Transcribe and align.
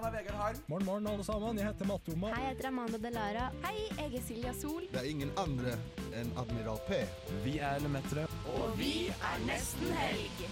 navn 0.00 0.14
er 0.14 0.18
Vegard 0.18 0.40
Harm. 0.40 0.56
Morgen, 0.66 0.84
morgen, 0.84 1.06
alle 1.06 1.24
sammen. 1.24 1.58
Jeg 1.58 1.66
heter 1.66 1.86
Mattoma. 1.86 2.26
Hei, 2.26 2.42
jeg 2.42 2.48
heter 2.54 2.68
Amanda 2.68 2.98
Delara. 2.98 3.50
Hei, 3.64 3.78
jeg 3.98 4.14
er 4.14 4.22
Silja 4.26 4.52
Sol. 4.60 4.82
Det 4.92 5.00
er 5.00 5.08
ingen 5.10 5.32
andre 5.36 5.74
enn 6.14 6.30
Admiral 6.38 6.78
P. 6.86 7.00
Vi 7.44 7.58
er 7.58 7.80
Lemetere. 7.82 8.28
Og 8.54 8.78
vi 8.78 9.08
er 9.08 9.42
nesten 9.46 9.90
helg. 9.98 10.44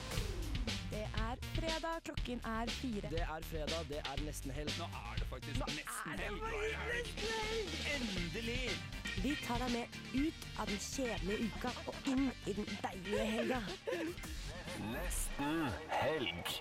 Det 0.90 1.04
er 1.04 1.38
fredag, 1.54 2.02
klokken 2.08 2.42
er 2.56 2.70
fire. 2.80 3.10
Det 3.10 3.22
er 3.22 3.48
fredag, 3.50 3.88
det 3.88 4.02
er 4.02 4.22
nesten 4.26 4.54
helg. 4.58 4.70
Nå 4.80 4.90
er 5.02 5.18
det 5.20 5.26
faktisk 5.30 5.64
nesten 5.70 6.22
helg. 6.24 6.38
Endelig! 7.94 8.70
Vi 9.22 9.34
tar 9.46 9.62
deg 9.64 9.74
med 9.78 10.00
ut 10.14 10.46
av 10.60 10.70
den 10.70 10.80
kjedelige 10.82 11.50
uka 11.50 11.74
og 11.86 12.08
inn 12.12 12.30
i 12.46 12.56
den 12.58 12.72
deilige 12.86 13.28
helga. 13.36 13.60
Nesten 14.90 15.68
helg. 16.02 16.58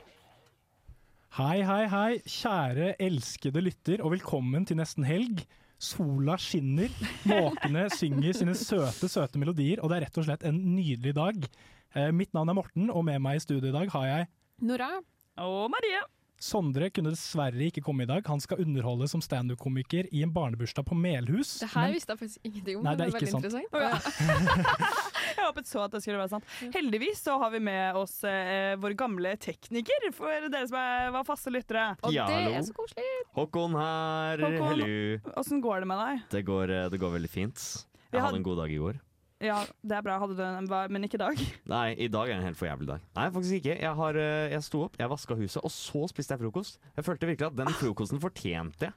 Hei, 1.35 1.65
hei, 1.67 1.81
hei, 1.91 2.11
kjære 2.31 2.93
elskede 3.03 3.59
lytter, 3.59 3.99
og 3.99 4.13
velkommen 4.13 4.63
til 4.63 4.77
Nesten 4.79 5.03
helg. 5.03 5.41
Sola 5.83 6.37
skinner, 6.39 6.93
måkene 7.27 7.89
synger 7.91 8.37
sine 8.37 8.53
søte, 8.55 9.09
søte 9.11 9.41
melodier, 9.41 9.81
og 9.83 9.91
det 9.91 9.97
er 9.97 10.05
rett 10.05 10.19
og 10.21 10.29
slett 10.29 10.45
en 10.47 10.61
nydelig 10.77 11.11
dag. 11.17 11.49
Eh, 11.91 12.07
mitt 12.15 12.31
navn 12.31 12.53
er 12.53 12.55
Morten, 12.55 12.87
og 12.87 13.03
med 13.09 13.19
meg 13.19 13.41
i 13.41 13.43
studio 13.43 13.67
i 13.67 13.75
dag 13.75 13.91
har 13.97 14.07
jeg 14.13 14.29
Nora. 14.63 14.87
Og 15.43 15.67
Marie. 15.75 15.99
Sondre 16.41 16.89
kunne 16.91 17.13
dessverre 17.13 17.63
ikke 17.69 17.81
komme 17.81 18.03
i 18.03 18.09
dag. 18.09 18.25
Han 18.27 18.41
skal 18.43 18.59
underholde 18.61 19.07
som 19.07 19.21
standup-komiker 19.23 20.09
i 20.11 20.21
en 20.25 20.33
barnebursdag 20.35 20.83
på 20.85 20.95
Melhus. 20.99 21.59
Det 21.63 21.69
her 21.71 21.87
men- 21.87 21.93
visste 21.95 22.11
jeg 22.11 22.19
faktisk 22.19 22.39
ingenting 22.43 22.77
om. 22.77 22.83
Nei, 22.83 22.95
det 22.95 23.05
er 23.05 23.11
var 23.11 23.19
ikke 23.21 23.31
veldig 23.31 23.51
sant. 23.51 23.69
interessant. 23.79 25.05
Jeg 25.35 25.43
håpet 25.49 25.67
så 25.67 25.81
at 25.83 25.91
det 25.91 25.99
skulle 26.03 26.17
være 26.19 26.31
sant. 26.31 26.45
Heldigvis 26.73 27.19
så 27.25 27.35
har 27.41 27.49
vi 27.53 27.59
med 27.63 27.97
oss 27.99 28.13
eh, 28.27 28.75
vår 28.79 28.93
gamle 28.97 29.33
tekniker, 29.41 30.07
for 30.15 30.31
dere 30.49 30.67
som 30.69 30.77
er, 30.79 31.09
var 31.15 31.25
faste 31.27 31.51
lyttere. 31.51 31.87
Og 32.05 32.13
Ja, 32.15 32.25
det 32.29 32.37
hallo. 32.39 32.53
er 32.55 32.63
så 32.69 32.75
koselig. 32.77 33.09
Håkon 33.35 33.75
her. 33.79 34.45
Håkon. 34.45 34.69
Hello. 34.69 35.33
Åssen 35.41 35.61
går 35.65 35.83
det 35.83 35.89
med 35.91 35.99
deg? 36.03 36.23
Det 36.35 36.43
går, 36.47 36.71
eh, 36.77 36.87
det 36.93 37.01
går 37.03 37.15
veldig 37.17 37.29
fint. 37.31 37.65
Jeg 38.13 38.21
hadde 38.23 38.39
en 38.39 38.47
god 38.47 38.61
dag 38.63 38.71
i 38.71 38.79
går. 38.79 39.01
Ja, 39.43 39.57
det 39.83 39.97
er 39.97 40.03
bra. 40.05 40.15
Hadde 40.21 40.35
du 40.37 40.43
en, 40.45 40.67
hva- 40.71 40.85
men 40.89 41.03
ikke 41.03 41.17
i 41.19 41.23
dag. 41.25 41.41
Nei, 41.73 41.87
i 41.99 42.07
dag 42.11 42.29
er 42.31 42.37
en 42.39 42.45
helt 42.47 42.57
for 42.59 42.69
jævlig 42.69 42.87
dag. 42.93 43.01
Nei, 43.17 43.25
faktisk 43.35 43.57
ikke. 43.59 43.75
Jeg, 43.81 43.95
har, 43.99 44.15
eh, 44.21 44.47
jeg 44.53 44.63
sto 44.63 44.85
opp, 44.87 44.95
jeg 45.01 45.11
vaska 45.11 45.35
huset, 45.39 45.59
og 45.65 45.73
så 45.75 46.05
spiste 46.11 46.37
jeg 46.37 46.43
frokost. 46.45 46.79
Jeg 46.95 47.05
følte 47.07 47.27
virkelig 47.33 47.49
at 47.51 47.57
den 47.59 47.73
frokosten 47.75 48.21
fortjente 48.23 48.87
jeg. 48.89 48.95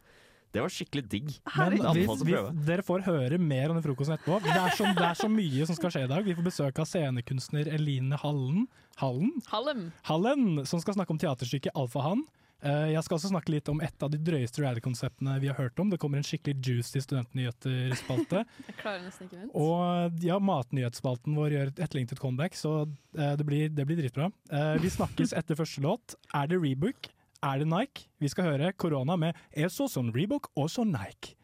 Det 0.55 0.63
var 0.65 0.73
skikkelig 0.73 1.03
digg. 1.13 1.27
Men 1.59 1.75
Det 1.77 1.91
vi, 1.99 2.05
vi, 2.31 2.37
dere 2.65 2.85
får 2.87 3.03
høre 3.05 3.37
mer 3.37 3.69
om 3.69 3.77
den 3.77 3.85
frokosten 3.85 4.15
etterpå. 4.17 4.39
Det 4.47 4.55
er, 4.57 4.71
så, 4.79 4.87
det 4.97 5.05
er 5.05 5.19
så 5.19 5.29
mye 5.29 5.67
som 5.69 5.77
skal 5.77 5.93
skje 5.93 6.05
i 6.07 6.09
dag. 6.09 6.23
Vi 6.25 6.37
får 6.39 6.47
besøk 6.47 6.81
av 6.81 6.87
scenekunstner 6.89 7.69
Eline 7.77 8.17
Hallen, 8.23 8.63
Hallen, 9.03 9.35
Hallen. 9.53 9.83
Hallen 10.09 10.47
som 10.71 10.81
skal 10.81 10.97
snakke 10.97 11.13
om 11.13 11.21
teaterstykket 11.21 11.77
Alfahann. 11.77 12.23
Eh, 12.63 12.89
Jeg 12.93 13.03
skal 13.07 13.17
også 13.19 13.31
snakke 13.31 13.53
litt 13.55 13.69
om 13.71 13.79
et 13.85 14.03
av 14.03 14.11
de 14.11 14.19
drøyeste 14.19 14.63
reality-konseptene 14.65 15.37
vi 15.43 15.47
har 15.51 15.59
hørt 15.61 15.79
om. 15.79 15.91
Det 15.93 15.99
kommer 16.03 16.19
en 16.19 16.27
skikkelig 16.27 16.57
juicy 16.67 16.99
studentnyheter-spalte. 17.05 18.45
Og 19.55 20.19
ja, 20.25 20.39
matnyhetsspalten 20.43 21.37
vår 21.39 21.55
gjør 21.55 21.71
et 21.73 21.79
etterlengtet 21.87 22.19
comeback, 22.23 22.59
så 22.59 22.73
eh, 23.15 23.37
det 23.39 23.47
blir, 23.47 23.69
det 23.71 23.87
blir 23.87 24.01
dritbra. 24.03 24.31
Eh, 24.51 24.75
Vi 24.83 24.91
snakkes 24.91 25.37
etter 25.39 25.59
første 25.59 25.85
låt. 25.85 26.17
Er 26.35 26.51
det 26.51 26.59
Rebook? 26.65 27.11
Er 27.47 27.61
det 27.63 27.69
Nike? 27.71 28.09
Vi 28.19 28.29
skal 28.33 28.49
høre 28.51 28.73
Korona 28.75 29.15
med 29.17 29.37
Eso 29.55 29.87
som 29.87 30.11
Rebook, 30.11 30.51
også 30.59 30.83
Nike. 30.89 31.37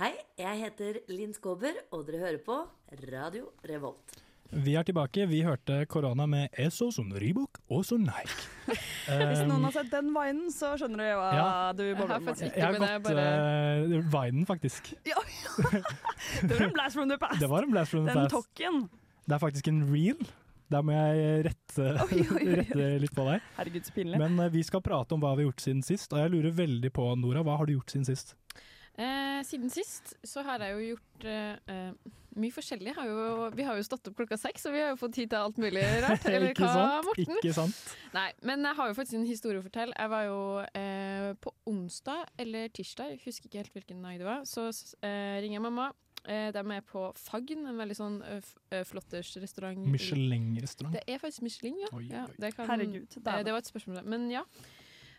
Hei, 0.00 0.14
jeg 0.40 0.56
heter 0.64 0.96
Linn 1.12 1.34
Skåber, 1.36 1.76
og 1.92 2.06
dere 2.08 2.22
hører 2.24 2.40
på 2.42 2.56
Radio 3.12 3.50
Revolt. 3.68 4.16
Vi 4.52 4.74
er 4.76 4.84
tilbake. 4.84 5.24
Vi 5.30 5.38
hørte 5.46 5.86
Korona 5.88 6.26
med 6.28 6.52
Eso 6.60 6.90
som 6.92 7.08
og 7.12 7.78
også 7.80 7.96
Nike. 7.98 8.48
Hvis 9.08 9.46
noen 9.48 9.64
har 9.64 9.72
sett 9.72 9.88
den 9.90 10.10
vinen, 10.12 10.50
så 10.52 10.74
skjønner 10.76 11.00
du 11.00 11.06
hva 11.16 11.30
Ja. 11.32 11.46
du 11.72 11.82
bobler 11.96 12.20
med. 12.20 12.36
Jeg 12.42 12.62
har 12.62 12.76
gått 12.76 13.02
bare- 13.06 13.86
uh, 13.88 14.12
Vinen, 14.12 14.44
faktisk. 14.46 14.92
Det 15.04 16.52
var 16.52 16.66
en 16.66 16.72
blast 16.76 16.94
from 16.96 17.08
the 17.08 17.18
past. 17.18 17.40
Det 17.40 17.48
var 17.48 17.62
en 17.64 17.70
blast 17.72 17.90
from 17.90 18.06
the 18.06 18.12
Den 18.12 18.28
past. 18.28 18.34
tokken. 18.36 18.88
Det 19.26 19.34
er 19.34 19.38
faktisk 19.38 19.68
en 19.68 19.82
reel. 19.92 20.20
Der 20.72 20.80
må 20.82 20.92
jeg 20.96 21.44
rette, 21.46 21.84
Oi, 22.06 22.20
oi, 22.22 22.44
oi. 22.48 22.54
rette 22.62 22.86
litt 23.02 23.12
på 23.16 23.24
deg. 23.28 23.42
Herregud, 23.58 23.84
så 23.88 23.92
pinlig. 23.92 24.18
Men 24.20 24.38
uh, 24.40 24.48
vi 24.52 24.62
skal 24.64 24.80
prate 24.84 25.12
om 25.16 25.20
hva 25.20 25.34
vi 25.36 25.44
har 25.44 25.50
gjort 25.50 25.64
siden 25.64 25.82
sist, 25.84 26.12
og 26.12 26.20
jeg 26.22 26.32
lurer 26.32 26.54
veldig 26.56 26.92
på, 26.96 27.08
Nora, 27.20 27.42
hva 27.44 27.58
har 27.60 27.68
du 27.68 27.74
gjort 27.74 27.92
siden 27.92 28.06
sist? 28.08 28.34
Eh, 28.96 29.40
siden 29.48 29.70
sist 29.72 30.14
så 30.28 30.42
har 30.44 30.60
jeg 30.64 30.72
jo 30.76 30.94
gjort 30.94 31.24
eh, 31.24 31.56
eh, 31.72 31.92
mye 32.40 32.54
forskjellig. 32.54 32.94
Har 32.96 33.08
jo, 33.08 33.48
vi 33.56 33.66
har 33.66 33.78
jo 33.78 33.86
stått 33.86 34.10
opp 34.10 34.18
klokka 34.20 34.38
seks, 34.40 34.66
og 34.68 34.76
vi 34.76 34.82
har 34.84 34.92
jo 34.92 35.00
fått 35.00 35.16
tid 35.18 35.32
til 35.32 35.40
alt 35.40 35.58
mulig 35.62 35.82
rart. 36.04 36.26
Eller 36.30 36.52
Ikke 36.52 36.68
hva, 36.68 36.76
sant? 36.76 37.08
Morten? 37.10 37.40
Ikke 37.40 37.56
sant? 37.56 37.82
Nei, 38.14 38.28
men 38.48 38.68
jeg 38.68 38.78
har 38.80 38.92
jo 38.92 38.98
faktisk 38.98 39.18
en 39.18 39.28
historie 39.28 39.62
å 39.62 39.66
fortelle. 39.66 39.96
Jeg 39.98 40.12
var 40.12 40.28
jo 40.28 40.38
eh, 40.78 41.32
på 41.42 41.54
onsdag 41.72 42.24
eller 42.42 42.72
tirsdag, 42.74 43.16
jeg 43.16 43.22
husker 43.26 43.50
ikke 43.50 43.62
helt 43.64 43.76
hvilken 43.76 44.02
dag 44.04 44.22
det 44.22 44.28
var, 44.28 44.46
så 44.48 44.68
eh, 44.70 45.38
ringer 45.42 45.60
jeg 45.60 45.66
mamma. 45.66 45.92
Eh, 46.22 46.52
de 46.54 46.62
er 46.62 46.84
på 46.86 47.08
Fagn, 47.18 47.64
en 47.66 47.80
veldig 47.80 47.96
sånn 47.98 48.20
eh, 48.22 48.52
eh, 48.70 48.84
flotters 48.86 49.32
restaurant. 49.42 49.88
Michelin-restaurant. 49.90 50.94
Det 50.94 51.02
er 51.10 51.18
faktisk 51.18 51.42
Michelin, 51.42 51.80
ja. 51.82 51.90
Oi, 51.98 52.04
ja 52.12 52.28
det, 52.38 52.52
kan, 52.54 52.70
Herregud, 52.70 53.08
det, 53.16 53.34
det 53.48 53.54
var 53.54 53.64
et 53.64 53.70
spørsmål, 53.70 54.04
men 54.06 54.28
ja. 54.30 54.44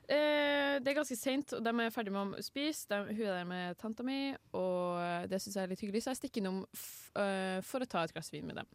Eh, 0.03 0.81
det 0.83 0.91
er 0.91 0.97
ganske 0.97 1.15
seint, 1.15 1.53
og 1.55 1.63
de 1.63 1.71
er 1.79 1.93
ferdig 1.95 2.13
med 2.15 2.35
å 2.35 2.43
spise. 2.43 2.89
De, 2.91 2.99
hun 3.13 3.23
er 3.23 3.39
der 3.39 3.47
med 3.47 3.79
tanta 3.79 4.05
mi, 4.05 4.33
og 4.57 5.29
det 5.31 5.39
syns 5.41 5.57
jeg 5.57 5.63
er 5.63 5.71
litt 5.71 5.83
hyggelig, 5.83 6.03
så 6.03 6.13
jeg 6.13 6.23
stikker 6.23 6.43
innom 6.43 6.61
eh, 6.65 7.59
for 7.65 7.83
å 7.83 7.89
ta 7.89 8.03
et 8.03 8.15
glass 8.15 8.33
vin 8.33 8.47
med 8.47 8.59
dem. 8.61 8.69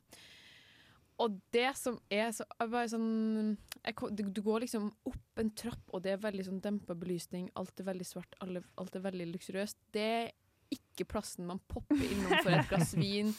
Og 1.19 1.35
det 1.51 1.73
som 1.75 1.97
er 2.15 2.29
så 2.31 2.45
jeg 2.63 2.91
sånn 2.93 3.09
jeg, 3.83 3.95
du, 4.15 4.41
går 4.45 4.63
liksom 4.65 4.87
opp 5.11 5.43
en 5.43 5.51
trapp, 5.59 5.83
og 5.91 6.05
det 6.05 6.15
er 6.15 6.23
veldig 6.23 6.45
sånn 6.47 6.61
dempa 6.63 6.95
belysning. 6.99 7.49
Alt 7.59 7.83
er 7.83 7.89
veldig 7.91 8.07
svart, 8.07 8.39
alt 8.39 8.99
er 8.99 9.05
veldig 9.05 9.27
luksuriøst. 9.33 9.81
Det 9.95 10.07
er 10.07 10.31
ikke 10.75 11.09
plassen 11.11 11.49
man 11.49 11.63
popper 11.67 11.99
innom 11.99 12.37
for 12.39 12.55
et 12.55 12.71
glass 12.71 12.95
vin 13.03 13.33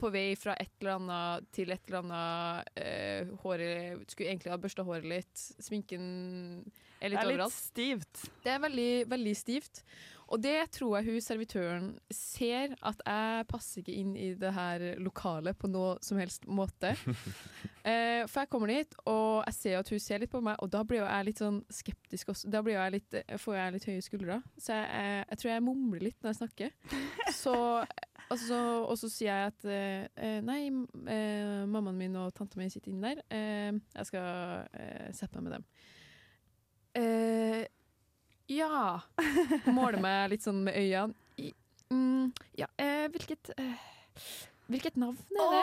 på 0.00 0.10
vei 0.14 0.32
fra 0.38 0.54
et 0.60 0.72
eller 0.80 0.96
annet 0.98 1.50
til 1.54 1.72
et 1.74 1.88
eller 1.88 2.02
annet 2.02 2.80
eh, 2.80 3.32
håret 3.42 4.06
Skulle 4.10 4.32
egentlig 4.32 4.52
ha 4.52 4.60
børsta 4.60 4.86
håret 4.86 5.08
litt. 5.08 5.44
Sminken 5.62 6.06
er 7.00 7.12
litt 7.12 7.18
overalt. 7.18 7.18
Det 7.18 7.18
er 7.18 7.20
litt 7.20 7.36
overalt. 7.36 7.60
stivt. 7.60 8.24
Det 8.44 8.54
er 8.54 8.64
veldig, 8.66 8.90
veldig 9.12 9.36
stivt. 9.38 9.84
Og 10.32 10.40
det 10.40 10.56
tror 10.72 10.94
jeg 10.96 11.12
hun 11.12 11.20
servitøren 11.20 11.88
ser, 12.14 12.72
at 12.80 13.00
jeg 13.04 13.46
passer 13.50 13.82
ikke 13.82 13.96
inn 14.00 14.14
i 14.16 14.30
det 14.38 14.52
her 14.56 14.84
lokalet 15.02 15.58
på 15.60 15.68
noe 15.68 15.98
som 16.04 16.16
helst 16.20 16.46
måte. 16.48 16.94
eh, 17.88 18.24
for 18.24 18.40
jeg 18.40 18.50
kommer 18.52 18.72
dit, 18.72 18.96
og 19.04 19.42
jeg 19.50 19.58
ser 19.58 19.82
at 19.82 19.92
hun 19.92 20.00
ser 20.00 20.22
litt 20.22 20.32
på 20.32 20.40
meg, 20.44 20.56
og 20.64 20.72
da 20.72 20.80
blir 20.88 21.02
jo 21.02 21.10
jeg 21.10 21.28
litt 21.28 21.42
sånn 21.42 21.60
skeptisk 21.68 22.32
også. 22.32 22.52
Da 22.52 22.62
blir 22.64 22.78
jeg 22.78 22.94
litt, 22.96 23.18
eh, 23.20 23.36
får 23.40 23.58
jeg 23.58 23.74
litt 23.76 23.88
høye 23.90 24.06
skuldre. 24.08 24.40
Så 24.56 24.78
jeg, 24.78 24.88
jeg, 24.88 25.26
jeg 25.28 25.42
tror 25.42 25.52
jeg 25.52 25.66
mumler 25.68 26.06
litt 26.08 26.24
når 26.24 26.32
jeg 26.32 26.40
snakker. 26.40 26.72
Så, 27.42 27.54
altså, 28.32 28.58
og 28.88 28.96
så 29.00 29.10
sier 29.12 29.30
jeg 29.30 29.52
at 29.52 29.66
eh, 29.68 30.06
eh, 30.16 30.38
nei, 30.44 30.60
eh, 31.06 31.62
mammaen 31.70 31.98
min 31.98 32.18
og 32.20 32.32
tanta 32.36 32.58
mi 32.60 32.68
sitter 32.72 32.92
inne 32.92 33.12
der. 33.12 33.22
Eh, 33.32 33.72
jeg 33.98 34.08
skal 34.10 34.68
eh, 34.72 35.10
sette 35.16 35.38
meg 35.38 35.48
med 35.48 35.56
dem. 35.58 35.66
Eh, 36.92 37.62
ja 38.52 38.98
Måle 39.72 40.02
meg 40.02 40.34
litt 40.34 40.44
sånn 40.44 40.60
med 40.66 40.76
øynene. 40.76 41.16
I, 41.40 41.52
mm, 41.94 42.32
ja, 42.60 42.68
hvilket 43.14 43.54
Hvilket 44.72 44.96
navn 45.00 45.18
er 45.36 45.52
det? 45.52 45.62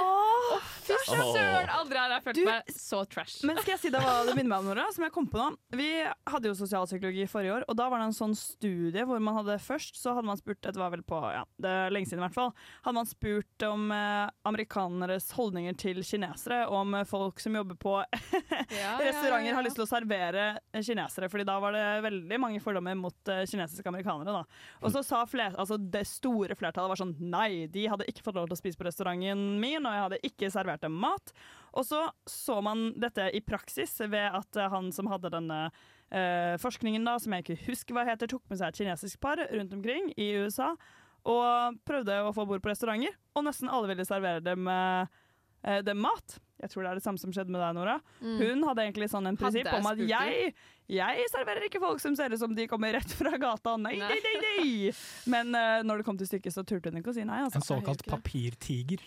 Å, 0.49 0.57
fy 0.85 0.95
søren! 1.09 1.69
Aldri 1.73 1.97
har 1.99 2.13
jeg 2.15 2.23
følt 2.27 2.37
Du- 2.39 2.45
meg 2.47 2.69
så 2.73 2.99
trash. 3.09 3.39
Men 3.45 3.57
skal 3.61 3.73
jeg 3.75 3.81
si 3.83 3.89
deg 3.93 4.01
hva 4.05 4.15
det 4.27 4.35
minner 4.37 4.49
meg 4.53 4.59
om, 4.63 4.69
Nora? 4.71 4.85
Som 4.95 5.05
jeg 5.05 5.13
kom 5.15 5.27
på 5.29 5.37
nå. 5.41 5.47
Vi 5.77 5.89
hadde 6.29 6.49
jo 6.49 6.55
sosialpsykologi 6.57 7.25
forrige 7.29 7.57
år, 7.59 7.65
og 7.69 7.77
da 7.79 7.87
var 7.91 8.01
det 8.01 8.07
en 8.09 8.15
sånn 8.17 8.35
studie 8.37 9.03
hvor 9.09 9.21
man 9.23 9.37
hadde 9.39 9.57
først 9.61 9.97
så 9.99 10.13
hadde 10.15 10.29
man 10.29 10.39
spurt 10.39 10.61
Dette 10.65 10.79
var 10.81 10.91
vel 10.93 11.03
på 11.07 11.19
ja, 11.33 11.43
det 11.61 11.69
er 11.69 11.93
lenge 11.93 12.09
siden 12.09 12.21
i 12.23 12.25
hvert 12.27 12.37
fall. 12.37 12.53
Hadde 12.85 12.95
man 12.99 13.09
spurt 13.09 13.65
om 13.69 13.85
eh, 13.95 14.29
amerikaneres 14.49 15.29
holdninger 15.37 15.77
til 15.79 16.01
kinesere, 16.05 16.63
og 16.69 16.79
om 16.83 16.97
folk 17.09 17.39
som 17.43 17.55
jobber 17.59 17.77
på 17.79 17.95
restauranter 18.99 19.53
har 19.57 19.65
lyst 19.65 19.77
til 19.79 19.85
å 19.85 19.89
servere 19.89 20.47
kinesere, 20.83 21.29
Fordi 21.31 21.45
da 21.47 21.57
var 21.61 21.75
det 21.75 21.85
veldig 22.05 22.39
mange 22.41 22.61
fordommer 22.63 22.97
mot 22.99 23.31
eh, 23.31 23.43
kinesiske 23.49 23.87
amerikanere. 23.89 24.33
da. 24.41 24.43
Og 24.83 24.93
så 24.93 25.03
sa 25.05 25.23
fler, 25.29 25.55
altså 25.59 25.77
det 25.79 26.05
store 26.09 26.55
flertallet 26.59 26.93
var 26.93 26.99
sånn 27.01 27.15
nei, 27.19 27.67
de 27.71 27.85
hadde 27.91 28.07
ikke 28.09 28.23
fått 28.25 28.37
lov 28.39 28.49
til 28.49 28.57
å 28.57 28.61
spise 28.61 28.79
på 28.79 28.87
restauranten 28.99 29.59
min, 29.59 29.85
og 29.85 29.93
jeg 29.93 30.03
hadde 30.05 30.19
ikke 30.27 30.51
servert 30.51 30.83
dem 30.83 30.97
mat. 30.99 31.31
Og 31.77 31.85
så 31.85 32.09
så 32.27 32.59
man 32.65 32.93
dette 32.99 33.29
i 33.33 33.41
praksis 33.41 33.99
ved 34.01 34.35
at 34.35 34.57
eh, 34.57 34.69
han 34.69 34.91
som 34.91 35.07
hadde 35.07 35.31
denne 35.31 35.69
eh, 36.11 36.57
forskningen, 36.59 37.05
da, 37.05 37.17
som 37.19 37.33
jeg 37.33 37.45
ikke 37.45 37.61
husker 37.67 37.95
hva 37.95 38.07
heter, 38.07 38.27
tok 38.27 38.43
med 38.49 38.59
seg 38.59 38.71
et 38.71 38.81
kinesisk 38.81 39.21
par 39.21 39.39
rundt 39.39 39.73
omkring 39.73 40.11
i 40.17 40.33
USA 40.41 40.73
og 41.29 41.79
prøvde 41.85 42.15
å 42.23 42.31
få 42.33 42.45
bord 42.47 42.61
på 42.63 42.71
restauranter, 42.71 43.15
og 43.35 43.43
nesten 43.43 43.69
alle 43.69 43.89
ville 43.91 44.07
servere 44.07 44.43
dem, 44.43 44.67
eh, 44.71 45.19
eh, 45.63 45.81
dem 45.85 46.01
mat. 46.03 46.39
Jeg 46.59 46.73
tror 46.73 46.83
det 46.83 46.89
er 46.91 46.99
det 46.99 47.05
samme 47.05 47.21
som 47.21 47.31
skjedde 47.31 47.53
med 47.53 47.61
deg, 47.63 47.75
Nora. 47.77 47.99
Mm. 48.19 48.39
Hun 48.41 48.65
hadde 48.67 48.83
egentlig 48.83 49.07
sånn 49.11 49.29
en 49.29 49.37
prinsipp 49.39 49.69
om 49.77 49.85
at 49.87 50.01
jeg, 50.03 50.49
jeg 50.91 51.27
serverer 51.31 51.67
ikke 51.69 51.79
folk 51.83 52.03
som 52.03 52.17
ser 52.19 52.35
ut 52.35 52.41
som 52.41 52.55
de 52.55 52.65
kommer 52.71 52.97
rett 52.97 53.13
fra 53.15 53.31
gata. 53.39 53.77
Nei, 53.79 53.95
nei, 54.01 54.17
nei, 54.25 54.33
nei! 54.43 54.73
Men 55.31 55.55
uh, 55.55 55.79
når 55.87 56.01
det 56.01 56.09
kom 56.09 56.19
til 56.19 56.27
stykket, 56.27 56.55
så 56.57 56.65
turte 56.67 56.91
hun 56.91 56.99
ikke 56.99 57.13
å 57.13 57.15
si 57.15 57.23
nei. 57.27 57.39
Altså. 57.45 57.61
En 57.61 57.67
såkalt 57.69 58.03
papirtiger. 58.09 59.05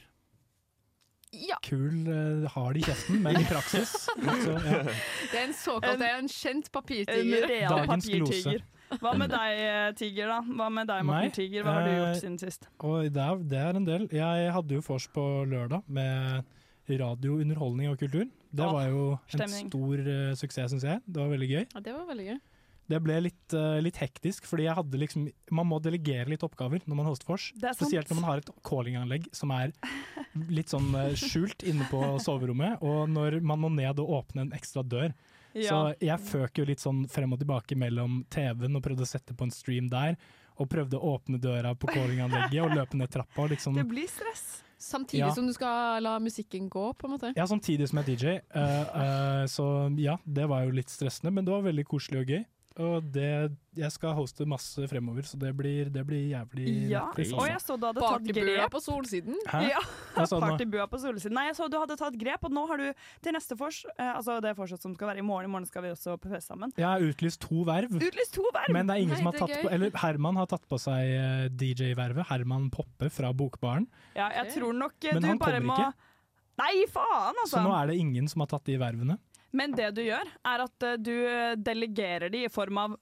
Ja. 1.32 1.56
Kul 1.64 2.08
uh, 2.08 2.48
har 2.54 2.72
det 2.72 2.82
i 2.82 2.88
kjeften, 2.88 3.20
men 3.24 3.38
i 3.40 3.44
praksis 3.48 3.94
Altså, 4.20 4.52
ja. 4.52 4.82
Det 4.84 5.38
er 5.40 5.46
en 5.46 5.54
såkalt 5.56 6.02
det 6.02 6.10
er 6.10 6.18
en 6.20 6.28
kjent 6.28 6.68
papirtiger. 6.72 7.46
En 7.46 7.48
real 7.48 7.76
Dagens 7.78 8.08
glose. 8.12 8.58
Hva 9.00 9.12
med 9.18 9.30
deg, 9.32 9.60
eh, 9.64 9.92
Tiger, 9.98 10.28
da? 10.28 10.40
Hva 10.42 10.68
med 10.72 10.88
deg, 10.90 11.04
Morten? 11.08 11.32
Tiger? 11.36 11.64
Hva 11.64 11.76
har 11.78 11.86
du 11.86 11.90
Eh, 11.92 11.98
gjort 12.00 12.20
siden 12.22 12.38
sist? 12.42 12.68
Det 12.82 13.22
er, 13.22 13.36
det 13.52 13.58
er 13.58 13.76
en 13.80 13.86
del. 13.88 14.08
Jeg 14.12 14.52
hadde 14.52 14.76
jo 14.76 14.84
vors 14.86 15.06
på 15.14 15.24
lørdag 15.48 15.82
med 15.88 16.44
radio, 16.92 17.38
underholdning 17.40 17.88
og 17.92 17.98
kultur. 18.00 18.26
Det 18.52 18.66
var 18.68 18.88
jo 18.90 19.04
en 19.38 19.48
stor 19.48 20.00
uh, 20.04 20.32
suksess, 20.36 20.72
syns 20.74 20.84
jeg. 20.84 21.00
Det 21.06 21.22
var 21.22 21.30
veldig 21.32 21.48
gøy. 21.48 21.62
Ja, 21.72 21.80
det 21.80 21.94
var 21.94 22.04
veldig 22.10 22.26
gøy. 22.32 22.40
Det 22.92 22.98
ble 23.00 23.16
litt, 23.24 23.54
uh, 23.56 23.78
litt 23.80 23.96
hektisk, 23.96 24.44
fordi 24.44 24.66
jeg 24.66 24.74
hadde 24.76 24.98
liksom 24.98 25.28
Man 25.54 25.68
må 25.70 25.78
delegere 25.80 26.28
litt 26.28 26.42
oppgaver 26.44 26.82
når 26.84 26.98
man 26.98 27.06
hoster 27.08 27.30
vors. 27.30 27.46
Spesielt 27.78 28.10
når 28.10 28.18
man 28.18 28.26
har 28.28 28.42
et 28.42 28.50
callinganlegg 28.66 29.30
som 29.32 29.54
er 29.54 29.72
litt 30.50 30.68
sånn 30.74 30.90
uh, 30.92 31.14
skjult 31.16 31.62
inne 31.64 31.86
på 31.88 32.02
soverommet, 32.20 32.82
og 32.82 33.06
når 33.08 33.38
man 33.40 33.62
må 33.62 33.70
ned 33.72 34.02
og 34.02 34.18
åpne 34.18 34.48
en 34.48 34.52
ekstra 34.58 34.82
dør. 34.84 35.14
Så 35.54 35.80
jeg 36.00 36.18
føk 36.28 36.58
jo 36.58 36.64
litt 36.68 36.80
sånn 36.82 37.04
frem 37.10 37.32
og 37.34 37.42
tilbake 37.42 37.76
mellom 37.76 38.22
TV-en 38.32 38.78
og 38.78 38.84
prøvde 38.84 39.04
å 39.04 39.08
sette 39.08 39.36
på 39.36 39.44
en 39.44 39.52
stream 39.54 39.90
der. 39.92 40.16
Og 40.60 40.68
prøvde 40.68 40.98
å 40.98 41.14
åpne 41.16 41.40
døra 41.40 41.74
på 41.74 41.88
callinganlegget 41.88 42.60
og 42.64 42.74
løpe 42.76 42.98
ned 43.00 43.10
trappa. 43.12 43.48
Liksom, 43.48 43.74
Det 43.74 43.88
blir 43.88 44.08
stress. 44.08 44.62
Samtidig 44.82 45.28
Ja. 45.28 45.34
som 45.34 45.46
du 45.46 45.52
skal 45.52 46.02
la 46.02 46.18
musikken 46.18 46.68
gå, 46.68 46.92
på 46.98 47.06
en 47.06 47.12
måte. 47.12 47.32
ja, 47.36 47.44
samtidig 47.46 47.88
som 47.88 47.98
jeg 47.98 48.08
er 48.08 48.16
DJ. 48.16 48.40
Uh, 48.54 48.62
uh, 48.96 49.44
så 49.46 49.66
ja, 49.96 50.16
det 50.26 50.48
var 50.48 50.64
jo 50.64 50.72
litt 50.72 50.90
stressende, 50.90 51.32
men 51.32 51.44
det 51.44 51.52
var 51.52 51.62
veldig 51.62 51.84
koselig 51.86 52.20
og 52.20 52.26
gøy. 52.26 52.44
Og 52.80 53.04
det, 53.12 53.52
jeg 53.76 53.90
skal 53.92 54.14
hoste 54.16 54.46
masse 54.48 54.80
fremover, 54.88 55.20
så 55.28 55.36
det 55.38 55.50
blir, 55.56 55.90
det 55.92 56.06
blir 56.08 56.22
jævlig 56.30 56.88
Ja. 56.88 57.02
lættis, 57.12 57.32
Og 57.34 57.40
altså. 57.42 57.48
jeg 57.50 57.60
så 57.60 57.76
du 57.78 57.86
hadde 57.86 58.00
tatt 58.00 58.22
Partybua 58.22 58.56
grep. 58.56 58.70
på 58.72 58.80
solsiden. 58.80 59.36
Hæ? 59.46 59.60
Ja, 59.68 59.80
Jeg 60.16 60.28
sa 60.28 60.36
nå- 60.40 60.46
Partybua 60.48 60.86
på 60.88 60.98
solsiden. 61.02 61.32
Nei, 61.36 61.44
jeg 61.50 61.56
så 61.56 61.68
du 61.70 61.76
hadde 61.78 61.96
tatt 61.98 62.16
grep, 62.18 62.44
og 62.44 62.50
nå 62.50 62.66
har 62.68 62.76
du 62.78 62.94
til 63.22 63.32
neste 63.32 63.56
fors, 63.58 63.84
eh, 63.98 64.14
altså 64.16 64.40
det 64.40 64.56
fortsatt 64.56 64.80
som 64.80 64.94
skal 64.94 65.08
være 65.08 65.18
i 65.18 65.26
morgen, 65.26 65.44
i 65.44 65.52
morgen 65.52 65.66
skal 65.66 65.82
vi 65.82 65.88
også 65.92 66.16
på 66.18 66.30
fest 66.32 66.48
sammen, 66.48 66.72
Jeg 66.76 66.86
har 66.86 67.00
utlyst 67.00 67.40
to 67.40 67.64
verv. 67.64 67.90
utlyst 67.92 68.32
to 68.32 68.42
verv! 68.54 68.72
Men 68.72 68.86
det 68.86 68.96
er 68.96 69.00
ingen 69.04 69.08
Nei, 69.10 69.16
som 69.18 69.26
har 69.26 69.32
det 69.32 69.42
er 69.42 69.46
tatt 69.46 69.56
gøy. 69.56 69.62
på 69.68 69.72
Eller 69.72 69.90
Herman 69.94 70.36
har 70.36 70.46
tatt 70.46 70.68
på 70.68 70.78
seg 70.80 71.02
eh, 71.12 71.48
DJ-vervet. 71.50 72.26
Herman 72.28 72.70
Poppe 72.70 73.10
fra 73.10 73.32
Bokbaren. 73.34 73.86
Ja, 74.16 74.30
jeg 74.30 74.54
tror 74.56 74.72
nok 74.72 74.92
eh, 75.04 75.12
Men 75.12 75.22
du 75.22 75.28
han 75.28 75.38
bare 75.38 75.60
kommer 75.60 75.76
må 75.76 75.76
ikke. 75.76 75.94
Nei, 76.58 76.84
faen, 76.86 77.34
Så 77.46 77.56
altså! 77.56 77.62
nå 77.68 77.82
er 77.82 77.86
det 77.88 77.96
ingen 77.98 78.28
som 78.28 78.40
har 78.40 78.46
tatt 78.46 78.64
de 78.64 78.76
vervene. 78.78 79.18
Men 79.52 79.74
det 79.76 79.90
du 79.96 80.02
gjør, 80.04 80.28
er 80.48 80.64
at 80.64 80.86
eh, 80.88 80.98
du 81.00 81.14
eh, 81.28 81.54
delegerer 81.60 82.32
de 82.32 82.46
i 82.46 82.52
form 82.52 82.80
av 82.80 82.96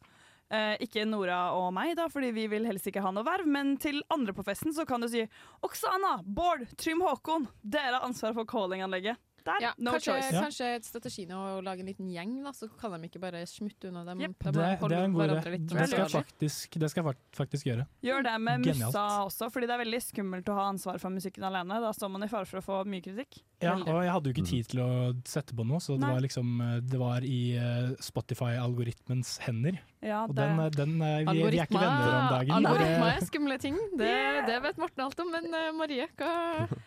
eh, 0.50 0.74
ikke 0.82 1.06
Nora 1.06 1.40
og 1.56 1.70
meg, 1.76 1.94
da, 1.98 2.08
fordi 2.10 2.32
vi 2.34 2.48
vil 2.50 2.66
helst 2.68 2.90
ikke 2.90 3.04
ha 3.04 3.12
noe 3.14 3.26
verv, 3.26 3.46
men 3.46 3.76
til 3.80 4.02
andre 4.10 4.34
på 4.36 4.44
festen 4.46 4.74
så 4.74 4.86
kan 4.88 5.02
du 5.02 5.08
si 5.10 5.22
Oksana, 5.66 6.18
Bård, 6.26 6.66
Trym 6.80 7.02
Håkon, 7.06 7.46
dere 7.62 8.00
har 8.00 8.08
ansvar 8.08 8.34
for 8.36 8.50
callinganlegget. 8.50 9.20
Der, 9.46 9.60
Ja, 9.64 9.72
no 9.78 9.92
kanskje, 9.96 10.12
choice. 10.18 10.32
Kanskje 10.44 10.68
et 10.76 10.84
strategi 10.88 11.26
nå 11.30 11.38
å 11.38 11.62
lage 11.64 11.80
en 11.84 11.88
liten 11.90 12.08
gjeng, 12.12 12.36
da, 12.44 12.52
så 12.56 12.68
kan 12.80 12.92
de 12.96 13.08
ikke 13.08 13.20
bare 13.22 13.40
smutte 13.48 13.88
unna 13.88 14.04
dem. 14.04 14.20
Yep. 14.20 14.34
De 14.40 14.52
Det, 14.52 14.78
det 14.90 14.98
er 14.98 15.04
en 15.04 15.12
god 15.16 15.30
idé. 15.30 15.54
Det 15.70 15.86
skal 15.88 16.02
jeg 16.04 16.10
faktisk, 16.14 16.78
det 16.80 16.90
skal 16.92 17.04
jeg 17.04 17.16
faktisk 17.36 17.66
gjøre. 17.70 17.86
Gjør 18.04 18.22
det 18.26 18.34
med 18.40 18.64
Genialt. 18.66 18.90
Mussa 18.90 19.04
også, 19.26 19.50
fordi 19.52 19.66
det 19.70 19.76
er 19.76 19.82
veldig 19.84 20.02
skummelt 20.04 20.48
å 20.52 20.58
ha 20.58 20.66
ansvar 20.72 20.98
for 21.02 21.10
musikken 21.14 21.44
alene. 21.48 21.80
Da 21.80 21.92
står 21.96 22.10
man 22.16 22.26
i 22.26 22.28
fare 22.32 22.46
for 22.50 22.60
å 22.60 22.64
få 22.64 22.80
mye 22.88 23.00
kritikk. 23.04 23.40
Ja, 23.60 23.74
Veldig. 23.76 23.92
og 23.92 24.02
jeg 24.06 24.12
hadde 24.14 24.30
jo 24.30 24.34
ikke 24.36 24.48
tid 24.48 24.68
til 24.72 24.80
å 24.80 24.90
sette 25.28 25.52
på 25.56 25.64
noe, 25.68 25.80
så 25.84 25.92
det 25.98 26.00
Nei. 26.06 26.12
var 26.16 26.22
liksom 26.24 26.60
eh, 26.64 26.76
Det 26.80 26.98
var 27.00 27.26
i 27.28 27.40
eh, 27.60 27.90
Spotify-algoritmens 28.00 29.38
hender. 29.44 29.78
Ja, 30.00 30.22
Og 30.24 30.34
den, 30.34 30.58
eh, 30.64 30.70
den 30.72 30.94
vi, 30.96 31.42
vi 31.44 31.58
er 31.60 31.66
ikke 31.66 31.76
venner 31.80 32.14
om 32.16 32.28
dagen. 32.32 32.54
Algoritmer 32.56 33.10
er 33.18 33.26
skumle 33.26 33.58
ting. 33.60 33.76
Det, 34.00 34.14
det 34.48 34.60
vet 34.64 34.80
Morten 34.80 35.04
alt 35.04 35.20
om. 35.20 35.30
Men 35.34 35.50
Marie, 35.76 36.08
hva 36.18 36.30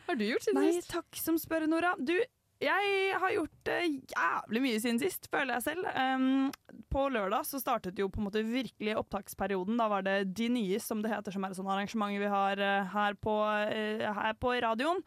har 0.07 0.17
du 0.17 0.25
gjort 0.25 0.47
siden 0.47 0.61
Nei, 0.61 0.71
sist? 0.79 0.89
takk 0.93 1.19
som 1.19 1.37
spør, 1.41 1.67
Nora. 1.69 1.93
Du, 2.01 2.15
jeg 2.63 3.17
har 3.19 3.33
gjort 3.35 3.69
eh, 3.71 3.97
jævlig 4.13 4.61
mye 4.63 4.79
siden 4.81 4.99
sist, 5.01 5.27
føler 5.31 5.57
jeg 5.57 5.65
selv. 5.65 5.87
Um, 5.91 6.79
på 6.93 7.05
lørdag 7.11 7.45
så 7.47 7.59
startet 7.61 7.99
jo 7.99 8.09
på 8.11 8.21
en 8.21 8.27
måte 8.29 8.43
virkelig 8.47 8.95
opptaksperioden. 9.01 9.77
Da 9.79 9.89
var 9.91 10.05
det 10.05 10.33
De 10.37 10.47
nye, 10.53 10.79
som 10.81 11.03
det 11.03 11.11
heter, 11.11 11.35
som 11.35 11.43
er 11.43 11.53
et 11.53 11.59
sånt 11.59 11.71
arrangement 11.73 12.15
vi 12.21 12.31
har 12.31 12.61
eh, 12.63 12.89
her, 12.93 13.17
på, 13.19 13.35
eh, 13.67 14.05
her 14.07 14.35
på 14.39 14.55
radioen. 14.63 15.03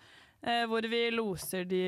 hvor 0.69 0.85
vi 0.87 1.11
loser 1.11 1.65
de 1.67 1.81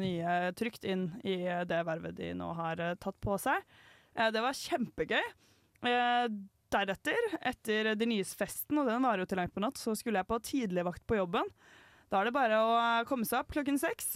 nye 0.00 0.52
trygt 0.56 0.86
inn 0.88 1.10
i 1.26 1.34
det 1.68 1.80
vervet 1.84 2.14
de 2.16 2.30
nå 2.38 2.46
har 2.54 2.78
tatt 3.02 3.16
på 3.20 3.34
seg. 3.36 3.60
Det 4.14 4.40
var 4.40 4.56
kjempegøy. 4.56 5.26
Deretter, 6.72 7.28
etter 7.50 7.90
De 7.98 8.08
nyes-festen, 8.08 8.78
og 8.78 8.88
den 8.88 9.04
varer 9.04 9.24
jo 9.24 9.28
til 9.28 9.42
langt 9.42 9.52
på 9.52 9.60
natt, 9.60 9.76
så 9.76 9.92
skulle 9.98 10.22
jeg 10.22 10.30
på 10.30 10.38
tidligvakt 10.48 11.04
på 11.04 11.18
jobben. 11.18 11.50
Da 12.08 12.22
er 12.22 12.30
det 12.30 12.36
bare 12.38 12.62
å 12.62 13.04
komme 13.10 13.26
seg 13.28 13.42
opp 13.42 13.52
klokken 13.52 13.76
seks. 13.82 14.14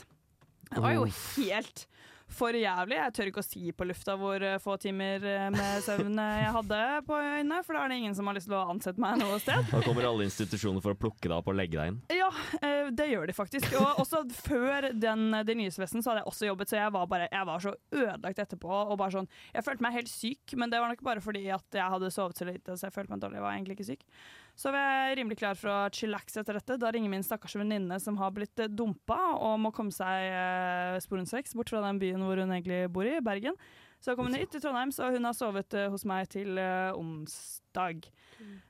Det 0.71 0.83
var 0.85 0.95
jo 0.95 1.07
helt 1.11 1.87
for 2.31 2.55
jævlig. 2.55 2.95
Jeg 2.95 3.15
tør 3.17 3.31
ikke 3.31 3.43
å 3.43 3.47
si 3.47 3.73
på 3.75 3.87
lufta 3.89 4.15
hvor 4.19 4.43
eh, 4.45 4.59
få 4.63 4.77
timer 4.81 5.25
eh, 5.27 5.49
med 5.51 5.83
søvn 5.85 6.19
jeg 6.21 6.53
hadde 6.55 6.81
på 7.09 7.17
øynene, 7.19 7.61
for 7.67 7.77
da 7.77 7.85
er 7.85 7.93
det 7.93 7.99
ingen 8.01 8.17
som 8.17 8.31
har 8.31 8.37
lyst 8.39 8.47
til 8.51 8.57
å 8.59 8.63
ansette 8.71 9.03
meg 9.03 9.19
noe 9.21 9.39
sted. 9.43 9.67
Da 9.71 9.81
kommer 9.85 10.07
alle 10.07 10.29
institusjoner 10.29 10.85
for 10.85 10.95
å 10.95 11.01
plukke 11.01 11.27
deg 11.27 11.37
opp 11.37 11.51
og 11.51 11.59
legge 11.59 11.79
deg 11.79 11.93
inn. 11.93 11.99
Ja, 12.21 12.31
eh, 12.63 12.91
det 12.95 13.09
gjør 13.11 13.27
de 13.31 13.37
faktisk. 13.37 13.75
Og 13.81 14.03
også 14.05 14.23
før 14.37 14.91
den, 14.95 15.27
den 15.47 15.63
nyhetsfesten 15.63 16.05
så 16.05 16.13
hadde 16.13 16.23
jeg 16.25 16.31
også 16.33 16.51
jobbet, 16.51 16.73
så 16.73 16.79
jeg 16.81 16.95
var, 16.97 17.09
bare, 17.11 17.31
jeg 17.33 17.51
var 17.51 17.67
så 17.67 17.75
ødelagt 17.91 18.45
etterpå. 18.47 18.71
Og 18.87 18.95
bare 19.01 19.17
sånn, 19.19 19.31
jeg 19.57 19.67
følte 19.67 19.87
meg 19.87 19.99
helt 19.99 20.13
syk, 20.13 20.55
men 20.61 20.73
det 20.73 20.83
var 20.83 20.95
nok 20.95 21.03
bare 21.07 21.25
fordi 21.25 21.49
at 21.55 21.81
jeg 21.81 21.97
hadde 21.97 22.15
sovet 22.15 22.39
så 22.39 22.47
lite, 22.49 22.79
så 22.79 22.89
jeg 22.89 22.97
følte 22.97 23.17
meg 23.17 23.25
dårlig. 23.25 23.41
Jeg 23.41 23.49
var 23.49 23.59
egentlig 23.59 23.79
ikke 23.79 23.91
syk. 23.91 24.07
Så 24.61 24.73
vi 24.75 24.81
er 24.81 25.15
rimelig 25.17 25.39
klar 25.41 25.57
for 25.57 25.73
å 25.73 25.79
chillaxe 25.95 26.43
etter 26.43 26.59
dette. 26.59 26.77
Da 26.83 26.91
ringer 26.93 27.12
min 27.12 27.25
stakkars 27.25 27.57
venninne 27.57 27.97
som 28.03 28.19
har 28.21 28.35
blitt 28.37 28.61
dumpa 28.77 29.19
og 29.39 29.57
må 29.62 29.73
komme 29.73 29.95
seg 29.95 30.27
eh, 30.29 30.99
sporenstreks 31.01 31.57
bort 31.57 31.73
fra 31.73 31.81
den 31.87 32.01
byen 32.03 32.27
hvor 32.27 32.43
hun 32.43 32.53
egentlig 32.53 32.83
bor 32.93 33.09
i, 33.09 33.17
Bergen. 33.25 33.57
Så 34.01 34.15
kom 34.17 34.29
hun 34.29 34.37
hit 34.37 34.53
til 34.53 34.62
Trondheim, 34.65 34.93
så 34.97 35.11
hun 35.12 35.25
har 35.29 35.37
sovet 35.37 35.77
eh, 35.77 35.89
hos 35.93 36.05
meg 36.09 36.29
til 36.33 36.61
onsdag. 36.61 37.61
onsdag. 37.71 38.11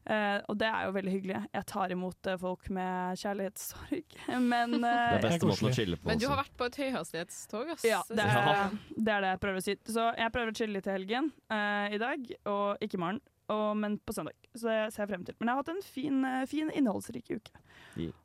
Eh, 0.05 0.41
og 0.49 0.59
det 0.59 0.67
er 0.67 0.87
jo 0.87 0.95
veldig 0.97 1.13
hyggelig. 1.13 1.41
Jeg 1.55 1.67
tar 1.67 1.93
imot 1.95 2.27
eh, 2.27 2.39
folk 2.41 2.71
med 2.71 3.17
kjærlighetssorg. 3.21 4.17
Men 4.53 4.73
Det 4.81 4.91
eh, 4.91 5.15
er 5.15 5.23
beste 5.23 5.47
måten 5.47 5.71
å 5.71 5.73
chille 5.75 5.97
på. 6.01 6.09
Men 6.11 6.19
du 6.19 6.27
har 6.29 6.41
vært 6.41 6.57
på 6.59 6.67
et 6.67 6.79
høyhastighetstog, 6.83 7.75
ass. 7.77 7.85
ja, 7.87 8.03
det 8.09 8.27
er, 8.27 8.77
det 8.97 9.15
er 9.15 9.27
det 9.27 9.35
jeg 9.35 9.43
prøver 9.45 9.63
å 9.63 9.67
si. 9.67 9.77
Så 9.87 10.07
jeg 10.19 10.35
prøver 10.35 10.53
å 10.53 10.59
chille 10.63 10.79
litt 10.79 10.91
i 10.91 10.95
helgen 10.97 11.31
eh, 11.53 11.97
i 11.97 12.01
dag, 12.03 12.33
og 12.51 12.87
ikke 12.87 12.99
i 12.99 13.05
morgen. 13.07 13.23
Og, 13.51 13.69
men 13.79 13.99
på 14.07 14.15
søndag. 14.15 14.37
Så 14.55 14.67
det 14.67 14.93
ser 14.93 15.05
jeg 15.05 15.09
frem 15.13 15.25
til. 15.25 15.35
Men 15.39 15.47
jeg 15.49 15.55
har 15.55 15.63
hatt 15.63 15.69
en 15.77 15.83
fin, 15.87 16.25
eh, 16.25 16.47
fin 16.51 16.71
innholdsrik 16.75 17.29
uke. 17.31 17.53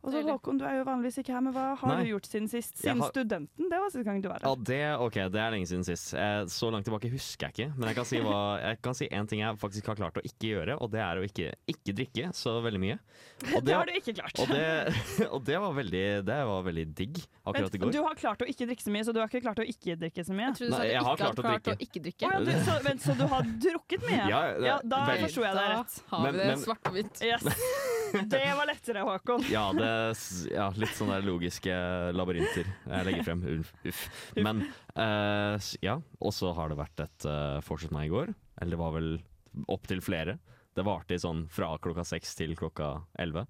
Og 0.03 0.11
så 0.13 0.21
Håkon, 0.25 0.57
du 0.59 0.63
er 0.65 0.77
jo 0.79 0.83
vanligvis 0.85 1.17
ikke 1.21 1.33
her, 1.33 1.41
men 1.41 1.53
hva 1.53 1.75
har 1.77 1.89
Nei. 1.97 2.03
du 2.05 2.09
gjort 2.13 2.27
siden 2.29 2.47
sist? 2.49 2.77
Siden 2.77 2.99
har- 3.01 3.11
studenten? 3.11 3.69
Det 3.69 3.77
var 3.81 3.89
siste 3.89 4.05
gang 4.05 4.21
du 4.21 4.27
var 4.29 4.39
Ja, 4.41 4.49
her. 4.55 4.63
det, 4.63 4.99
ok, 5.01 5.13
det 5.33 5.41
er 5.41 5.51
lenge 5.51 5.67
siden 5.67 5.83
sist. 5.85 6.13
Eh, 6.13 6.45
Så 6.45 6.69
langt 6.71 6.85
tilbake 6.85 7.09
husker 7.11 7.49
jeg 7.49 7.53
ikke. 7.53 7.77
Men 7.77 7.87
jeg 7.89 7.95
kan 7.95 8.05
si, 8.05 8.17
hva, 8.19 8.59
jeg 8.61 8.81
kan 8.81 8.93
si 8.93 9.07
en 9.11 9.27
ting 9.27 9.39
jeg 9.41 9.57
faktisk 9.57 9.85
har 9.87 9.95
klart 9.95 10.13
å 10.17 10.23
ikke 10.23 10.49
gjøre, 10.53 10.77
og 10.81 10.91
det 10.91 10.99
er 11.01 11.17
å 11.17 11.23
ikke, 11.25 11.53
ikke 11.67 11.93
drikke 11.97 12.29
så 12.33 12.61
veldig 12.61 12.79
mye. 12.79 12.99
Og 13.55 13.63
Det 13.65 13.73
har 13.73 13.85
du 13.85 13.91
ikke 13.93 14.13
klart. 14.15 14.39
og 14.39 14.47
det, 14.49 15.27
og 15.33 15.43
det 15.45 15.59
var 15.59 15.73
veldig, 15.73 16.25
det 16.25 16.39
var 16.45 16.63
veldig 16.63 16.85
digg 16.95 17.17
akkurat 17.45 17.75
i 17.75 17.77
går. 17.77 17.91
du 17.91 18.01
har 18.03 18.15
klart 18.15 18.41
å 18.41 18.47
ikke 18.49 18.65
drikke 18.69 18.81
så 18.85 18.91
mye, 18.93 19.03
så 19.05 19.13
du 19.13 19.19
har 19.19 19.27
ikke 19.29 19.41
klart 19.45 19.59
å 19.61 19.65
ikke 19.65 19.97
drikke 19.97 20.25
så 20.25 20.33
mye? 20.33 20.49
Jeg 20.49 20.55
trodde 20.57 20.69
du 20.69 20.77
Nei, 20.77 20.77
sa 20.77 20.85
du 20.85 20.93
ikke 20.95 21.05
hadde 21.05 21.17
klart 21.21 21.35
å 21.37 21.45
klart 21.45 21.61
å 21.61 21.75
drikke. 21.75 21.81
ikke 21.85 22.01
drikke. 22.05 22.25
Oh, 22.25 22.33
ja, 22.33 22.39
du, 22.45 22.51
så, 22.65 22.83
vent, 22.85 23.01
så 23.01 23.17
du 23.17 23.25
har 23.27 23.41
drukket 23.65 24.01
mye? 24.09 24.29
Ja, 24.29 24.41
det- 24.57 24.65
ja, 24.69 24.79
da 24.85 25.05
forsto 25.25 25.41
jeg 25.45 25.53
deg 25.55 25.69
rett. 25.75 26.01
Har 26.15 26.25
Men- 26.29 26.33
vi 26.33 26.39
det 26.43 26.47
men- 26.53 26.63
svart 26.63 26.81
på 26.83 26.95
hvitt. 26.95 27.21
Yes. 27.25 27.45
Det 28.15 28.45
var 28.55 28.67
lettere, 28.69 29.01
Håkon. 29.03 29.41
Ja, 29.51 29.65
det, 29.75 29.87
ja, 30.53 30.69
litt 30.79 30.93
sånne 30.95 31.17
logiske 31.25 31.73
labyrinter 32.15 32.63
jeg 32.63 33.07
legger 33.09 33.25
frem. 33.27 33.41
Uff. 33.89 34.03
Men 34.39 34.61
uh, 34.95 35.57
ja, 35.83 35.97
og 36.23 36.31
så 36.31 36.53
har 36.55 36.71
det 36.71 36.77
vært 36.79 37.01
et 37.03 37.25
uh, 37.27 37.59
fortsatt 37.65 37.91
meg 37.91 38.07
i 38.07 38.13
går. 38.13 38.31
Eller 38.61 38.77
det 38.77 38.79
var 38.79 38.93
vel 38.95 39.09
opptil 39.67 39.99
flere. 40.05 40.37
Det 40.77 40.85
varte 40.87 41.17
i 41.17 41.19
sånn 41.19 41.43
fra 41.51 41.73
klokka 41.81 42.05
seks 42.07 42.37
til 42.39 42.55
klokka 42.55 42.93
elleve. 43.19 43.47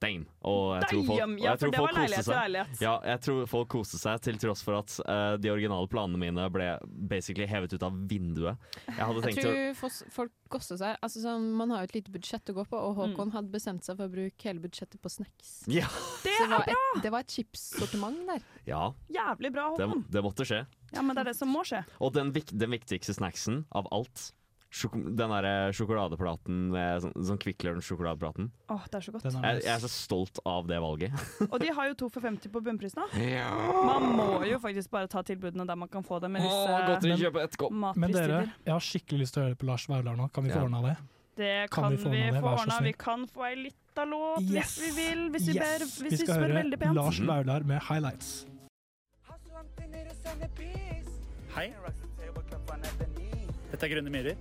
Damn! 0.00 0.26
Og 0.46 0.76
jeg 0.78 0.86
tror 0.92 1.04
folk! 1.08 1.18
Ja, 1.18 1.50
jeg 1.50 1.58
tror 1.58 1.72
folk 1.74 1.94
koste 1.98 2.22
seg. 2.22 2.56
Ja, 2.84 2.92
jeg 3.02 3.20
tror 3.24 3.46
folk 3.50 3.68
koste 3.72 3.98
seg 3.98 4.20
til 4.22 4.36
tross 4.38 4.62
for 4.62 4.76
at 4.78 4.92
uh, 5.08 5.34
de 5.42 5.50
originale 5.50 5.88
planene 5.90 6.20
mine 6.22 6.44
ble 6.54 6.68
basically 7.10 7.48
hevet 7.50 7.74
ut 7.74 7.82
av 7.82 7.96
vinduet. 8.10 8.56
Jeg 8.86 8.94
hadde 9.00 9.24
Jeg 9.24 9.26
tenkt 9.26 9.42
å 9.42 9.48
tror 9.48 9.74
fos- 9.80 10.04
folk 10.14 10.34
koster 10.54 10.78
seg. 10.80 10.94
Altså, 11.02 11.20
sånn, 11.24 11.48
man 11.58 11.74
har 11.74 11.82
jo 11.82 11.90
et 11.90 11.96
lite 11.98 12.14
budsjett 12.14 12.52
å 12.54 12.56
gå 12.60 12.66
på, 12.70 12.78
og 12.78 12.94
Mm. 12.98 13.02
Håkon 13.16 13.32
hadde 13.34 13.50
bestemt 13.52 13.84
seg 13.84 13.98
for 13.98 14.06
å 14.06 14.12
bruke 14.14 14.46
hele 14.48 14.62
budsjettet 14.62 15.02
på 15.02 15.10
snacks. 15.12 15.50
Ja! 15.66 15.86
Det 16.22 16.30
det 16.38 16.46
er 16.46 16.48
var 16.54 16.64
et, 16.70 17.02
det 17.02 17.10
var 17.12 17.20
et 17.26 17.34
chipssortiment 17.34 18.22
der. 18.30 18.42
ja 18.66 18.92
jævlig 19.12 19.52
bra, 19.52 19.68
det, 19.76 19.86
Håkon. 19.86 20.04
det 20.10 20.22
måtte 20.24 20.46
skje. 20.46 20.62
Ja, 20.94 21.02
men 21.02 21.14
det 21.16 21.26
er 21.26 21.32
det 21.32 21.36
som 21.36 21.50
må 21.52 21.64
skje. 21.66 21.82
Og 22.00 22.14
den, 22.14 22.30
den 22.32 22.70
viktigste 22.70 23.12
snacksen 23.18 23.64
av 23.74 23.86
alt, 23.92 24.30
den 24.68 25.32
derre 25.32 25.72
sjokoladeplaten 25.72 26.56
med 26.74 27.00
sånn, 27.00 27.14
sånn 27.30 27.38
Kvikk 27.40 27.64
Lunsj-sjokoladeplaten. 27.64 28.50
Åh, 28.68 28.84
det 28.92 28.98
er 28.98 29.06
så 29.06 29.14
godt. 29.14 29.24
Er 29.24 29.36
jeg, 29.38 29.62
jeg, 29.64 29.72
er 29.72 29.82
så 29.84 29.90
stolt 29.90 30.40
av 30.44 30.68
det 30.68 30.80
valget. 30.84 31.14
og 31.52 31.56
de 31.62 31.70
har 31.72 31.88
jo 31.88 31.96
to 32.04 32.08
for 32.12 32.24
50 32.24 32.52
på 32.52 32.62
bunnprisen. 32.66 33.16
Ja! 33.24 33.48
Man 33.88 34.10
må 34.18 34.28
jo 34.48 34.60
faktisk 34.60 34.92
bare 34.92 35.08
ta 35.08 35.24
tilbudene 35.24 35.64
der 35.68 35.78
man 35.80 35.88
kan 35.92 36.04
få 36.04 36.20
dem. 36.20 36.36
Åh, 36.36 36.74
godt 36.92 37.08
å 37.08 37.20
kjøpe 37.24 37.46
et 37.48 37.56
kopp. 37.60 37.72
Men 37.72 38.12
dere, 38.12 38.42
jeg 38.66 38.74
har 38.74 38.84
skikkelig 38.84 39.24
lyst 39.24 39.38
til 39.38 39.44
å 39.44 39.48
høre 39.48 39.58
på 39.58 39.70
Lars 39.70 39.88
Vaular 39.88 40.20
nå. 40.20 40.28
Kan 40.36 40.44
vi 40.44 40.52
få 40.52 40.60
ja. 40.60 40.66
ordna 40.68 40.84
det? 40.84 40.98
Det 41.38 41.70
kan, 41.70 41.96
kan 41.96 42.12
vi 42.12 42.22
få 42.34 42.52
ordna. 42.52 42.78
Vi 42.84 42.92
kan 42.98 43.24
få 43.30 43.48
ei 43.48 43.56
lita 43.68 44.04
låt 44.04 44.42
yes! 44.42 44.76
hvis 44.76 44.78
vi 44.82 44.90
vil, 44.98 45.24
hvis 45.32 45.48
yes! 45.48 45.54
vi 45.54 45.60
ber, 45.62 45.84
hvis 45.86 45.98
vi, 46.02 46.10
vi 46.10 46.20
spør 46.26 46.54
veldig 46.60 46.80
pent. 46.82 46.92
Vi 46.92 46.98
skal 46.98 46.98
høre 46.98 47.00
Lars 47.00 47.20
Vaular 47.30 47.68
med 47.72 47.82
Highlights. 47.88 48.46
Hei. 51.54 51.72
Dette 53.68 53.84
er 53.84 53.90
Grønne 53.92 54.10
myrer. 54.12 54.36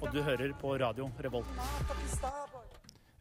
Og 0.00 0.10
du 0.12 0.20
hører 0.22 0.52
på 0.60 0.74
radio 0.80 1.08
Revolt. 1.24 1.48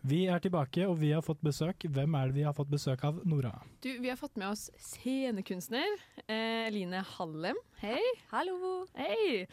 Vi 0.03 0.25
er 0.27 0.41
tilbake, 0.43 0.83
og 0.83 0.97
vi 0.99 1.13
har 1.15 1.23
fått 1.23 1.39
besøk. 1.45 1.85
Hvem 1.95 2.17
er 2.19 2.27
det 2.27 2.35
vi 2.35 2.43
har 2.43 2.55
fått 2.57 2.67
besøk 2.73 3.05
av, 3.07 3.21
Nora? 3.23 3.53
Du, 3.79 3.87
vi 4.03 4.09
har 4.11 4.19
fått 4.19 4.35
med 4.35 4.49
oss 4.49 4.65
scenekunstner 4.75 5.95
eh, 6.27 6.67
Line 6.75 7.05
Hallem. 7.13 7.61
Hei. 7.79 8.01
Hallo. 8.33 8.83
Hei. 8.99 9.45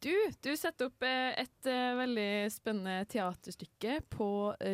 Du, 0.00 0.14
du 0.40 0.52
setter 0.56 0.88
opp 0.88 1.04
eh, 1.04 1.36
et 1.44 1.68
eh, 1.68 1.92
veldig 2.00 2.30
spennende 2.54 3.04
teaterstykke 3.12 3.98
på 4.16 4.30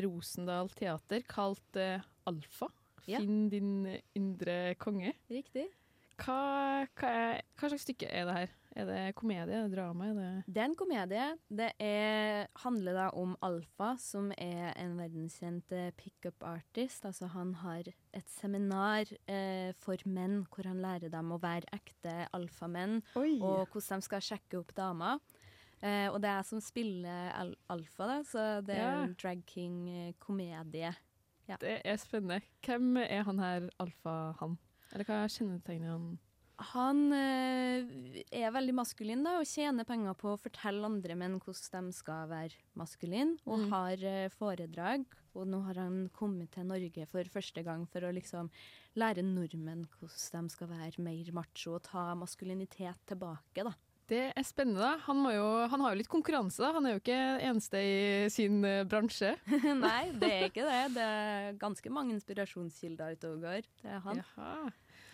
Rosendal 0.06 0.70
Teater 0.78 1.26
kalt 1.26 1.82
eh, 1.82 2.04
Alfa. 2.30 2.70
Ja. 3.10 3.18
Finn 3.18 3.48
din 3.50 3.88
indre 4.14 4.76
konge. 4.78 5.16
Riktig. 5.32 5.66
Hva, 6.14 6.86
hva, 6.94 7.08
er, 7.10 7.40
hva 7.58 7.68
slags 7.70 7.84
stykke 7.88 8.06
er 8.06 8.28
det 8.28 8.34
her? 8.36 8.52
Er 8.74 8.86
det 8.88 8.98
komedie? 9.18 9.54
Er 9.54 9.68
det 9.68 9.76
drama? 9.76 10.08
Er 10.10 10.14
det 10.18 10.54
Det 10.54 10.60
er 10.62 10.68
en 10.68 10.74
komedie. 10.78 11.26
Det 11.50 11.68
er, 11.82 12.46
handler 12.64 12.96
da 12.98 13.06
om 13.18 13.36
Alfa, 13.46 13.92
som 14.02 14.32
er 14.38 14.72
en 14.82 14.96
verdenskjent 14.98 15.70
eh, 15.74 15.92
pickup 15.98 16.42
artist. 16.46 17.04
Altså 17.06 17.28
han 17.34 17.52
har 17.62 17.86
et 18.14 18.28
seminar 18.34 19.10
eh, 19.30 19.70
for 19.78 19.96
menn 20.06 20.44
hvor 20.50 20.66
han 20.70 20.82
lærer 20.82 21.10
dem 21.10 21.30
å 21.34 21.40
være 21.42 21.70
ekte 21.74 22.16
alfamenn, 22.34 23.00
Oi. 23.18 23.36
og 23.42 23.68
hvordan 23.74 24.02
de 24.02 24.08
skal 24.10 24.22
sjekke 24.26 24.58
opp 24.62 24.74
damer. 24.78 25.22
Eh, 25.84 26.06
og 26.10 26.20
det 26.22 26.30
er 26.30 26.38
jeg 26.40 26.50
som 26.50 26.60
spiller 26.64 27.30
al 27.36 27.54
Alfa, 27.74 28.06
da, 28.10 28.20
så 28.26 28.44
det 28.66 28.78
er 28.78 28.86
Ja. 28.86 29.02
en 29.04 29.16
drag 29.20 29.42
king-komedie. 29.46 30.94
Ja. 31.46 31.56
Det 31.60 31.80
er 31.84 31.96
spennende. 32.00 32.40
Hvem 32.64 32.96
er 33.02 33.22
han 33.26 33.38
her 33.38 33.66
alfa-han? 33.78 34.54
Eller 34.92 35.04
hva 35.08 35.24
kjennetegner 35.30 35.94
han? 35.94 36.18
Han 36.70 36.98
eh, 37.12 38.22
er 38.30 38.52
veldig 38.54 38.74
maskulin 38.78 39.24
da, 39.26 39.40
og 39.40 39.48
tjener 39.50 39.82
penger 39.88 40.14
på 40.14 40.30
å 40.30 40.38
fortelle 40.38 40.86
andre 40.86 41.16
menn 41.18 41.40
hvordan 41.42 41.88
de 41.90 41.96
skal 41.96 42.28
være 42.30 42.54
maskulin, 42.78 43.32
og 43.44 43.58
Mm. 43.58 43.70
har 43.72 44.04
eh, 44.06 44.28
foredrag. 44.30 45.04
Og 45.34 45.48
nå 45.50 45.64
har 45.66 45.74
han 45.82 46.08
kommet 46.14 46.52
til 46.54 46.68
Norge 46.70 47.08
for 47.10 47.24
første 47.24 47.64
gang 47.66 47.88
for 47.90 48.06
å 48.06 48.12
liksom 48.14 48.50
lære 48.94 49.24
nordmenn 49.26 49.88
hvordan 49.98 50.46
de 50.46 50.54
skal 50.54 50.68
være 50.70 51.02
mer 51.02 51.32
macho 51.34 51.74
og 51.74 51.82
ta 51.82 52.14
maskulinitet 52.14 53.02
tilbake. 53.10 53.64
da. 53.66 53.72
Det 54.10 54.20
er 54.36 54.44
spennende. 54.44 54.82
da. 54.84 54.98
Han, 55.06 55.22
jo, 55.32 55.44
han 55.70 55.84
har 55.84 55.94
jo 55.94 56.00
litt 56.02 56.12
konkurranse. 56.12 56.60
da. 56.60 56.72
Han 56.76 56.86
er 56.86 56.96
jo 56.96 57.02
ikke 57.02 57.20
eneste 57.48 57.80
i 57.80 57.98
sin 58.32 58.60
eh, 58.68 58.84
bransje. 58.88 59.32
Nei, 59.84 60.12
det 60.20 60.30
er 60.30 60.48
ikke 60.50 60.66
det. 60.68 60.80
Det 60.96 61.04
er 61.04 61.60
ganske 61.60 61.92
mange 61.92 62.16
inspirasjonskilder 62.16 63.16
ute 63.16 63.30
og 63.32 63.44
går. 63.46 63.68
Det 63.80 63.92
er 63.96 64.02
han. 64.04 64.20
Jaha. 64.20 64.50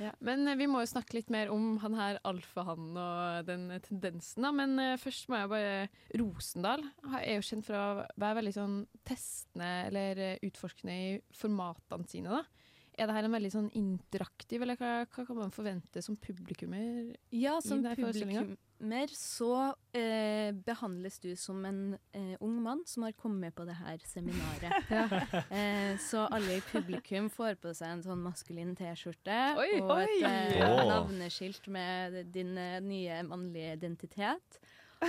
Ja. 0.00 0.14
Men 0.24 0.42
eh, 0.48 0.58
vi 0.58 0.66
må 0.70 0.82
jo 0.82 0.90
snakke 0.90 1.18
litt 1.18 1.30
mer 1.30 1.52
om 1.54 1.76
han 1.84 1.94
her 1.98 2.18
alfahannen 2.26 2.98
og 2.98 3.46
den 3.46 3.68
eh, 3.76 3.82
tendensen. 3.84 4.46
da. 4.46 4.50
Men 4.58 4.98
først 4.98 5.30
må 5.30 5.38
jeg 5.38 5.52
bare 5.52 5.76
Rosendal 6.18 6.82
er 7.20 7.36
jo 7.36 7.46
kjent 7.46 7.68
for 7.68 7.78
å 7.78 8.08
være 8.18 8.40
veldig 8.40 8.56
sånn 8.56 8.80
testende 9.06 9.70
eller 9.90 10.24
utforskende 10.48 10.96
i 10.96 11.12
formatene 11.38 12.10
sine. 12.10 12.40
da. 12.40 12.66
Er 12.98 13.06
det 13.08 13.14
her 13.16 13.28
en 13.28 13.32
veldig 13.32 13.52
sånn 13.54 13.68
interaktiv, 13.78 14.60
eller 14.64 14.76
hva, 14.76 14.90
hva 15.08 15.22
kan 15.24 15.38
man 15.38 15.54
forvente 15.54 16.02
som 16.04 16.18
publikummer? 16.20 17.14
Ja, 17.32 17.54
som 17.64 17.80
den 17.80 18.58
her 18.80 19.12
så 19.12 19.74
eh, 19.92 20.50
behandles 20.64 21.18
du 21.20 21.30
som 21.36 21.60
en 21.68 21.98
eh, 22.16 22.36
ung 22.40 22.56
mann 22.62 22.82
som 22.86 23.04
har 23.04 23.12
kommet 23.12 23.54
på 23.54 23.66
det 23.68 23.76
her 23.76 24.00
seminaret. 24.08 24.92
eh, 25.50 25.98
så 26.00 26.24
alle 26.32 26.58
i 26.58 26.64
publikum 26.64 27.28
får 27.32 27.58
på 27.60 27.74
seg 27.76 27.96
en 27.96 28.04
sånn 28.04 28.22
maskulin 28.24 28.72
T-skjorte 28.78 29.38
Oi, 29.60 29.68
og 29.82 29.96
et 30.04 30.24
eh, 30.24 30.64
Åh. 30.64 30.84
navneskilt 30.88 31.68
med 31.72 32.22
din 32.32 32.56
eh, 32.58 32.78
nye 32.84 33.20
mannlige 33.28 33.76
identitet. 33.80 34.60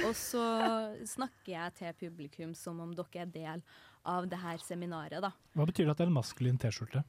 Og 0.01 0.11
så 0.15 0.43
snakker 1.07 1.51
jeg 1.51 1.77
til 1.79 1.97
publikum 2.05 2.53
som 2.55 2.79
om 2.83 2.93
dere 2.95 3.25
er 3.25 3.31
del 3.31 3.63
av 4.07 4.27
det 4.31 4.39
her 4.39 4.61
seminaret, 4.63 5.19
da. 5.23 5.33
Hva 5.55 5.67
betyr 5.67 5.87
det 5.87 5.95
at 5.95 5.99
det 5.99 6.07
er 6.07 6.13
en 6.13 6.19
maskulin 6.19 6.59
T-skjorte? 6.59 7.03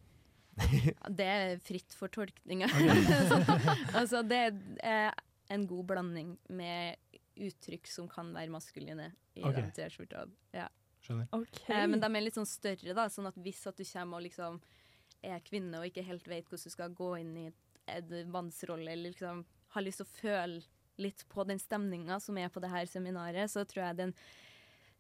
Det 1.09 1.27
er 1.27 1.61
fritt 1.65 1.95
for 1.97 2.13
tolkninger. 2.13 2.73
altså, 3.99 4.21
det 4.27 4.43
er 4.85 5.15
en 5.53 5.67
god 5.71 5.89
blanding 5.93 6.37
med 6.49 7.19
uttrykk 7.43 7.89
som 7.89 8.09
kan 8.11 8.31
være 8.35 8.53
maskuline 8.53 9.11
i 9.35 9.45
okay. 9.45 9.61
den 9.61 9.73
T-skjorta. 9.77 10.27
Ja. 10.55 10.69
Skjønner. 11.03 11.29
Eh, 11.67 11.87
men 11.91 12.03
de 12.03 12.09
er 12.09 12.25
litt 12.25 12.39
sånn 12.39 12.49
større, 12.49 12.95
da, 12.95 13.09
sånn 13.11 13.31
at 13.31 13.39
hvis 13.43 13.65
at 13.67 13.79
du 13.79 13.85
kommer 13.89 14.21
og 14.21 14.27
liksom 14.27 14.61
er 15.23 15.43
kvinne 15.47 15.81
og 15.81 15.89
ikke 15.89 16.05
helt 16.07 16.29
vet 16.29 16.49
hvordan 16.51 16.71
du 16.71 16.75
skal 16.75 16.95
gå 16.99 17.11
inn 17.21 17.35
i 17.45 17.49
en 17.91 18.31
mannsrolle, 18.31 18.91
eller 18.91 19.11
liksom 19.11 19.43
har 19.75 19.85
lyst 19.85 20.03
til 20.03 20.07
å 20.07 20.15
føle 20.15 20.63
litt 21.03 21.25
på 21.33 21.45
den 21.49 21.59
stemninga 21.59 22.19
som 22.21 22.39
er 22.39 22.51
på 22.53 22.61
det 22.63 22.71
her 22.71 22.89
seminaret, 22.91 23.51
så 23.51 23.65
tror 23.67 23.87
jeg 23.89 24.01
den 24.03 24.17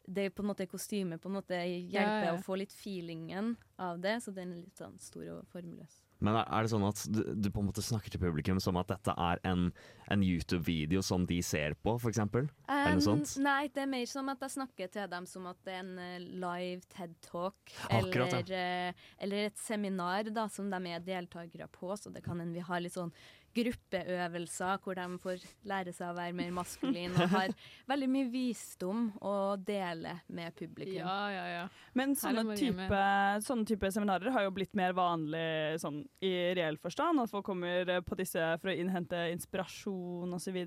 det 0.02 0.24
er 0.26 0.32
på 0.34 0.42
en 0.42 0.48
måte 0.50 0.66
kostyme 0.66 1.18
på 1.22 1.30
en 1.30 1.36
måte 1.36 1.58
hjelper 1.62 2.24
Ja, 2.24 2.32
ja. 2.32 2.34
å 2.34 2.42
få 2.42 2.56
litt 2.58 2.72
feelingen 2.74 3.52
av 3.78 4.00
det, 4.02 4.16
så 4.24 4.34
den 4.34 4.56
er 4.56 4.64
litt 4.64 4.80
sånn 4.80 4.96
stor 4.98 5.28
og 5.36 5.44
formløs. 5.52 6.00
Men 6.22 6.38
er, 6.40 6.62
det 6.62 6.72
sånn 6.72 6.86
at 6.86 7.02
du, 7.10 7.20
du 7.34 7.50
på 7.50 7.62
en 7.62 7.68
måte 7.68 7.84
snakker 7.84 8.14
til 8.14 8.22
publikum 8.22 8.60
som 8.62 8.78
at 8.80 8.90
dette 8.92 9.14
er 9.18 9.42
en, 9.48 9.68
en 10.12 10.22
YouTube-video 10.22 11.02
som 11.04 11.26
de 11.28 11.40
ser 11.44 11.76
på, 11.82 11.96
f.eks.? 11.98 12.22
Um? 12.22 13.24
Nei, 13.42 13.66
det 13.74 13.84
er 13.84 13.90
mer 13.90 14.06
som 14.10 14.30
at 14.32 14.44
jeg 14.46 14.56
snakker 14.56 14.92
til 14.94 15.10
dem 15.12 15.28
som 15.28 15.48
at 15.50 15.58
det 15.66 15.76
er 15.76 15.82
en 15.82 15.92
eh, 16.02 16.26
live 16.44 16.82
TED-talk. 16.94 17.74
Akkurat, 17.90 18.38
Eller, 18.38 18.54
ja. 18.54 18.96
eller 19.22 19.50
et 19.50 19.60
seminar 19.60 20.30
da, 20.30 20.46
som 20.52 20.70
de 20.72 20.82
er 20.94 21.04
deltakere 21.04 21.68
på. 21.72 21.90
Så 21.98 22.14
det 22.14 22.24
kan 22.24 22.40
hende 22.40 22.56
vi 22.56 22.66
har 22.66 22.82
litt 22.84 22.96
sånn 22.96 23.12
gruppeøvelser 23.56 24.80
hvor 24.82 24.96
de 24.98 25.18
får 25.22 25.44
lære 25.68 25.92
seg 25.94 26.10
å 26.10 26.16
være 26.16 26.36
mer 26.36 26.52
maskulin 26.56 27.16
og 27.16 27.32
har 27.34 27.54
veldig 27.90 28.08
mye 28.12 28.28
visdom 28.32 29.04
å 29.20 29.34
dele 29.60 30.14
med 30.32 30.54
publikum. 30.58 31.00
Ja, 31.00 31.18
ja, 31.32 31.44
ja. 31.50 31.64
Men 31.98 32.16
sånne 32.18 32.56
type, 32.58 33.02
sånne 33.46 33.68
type 33.68 33.92
seminarer 33.94 34.32
har 34.34 34.46
jo 34.46 34.54
blitt 34.56 34.74
mer 34.78 34.96
vanlig 34.96 35.80
sånn, 35.82 36.02
i 36.24 36.32
reell 36.56 36.80
forstand. 36.82 37.22
At 37.22 37.32
folk 37.32 37.46
kommer 37.46 37.88
eh, 37.88 38.02
på 38.04 38.18
disse 38.18 38.54
for 38.62 38.72
å 38.72 38.76
innhente 38.76 39.26
inspirasjon 39.34 40.32
osv. 40.38 40.58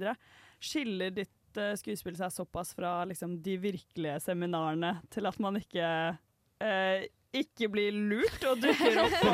Skiller 0.61 1.13
ditt 1.15 1.59
eh, 1.61 1.73
skuespill 1.79 2.17
seg 2.19 2.33
såpass 2.33 2.75
fra 2.77 2.97
liksom, 3.09 3.39
de 3.45 3.57
virkelige 3.61 4.21
seminarene 4.27 4.97
til 5.13 5.29
at 5.29 5.41
man 5.43 5.59
ikke 5.61 5.89
eh, 6.61 7.07
ikke 7.41 7.69
blir 7.73 7.95
lurt 7.95 8.43
og 8.49 8.59
dukker 8.63 8.99
opp 9.03 9.15
på, 9.21 9.33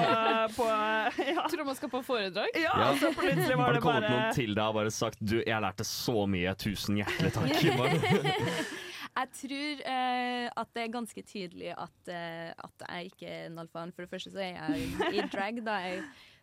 på 0.58 0.67
ja. 0.70 1.46
Tror 1.51 1.65
man 1.67 1.77
skal 1.79 1.91
på 1.93 2.01
foredrag? 2.05 2.50
ja, 2.58 2.72
Ja. 2.72 2.91
så 3.01 3.12
plutselig 3.15 3.58
var 3.58 3.58
det 3.58 3.58
bare 3.58 3.65
Har 3.65 3.74
det 3.77 3.84
kommet 3.86 4.10
noen 4.10 4.38
til 4.38 4.55
deg 4.58 4.63
og 4.65 4.77
bare 4.79 4.93
sagt 4.96 5.22
du, 5.22 5.38
jeg 5.41 5.62
lærte 5.65 5.86
så 5.88 6.25
mye, 6.29 6.55
tusen 6.60 7.01
hjertelig 7.01 7.34
takk? 7.38 7.51
Jeg 9.12 9.27
tror 9.36 9.79
uh, 9.91 10.46
at 10.62 10.70
det 10.72 10.84
er 10.86 10.91
ganske 10.93 11.22
tydelig 11.27 11.72
at, 11.75 11.98
uh, 12.08 12.51
at 12.63 12.84
jeg 12.86 13.10
ikke 13.10 13.27
er 13.27 13.50
en 13.50 13.58
alfaen. 13.60 13.91
For 13.91 14.05
det 14.05 14.12
første 14.13 14.31
så 14.31 14.39
er 14.39 14.53
jeg 14.55 15.17
i 15.20 15.25
drag. 15.34 15.60
da 15.65 15.74
jeg, 15.84 15.98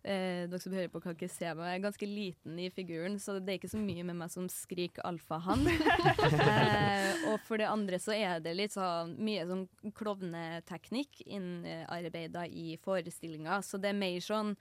eh, 0.05 0.47
Dere 0.49 0.61
som 0.63 0.73
hører 0.73 0.89
på 0.93 1.01
kan 1.03 1.15
ikke 1.17 1.29
se 1.31 1.51
meg. 1.55 1.67
Jeg 1.69 1.79
er 1.81 1.85
ganske 1.87 2.09
liten 2.09 2.59
i 2.59 2.71
figuren, 2.75 3.19
så 3.23 3.39
det 3.39 3.53
er 3.55 3.61
ikke 3.61 3.73
så 3.73 3.81
mye 3.83 4.05
med 4.09 4.19
meg 4.21 4.31
som 4.33 4.49
skriker 4.53 5.05
alfahann. 5.09 5.67
eh, 5.69 7.31
og 7.33 7.39
for 7.47 7.61
det 7.61 7.69
andre 7.71 8.01
så 8.03 8.15
er 8.17 8.43
det 8.45 8.57
litt 8.59 8.75
sånn 8.77 9.17
mye 9.23 9.47
sånn 9.49 9.67
klovneteknikk 9.99 11.23
innarbeida 11.27 12.47
i 12.47 12.77
forestillinga. 12.85 13.61
Så 13.63 13.81
det 13.83 13.93
er 13.93 13.99
mer 14.01 14.21
sånn 14.25 14.55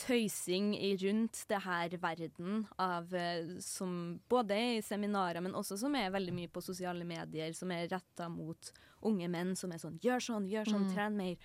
tøysing 0.00 0.72
rundt 1.02 1.42
det 1.50 1.58
her 1.64 1.94
verden 2.00 2.62
av 2.80 3.10
eh, 3.14 3.56
som 3.60 4.20
både 4.32 4.56
i 4.56 4.78
seminarer, 4.84 5.42
men 5.44 5.56
også 5.58 5.76
som 5.80 5.96
er 5.98 6.12
veldig 6.14 6.32
mye 6.36 6.52
på 6.52 6.62
sosiale 6.64 7.04
medier, 7.04 7.52
som 7.56 7.72
er 7.74 7.88
retta 7.92 8.30
mot 8.32 8.72
unge 9.04 9.28
menn 9.32 9.52
som 9.56 9.72
er 9.72 9.80
sånn 9.82 9.98
gjør 10.00 10.24
sånn, 10.24 10.48
gjør 10.48 10.72
sånn, 10.72 10.86
Mm. 10.88 10.94
tren 10.94 11.16
mer. 11.16 11.36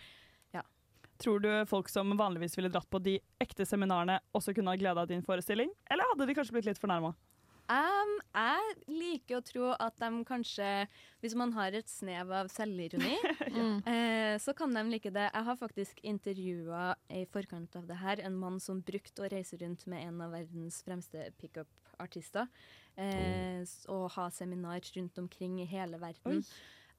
Tror 1.18 1.40
du 1.40 1.50
folk 1.70 1.88
som 1.90 2.12
vanligvis 2.20 2.58
ville 2.58 2.70
dratt 2.70 2.90
på 2.92 3.00
de 3.02 3.20
ekte 3.42 3.66
seminarene, 3.66 4.20
også 4.36 4.54
kunne 4.56 4.74
ha 4.74 4.80
glede 4.80 5.00
av 5.00 5.08
din 5.08 5.24
forestilling? 5.24 5.70
Eller 5.90 6.04
hadde 6.12 6.28
de 6.28 6.36
kanskje 6.36 6.52
blitt 6.58 6.66
litt 6.68 6.82
fornærma? 6.82 7.14
Um, 7.66 8.12
jeg 8.36 8.74
liker 8.92 9.40
å 9.40 9.44
tro 9.48 9.70
at 9.82 9.96
de 9.98 10.10
kanskje, 10.28 10.68
hvis 11.24 11.34
man 11.40 11.50
har 11.56 11.74
et 11.74 11.88
snev 11.90 12.30
av 12.32 12.52
selvironi, 12.54 13.16
Mm. 13.56 13.78
eh, 13.88 14.36
så 14.44 14.52
kan 14.54 14.74
de 14.76 14.84
like 14.92 15.10
det. 15.16 15.30
Jeg 15.34 15.44
har 15.48 15.56
faktisk 15.58 16.02
intervjua 16.04 16.92
i 17.10 17.24
forkant 17.32 17.74
av 17.80 17.88
det 17.88 17.96
her 18.02 18.20
en 18.28 18.36
mann 18.36 18.60
som 18.60 18.82
brukte 18.84 19.24
å 19.24 19.30
reise 19.32 19.56
rundt 19.62 19.88
med 19.88 20.04
en 20.10 20.20
av 20.22 20.34
verdens 20.36 20.82
fremste 20.84 21.30
pickup-artister, 21.42 22.48
eh, 22.98 23.62
s- 23.64 23.86
og 23.90 24.12
ha 24.12 24.28
seminar 24.30 24.82
rundt 24.98 25.18
omkring 25.18 25.62
i 25.64 25.66
hele 25.66 25.98
verden, 25.98 26.44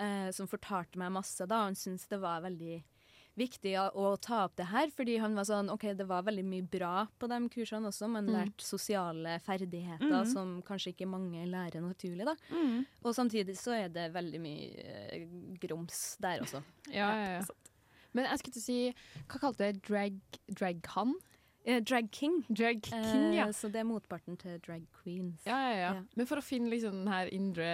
eh, 0.01 0.31
som 0.33 0.49
fortalte 0.49 0.97
meg 0.97 1.13
masse, 1.13 1.47
da. 1.47 1.63
Han 1.69 1.75
syntes 1.77 2.09
det 2.09 2.19
var 2.21 2.41
veldig 2.43 2.83
viktig 3.37 3.75
å, 3.79 4.17
ta 4.23 4.45
opp 4.47 4.57
det 4.57 4.69
her, 4.71 4.89
fordi 4.97 5.19
han 5.21 5.37
var 5.37 5.45
sånn 5.49 5.69
OK, 5.73 5.85
det 5.99 6.07
var 6.09 6.25
veldig 6.27 6.45
mye 6.49 6.65
bra 6.73 7.05
på 7.21 7.29
de 7.31 7.39
kursene 7.53 7.91
også. 7.91 8.09
Man 8.09 8.27
Mm. 8.27 8.33
lærte 8.33 8.65
sosiale 8.65 9.39
ferdigheter 9.45 10.09
mm. 10.25 10.33
som 10.33 10.63
kanskje 10.67 10.95
ikke 10.95 11.07
mange 11.07 11.45
lærer 11.47 11.85
naturlig, 11.85 12.25
da. 12.25 12.35
Og 13.05 13.15
samtidig 13.15 13.57
så 13.61 13.77
er 13.77 13.89
det 13.93 14.09
veldig 14.15 14.41
mye 14.41 14.87
eh, 15.13 15.27
grums 15.61 16.17
der 16.21 16.41
også. 16.41 16.63
Ja, 16.93 17.11
ja, 17.13 17.41
ja. 17.41 17.45
Men 18.17 18.25
jeg 18.31 18.39
skulle 18.39 18.55
til 18.57 18.63
å 18.63 18.65
si 18.65 18.77
Hva 19.29 19.41
kalte 19.43 19.67
det? 19.67 19.83
Drag, 19.85 20.21
drag-han? 20.49 21.15
Eh, 21.67 21.81
drag 21.83 22.09
king. 22.15 22.39
Drag 22.49 22.81
king, 22.81 23.35
ja. 23.35 23.49
Eh, 23.49 23.53
så 23.53 23.69
det 23.69 23.83
er 23.83 23.89
motparten 23.89 24.39
til 24.41 24.57
drag 24.65 24.87
queens. 25.03 25.43
Ja, 25.45 25.59
ja, 25.67 25.75
ja. 25.77 25.93
Ja. 25.99 26.03
Men 26.17 26.29
for 26.31 26.39
å 26.41 26.45
finne 26.47 26.71
liksom 26.71 27.03
den 27.03 27.11
her 27.13 27.29
indre 27.35 27.71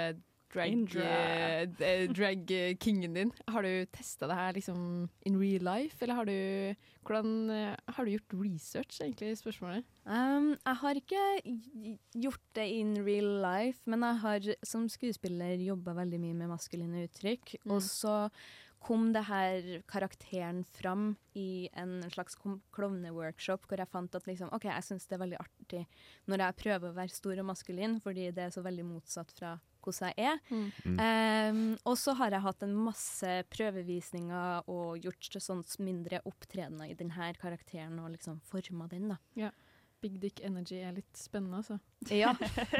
drag, 0.52 0.97
eh, 0.97 1.62
eh, 1.62 2.09
drag 2.12 2.50
eh, 2.50 2.76
kingen 2.76 3.14
din, 3.14 3.32
har 3.49 3.62
du 3.62 3.87
testa 3.92 4.28
det 4.30 4.38
her 4.38 4.56
liksom 4.56 5.09
in 5.26 5.38
real 5.40 5.64
life, 5.64 6.02
eller 6.02 6.14
har 6.14 6.26
du 6.26 6.75
Hvordan 7.02 7.50
eh, 7.50 7.76
har 7.97 8.04
du 8.06 8.12
gjort 8.12 8.35
research, 8.38 9.00
egentlig, 9.02 9.32
i 9.32 9.38
spørsmålet? 9.40 9.87
Um, 10.06 10.52
jeg 10.54 10.76
har 10.82 11.00
ikke 11.00 11.23
gjort 12.14 12.44
det 12.54 12.66
in 12.78 12.92
real 13.02 13.42
life, 13.42 13.82
men 13.90 14.04
jeg 14.06 14.21
har 14.23 14.47
som 14.62 14.87
skuespiller 14.87 15.59
jobba 15.59 15.97
veldig 15.99 16.21
mye 16.23 16.37
med 16.44 16.52
maskuline 16.52 17.09
uttrykk. 17.09 17.56
Mm. 17.64 17.75
Og 17.75 17.82
så 17.82 18.14
kom 18.82 19.11
det 19.14 19.25
her 19.28 19.66
karakteren 19.90 20.62
fram 20.78 21.12
i 21.38 21.68
en 21.78 22.00
slags 22.11 22.38
klovneworkshop, 22.75 23.66
hvor 23.66 23.82
jeg 23.82 23.90
fant 23.90 24.14
at 24.18 24.26
liksom, 24.30 24.50
OK, 24.54 24.66
jeg 24.71 24.87
syns 24.87 25.06
det 25.06 25.16
er 25.16 25.25
veldig 25.25 25.42
artig 25.42 25.82
når 26.30 26.47
jeg 26.47 26.59
prøver 26.64 26.90
å 26.90 26.97
være 26.97 27.14
stor 27.14 27.42
og 27.42 27.49
maskulin, 27.52 27.99
fordi 28.02 28.30
det 28.35 28.49
er 28.49 28.54
så 28.54 28.64
veldig 28.64 28.87
motsatt 28.88 29.30
fra 29.37 29.56
hvordan 29.83 30.12
jeg 30.12 30.31
er. 30.33 30.39
Mm. 30.53 30.99
Um, 30.99 31.62
og 31.91 31.99
så 32.01 32.15
har 32.19 32.35
jeg 32.35 32.45
hatt 32.47 32.65
en 32.67 32.77
masse 32.89 33.35
prøvevisninger 33.53 34.71
og 34.73 35.03
gjort 35.03 35.41
sånn 35.43 35.65
mindre 35.83 36.23
opptredener 36.29 36.93
i 36.93 36.97
denne 36.99 37.33
karakteren 37.41 37.99
og 38.03 38.15
liksom 38.15 38.41
forma 38.49 38.89
den, 38.93 39.12
da. 39.15 39.21
Big 40.02 40.16
dick 40.21 40.40
energy 40.42 40.80
er 40.82 40.92
litt 40.97 41.14
spennende, 41.16 41.61
altså. 41.62 41.78
Ja, 42.11 42.32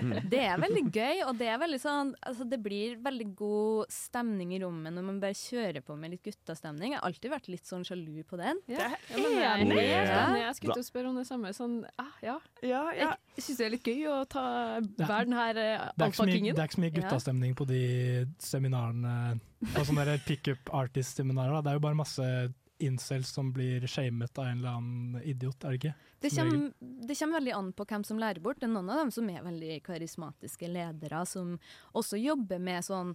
Mm. 0.03 0.29
det 0.33 0.41
er 0.43 0.59
veldig 0.59 0.81
gøy, 0.91 1.21
og 1.29 1.37
det 1.39 1.47
er 1.47 1.59
veldig 1.63 1.79
sånn 1.79 2.09
altså 2.27 2.43
Det 2.51 2.59
blir 2.65 2.97
veldig 2.99 3.27
god 3.39 3.87
stemning 3.95 4.51
i 4.57 4.59
rommet 4.59 4.91
når 4.97 5.05
man 5.07 5.21
bare 5.23 5.37
kjører 5.39 5.85
på 5.87 5.95
med 5.97 6.11
litt 6.17 6.25
guttastemning. 6.27 6.91
Jeg 6.97 6.99
har 7.01 7.07
alltid 7.07 7.31
vært 7.31 7.47
litt 7.53 7.65
sånn 7.71 7.85
sjalu 7.87 8.25
på 8.27 8.37
den. 8.41 8.59
Ja, 8.67 8.89
Det 9.15 9.23
ja, 9.23 9.53
men 9.63 9.71
jeg, 9.77 10.09
spennende. 10.09 10.09
Ja. 10.11 10.49
Jeg 10.49 10.57
skulle 10.59 10.75
til 10.75 10.83
å 10.83 10.89
spørre 10.91 11.13
om 11.13 11.21
det 11.21 11.27
samme. 11.31 11.53
Sånn, 11.55 11.77
ah, 12.03 12.11
ja. 12.27 12.35
Ja, 12.67 12.83
ja. 12.99 13.13
Jeg 13.37 13.45
syns 13.47 13.59
det 13.63 13.67
er 13.69 13.75
litt 13.77 13.85
gøy 13.93 14.03
å 14.11 14.19
ta 14.29 14.45
være 14.83 15.25
den 15.31 15.39
her 15.39 15.57
eh, 15.63 15.87
Det 15.97 16.03
er 16.03 16.11
ikke 16.11 16.19
så 16.19 16.27
mye, 16.27 16.33
alfakingen. 16.33 16.55
det 16.57 16.63
er 16.65 16.69
ikke 16.73 16.79
så 16.81 16.85
mye 16.87 16.97
guttastemning 16.99 17.55
på 17.63 17.67
de 17.71 17.83
seminarene, 18.43 19.15
på 19.73 19.85
sånne 19.87 20.19
pickup 20.27 20.73
artist-seminarer. 20.83 21.63
Det 21.63 21.71
er 21.71 21.79
jo 21.79 21.85
bare 21.87 21.99
masse 22.03 22.27
incels 22.83 23.31
som 23.35 23.53
blir 23.55 23.87
shamet 23.91 24.39
av 24.39 24.49
en 24.49 24.59
eller 24.59 24.79
annen 24.79 25.23
idiot, 25.23 25.65
er 25.65 25.75
det 25.75 25.81
ikke? 25.81 25.95
Det 26.23 26.33
kommer, 26.35 26.67
det 26.81 27.17
kommer 27.19 27.41
veldig 27.41 27.55
an 27.59 27.71
på 27.77 27.87
hvem 27.93 28.05
som 28.07 28.21
lærer 28.23 28.43
bort. 28.43 28.61
Det 28.61 28.69
er 28.69 28.75
noen 28.75 28.91
av 28.93 29.01
dem 29.03 29.15
som 29.15 29.31
er 29.31 29.47
veldig 29.47 29.79
karismatiske 29.87 30.71
ledere, 30.71 31.23
som 31.27 31.57
også 31.99 32.21
jobber 32.21 32.63
med 32.63 32.87
sånn 32.87 33.15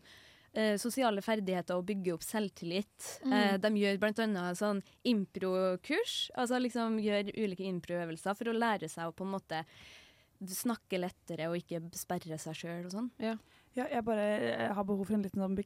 eh, 0.53 0.75
sosiale 0.81 1.23
ferdigheter 1.25 1.79
og 1.79 1.85
bygge 1.87 2.15
opp 2.15 2.25
selvtillit. 2.25 3.11
Mm. 3.23 3.37
Eh, 3.37 3.53
de 3.63 3.73
gjør 3.83 4.01
bl.a. 4.03 4.47
sånn 4.59 4.81
impro-kurs. 5.07 6.17
Altså 6.35 6.59
liksom 6.63 6.99
gjør 7.03 7.31
ulike 7.37 7.67
impro-øvelser 7.69 8.37
for 8.37 8.51
å 8.51 8.57
lære 8.57 8.91
seg 8.91 9.07
å 9.09 9.15
på 9.15 9.27
en 9.27 9.35
måte 9.37 9.63
snakke 10.37 10.99
lettere 10.99 11.47
og 11.49 11.57
ikke 11.57 11.81
sperre 11.97 12.37
seg 12.41 12.59
sjøl 12.59 12.85
og 12.85 12.93
sånn. 12.93 13.07
Ja, 13.21 13.37
jeg 13.85 14.03
bare 14.05 14.25
jeg 14.41 14.73
har 14.73 14.83
behov 14.83 15.05
for 15.05 15.17
en 15.17 15.23
liten 15.25 15.43
sånn 15.43 15.57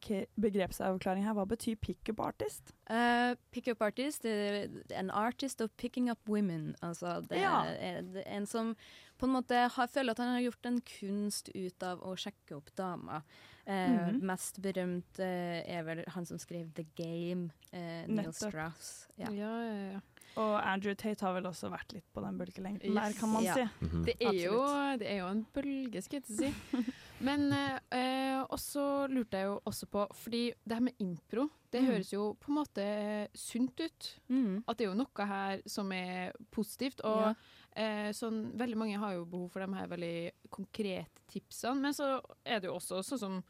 begrepsavklaring 0.41 1.23
her. 1.23 1.35
Hva 1.37 1.45
betyr 1.47 1.77
pickup 1.79 2.19
artist? 2.19 2.73
Uh, 2.89 3.35
Pickup 3.51 3.81
artist, 3.81 4.25
er 4.25 4.67
an 4.97 5.11
artist 5.11 5.61
of 5.61 5.71
picking 5.77 6.09
up 6.11 6.19
women. 6.27 6.75
Altså 6.81 7.21
det 7.27 7.39
Ja. 7.39 7.63
er 7.63 8.03
er 8.03 8.23
en 8.27 8.45
som 8.45 8.75
på 9.19 9.25
en 9.27 9.33
måte 9.33 9.53
har, 9.53 9.87
føler 9.87 10.11
at 10.11 10.17
han 10.17 10.33
har 10.33 10.41
gjort 10.41 10.65
en 10.65 10.81
kunst 10.81 11.49
ut 11.53 11.83
av 11.83 12.01
å 12.01 12.15
sjekke 12.17 12.57
opp 12.57 12.75
damer. 12.75 13.21
Uh, 13.67 13.73
mm 13.73 13.97
-hmm. 13.99 14.21
Mest 14.21 14.61
berømt 14.61 15.19
uh, 15.19 15.61
er 15.69 15.83
vel 15.83 16.03
han 16.07 16.25
som 16.25 16.37
skrev 16.37 16.73
The 16.73 16.85
Game, 16.95 17.51
uh, 17.73 17.79
Neil 17.79 18.15
Nettopp. 18.15 18.49
Strauss. 18.51 19.07
Ja. 19.17 19.29
Ja, 19.29 19.63
ja, 19.63 19.91
ja. 19.91 19.99
Og 20.39 20.53
Andrew 20.63 20.93
Tate 20.95 21.21
har 21.25 21.33
vel 21.35 21.43
også 21.49 21.69
vært 21.69 21.91
litt 21.93 22.05
på 22.15 22.21
den 22.23 22.37
bølgelengden 22.39 22.93
der, 22.95 23.13
kan 23.19 23.29
man 23.33 23.43
Ja. 23.43 23.53
si. 23.53 23.65
Mhm. 23.85 24.05
Det 24.05 24.15
er, 24.21 24.31
jo, 24.45 24.61
det 24.97 25.07
er 25.11 25.17
jo 25.19 25.27
en 25.27 25.45
bølge, 25.53 26.01
skal 26.01 26.21
jeg 26.21 26.23
ikke 26.23 26.37
si. 26.37 26.53
Men 27.27 27.51
eh, 27.53 27.79
eh, 27.91 28.43
også 28.49 29.07
lurte 29.11 29.37
jeg 29.37 29.45
jo 29.45 29.59
også 29.65 29.85
på 29.91 30.07
Fordi 30.15 30.53
det 30.65 30.73
her 30.73 30.79
med 30.81 30.93
impro, 30.99 31.49
det 31.71 31.81
Mm. 31.81 31.87
høres 31.87 32.11
jo 32.13 32.33
på 32.39 32.49
en 32.49 32.55
måte 32.55 33.27
sunt 33.35 33.79
ut. 33.79 34.19
Mm. 34.29 34.63
At 34.67 34.77
det 34.77 34.85
er 34.87 34.89
jo 34.91 34.97
noe 35.03 35.25
her 35.27 35.61
som 35.67 35.91
er 35.91 36.31
positivt. 36.51 37.01
Og 37.03 37.21
Ja. 37.21 37.33
eh, 37.75 38.11
sånn, 38.11 38.51
veldig 38.57 38.75
mange 38.77 38.97
har 38.99 39.13
jo 39.13 39.25
behov 39.25 39.51
for 39.51 39.65
de 39.65 39.73
her 39.73 39.87
veldig 39.87 40.31
konkrete 40.49 41.07
tipsene. 41.29 41.79
Men 41.81 41.93
så 41.93 42.21
er 42.45 42.59
det 42.59 42.67
jo 42.67 42.75
også 42.75 43.03
sånn 43.03 43.19
som 43.19 43.43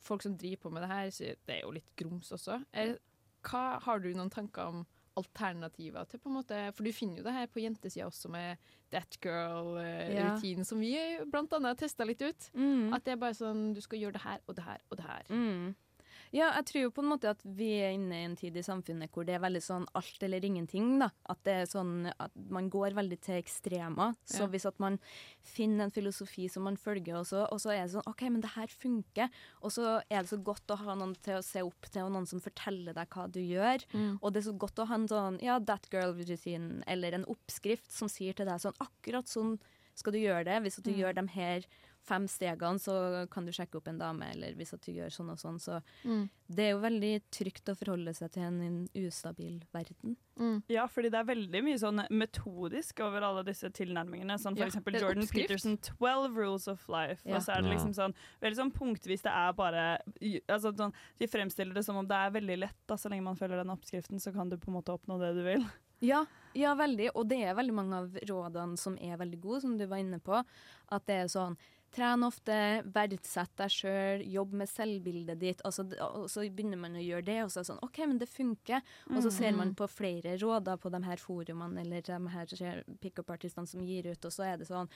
folk 0.00 0.22
som 0.22 0.36
driver 0.36 0.56
på 0.62 0.72
med 0.72 0.82
det 0.82 0.88
her, 0.90 1.10
sier 1.10 1.36
det 1.46 1.56
er 1.56 1.62
jo 1.62 1.70
litt 1.72 1.96
grums 1.96 2.30
også. 2.30 2.64
Er, 2.72 2.98
hva, 3.42 3.80
har 3.80 3.98
du 3.98 4.12
noen 4.14 4.30
tanker 4.30 4.66
om 4.66 4.86
alternativer 5.16 6.04
til 6.10 6.20
på 6.20 6.30
en 6.30 6.36
måte 6.38 6.58
For 6.76 6.86
du 6.86 6.92
finner 6.94 7.20
jo 7.20 7.26
det 7.26 7.34
her 7.36 7.48
på 7.50 7.62
jentesida 7.62 8.06
også 8.08 8.30
med 8.32 8.60
that 8.92 9.18
girl-rutinen, 9.24 10.66
som 10.66 10.80
vi 10.82 10.92
blant 11.32 11.52
annet 11.56 11.80
testa 11.80 12.06
litt 12.06 12.22
ut. 12.22 12.50
Mm. 12.54 12.92
At 12.94 13.06
det 13.06 13.16
er 13.16 13.22
bare 13.24 13.36
sånn 13.38 13.72
du 13.76 13.82
skal 13.84 14.02
gjøre 14.02 14.18
det 14.18 14.24
her 14.26 14.44
og 14.46 14.58
det 14.58 14.66
her 14.66 14.82
og 14.90 15.00
det 15.00 15.08
her. 15.08 15.32
Mm. 15.32 15.74
Ja, 16.32 16.52
jeg 16.56 16.64
tror 16.66 16.82
jo 16.82 16.90
på 16.90 17.02
en 17.04 17.10
måte 17.10 17.30
at 17.30 17.42
vi 17.44 17.68
er 17.80 17.92
inne 17.94 18.12
i 18.12 18.24
en 18.24 18.36
tid 18.36 18.56
i 18.56 18.62
samfunnet 18.62 19.10
hvor 19.12 19.24
det 19.26 19.34
er 19.36 19.42
veldig 19.44 19.62
sånn 19.62 19.86
alt 19.94 20.22
eller 20.22 20.44
ingenting. 20.44 20.98
da. 20.98 21.10
At 21.28 21.42
det 21.44 21.52
er 21.54 21.66
sånn 21.66 22.12
at 22.18 22.30
man 22.50 22.68
går 22.70 22.92
veldig 22.94 23.20
til 23.20 23.38
ekstremer. 23.42 24.16
Så 24.24 24.40
Ja. 24.40 24.46
hvis 24.48 24.66
at 24.66 24.78
man 24.80 24.98
finner 25.42 25.84
en 25.84 25.90
filosofi 25.90 26.48
som 26.50 26.64
man 26.64 26.76
følger, 26.76 27.16
og 27.18 27.26
så, 27.26 27.46
og 27.50 27.58
så 27.60 27.70
er 27.76 27.84
det 27.86 27.92
sånn 27.94 28.06
OK, 28.06 28.22
men 28.30 28.40
det 28.40 28.50
her 28.56 28.66
funker. 28.66 29.30
Og 29.62 29.70
så 29.70 30.02
er 30.10 30.22
det 30.22 30.28
så 30.30 30.42
godt 30.42 30.66
å 30.68 30.76
ha 30.78 30.94
noen 30.94 31.14
til 31.22 31.34
å 31.38 31.44
se 31.44 31.60
opp 31.62 31.82
til, 31.90 32.02
og 32.02 32.12
noen 32.12 32.26
som 32.26 32.40
forteller 32.40 32.92
deg 32.94 33.08
hva 33.08 33.30
du 33.30 33.40
gjør. 33.40 33.84
Mm. 33.92 34.18
Og 34.22 34.32
det 34.32 34.44
er 34.44 34.50
så 34.52 34.58
godt 34.58 34.76
å 34.76 34.86
ha 34.86 34.94
en 34.94 35.08
sånn 35.08 35.40
ja, 35.42 35.58
that 35.60 35.88
girl-rutin, 35.90 36.82
eller 36.86 37.12
en 37.14 37.24
oppskrift 37.26 37.90
som 37.90 38.08
sier 38.08 38.34
til 38.34 38.46
deg 38.46 38.60
sånn 38.60 38.74
akkurat 38.80 39.26
sånn 39.26 39.58
skal 39.96 40.12
du 40.12 40.18
gjøre 40.18 40.44
det. 40.44 40.62
Hvis 40.62 40.82
du 40.82 40.90
Mm. 40.92 40.98
gjør 40.98 41.14
de 41.14 41.26
her 41.28 41.64
fem 42.06 42.26
stegene, 42.30 42.78
så 42.78 43.26
kan 43.32 43.44
du 43.46 43.52
sjekke 43.52 43.80
opp 43.80 43.88
en 43.90 43.98
dame, 43.98 44.28
eller 44.32 44.54
hvis 44.54 44.72
at 44.76 44.84
du 44.86 44.92
gjør 44.94 45.10
sånn 45.10 45.30
og 45.34 45.38
sånn, 45.42 45.58
så 45.60 45.80
Mm. 46.06 46.28
det 46.48 46.64
er 46.64 46.70
jo 46.76 46.80
veldig 46.84 47.12
trygt 47.34 47.72
å 47.72 47.76
forholde 47.76 48.14
seg 48.14 48.30
til 48.32 48.42
en, 48.46 48.60
en 48.62 48.78
ustabil 48.94 49.60
verden. 49.74 50.16
Mm. 50.38 50.62
Ja, 50.68 50.84
fordi 50.86 51.10
det 51.10 51.18
er 51.18 51.28
veldig 51.34 51.62
mye 51.64 51.78
sånn 51.80 52.02
metodisk 52.12 53.00
over 53.00 53.24
alle 53.24 53.42
disse 53.46 53.70
tilnærmingene. 53.72 54.36
Sånn 54.38 54.54
for 54.56 54.64
Ja, 54.64 54.68
eksempel 54.70 54.98
Jordan 55.00 55.22
oppskrift. 55.24 55.48
Peterson, 55.48 55.78
'Twelve 55.78 56.36
Rules 56.36 56.68
of 56.68 56.86
Life'. 56.88 57.24
Ja. 57.24 57.36
Og 57.36 57.42
så 57.42 57.56
er 57.56 57.62
det 57.62 57.70
liksom 57.72 57.94
sånn 57.94 58.14
veldig 58.42 58.56
sånn 58.60 58.72
punktvis. 58.72 59.22
Det 59.22 59.32
er 59.32 59.52
bare 59.52 59.98
altså, 60.48 60.74
sånn, 60.76 60.92
De 61.18 61.26
fremstiller 61.26 61.74
det 61.74 61.84
som 61.84 61.96
om 61.96 62.06
det 62.06 62.14
er 62.16 62.30
veldig 62.30 62.58
lett. 62.58 62.76
Da, 62.86 62.94
så 62.96 63.08
lenge 63.10 63.24
man 63.24 63.36
følger 63.36 63.56
den 63.64 63.70
oppskriften, 63.74 64.20
så 64.20 64.32
kan 64.32 64.48
du 64.50 64.56
på 64.56 64.68
en 64.68 64.74
måte 64.74 64.92
oppnå 64.92 65.18
det 65.18 65.34
du 65.34 65.42
vil. 65.44 65.64
Ja, 66.02 66.26
ja, 66.54 66.74
veldig. 66.74 67.08
Og 67.16 67.26
det 67.26 67.38
er 67.42 67.54
veldig 67.56 67.72
mange 67.72 67.94
av 67.96 68.10
rådene 68.28 68.76
som 68.76 68.98
er 69.00 69.16
veldig 69.16 69.40
gode, 69.40 69.62
som 69.62 69.78
du 69.78 69.86
var 69.86 69.96
inne 69.96 70.20
på. 70.20 70.44
At 70.92 71.06
det 71.06 71.14
er 71.22 71.24
sånn 71.32 71.56
Tren 71.94 72.22
ofte, 72.26 72.56
verdsett 72.92 73.52
deg 73.56 73.70
sjøl, 73.72 74.24
jobb 74.28 74.52
med 74.52 74.68
selvbildet 74.68 75.38
ditt. 75.40 75.62
Og 75.64 75.72
så, 75.72 75.84
og 76.02 76.26
så 76.28 76.42
begynner 76.50 76.76
man 76.76 76.96
å 76.98 77.04
gjøre 77.04 77.24
det, 77.24 77.38
og 77.44 77.50
så 77.52 77.60
er 77.60 77.64
det 77.64 77.70
sånn 77.70 77.84
OK, 77.86 78.00
men 78.10 78.18
det 78.20 78.28
funker. 78.28 78.82
Og 79.14 79.22
så 79.24 79.30
ser 79.32 79.52
man 79.56 79.72
på 79.78 79.86
flere 79.88 80.36
råder 80.42 80.76
på 80.82 80.92
de 80.92 81.00
her 81.06 81.16
forumene 81.22 81.80
eller 81.86 82.02
de 82.02 82.18
her 82.34 82.82
pickup-artistene 83.00 83.66
som 83.70 83.80
gir 83.86 84.10
ut, 84.12 84.24
og 84.28 84.32
så 84.34 84.44
er 84.50 84.60
det 84.60 84.68
sånn 84.68 84.90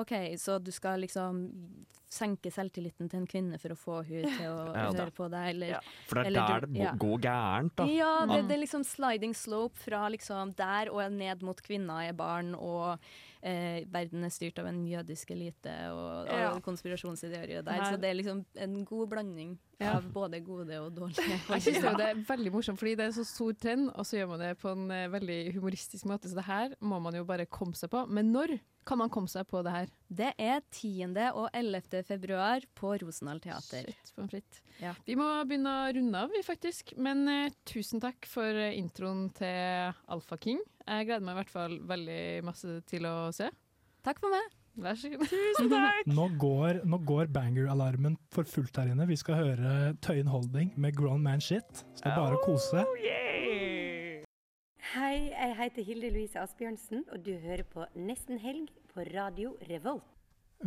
OK, 0.00 0.08
så 0.40 0.54
du 0.56 0.70
skal 0.72 1.02
liksom 1.04 1.42
senke 2.08 2.48
selvtilliten 2.52 3.10
til 3.12 3.18
en 3.20 3.26
kvinne 3.28 3.58
for 3.60 3.74
å 3.74 3.76
få 3.76 3.96
henne 4.08 4.30
til 4.38 4.48
å 4.48 4.62
Ja, 4.72 4.86
høre 4.88 5.12
på 5.12 5.26
deg, 5.32 5.50
eller 5.52 5.74
Ja. 5.74 5.80
For 6.08 6.16
det 6.16 6.22
er 6.22 6.30
Eller 6.30 6.48
der 6.48 6.60
du- 6.60 6.66
det 6.66 6.78
må 6.78 6.86
ja. 6.86 6.92
gå 7.04 7.18
gærent, 7.26 7.74
da. 7.76 7.86
Ja, 7.92 8.12
det, 8.30 8.38
det 8.48 8.56
er 8.56 8.62
liksom 8.64 8.86
sliding 8.88 9.34
slope 9.36 9.76
fra 9.84 10.06
liksom 10.08 10.54
der 10.56 10.88
og 10.94 11.12
ned 11.12 11.44
mot 11.44 11.60
kvinner 11.60 12.08
er 12.08 12.16
barn, 12.16 12.54
og 12.56 13.04
eh, 13.42 13.82
verden 13.90 14.24
er 14.24 14.30
styrt 14.32 14.58
av 14.62 14.66
en 14.70 14.84
jødisk 14.86 15.30
elite 15.34 15.74
og, 15.92 16.26
Ja. 16.30 16.52
konspirasjonsideer 16.64 17.62
der. 17.64 17.84
Så 17.84 18.00
det 18.00 18.10
er 18.10 18.14
liksom 18.14 18.44
en 18.56 18.84
god 18.84 19.08
blanding 19.10 19.58
Ja. 19.80 19.96
av 19.96 20.04
både 20.12 20.40
gode 20.44 20.78
og 20.78 20.92
dårlige. 20.94 21.38
Jeg 21.50 21.62
synes 21.62 21.82
jo 21.82 21.96
det 21.98 22.08
er 22.12 22.24
veldig 22.28 22.52
morsomt, 22.54 22.78
fordi 22.78 22.94
det 22.96 23.04
er 23.06 23.10
en 23.12 23.18
så 23.18 23.26
stor 23.26 23.52
trend, 23.58 23.90
og 23.94 24.04
så 24.06 24.18
gjør 24.20 24.28
man 24.28 24.38
det 24.44 24.58
på 24.58 24.70
en 24.72 24.90
eh, 24.90 25.08
veldig 25.08 25.40
humoristisk 25.56 26.04
måte. 26.06 26.28
Så 26.30 26.38
det 26.38 26.44
her 26.46 26.76
må 26.80 27.00
man 27.02 27.14
jo 27.14 27.24
bare 27.24 27.46
komme 27.46 27.74
seg 27.74 27.90
på. 27.90 28.06
Men 28.08 28.30
når 28.32 28.60
kan 28.84 28.98
man 28.98 29.10
komme 29.14 29.30
seg 29.30 29.46
på 29.46 29.60
det 29.62 29.70
her? 29.72 29.90
Det 30.10 30.32
er 30.42 30.60
10. 30.74 31.06
og 31.38 31.48
11. 31.54 32.02
februar 32.02 32.64
på 32.74 32.96
Rosenhall 32.98 33.38
Teater. 33.40 33.86
Shit. 34.28 34.58
Ja. 34.80 34.94
Vi 35.06 35.14
må 35.14 35.26
begynne 35.46 35.70
å 35.70 35.92
runde 35.94 36.18
av, 36.18 36.30
vi 36.34 36.42
faktisk. 36.42 36.92
Men 36.98 37.22
eh, 37.30 37.50
tusen 37.64 38.00
takk 38.02 38.26
for 38.26 38.42
eh, 38.44 38.74
introen 38.78 39.28
til 39.38 39.94
Alfa 40.10 40.36
King. 40.42 40.58
Jeg 40.86 41.06
gleder 41.08 41.24
meg 41.24 41.36
i 41.36 41.40
hvert 41.42 41.52
fall 41.52 41.78
veldig 41.88 42.22
masse 42.46 42.80
til 42.90 43.06
å 43.08 43.14
se. 43.34 43.48
Takk 44.02 44.20
for 44.22 44.34
meg. 44.34 44.58
Vær 44.82 44.96
så 44.96 45.10
god. 45.12 45.26
Tusen 45.28 45.68
takk! 45.70 46.06
Nå 46.18 46.28
går, 46.40 46.80
går 47.06 47.32
banger-alarmen 47.34 48.16
for 48.32 48.48
fullt 48.48 48.78
her 48.80 48.92
inne. 48.94 49.06
Vi 49.10 49.18
skal 49.20 49.38
høre 49.38 49.74
Tøyen 50.04 50.30
Holding 50.32 50.72
med 50.80 50.96
Grown 50.96 51.22
Man 51.22 51.44
Shit. 51.44 51.84
Så 51.92 52.06
det 52.06 52.14
er 52.14 52.22
bare 52.22 52.40
å 52.40 52.44
kose. 52.44 52.80
Oh, 52.80 52.96
yeah. 52.98 53.22
Hei, 54.92 55.30
jeg 55.30 55.52
heter 55.56 55.84
Hilde 55.86 56.08
Louise 56.12 56.40
Asbjørnsen, 56.40 57.06
og 57.14 57.22
du 57.24 57.30
hører 57.40 57.62
på 57.64 57.84
Nesten 57.96 58.40
Helg 58.42 58.72
på 58.92 59.04
Radio 59.14 59.54
Revolt. 59.68 60.04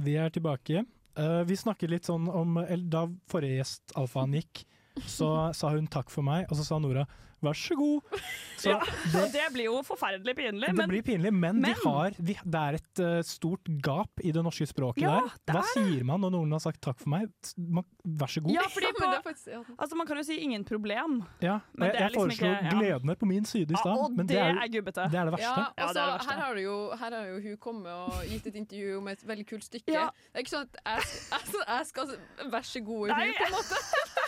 Vi 0.01 0.15
er 0.17 0.31
tilbake. 0.33 0.81
Uh, 1.15 1.43
vi 1.47 1.57
snakket 1.59 1.91
litt 1.91 2.07
sånn 2.09 2.25
om 2.27 2.57
eller 2.59 2.87
Da 2.91 3.03
forrige 3.31 3.59
gjest, 3.61 3.93
Alfaen, 3.95 4.33
gikk, 4.35 4.63
så 5.03 5.53
sa 5.53 5.69
hun 5.75 5.87
takk 5.87 6.09
for 6.09 6.23
meg, 6.23 6.45
og 6.49 6.57
så 6.57 6.63
sa 6.65 6.79
Nora 6.79 7.05
vær 7.45 7.53
så 7.53 7.75
god. 7.77 8.01
Så 8.57 8.69
ja, 8.73 8.79
det, 9.11 9.25
det 9.35 9.43
blir 9.53 9.67
jo 9.67 9.81
forferdelig 9.85 10.33
pinlig. 10.35 10.65
det 10.71 10.75
Men 10.79 10.89
blir 10.89 11.03
pinlig, 11.05 11.29
men, 11.35 11.59
men- 11.61 11.75
De 11.75 11.81
har, 11.83 12.15
de, 12.17 12.33
det 12.41 12.61
er 12.61 12.77
et 12.79 13.01
uh, 13.03 13.19
stort 13.27 13.67
gap 13.85 14.23
i 14.23 14.31
det 14.33 14.41
norske 14.41 14.65
språket 14.65 15.03
Ja, 15.03 15.19
der. 15.45 15.53
Hva 15.53 15.61
er 15.61 15.67
sier 15.75 16.07
man 16.07 16.23
når 16.23 16.31
noen 16.33 16.55
har 16.55 16.63
sagt 16.63 16.79
takk 16.81 16.97
for 17.03 17.11
meg? 17.13 17.27
Man, 17.59 17.85
vær 18.01 18.31
så 18.33 18.41
god. 18.41 18.55
ja, 18.55 18.63
fordi 18.71 18.89
på, 18.97 19.11
altså 19.77 19.99
man 19.99 20.07
kan 20.09 20.17
jo 20.17 20.23
si 20.25 20.39
'ingen 20.41 20.65
problem'. 20.65 21.19
Ja, 21.43 21.59
Men 21.75 21.91
jeg, 21.91 21.93
det 21.93 22.01
jeg 22.01 22.09
liksom 22.15 22.23
foreslo 22.23 22.47
ikke- 22.47 22.63
ja. 22.65 22.71
'gleden 22.79 23.09
er 23.13 23.15
på 23.21 23.25
min 23.29 23.43
side' 23.45 23.71
i 23.71 23.77
stad, 23.77 23.93
og 23.99 24.11
men 24.15 24.25
det 24.25 24.35
det 24.35 24.41
er, 24.41 24.55
er 24.63 24.67
gubbete. 24.73 25.05
det 25.11 25.19
er 25.19 25.25
det 25.29 25.33
verste. 25.37 25.45
Ja, 25.45 25.67
Ja, 25.77 25.85
altså, 25.85 25.93
det 25.93 26.01
er 26.01 26.05
det 26.05 26.13
verste. 26.17 26.31
her, 26.33 26.41
har 26.41 26.53
du 26.55 26.61
jo, 26.61 26.77
her 26.97 27.11
har 27.19 27.25
jo 27.29 27.41
hun 27.45 27.57
kommet 27.57 27.91
og 27.91 28.25
gitt 28.31 28.47
et 28.47 28.55
intervju 28.55 28.97
om 28.97 29.07
et 29.13 29.21
veldig 29.27 29.45
kult 29.45 29.63
stykke. 29.63 29.93
Ja. 29.93 30.09
Det 30.33 30.39
er 30.39 30.39
ikke 30.41 30.55
sånn 30.55 30.65
at 30.65 30.75
jeg, 30.81 30.99
jeg, 31.29 31.65
jeg 31.67 31.85
skal 31.85 32.05
vær 32.49 32.65
så 32.73 32.79
god 32.81 33.09
i 33.09 33.11
hun, 33.11 33.33
på 33.37 33.45
en 33.45 33.51
måte. 33.59 33.75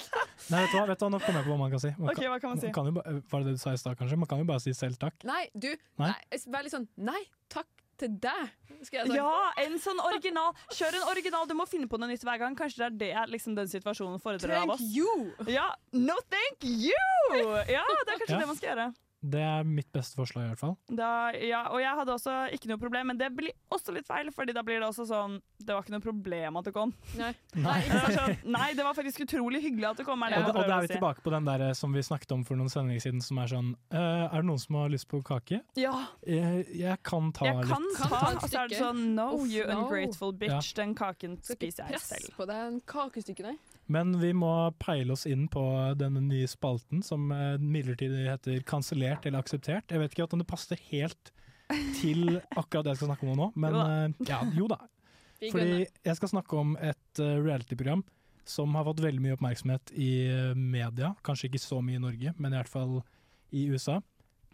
Nei, 0.50 0.62
vet 0.64 0.72
du 0.72 0.78
hva, 0.80 0.86
vet 0.88 1.00
du 1.00 1.06
hva, 1.06 1.10
nå 1.12 1.20
kommer 1.24 1.40
jeg 1.42 1.48
på 1.48 1.52
hva 1.54 1.58
man 1.60 1.72
kan 1.74 1.82
si. 1.84 1.90
Man 1.98 2.12
Ok, 2.14 2.22
hva 2.24 2.38
kan 2.44 2.54
man 2.54 2.62
si? 2.62 2.70
Kan 2.76 2.86
jo, 2.88 2.94
var 3.02 3.42
det 3.44 3.46
det 3.52 3.56
du 3.58 3.62
sa 3.64 3.74
i 3.76 3.80
stad, 3.82 3.98
kanskje? 4.00 4.18
Man 4.22 4.30
kan 4.32 4.40
jo 4.40 4.46
bare 4.48 4.64
si 4.64 4.74
selv 4.78 5.00
takk. 5.02 5.18
Nei, 5.28 5.48
du. 5.54 5.74
Nei? 6.00 6.14
Nei. 6.14 6.40
Vær 6.54 6.64
litt 6.68 6.74
sånn 6.76 6.88
Nei, 6.98 7.20
takk 7.52 7.68
til 7.98 8.12
deg, 8.22 8.52
skal 8.86 9.00
jeg 9.00 9.10
si. 9.10 9.16
Ja, 9.18 9.32
en 9.64 9.80
sånn 9.82 9.98
original. 10.06 10.52
Kjør 10.70 11.00
en 11.00 11.08
original. 11.10 11.48
Du 11.50 11.56
må 11.58 11.66
finne 11.66 11.88
på 11.90 11.98
noe 11.98 12.12
nytt 12.12 12.22
hver 12.28 12.38
gang. 12.44 12.54
Kanskje 12.56 12.92
det 12.94 13.08
er 13.10 13.26
det 13.26 13.32
liksom 13.34 13.56
den 13.58 13.68
situasjonen 13.72 14.22
fordrer 14.22 14.54
av 14.60 14.68
Thank 14.70 14.76
oss. 14.76 14.84
you! 14.94 15.34
Ja, 15.50 15.72
no 15.98 16.14
thank 16.30 16.62
you! 16.70 16.94
Ja, 17.66 17.82
det 17.82 18.14
er 18.14 18.20
kanskje 18.22 18.36
Ja. 18.38 18.40
det 18.44 18.48
man 18.54 18.60
skal 18.60 18.70
gjøre. 18.76 18.88
Det 19.28 19.42
er 19.44 19.64
mitt 19.68 19.90
beste 19.94 20.16
forslag, 20.20 20.46
i 20.46 20.52
hvert 20.54 20.62
fall. 20.62 20.76
Da, 20.90 21.10
ja, 21.36 21.66
og 21.74 21.82
jeg 21.84 21.94
hadde 22.00 22.14
også 22.16 22.36
ikke 22.56 22.70
noe 22.72 22.80
problem, 22.82 23.08
men 23.12 23.20
det 23.20 23.30
blir 23.36 23.52
også 23.74 23.92
litt 23.96 24.08
feil, 24.08 24.30
Fordi 24.36 24.54
da 24.56 24.64
blir 24.64 24.80
det 24.80 24.88
også 24.88 25.06
sånn 25.10 25.38
Det 25.60 25.74
var 25.76 25.84
ikke 25.84 25.94
noe 25.96 26.04
problem 26.04 26.58
at 26.62 26.66
du 26.68 26.72
kom. 26.76 26.94
Nei. 27.20 27.34
Nei. 27.56 27.78
Det 27.88 28.02
var 28.04 28.16
sånn, 28.16 28.36
nei, 28.54 28.68
det 28.78 28.84
var 28.86 28.94
faktisk 28.98 29.24
utrolig 29.26 29.62
hyggelig 29.64 29.88
at 29.90 29.98
du 30.02 30.04
kom. 30.08 30.24
Er 30.24 30.36
det 30.36 30.40
Og, 30.42 30.50
da, 30.54 30.62
og 30.62 30.68
da 30.70 30.78
er 30.78 30.86
vi 30.86 30.92
si. 30.92 30.98
tilbake 30.98 31.24
på 31.26 31.34
den 31.34 31.48
der 31.50 31.66
eh, 31.70 31.74
som 31.78 31.94
vi 31.96 32.04
snakket 32.06 32.32
om 32.36 32.44
for 32.48 32.60
noen 32.60 32.70
sendinger 32.72 33.04
siden, 33.08 33.22
som 33.26 33.40
er 33.44 33.52
sånn 33.52 33.72
uh, 33.94 34.28
Er 34.32 34.38
det 34.42 34.48
noen 34.50 34.62
som 34.62 34.76
har 34.82 34.92
lyst 34.94 35.08
på 35.12 35.22
kake? 35.26 35.62
Ja, 35.80 35.96
Jeg, 36.28 36.68
jeg 36.78 36.98
kan 37.04 37.32
ta 37.36 37.48
jeg 37.50 37.68
kan 37.72 37.84
litt. 37.88 37.98
ta, 37.98 38.10
ta 38.12 38.34
og 38.38 38.46
så 38.50 38.62
er 38.64 38.72
det 38.72 38.80
sånn 38.82 39.02
No, 39.18 39.30
Uff, 39.40 39.48
you 39.52 39.66
no. 39.68 39.82
ungrateful 39.86 40.32
bitch. 40.38 40.74
Den 40.78 40.94
kaken 40.98 41.40
spiser 41.44 41.90
jeg 41.92 42.00
selv. 42.04 42.30
på 42.38 42.46
deg 42.50 42.62
en 42.68 42.80
kakestykke, 42.88 43.44
nei. 43.52 43.58
Men 43.88 44.18
vi 44.20 44.34
må 44.36 44.50
peile 44.84 45.14
oss 45.16 45.24
inn 45.26 45.46
på 45.48 45.62
denne 45.96 46.20
nye 46.26 46.48
spalten 46.52 47.00
som 47.08 47.30
eh, 47.32 47.56
midlertidig 47.58 48.26
heter 48.28 48.60
'kansellert 48.68 49.17
eller 49.26 49.42
akseptert'. 49.42 49.90
Jeg 49.92 50.00
vet 50.00 50.12
ikke 50.14 50.28
om 50.34 50.40
det 50.40 50.48
passer 50.48 50.80
helt 50.92 51.32
til 52.00 52.38
akkurat 52.56 52.86
det 52.86 52.94
jeg 52.94 53.02
skal 53.02 53.10
snakke 53.12 53.28
om 53.28 53.38
nå, 53.38 53.48
men 53.56 53.76
eh, 53.76 54.28
ja, 54.30 54.44
jo 54.56 54.68
da. 54.72 54.80
Fordi 55.54 55.86
jeg 55.86 56.16
skal 56.18 56.32
snakke 56.32 56.58
om 56.58 56.76
et 56.82 57.22
eh, 57.22 57.38
reality-program 57.44 58.04
som 58.48 58.76
har 58.76 58.86
fått 58.88 59.04
veldig 59.04 59.22
mye 59.24 59.36
oppmerksomhet 59.36 59.92
i 59.94 60.12
eh, 60.32 60.54
media. 60.56 61.14
Kanskje 61.26 61.52
ikke 61.52 61.62
så 61.62 61.82
mye 61.84 62.00
i 62.00 62.04
Norge, 62.04 62.34
men 62.38 62.54
i 62.54 62.60
hvert 62.62 62.72
fall 62.72 63.02
i 63.56 63.68
USA. 63.72 64.00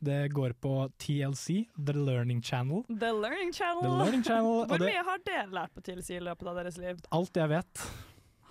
Det 0.04 0.34
går 0.36 0.56
på 0.60 0.90
TLC, 1.00 1.62
The 1.78 1.94
Learning 1.96 2.42
Channel. 2.44 2.84
The 2.90 3.14
Learning 3.16 3.54
Channel. 3.56 3.86
The 3.86 4.00
Learning 4.02 4.24
Channel 4.26 4.66
Hvor 4.72 4.84
mye 4.84 5.06
har 5.08 5.22
dere 5.24 5.46
lært 5.54 5.76
på 5.78 5.86
TLC 5.86 6.18
i 6.18 6.24
løpet 6.26 6.50
av 6.52 6.60
deres 6.60 6.80
liv? 6.82 7.00
alt 7.16 7.40
jeg 7.40 7.52
vet, 7.54 7.86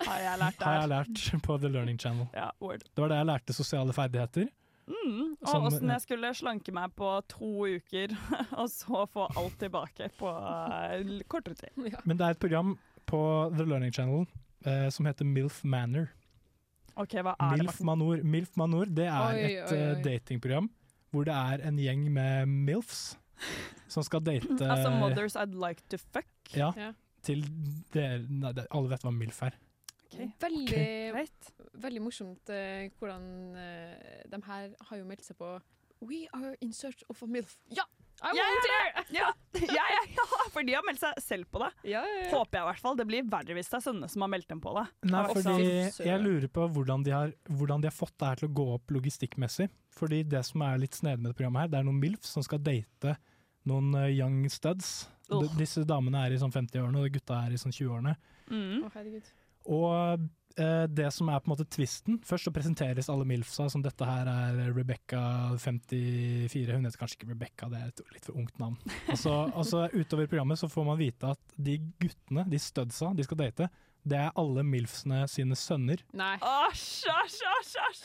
Har 0.03 0.23
jeg 0.23 0.39
lært 0.41 0.65
har 0.65 0.79
jeg 0.79 0.89
lært 0.95 1.43
på 1.45 1.57
The 1.61 1.69
Learning 1.69 1.99
Channel. 2.01 2.25
Ja, 2.33 2.49
word. 2.63 2.81
Det 2.89 3.03
var 3.03 3.13
da 3.13 3.21
jeg 3.21 3.29
lærte 3.29 3.53
sosiale 3.55 3.93
ferdigheter. 3.93 4.49
Mm, 4.87 5.37
og 5.41 5.47
Som- 5.47 5.63
åssen 5.69 5.89
jeg 5.93 6.01
skulle 6.03 6.33
slanke 6.35 6.73
meg 6.75 6.91
på 6.95 7.09
to 7.31 7.51
uker, 7.77 8.11
og 8.59 8.67
så 8.69 9.05
få 9.09 9.27
alt 9.39 9.55
tilbake 9.61 10.09
på 10.19 10.27
eh, 10.27 11.21
kortere 11.31 11.55
tid. 11.55 11.71
Ja. 11.93 12.01
Men 12.05 12.17
det 12.19 12.25
er 12.27 12.35
et 12.35 12.39
program 12.43 12.75
på 13.07 13.21
The 13.55 13.65
Learning 13.65 13.93
Channel 13.95 14.25
eh, 14.65 14.89
som 14.89 15.05
heter 15.07 15.25
MILF 15.25 15.63
Manor. 15.63 16.09
OK, 16.95 17.15
hva 17.25 17.33
er? 17.39 17.57
MILF 17.57 17.77
det? 17.79 17.85
Manor, 17.85 18.23
MILF 18.23 18.57
Manor 18.59 18.85
det 18.85 19.07
er 19.07 19.23
Oi, 19.27 19.39
et 19.57 19.71
oi, 19.71 19.77
eh, 19.79 19.95
oi. 19.95 20.01
datingprogram 20.05 20.69
hvor 21.13 21.25
det 21.25 21.33
er 21.33 21.61
en 21.67 21.77
gjeng 21.77 22.03
med 22.13 22.47
MILFs 22.49 23.15
som 23.91 24.03
skal 24.05 24.21
date 24.25 24.45
Altså 24.73 24.91
Mothers 24.99 25.35
I'd 25.37 25.53
like 25.57 25.81
to 25.89 25.97
fuck. 25.97 26.27
Ja, 26.55 26.71
Ja. 26.77 26.91
til 27.23 27.41
det, 27.93 28.05
nei, 28.29 28.51
det- 28.53 28.67
Alle 28.71 28.89
vet 28.93 29.01
hva 29.05 29.11
MILF 29.15 29.41
er. 29.47 29.57
Veldig, 30.17 30.85
okay. 31.13 31.57
veldig 31.83 32.03
morsomt 32.03 32.53
uh, 32.53 32.85
hvordan 32.99 33.25
uh, 33.57 34.21
de 34.29 34.39
her 34.47 34.71
har 34.89 34.99
jo 34.99 35.07
meldt 35.09 35.25
seg 35.27 35.39
på 35.39 35.55
We 36.03 36.25
are 36.35 36.55
in 36.59 36.73
search 36.75 37.03
of 37.07 37.21
a 37.23 37.27
MILF. 37.27 37.55
Ja! 37.71 37.85
I 38.23 38.31
yeah, 38.37 38.45
want 38.45 38.67
ja, 38.69 39.01
it! 39.01 39.07
ja, 39.11 39.27
ja, 39.77 39.85
ja, 39.95 40.01
ja, 40.15 40.25
for 40.53 40.63
de 40.63 40.75
har 40.75 40.83
meldt 40.85 41.01
seg 41.01 41.17
selv 41.23 41.47
på 41.51 41.59
det. 41.63 41.69
Ja, 41.89 42.03
ja, 42.07 42.19
ja. 42.21 42.29
Håper 42.31 42.59
jeg 42.59 42.63
i 42.63 42.67
hvert 42.69 42.83
fall. 42.83 42.97
Det 42.99 43.05
blir 43.09 43.25
verre 43.27 43.57
hvis 43.57 43.71
det 43.71 43.77
er 43.79 43.83
sønnene 43.87 44.09
som 44.11 44.23
har 44.23 44.31
meldt 44.31 44.47
dem 44.51 44.61
på 44.63 44.75
det. 44.77 44.83
Nei, 45.11 45.23
fordi 45.31 45.67
jeg 46.07 46.21
lurer 46.21 46.47
på 46.51 46.67
hvordan 46.75 47.03
de, 47.07 47.13
har, 47.15 47.33
hvordan 47.49 47.83
de 47.83 47.89
har 47.89 47.95
fått 47.95 48.15
det 48.19 48.29
her 48.29 48.43
til 48.43 48.51
å 48.51 48.55
gå 48.61 48.67
opp 48.77 48.95
logistikkmessig. 48.95 49.67
Fordi 49.97 50.21
det 50.29 50.43
som 50.47 50.63
er 50.67 50.79
litt 50.83 50.95
snedig 50.99 51.23
med 51.23 51.31
det 51.31 51.39
programmet 51.39 51.65
her, 51.65 51.73
det 51.73 51.81
er 51.81 51.87
noen 51.89 51.99
MILF 52.03 52.27
som 52.27 52.45
skal 52.45 52.61
date 52.63 53.17
noen 53.69 53.93
eh, 53.99 54.11
young 54.13 54.43
studs. 54.51 55.09
Oh. 55.31 55.43
Disse 55.57 55.83
damene 55.87 56.25
er 56.27 56.35
i 56.35 56.39
sånn 56.39 56.53
50-årene, 56.53 57.03
og 57.03 57.15
gutta 57.15 57.43
er 57.45 57.55
i 57.55 57.59
sånn 57.59 57.75
20-årene. 57.75 58.15
Mm. 58.51 58.83
Å, 58.83 58.91
herregud. 58.95 59.29
Og 59.71 60.23
eh, 60.57 60.85
det 60.89 61.07
som 61.15 61.29
er 61.31 61.39
på 61.39 61.47
en 61.49 61.53
måte 61.53 61.67
tvisten 61.71 62.19
Først 62.27 62.47
så 62.47 62.53
presenteres 62.55 63.09
alle 63.11 63.27
MILFsa 63.27 63.69
som 63.71 63.83
dette 63.85 64.07
her 64.07 64.29
er 64.29 64.73
Rebecca 64.75 65.21
54. 65.61 66.75
Hun 66.75 66.85
heter 66.87 66.99
kanskje 66.99 67.19
ikke 67.19 67.31
Rebecca, 67.31 67.71
det 67.71 67.79
er 67.79 67.93
et 67.93 68.03
litt 68.15 68.27
for 68.27 68.39
ungt 68.41 68.59
navn. 68.61 68.77
Og 69.07 69.17
så 69.19 69.37
og 69.53 69.95
utover 69.95 70.27
programmet 70.27 70.59
så 70.59 70.69
får 70.71 70.87
man 70.91 70.99
vite 70.99 71.33
at 71.33 71.57
de 71.57 71.79
guttene, 72.01 72.45
de 72.49 72.61
studsa 72.61 73.13
de 73.15 73.25
skal 73.27 73.43
date, 73.45 73.69
det 74.03 74.19
er 74.19 74.33
alle 74.35 74.65
MILFsene 74.67 75.23
sine 75.31 75.55
sønner. 75.55 76.03
Nei. 76.17 76.35
Æsj, 76.43 77.07
æsj, 77.07 77.39
æsj. 77.79 78.03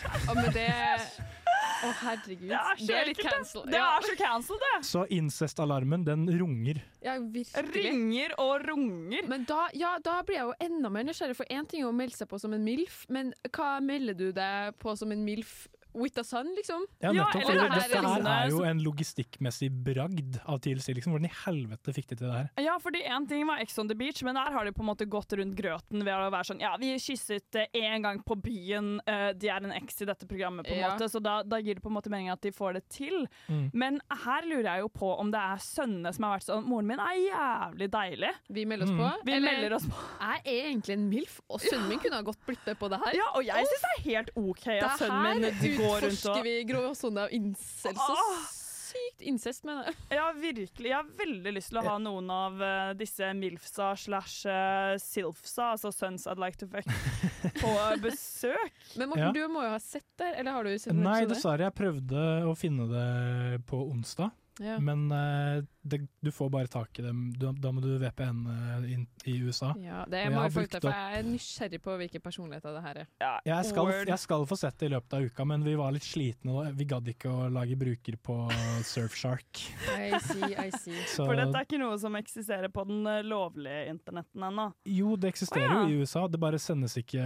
Å, 1.85 1.92
herregud. 2.02 2.48
Det 2.48 2.59
er 2.59 2.81
Det 2.81 2.96
er 2.98 3.09
litt 3.11 3.22
cancel. 3.22 3.62
Det 3.70 3.78
er 3.78 4.07
så 4.09 4.16
cancel, 4.18 4.59
det. 4.64 4.72
Så 4.88 5.04
incest-alarmen, 5.14 6.04
den 6.07 6.26
runger. 6.40 6.81
ja, 7.04 7.16
virkelig. 7.18 7.85
Ringer 7.85 8.35
og 8.42 8.66
runger. 8.66 9.28
Men 9.31 9.44
da, 9.48 9.68
ja, 9.78 9.94
da 10.02 10.18
blir 10.26 10.40
jeg 10.40 10.48
jo 10.50 10.54
enda 10.68 10.90
mer 10.90 11.07
nysgjerrig, 11.09 11.37
for 11.38 11.46
én 11.52 11.68
ting 11.68 11.85
er 11.85 11.90
å 11.90 11.94
melde 11.94 12.16
seg 12.18 12.28
på 12.31 12.40
som 12.40 12.52
en 12.57 12.64
MILF, 12.64 13.04
men 13.09 13.33
hva 13.54 13.78
melder 13.85 14.14
du 14.18 14.33
deg 14.33 14.74
på 14.83 14.96
som 14.98 15.12
en 15.14 15.24
MILF 15.24 15.68
with 16.00 16.18
a 16.20 16.24
sun, 16.24 16.54
liksom? 16.56 16.84
Ja, 17.02 17.12
Ja, 17.12 17.24
nettopp, 17.26 17.48
eller 17.50 17.68
det 17.68 17.82
her 17.82 17.88
dette 17.88 18.08
her 18.08 18.28
er 18.44 18.50
jo 18.50 18.62
en 18.64 18.80
logistikkmessig 18.84 19.70
bragd 19.84 20.38
av 20.46 20.61
TLC. 20.64 20.94
Liksom. 20.96 21.12
Hvordan 21.14 21.28
i 21.28 21.34
helvete 21.44 21.94
fikk 21.96 22.08
de 22.12 22.16
til 22.20 22.28
det 22.28 22.34
her? 22.37 22.48
Ja, 22.64 22.76
fordi 22.82 23.02
én 23.04 23.26
ting 23.28 23.46
var 23.48 23.58
Ex 23.62 23.78
on 23.78 23.88
the 23.88 23.94
Beach, 23.98 24.22
men 24.22 24.34
der 24.38 24.52
har 24.54 24.64
de 24.64 24.72
på 24.72 24.82
en 24.84 24.88
måte 24.90 25.06
gått 25.08 25.32
rundt 25.38 25.56
grøten 25.58 26.04
ved 26.04 26.12
å 26.14 26.30
være 26.30 26.44
sånn 26.52 26.61
Ja, 26.61 26.76
vi 26.80 26.94
kysset 26.98 27.58
én 27.74 28.02
gang 28.02 28.22
på 28.22 28.37
byen, 28.40 29.00
eh, 29.06 29.32
de 29.32 29.48
er 29.48 29.64
en 29.64 29.72
X 29.72 30.02
i 30.02 30.04
dette 30.08 30.26
programmet, 30.26 30.66
på 30.66 30.72
en 30.74 30.78
Ja. 30.80 30.90
måte, 30.94 31.08
så 31.11 31.20
da, 31.22 31.42
da 31.42 31.56
gir 31.58 31.74
det 31.74 31.82
på 31.82 31.88
en 31.90 31.96
måte 31.98 32.11
mening 32.11 32.30
at 32.30 32.40
de 32.40 32.50
får 32.50 32.74
det 32.74 32.88
til. 32.88 33.26
Mm. 33.48 33.70
Men 33.74 34.00
her 34.24 34.42
lurer 34.42 34.68
jeg 34.74 34.80
jo 34.80 34.88
på 34.88 35.18
om 35.18 35.30
det 35.30 35.40
er 35.40 35.56
sønnene 35.58 36.12
som 36.14 36.24
har 36.24 36.38
vært 36.38 36.46
sånn 36.48 36.64
Moren 36.68 36.87
min 36.87 37.00
er 37.00 37.16
jævlig 37.28 37.88
deilig. 37.90 38.32
Vi 38.50 38.64
melder 38.64 38.84
oss 38.87 38.90
Mm. 38.92 38.98
på. 38.98 39.24
Vi 39.24 39.32
Eller, 39.32 39.52
melder 39.52 39.74
oss 39.76 39.87
på. 39.87 39.96
Jeg 40.20 40.40
er 40.44 40.68
egentlig 40.72 40.92
en 40.92 41.08
MILF, 41.08 41.40
og 41.50 41.61
sønnen 41.61 41.88
min 41.88 41.98
kunne 41.98 42.14
ha 42.16 42.22
godt 42.22 42.38
blitt 42.46 42.66
med 42.66 42.78
på 42.78 42.88
det 42.90 42.98
her. 43.04 43.12
Ja, 43.14 43.26
og 43.34 43.44
jeg 43.44 43.66
syns 43.66 43.82
det 43.82 43.92
er 43.96 44.02
helt 44.11 44.30
OK 44.37 44.66
at 44.68 44.98
sønnen 44.98 45.40
min 45.40 45.76
går 45.78 45.88
rundt 45.88 46.07
og 46.07 46.12
Forsker 46.12 46.46
vi 46.46 46.55
gråsone 46.68 47.27
av 47.27 47.35
incels. 47.37 47.98
Så 47.98 48.64
sykt 48.88 49.20
incest, 49.29 49.64
mener 49.68 49.90
jeg. 49.90 49.96
Ja, 50.16 50.27
virkelig. 50.33 50.88
Jeg 50.88 50.96
har 50.96 51.09
veldig 51.18 51.53
lyst 51.53 51.68
til 51.72 51.81
å 51.81 51.85
ha 51.85 51.96
noen 52.01 52.31
av 52.33 52.62
uh, 52.62 52.92
disse 52.96 53.29
MILFsa 53.37 53.90
slash 54.01 54.46
eh, 54.48 54.94
SILFsa, 55.03 55.74
altså 55.74 55.92
Sons 55.92 56.24
I'd 56.31 56.40
Like 56.40 56.57
to 56.62 56.68
Fuck, 56.72 56.88
på 57.62 57.72
besøk. 58.01 58.72
Men 58.96 59.11
Morten, 59.12 59.27
Ja. 59.27 59.33
du 59.37 59.53
må 59.53 59.66
jo 59.66 59.74
ha 59.74 59.81
sett 59.83 60.07
det, 60.16 60.31
eller 60.40 60.57
har 60.57 60.64
du 60.64 60.72
sett 60.79 60.94
det? 60.94 61.05
Nei, 61.05 61.20
dessverre. 61.29 61.68
Jeg 61.68 61.77
prøvde 61.77 62.24
å 62.48 62.55
finne 62.57 62.88
det 62.88 63.61
på 63.68 63.83
onsdag. 63.90 64.33
Ja. 64.62 64.78
Men 64.82 65.06
uh, 65.12 65.64
det, 65.88 66.06
du 66.20 66.30
får 66.32 66.50
bare 66.50 66.66
tak 66.66 66.98
i 66.98 67.02
dem. 67.02 67.32
Du, 67.36 67.52
da 67.52 67.72
må 67.72 67.80
du 67.80 67.90
VPN 67.98 68.40
eh, 68.52 68.92
inn 68.92 69.04
i 69.24 69.38
USA. 69.42 69.70
Ja, 69.82 70.02
det 70.10 70.24
jeg 70.24 70.32
må 70.34 70.42
jeg 70.44 70.66
ut 70.66 70.76
for 70.76 70.88
jeg 70.90 71.20
er 71.20 71.26
nysgjerrig 71.26 71.80
på 71.84 71.94
hvilken 72.02 72.24
personlighet 72.24 72.66
det 72.66 72.82
her 72.84 73.00
er. 73.04 73.08
Jeg 73.48 73.68
skal, 73.70 73.92
jeg 74.08 74.18
skal 74.20 74.46
få 74.50 74.58
sett 74.60 74.78
det 74.80 74.90
i 74.90 74.92
løpet 74.92 75.16
av 75.16 75.28
uka, 75.28 75.46
men 75.48 75.64
vi 75.64 75.76
var 75.78 75.94
litt 75.94 76.06
slitne. 76.06 76.66
Vi 76.76 76.88
gadd 76.88 77.08
ikke 77.12 77.32
å 77.32 77.46
lage 77.52 77.78
bruker 77.80 78.18
på 78.20 78.36
Surfshark. 78.90 79.62
I 79.94 80.20
see, 80.24 80.50
I 80.52 80.68
see. 80.76 80.98
Så 81.14 81.28
For 81.28 81.38
dette 81.38 81.54
er 81.54 81.68
ikke 81.68 81.80
noe 81.80 81.96
som 82.00 82.18
eksisterer 82.18 82.72
på 82.72 82.84
den 82.88 83.06
eh, 83.08 83.22
lovlige 83.26 83.86
internetten 83.94 84.44
ennå. 84.50 84.68
jo, 84.98 85.14
det 85.16 85.32
eksisterer 85.32 85.70
oh, 85.70 85.78
ja. 85.78 85.86
jo 85.86 86.02
i 86.02 86.04
USA, 86.04 86.26
det 86.28 86.40
bare 86.42 86.60
sendes 86.62 86.96
ikke 87.00 87.22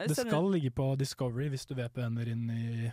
Det 0.00 0.16
skal 0.16 0.48
ligge 0.54 0.72
på 0.74 0.92
Discovery 1.00 1.50
hvis 1.52 1.68
du 1.68 1.76
VPN-er 1.78 2.32
inn 2.32 2.48
i 2.54 2.90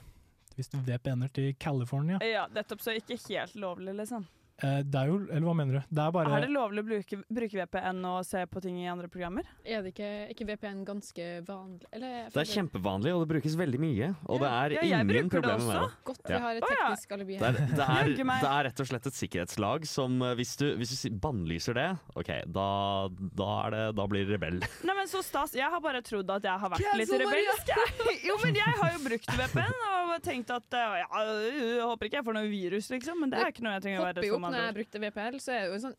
Hvis 0.55 0.71
du 0.71 0.77
VPN-er 0.79 1.31
til 1.35 1.55
California. 1.59 2.19
Ja, 2.23 2.45
nettopp 2.55 2.81
så 2.83 2.95
ikke 2.95 3.17
helt 3.27 3.55
lovlig, 3.59 3.95
liksom. 3.97 4.27
Eh, 4.63 4.77
det 4.87 4.95
er 4.95 5.09
jo 5.09 5.17
Eller 5.27 5.43
hva 5.43 5.53
mener 5.57 5.73
du? 5.75 5.81
Det 5.91 5.99
er 5.99 6.11
bare 6.15 6.31
Er 6.31 6.45
det 6.45 6.51
lovlig 6.53 6.79
å 6.79 6.87
bruke, 6.87 7.17
bruke 7.27 7.57
VPN 7.59 7.97
og 8.07 8.21
se 8.23 8.39
på 8.47 8.61
ting 8.63 8.77
i 8.79 8.85
andre 8.87 9.09
programmer? 9.11 9.43
Er 9.67 9.81
det 9.83 9.91
ikke, 9.91 10.11
ikke 10.31 10.45
VPN 10.47 10.85
ganske 10.87 11.25
vanlig? 11.43 11.83
Eller, 11.91 12.29
Det 12.31 12.39
er 12.39 12.51
kjempevanlig, 12.53 13.11
og 13.11 13.25
det 13.25 13.29
brukes 13.33 13.57
veldig 13.59 13.81
mye. 13.83 14.07
Og 14.31 14.39
det 14.39 14.47
er 14.47 14.75
Ja, 14.77 14.85
ingen 15.03 15.27
problemer 15.33 15.59
med 15.59 15.75
det. 15.75 15.89
Godt 16.07 16.21
vi 16.23 16.31
Ja. 16.33 16.39
har 16.39 16.55
et 16.55 16.63
Å, 16.63 16.69
ja. 16.71 16.85
teknisk 16.87 17.11
alibi 17.17 17.37
Det 17.37 17.49
er, 17.49 17.51
det, 17.51 17.87
er, 17.89 18.13
det 18.15 18.51
er 18.53 18.63
rett 18.69 18.79
og 18.79 18.87
slett 18.87 19.09
et 19.11 19.17
sikkerhetslag 19.19 19.85
som 19.91 20.21
eh, 20.23 20.35
hvis 20.39 20.55
du, 20.55 20.65
hvis 20.79 20.95
du 21.03 21.09
bannlyser 21.19 21.75
det, 21.75 21.89
OK, 22.15 22.31
da, 22.47 22.69
da, 23.11 23.49
er 23.65 23.75
det, 23.75 23.83
da 23.99 24.07
blir 24.07 24.23
det 24.25 24.37
rebell. 24.39 24.61
Nei, 24.87 24.95
men 24.95 25.11
så 25.11 25.19
stas. 25.21 25.51
Jeg 25.59 25.67
har 25.67 25.83
bare 25.83 25.99
trodd 26.01 26.31
at 26.31 26.47
jeg 26.47 26.55
har 26.63 26.69
vært 26.71 26.79
Cancel 26.79 27.03
litt 27.03 27.27
rebelsk. 27.27 27.75
Jo, 28.23 28.39
men 28.45 28.55
jeg 28.55 28.79
har 28.79 28.95
jo 28.95 29.03
brukt 29.03 29.35
VPN 29.35 29.83
og 30.15 30.15
tenkt 30.23 30.49
at 30.55 30.79
eh, 30.79 30.97
ja, 31.03 31.07
jeg 31.27 31.83
håper 31.83 32.07
ikke 32.07 32.21
jeg 32.21 32.27
får 32.31 32.39
noe 32.39 32.47
virus, 32.55 32.87
liksom. 32.95 33.19
Men 33.19 33.35
det 33.35 33.43
er 33.43 33.51
ikke 33.51 33.67
noe 33.67 33.75
jeg 33.75 33.83
trenger 33.89 33.99
å 33.99 34.07
være 34.07 34.15
redd 34.21 34.31
for. 34.31 34.44
Når 34.53 34.67
jeg 34.67 34.75
brukte 34.79 35.01
VPL, 35.05 35.39
så 35.43 35.55
er 35.55 35.63
det 35.63 35.69
jo 35.69 35.79
en 35.79 35.85
sånn 35.87 35.97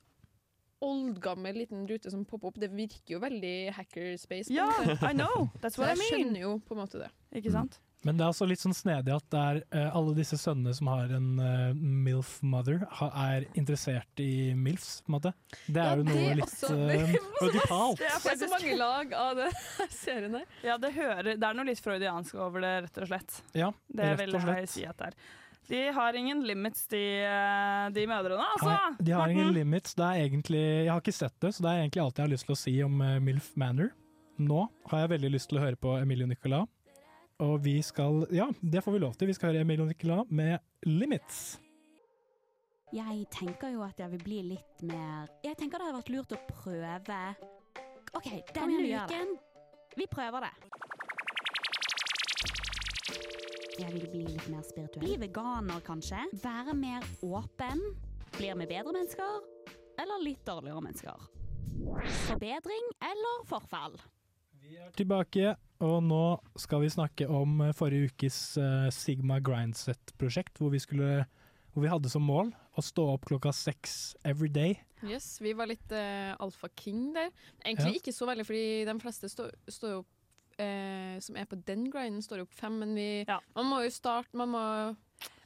oldgammel 0.86 1.56
liten 1.56 1.86
rute 1.88 2.10
som 2.12 2.24
popper 2.28 2.50
opp. 2.52 2.60
Det 2.60 2.68
virker 2.74 3.16
jo 3.16 3.22
veldig 3.22 3.56
hackerspace. 3.78 4.52
Ja, 4.52 4.68
yeah, 4.84 5.08
I 5.08 5.14
know. 5.16 5.48
That's 5.62 5.80
what 5.80 5.88
I 5.88 5.96
jeg 5.96 6.10
skjønner 6.10 6.40
jo 6.42 6.54
på 6.66 6.76
en 6.76 6.82
måte 6.84 7.00
det. 7.00 7.10
Ikke 7.40 7.52
sant? 7.54 7.80
Men 8.06 8.18
det 8.18 8.22
er 8.22 8.30
også 8.30 8.46
litt 8.46 8.60
sånn 8.60 8.74
snedig 8.76 9.10
at 9.10 9.24
det 9.32 9.40
er 9.40 9.56
uh, 9.72 9.96
alle 9.98 10.12
disse 10.14 10.36
sønnene 10.38 10.70
som 10.76 10.86
har 10.92 11.10
en 11.16 11.40
uh, 11.40 11.72
MILF-mother, 11.74 12.84
ha, 13.00 13.08
er 13.32 13.46
interessert 13.58 14.22
i 14.22 14.52
MILFs, 14.54 15.00
på 15.02 15.10
en 15.10 15.16
måte. 15.16 15.32
Det 15.66 15.80
er 15.82 15.88
Ja, 15.88 15.96
jo 15.96 16.04
noe 16.06 16.36
litt 16.38 16.54
uh, 16.68 17.16
audipalt. 17.40 17.98
Det 17.98 18.06
er 18.06 18.12
Det 18.12 18.12
er 18.12 18.20
så 18.20 18.28
faktisk 18.28 18.52
mange 18.52 18.76
lag 18.78 19.16
av 19.22 19.40
det 19.40 19.48
serien 19.96 20.38
her. 20.38 20.46
Ja, 20.68 20.76
det, 20.82 20.92
hører, 20.94 21.32
det 21.32 21.48
er 21.50 21.58
noe 21.58 21.66
litt 21.66 21.82
freudiansk 21.82 22.38
over 22.38 22.62
det, 22.62 22.74
rett 22.86 23.02
og 23.02 23.10
slett. 23.10 23.40
Ja, 23.58 23.72
Det 23.88 24.12
rett 24.12 24.22
vil 24.22 24.38
og 24.38 24.48
jeg 24.54 24.70
si 24.76 24.86
at 24.86 25.02
det 25.02 25.10
er. 25.10 25.18
De 25.68 25.80
har 25.92 26.14
ingen 26.18 26.42
limits, 26.46 26.86
de, 26.92 27.02
eh, 27.26 27.90
de 27.94 28.06
mødrene, 28.06 28.46
altså. 28.54 28.70
Nei, 28.70 29.06
de 29.08 29.14
har 29.16 29.32
ingen 29.32 29.52
limits. 29.54 29.94
Det 29.98 30.06
er 30.06 30.24
egentlig, 30.28 30.62
jeg 30.84 30.92
har 30.92 31.02
ikke 31.02 31.16
sett 31.16 31.36
det, 31.42 31.52
så 31.54 31.64
det 31.66 31.72
er 31.72 31.82
egentlig 31.84 32.02
alt 32.04 32.18
jeg 32.20 32.26
har 32.28 32.32
lyst 32.32 32.46
til 32.46 32.54
å 32.54 32.60
si 32.60 32.74
om 32.86 33.02
eh, 33.02 33.18
MILF 33.20 33.52
Manor. 33.58 33.92
Nå 34.38 34.66
har 34.90 35.04
jeg 35.04 35.14
veldig 35.16 35.30
lyst 35.32 35.50
til 35.50 35.58
å 35.58 35.64
høre 35.64 35.80
på 35.80 35.96
Emilio 35.98 36.26
Nicolas. 36.28 36.68
Og 37.44 37.58
vi 37.64 37.82
skal 37.84 38.24
Ja, 38.32 38.46
det 38.62 38.80
får 38.84 38.96
vi 38.96 38.98
lov 39.02 39.14
til. 39.16 39.28
Vi 39.28 39.36
skal 39.36 39.52
høre 39.52 39.64
Emilio 39.66 39.84
Nicolas 39.84 40.24
med 40.30 40.58
'Limits'. 40.86 41.58
Jeg 42.94 43.26
tenker 43.30 43.72
jo 43.74 43.82
at 43.82 43.98
jeg 43.98 44.10
vil 44.12 44.22
bli 44.22 44.42
litt 44.54 44.82
mer 44.86 45.26
Jeg 45.42 45.56
tenker 45.58 45.78
det 45.78 45.88
hadde 45.88 45.98
vært 45.98 46.12
lurt 46.14 46.32
å 46.32 46.38
prøve 46.48 47.18
OK, 48.14 48.28
denne 48.54 48.78
uken 49.02 49.34
Vi 49.98 50.06
prøver 50.06 50.46
det. 50.46 50.52
Jeg 53.76 53.92
vil 53.92 54.06
bli 54.08 54.22
litt 54.30 54.46
mer 54.52 54.62
spirituell. 54.64 55.02
Bli 55.04 55.16
veganer, 55.20 55.80
kanskje. 55.84 56.22
Være 56.42 56.74
mer 56.76 57.04
åpen. 57.26 57.82
Blir 58.36 58.56
vi 58.60 58.66
bedre 58.70 58.92
mennesker? 58.96 59.40
Eller 60.00 60.22
litt 60.24 60.42
dårligere 60.48 60.82
mennesker? 60.84 61.26
Forbedring 62.26 62.86
eller 63.04 63.42
forfall? 63.48 63.98
Vi 64.62 64.76
er 64.80 64.90
Tilbake, 64.96 65.52
og 65.84 65.98
nå 66.08 66.22
skal 66.58 66.82
vi 66.82 66.90
snakke 66.90 67.28
om 67.30 67.60
eh, 67.68 67.74
forrige 67.76 68.10
ukes 68.10 68.38
eh, 68.58 68.88
Sigma 68.94 69.38
Grindset-prosjekt, 69.44 70.56
hvor, 70.58 70.72
vi 70.72 70.80
skulle- 70.82 71.26
hvor 71.72 71.84
vi 71.84 71.92
hadde 71.92 72.10
som 72.10 72.24
mål 72.26 72.50
å 72.76 72.82
stå 72.84 73.04
opp 73.12 73.28
klokka 73.28 73.52
seks 73.54 74.14
every 74.24 74.48
day. 74.48 74.78
Yes, 75.04 75.36
vi 75.44 75.52
var 75.52 75.68
litt 75.68 75.92
uh, 75.92 76.32
Alfa 76.40 76.68
King 76.80 77.12
der. 77.14 77.28
Egentlig 77.62 77.92
Ja. 77.92 78.00
ikke 78.00 78.14
så 78.16 78.26
veldig, 78.26 78.46
fordi 78.48 78.84
de 78.88 78.94
fleste 79.04 79.28
står 79.28 79.52
står 79.68 79.90
jo 79.92 79.98
opp 80.00 80.15
eh, 80.58 81.18
som 81.20 81.36
er 81.36 81.44
på 81.46 81.56
den 81.64 81.90
grinden, 81.90 82.22
står 82.22 82.38
jo 82.38 82.48
opp 82.48 82.54
fem, 82.54 82.78
men 82.78 82.94
vi 82.94 83.24
Man 83.26 83.66
må 83.66 83.82
jo 83.84 83.90
starte, 83.90 84.32
man 84.34 84.48
må 84.48 84.96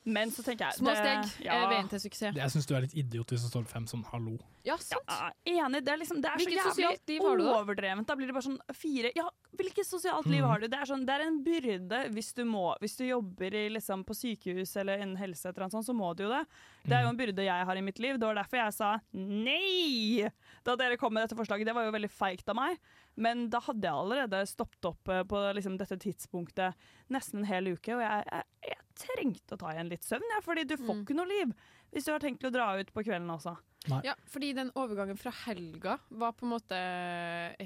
Men 0.07 0.31
så 0.33 0.43
tenker 0.43 0.65
jeg 0.71 0.79
Små 0.81 0.95
det- 0.95 0.97
steg 1.29 1.45
ja. 1.45 1.53
er 1.61 1.69
veien 1.69 1.89
til 1.89 2.01
suksess. 2.01 2.35
Jeg 2.35 2.51
syns 2.51 2.67
du 2.67 2.75
er 2.75 2.81
litt 2.81 2.95
idiot 2.97 3.29
hvis 3.29 3.43
du 3.45 3.49
står 3.51 3.67
fem 3.69 3.85
sånn 3.87 4.03
hallo. 4.11 4.39
Ja, 4.65 4.77
sant. 4.77 5.05
Enig. 5.47 5.85
Det 5.85 5.93
er, 5.93 5.99
liksom, 6.01 6.21
det 6.21 6.31
er 6.31 6.39
så 6.41 6.49
jævlig 6.49 6.63
sosialt 6.65 7.09
liv 7.09 7.21
har 7.23 7.37
du 7.37 7.45
da? 7.45 7.53
overdrevent. 7.61 8.07
Da 8.09 8.15
blir 8.17 8.27
det 8.27 8.33
bare 8.35 8.45
sånn 8.49 8.59
fire 8.75 9.11
Ja, 9.15 9.29
hvilket 9.57 9.85
sosialt 9.87 10.27
liv 10.27 10.41
Mm. 10.43 10.49
har 10.49 10.59
du? 10.61 10.69
Det 10.69 10.79
er, 10.81 10.85
sånn, 10.89 11.05
det 11.07 11.15
er 11.15 11.27
en 11.27 11.45
byrde 11.45 12.01
hvis 12.13 12.33
du 12.35 12.45
må 12.45 12.75
Hvis 12.81 12.97
du 12.97 13.05
jobber 13.05 13.55
i, 13.55 13.69
liksom, 13.69 14.03
på 14.05 14.15
sykehus 14.17 14.75
eller 14.81 14.99
innen 14.99 15.17
helse, 15.19 15.45
eller 15.49 15.61
noe 15.69 15.71
sånt, 15.71 15.87
så 15.87 15.95
må 15.95 16.17
du 16.17 16.25
jo 16.25 16.31
det. 16.31 16.47
Det 16.87 16.93
er 16.97 17.03
jo 17.05 17.09
en 17.11 17.17
byrde 17.21 17.45
jeg 17.45 17.65
har 17.67 17.77
i 17.77 17.81
mitt 17.83 17.99
liv. 18.01 18.19
Det 18.19 18.27
var 18.27 18.35
derfor 18.35 18.57
jeg 18.65 18.73
sa 18.73 19.01
nei 19.13 20.31
da 20.65 20.77
dere 20.77 20.97
kom 20.97 21.13
med 21.13 21.29
dette 21.29 21.37
forslaget. 21.39 21.67
Det 21.67 21.75
var 21.75 21.85
jo 21.85 21.93
veldig 21.93 22.11
feigt 22.11 22.49
av 22.49 22.57
meg. 22.57 22.79
Men 23.17 23.49
da 23.51 23.59
hadde 23.61 23.85
jeg 23.89 23.95
allerede 23.95 24.45
stoppet 24.47 24.85
opp 24.85 25.09
eh, 25.09 25.23
på 25.29 25.41
liksom, 25.57 25.77
dette 25.81 25.97
tidspunktet 25.99 26.75
nesten 27.11 27.41
en 27.43 27.49
hel 27.51 27.73
uke, 27.75 27.95
og 27.97 28.01
jeg, 28.05 28.25
jeg, 28.31 28.45
jeg 28.71 28.85
trengte 29.01 29.57
å 29.57 29.61
ta 29.61 29.73
igjen 29.75 29.91
litt 29.91 30.05
søvn, 30.07 30.29
ja, 30.35 30.41
fordi 30.45 30.65
du 30.69 30.77
får 30.77 30.95
Mm. 30.95 31.03
ikke 31.05 31.17
noe 31.19 31.29
liv 31.31 31.53
hvis 31.91 32.05
du 32.07 32.13
har 32.13 32.21
tenkt 32.23 32.45
å 32.47 32.53
dra 32.55 32.69
ut 32.79 32.93
på 32.95 33.03
kvelden 33.03 33.31
også. 33.35 33.57
Ja, 34.05 34.13
fordi 34.29 34.53
den 34.55 34.71
overgangen 34.77 35.17
fra 35.19 35.33
helga 35.47 35.99
var 36.11 36.33
på 36.37 36.45
en 36.45 36.53
måte 36.53 36.77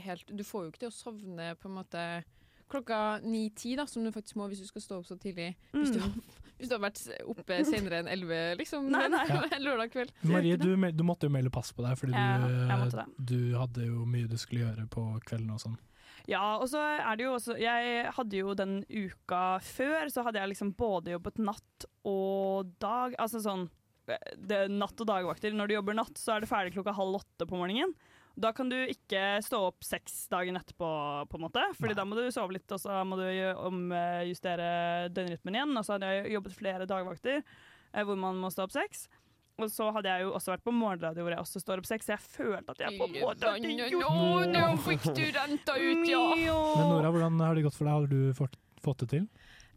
helt 0.04 0.28
Du 0.30 0.44
får 0.46 0.62
jo 0.64 0.70
ikke 0.70 0.84
til 0.84 0.92
å 0.92 0.94
sovne 0.94 1.48
på 1.58 1.68
en 1.68 1.74
måte 1.74 2.04
klokka 2.70 3.20
ni-ti, 3.26 3.74
som 3.86 4.04
du 4.06 4.10
faktisk 4.14 4.36
må 4.38 4.46
hvis 4.48 4.62
du 4.62 4.66
skal 4.68 4.82
stå 4.82 4.98
opp 5.00 5.06
så 5.08 5.18
tidlig. 5.20 5.50
Hvis, 5.74 5.90
du, 5.90 6.00
hvis 6.58 6.70
du 6.70 6.76
har 6.76 6.82
vært 6.84 7.00
oppe 7.26 7.58
senere 7.66 8.02
enn 8.02 8.10
elleve, 8.12 8.40
liksom. 8.60 8.86
Nei, 8.92 9.06
nei. 9.12 9.24
en 9.48 9.64
lørdag 9.66 9.90
kveld. 9.94 10.12
Marie, 10.30 10.58
du, 10.60 10.70
du 10.74 11.02
måtte 11.06 11.28
jo 11.28 11.34
melde 11.34 11.52
pass 11.54 11.72
på 11.74 11.84
deg, 11.86 11.98
fordi 11.98 12.14
du, 12.14 13.00
du 13.18 13.40
hadde 13.58 13.88
jo 13.88 14.04
mye 14.08 14.30
du 14.30 14.38
skulle 14.40 14.68
gjøre 14.68 14.86
på 14.92 15.06
kvelden 15.26 15.56
og 15.56 15.62
sånn. 15.64 15.76
Ja, 16.30 16.56
og 16.56 16.68
så 16.72 16.80
er 16.80 17.18
det 17.18 17.26
jo 17.26 17.34
også 17.36 17.56
Jeg 17.60 18.04
hadde 18.16 18.38
jo 18.38 18.54
den 18.56 18.78
uka 18.88 19.58
før, 19.64 20.08
så 20.12 20.24
hadde 20.24 20.40
jeg 20.40 20.54
liksom 20.54 20.72
både 20.78 21.12
jobbet 21.12 21.40
natt 21.44 21.88
og 22.08 22.70
dag. 22.80 23.16
Altså 23.20 23.42
sånn 23.44 23.66
eh, 24.08 24.30
det 24.40 24.62
er 24.62 24.72
Natt 24.72 25.00
og 25.04 25.10
dagvakter. 25.10 25.52
Når 25.56 25.68
du 25.68 25.76
jobber 25.76 25.98
natt, 25.98 26.16
så 26.20 26.36
er 26.36 26.44
det 26.44 26.48
ferdig 26.48 26.72
klokka 26.76 26.96
halv 26.96 27.20
åtte 27.20 27.48
på 27.50 27.60
morgenen. 27.60 27.92
Da 28.34 28.50
kan 28.52 28.70
du 28.70 28.76
ikke 28.76 29.38
stå 29.46 29.60
opp 29.68 29.84
seks 29.86 30.24
dagen 30.32 30.58
etterpå, 30.58 30.88
på 31.30 31.38
en 31.38 31.44
måte. 31.46 31.62
Fordi 31.78 31.94
da 31.94 32.06
må 32.06 32.18
du 32.18 32.24
sove 32.34 32.56
litt, 32.56 32.66
og 32.74 32.80
så 32.82 33.02
må 33.06 33.18
du 33.20 33.26
omjustere 33.54 35.10
døgnrytmen 35.14 35.58
igjen. 35.60 35.76
Og 35.78 35.86
så 35.86 35.94
hadde 35.96 36.10
jeg 36.10 36.34
jobbet 36.34 36.56
flere 36.58 36.88
dagvakter 36.90 37.38
eh, 37.40 38.02
hvor 38.02 38.18
man 38.18 38.40
må 38.42 38.50
stå 38.50 38.66
opp 38.66 38.74
seks. 38.74 39.06
Og 39.62 39.70
så 39.70 39.86
hadde 39.94 40.10
jeg 40.10 40.26
jo 40.26 40.32
også 40.34 40.50
vært 40.50 40.64
på 40.66 40.72
morgenradio 40.74 41.22
hvor 41.22 41.34
jeg 41.36 41.44
også 41.44 41.62
står 41.62 41.82
opp 41.82 41.86
seks. 41.86 42.08
Så 42.08 42.16
jeg 42.16 42.24
følte 42.26 42.74
at 42.74 42.82
jeg 42.82 42.98
på 42.98 43.06
en 43.06 43.18
måte 43.20 43.52
hadde 43.54 43.74
gjort 43.78 43.98
Nå, 44.02 44.22
nå 44.50 44.64
fikk 44.82 45.10
du 45.14 45.24
renta 45.36 45.76
ut, 45.78 46.06
ja! 46.10 46.24
Men 46.34 46.90
Nora, 46.90 47.12
hvordan 47.14 47.44
har 47.46 47.54
det 47.54 47.68
gått 47.68 47.78
for 47.78 47.86
deg? 47.86 47.94
Har 47.94 48.10
du 48.10 48.34
fått, 48.34 48.58
fått 48.82 49.04
det 49.04 49.12
til? 49.14 49.28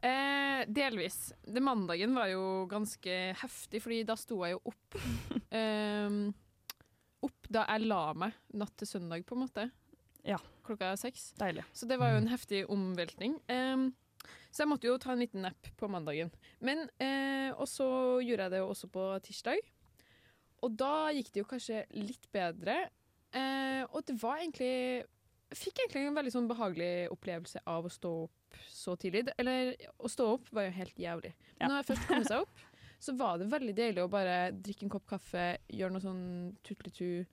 Eh, 0.01 0.65
delvis. 0.67 1.33
Det 1.45 1.61
mandagen 1.61 2.17
var 2.17 2.29
jo 2.33 2.65
ganske 2.69 3.21
heftig, 3.37 3.81
fordi 3.85 4.01
da 4.09 4.17
sto 4.17 4.41
jeg 4.45 4.57
jo 4.57 4.63
opp. 4.73 4.97
Ehm, 5.57 6.33
opp 7.47 7.53
da 7.53 7.63
jeg 7.71 7.87
la 7.87 8.01
meg 8.13 8.35
natt 8.59 8.75
til 8.79 8.89
søndag, 8.89 9.23
på 9.25 9.35
en 9.37 9.45
måte. 9.45 9.69
Ja. 10.27 10.39
Klokka 10.67 10.91
seks. 10.99 11.31
Deilig. 11.39 11.63
Så 11.73 11.87
det 11.87 11.97
var 11.99 12.11
jo 12.11 12.19
en 12.19 12.31
heftig 12.31 12.65
omveltning. 12.69 13.39
Um, 13.47 13.93
så 14.51 14.63
jeg 14.65 14.71
måtte 14.71 14.89
jo 14.89 14.97
ta 14.99 15.13
en 15.13 15.21
liten 15.21 15.45
napp 15.45 15.69
på 15.79 15.87
mandagen. 15.91 16.31
Men, 16.59 16.89
eh, 16.99 17.51
og 17.55 17.67
så 17.69 17.87
gjorde 18.25 18.47
jeg 18.47 18.51
det 18.51 18.61
jo 18.63 18.71
også 18.71 18.89
på 18.91 19.03
tirsdag. 19.23 19.61
Og 20.65 20.73
da 20.73 21.11
gikk 21.13 21.29
det 21.31 21.43
jo 21.43 21.47
kanskje 21.47 21.83
litt 21.93 22.25
bedre. 22.33 22.89
Eh, 23.31 23.83
og 23.91 24.01
det 24.07 24.17
var 24.19 24.41
egentlig 24.41 25.05
fikk 25.55 25.83
egentlig 25.83 26.07
en 26.07 26.17
veldig 26.17 26.33
sånn 26.33 26.49
behagelig 26.49 27.07
opplevelse 27.13 27.61
av 27.69 27.85
å 27.85 27.93
stå 27.93 28.13
opp 28.25 28.57
så 28.73 28.97
tidlig. 28.99 29.27
Eller 29.37 29.75
å 30.01 30.09
stå 30.11 30.31
opp 30.33 30.49
var 30.51 30.67
jo 30.67 30.75
helt 30.79 30.99
jævlig. 30.99 31.35
Men 31.59 31.71
når 31.71 31.79
jeg 31.83 31.89
først 31.91 32.09
kom 32.09 32.25
seg 32.31 32.43
opp, 32.47 32.65
så 32.99 33.13
var 33.13 33.37
det 33.37 33.51
veldig 33.51 33.75
deilig 33.77 34.03
å 34.03 34.11
bare 34.11 34.37
drikke 34.51 34.87
en 34.87 34.93
kopp 34.97 35.05
kaffe, 35.13 35.45
gjøre 35.69 35.93
noe 35.93 36.03
sånn 36.03 36.23
tutletu. 36.65 37.27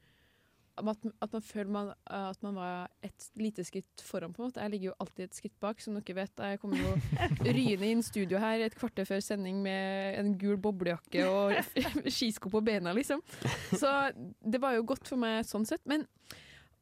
At, 0.74 1.04
at 1.22 1.34
man 1.36 1.44
føler 1.44 1.70
man, 1.70 1.90
at 2.10 2.40
man 2.42 2.56
var 2.58 2.90
et 3.06 3.28
lite 3.38 3.64
skritt 3.66 4.02
foran, 4.02 4.32
på 4.34 4.42
en 4.42 4.48
måte. 4.48 4.62
Jeg 4.62 4.72
ligger 4.74 4.90
jo 4.90 4.96
alltid 5.04 5.24
et 5.24 5.38
skritt 5.38 5.56
bak, 5.62 5.82
som 5.82 5.94
dere 5.98 6.16
vet. 6.18 6.44
Jeg 6.50 6.60
kommer 6.62 6.80
jo 6.80 6.94
ryende 7.56 7.90
inn 7.90 8.02
studio 8.02 8.40
her 8.42 8.64
et 8.64 8.76
kvarter 8.78 9.06
før 9.08 9.22
sending 9.22 9.60
med 9.62 10.18
en 10.20 10.34
gul 10.40 10.58
boblejakke 10.58 11.28
og 11.30 11.54
skisko 12.16 12.50
på 12.50 12.64
bena, 12.66 12.94
liksom. 12.96 13.22
Så 13.70 13.92
det 14.14 14.62
var 14.62 14.74
jo 14.78 14.86
godt 14.88 15.06
for 15.10 15.20
meg 15.20 15.46
sånn 15.46 15.68
sett. 15.68 15.84
Men 15.88 16.08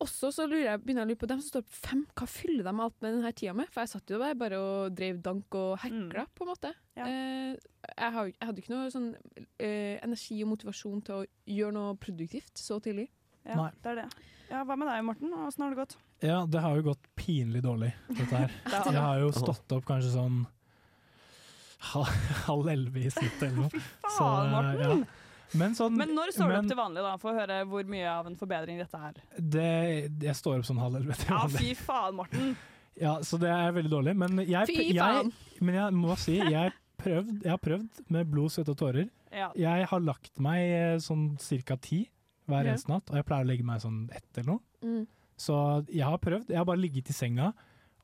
også 0.02 0.32
så 0.34 0.46
lurer 0.48 0.64
jeg, 0.66 0.82
begynner 0.82 1.04
jeg 1.04 1.10
å 1.10 1.12
lure 1.12 1.20
på 1.22 1.28
dem 1.30 1.40
som 1.42 1.52
står 1.52 1.64
på 1.68 1.80
fem, 1.84 2.02
hva 2.18 2.26
fyller 2.30 2.66
de 2.66 2.72
alt 2.72 2.96
med 3.04 3.16
denne 3.16 3.32
tida 3.38 3.54
med? 3.56 3.70
For 3.70 3.84
jeg 3.84 3.92
satt 3.92 4.12
jo 4.12 4.20
der 4.22 4.38
bare 4.38 4.58
og 4.58 4.96
drev 4.98 5.20
dank 5.22 5.58
og 5.58 5.76
hekla, 5.82 6.26
på 6.34 6.46
en 6.46 6.50
måte. 6.50 6.72
Ja. 6.98 7.06
jeg, 7.08 8.10
har, 8.16 8.30
jeg 8.32 8.48
hadde 8.48 8.62
ikke 8.62 8.74
noe 8.74 8.90
sånn 8.92 9.10
eh, 9.62 9.98
energi 10.02 10.40
og 10.44 10.52
motivasjon 10.52 11.04
til 11.06 11.20
å 11.20 11.26
gjøre 11.48 11.76
noe 11.76 11.98
produktivt 12.00 12.60
så 12.60 12.80
tidlig. 12.82 13.08
Ja, 13.46 13.56
Nei. 13.58 13.70
det 13.82 13.92
er 13.92 14.00
det. 14.02 14.08
Ja, 14.52 14.62
Hva 14.68 14.76
med 14.76 14.88
deg, 14.90 15.04
Morten? 15.06 15.32
Åssen 15.46 15.64
har 15.64 15.72
det 15.72 15.80
gått? 15.80 15.96
Ja, 16.22 16.42
det 16.46 16.60
har 16.62 16.76
jo 16.76 16.84
gått 16.90 17.06
pinlig 17.18 17.62
dårlig, 17.64 17.92
dette 18.12 18.42
her. 18.44 18.52
Jeg 18.92 19.00
har 19.00 19.22
jo 19.22 19.30
stått 19.34 19.72
opp 19.74 19.86
kanskje 19.88 20.12
sånn 20.14 20.42
halv, 21.92 22.68
elleve 22.70 23.06
i 23.06 23.10
snitt 23.10 23.40
eller 23.42 23.64
noe. 23.64 23.70
Fy 23.72 23.82
faen, 24.18 24.52
Morten! 24.54 25.04
ja. 25.06 25.18
Men, 25.52 25.74
sånn, 25.76 25.92
Men 26.00 26.14
når 26.16 26.30
står 26.32 26.48
du 26.48 26.54
men 26.54 26.62
opp 26.62 26.68
til 26.70 26.78
vanlig, 26.78 27.02
da? 27.04 27.10
For 27.20 27.28
å 27.28 27.36
høre 27.36 27.56
hvor 27.68 27.88
mye 27.92 28.06
av 28.08 28.28
en 28.30 28.36
forbedring 28.40 28.78
dette 28.80 29.00
er. 29.08 29.18
Det, 29.36 29.64
jeg 30.24 30.36
står 30.38 30.62
opp 30.62 30.68
sånn 30.70 30.80
halv 30.80 30.96
elleve 31.02 31.16
til 31.20 31.34
Ja, 31.34 31.40
fy 31.52 31.74
faen, 31.76 32.16
Morten! 32.16 32.54
Ja, 33.00 33.18
så 33.24 33.36
det 33.40 33.50
er 33.52 33.74
veldig 33.76 33.92
dårlig. 33.92 34.14
Men 34.20 34.40
jeg, 34.44 34.64
Fy 34.70 34.94
jeg, 34.96 35.28
men 35.60 35.76
jeg 35.76 35.96
må 35.96 36.16
si, 36.20 36.38
jeg, 36.40 36.72
prøvd, 37.00 37.34
jeg 37.44 37.52
har 37.52 37.60
prøvd 37.60 38.00
med 38.16 38.32
blod, 38.32 38.52
svette 38.54 38.72
og 38.72 38.80
tårer 38.80 39.10
Ja. 39.32 39.50
Jeg 39.56 39.86
har 39.92 40.02
lagt 40.04 40.40
meg 40.44 40.64
eh, 40.76 40.96
sånn 41.04 41.34
cirka 41.40 41.76
ti 41.80 42.04
hver 42.50 42.68
eneste 42.68 42.90
natt, 42.90 43.10
og 43.10 43.18
jeg 43.18 43.26
pleier 43.28 43.46
å 43.46 43.48
legge 43.48 43.66
meg 43.66 43.82
sånn 43.82 44.04
ett 44.14 44.40
eller 44.40 44.54
noe. 44.54 44.62
Mm. 44.82 45.02
Så 45.42 45.56
jeg 45.88 46.06
har 46.06 46.20
prøvd. 46.22 46.50
Jeg 46.52 46.60
har 46.60 46.68
bare 46.68 46.82
ligget 46.82 47.10
i 47.10 47.16
senga 47.16 47.52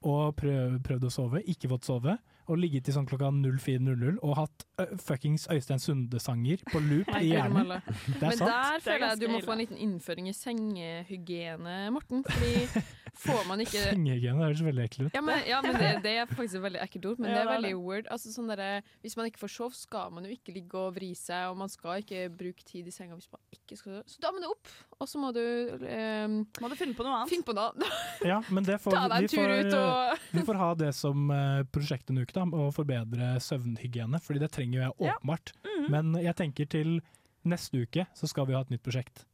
og 0.06 0.36
prøv, 0.38 0.78
prøvd 0.86 1.08
å 1.08 1.12
sove, 1.12 1.42
ikke 1.50 1.70
fått 1.72 1.88
sove. 1.88 2.14
Og 2.48 2.56
ligget 2.56 2.88
i 2.88 2.94
sånn 2.96 3.04
klokka 3.08 3.28
04.00 3.34 4.18
og 4.24 4.34
hatt 4.38 4.64
uh, 4.80 4.94
fuckings 5.04 5.44
Øystein 5.52 5.82
Sunde-sanger 5.82 6.62
på 6.72 6.80
loop 6.80 7.10
i 7.20 7.32
hjernen. 7.34 7.74
Det 7.76 8.22
Men 8.22 8.30
er 8.30 8.38
sant. 8.40 8.48
der 8.48 8.80
føler 8.86 9.06
jeg 9.10 9.20
du 9.20 9.26
må 9.34 9.40
få 9.44 9.52
en 9.52 9.60
liten 9.64 9.76
innføring 9.84 10.30
i 10.30 10.32
sengehygiene, 10.36 11.76
Morten. 11.92 12.24
Fordi 12.24 12.84
får 13.24 13.44
man 13.48 13.60
ikke 13.64 13.82
Sengehygiene 13.90 14.44
høres 14.44 14.62
veldig 14.64 14.84
ekkelt 14.84 15.06
ut. 15.08 15.16
ja, 15.18 15.22
men, 15.24 15.40
ja, 15.48 15.58
men 15.64 15.76
det, 15.80 15.90
det 16.04 16.12
er 16.22 16.28
faktisk 16.30 16.58
et 16.60 16.64
veldig 16.68 16.80
ekkelt 16.84 17.08
ord, 17.10 17.20
men 17.20 17.30
Ja, 17.30 17.34
det 17.34 17.40
er 17.40 17.48
det 17.48 17.54
veldig 17.56 17.74
weird. 17.82 18.10
Altså, 18.14 18.32
sånn 18.34 18.50
der, 18.52 18.64
hvis 19.04 19.16
man 19.18 19.28
ikke 19.30 19.42
får 19.42 19.52
sove, 19.56 19.76
skal 19.78 20.12
man 20.14 20.28
jo 20.28 20.34
ikke 20.36 20.54
ligge 20.54 20.78
og 20.78 20.94
vri 20.96 21.10
seg, 21.18 21.48
og 21.50 21.58
man 21.60 21.72
skal 21.72 22.04
ikke 22.04 22.28
bruke 22.38 22.64
tid 22.68 22.88
i 22.88 22.94
senga 22.94 23.18
hvis 23.18 23.28
man 23.32 23.42
ikke 23.56 23.78
skal 23.80 23.98
sove. 23.98 24.04
Så 24.14 24.22
da 24.24 24.32
må 24.34 24.42
du 24.42 24.48
opp, 24.50 24.72
og 24.98 25.10
så 25.10 25.20
må 25.22 25.32
du 25.36 25.42
um, 25.42 26.38
Må 26.62 26.70
du 26.72 26.76
finne 26.78 26.96
på 26.96 27.04
noe 27.06 27.18
annet? 27.20 27.32
finne 27.32 27.46
på 27.48 27.56
noe. 27.56 27.90
Ja, 28.26 28.40
men 28.54 28.66
det 28.66 28.78
får, 28.84 28.94
Ta 28.96 29.04
deg 29.12 29.26
en 29.26 29.32
tur 29.32 29.42
får, 29.42 29.54
ut 29.58 29.78
og 29.78 30.26
vi 30.38 30.44
får 30.48 30.60
ha 30.62 30.70
det 30.84 30.92
som 30.96 31.28
uh, 31.32 31.62
prosjekt 31.74 32.12
en 32.12 32.22
uke, 32.22 32.32
da, 32.36 32.37
å 32.46 32.68
forbedre 32.74 33.34
søvnhygiene, 33.42 34.20
fordi 34.22 34.38
det 34.40 34.50
trenger 34.54 34.78
jo 34.78 34.82
jeg 34.86 34.92
Ja. 35.08 35.14
åpenbart. 35.18 35.52
-hmm. 35.62 35.88
Men 35.90 36.12
jeg 36.22 36.34
tenker 36.36 36.64
til 36.68 37.00
neste 37.44 37.82
uke 37.82 38.06
så 38.14 38.26
skal 38.28 38.46
vi 38.46 38.52
ha 38.54 38.60
et 38.60 38.70
nytt 38.70 38.82
prosjekt 38.82 39.24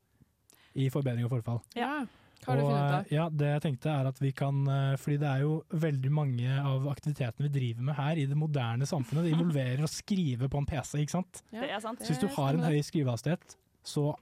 i 0.76 0.88
forbedring 0.90 1.24
og 1.24 1.30
forfall. 1.30 1.60
Ja. 1.76 2.06
Hva 2.44 2.52
har 2.52 2.56
du 2.56 2.62
Og, 2.62 2.70
funnet 2.70 2.84
ut 2.84 2.90
eh, 2.90 2.98
av? 2.98 3.06
ja, 3.12 3.28
det 3.30 3.46
jeg 3.46 3.62
tenkte 3.62 3.88
er 3.88 4.06
at 4.06 4.18
vi 4.20 4.30
kan 4.32 4.66
eh, 4.68 4.96
Fordi 4.96 5.16
det 5.16 5.28
er 5.28 5.40
jo 5.40 5.64
veldig 5.70 6.10
mange 6.12 6.60
av 6.60 6.86
aktivitetene 6.88 7.48
vi 7.48 7.58
driver 7.60 7.82
med 7.82 7.94
her 7.94 8.16
i 8.16 8.26
det 8.26 8.36
moderne 8.36 8.84
samfunnet, 8.86 9.24
det 9.24 9.32
involverer 9.38 9.82
å 9.82 9.88
skrive 9.88 10.48
på 10.48 10.58
en 10.58 10.66
PC, 10.66 10.98
ikke 11.00 11.10
sant? 11.10 11.42
Ja. 11.52 11.60
Det 11.62 11.70
er 11.70 11.80
sant. 11.80 12.00
Så 12.00 12.12
hvis 12.12 12.20
du 12.20 12.28
har 12.28 12.52
en 12.54 12.60
høy 12.62 12.82
skrivehastighet, 12.82 13.56
så 13.82 14.14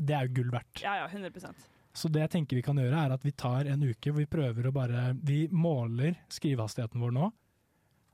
det 0.00 0.10
er 0.16 0.26
jo 0.26 0.34
gull 0.34 0.50
verdt. 0.50 0.82
Ja, 0.82 0.96
ja, 0.96 1.06
100% 1.08 1.54
Så 1.94 2.08
det 2.10 2.20
jeg 2.22 2.30
tenker 2.30 2.56
vi 2.56 2.62
kan 2.62 2.76
gjøre, 2.76 3.06
er 3.06 3.12
at 3.12 3.22
vi 3.24 3.30
tar 3.32 3.66
en 3.66 3.82
uke 3.82 4.10
hvor 4.10 4.18
vi 4.18 4.26
prøver 4.26 4.66
å 4.66 4.72
bare 4.72 5.14
Vi 5.22 5.48
måler 5.48 6.16
skrivehastigheten 6.28 7.00
vår 7.00 7.12
nå, 7.12 7.32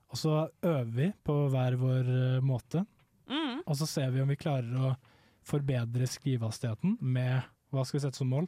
og 0.07 0.17
så 0.19 0.35
øver 0.63 0.91
vi 0.95 1.07
på 1.23 1.35
hver 1.51 1.75
vår 1.79 2.11
eh, 2.13 2.43
måte. 2.45 2.85
mm. 3.27 3.63
Og 3.67 3.75
så 3.75 3.85
ser 3.85 4.11
vi 4.13 4.21
om 4.21 4.29
vi 4.31 4.37
klarer 4.39 4.71
å 4.79 4.93
forbedre 5.47 6.07
skrivehastigheten 6.07 6.97
med 7.01 7.41
Hva 7.71 7.83
skal 7.85 7.97
vi 7.99 8.03
sette 8.05 8.19
som 8.19 8.29
mål? 8.31 8.47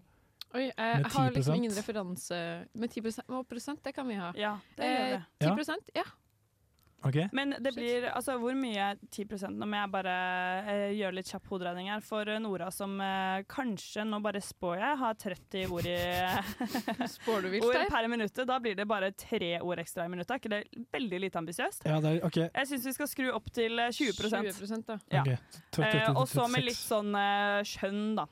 Oi, 0.56 0.70
jeg 0.72 1.02
med 1.04 1.12
har 1.14 1.32
liksom 1.36 1.56
ingen 1.60 1.76
referanse 1.76 2.38
Med 2.74 2.90
10 2.90 3.44
prosent, 3.48 3.84
det 3.84 3.94
kan 3.94 4.08
vi 4.08 4.16
ha. 4.18 4.32
Ja, 4.40 4.56
det 4.78 4.88
gjør 4.88 5.04
vi. 5.06 5.14
Eh, 5.14 5.22
Ja. 5.46 5.52
ja. 5.96 6.06
Ok? 7.08 7.18
Men 7.36 7.56
det 7.64 7.72
blir 7.76 8.10
altså 8.12 8.36
hvor 8.42 8.56
mye 8.58 8.92
10 9.08 9.54
Nå 9.56 9.68
må 9.70 9.78
jeg 9.78 9.92
bare 9.94 10.16
eh, 10.68 10.86
gjøre 10.98 11.16
litt 11.20 11.30
kjapp 11.32 11.48
hoderegning 11.54 11.90
her. 11.92 12.04
For 12.04 12.28
eh, 12.28 12.40
Nora 12.44 12.70
som 12.76 12.98
eh, 13.04 13.44
kanskje, 13.50 14.04
nå 14.08 14.20
bare 14.24 14.42
spår 14.44 14.82
jeg, 14.82 15.00
har 15.04 15.20
30 15.24 15.76
ord 15.76 15.88
i 15.90 15.98
Spår 17.16 17.46
du 17.46 17.52
vilt 17.54 17.68
ord 17.68 17.86
per 17.94 18.10
minutt. 18.12 18.44
Da 18.50 18.60
blir 18.64 18.76
det 18.76 18.88
bare 18.90 19.12
tre 19.16 19.54
ord 19.62 19.84
ekstra 19.84 20.08
i 20.08 20.12
minuttet. 20.12 20.36
Er 20.36 20.44
ikke 20.44 20.54
det 20.56 20.88
veldig 20.98 21.22
lite 21.26 21.42
ambisiøst? 21.42 21.88
Ja, 21.88 22.02
det 22.04 22.18
er, 22.18 22.26
OK. 22.28 22.42
Jeg 22.44 22.72
syns 22.74 22.90
vi 22.90 22.96
skal 22.98 23.12
skru 23.12 23.30
opp 23.36 23.48
til 23.56 23.80
eh, 23.80 23.94
20% 23.96 24.52
20 24.60 24.84
da. 24.90 25.00
Ja. 25.14 25.24
ok. 25.24 25.86
Eh, 25.86 26.12
og 26.16 26.28
så 26.30 26.50
med 26.52 26.68
litt 26.68 26.80
sånn 26.80 27.16
eh, 27.16 27.62
skjønn, 27.68 28.04
da. 28.20 28.28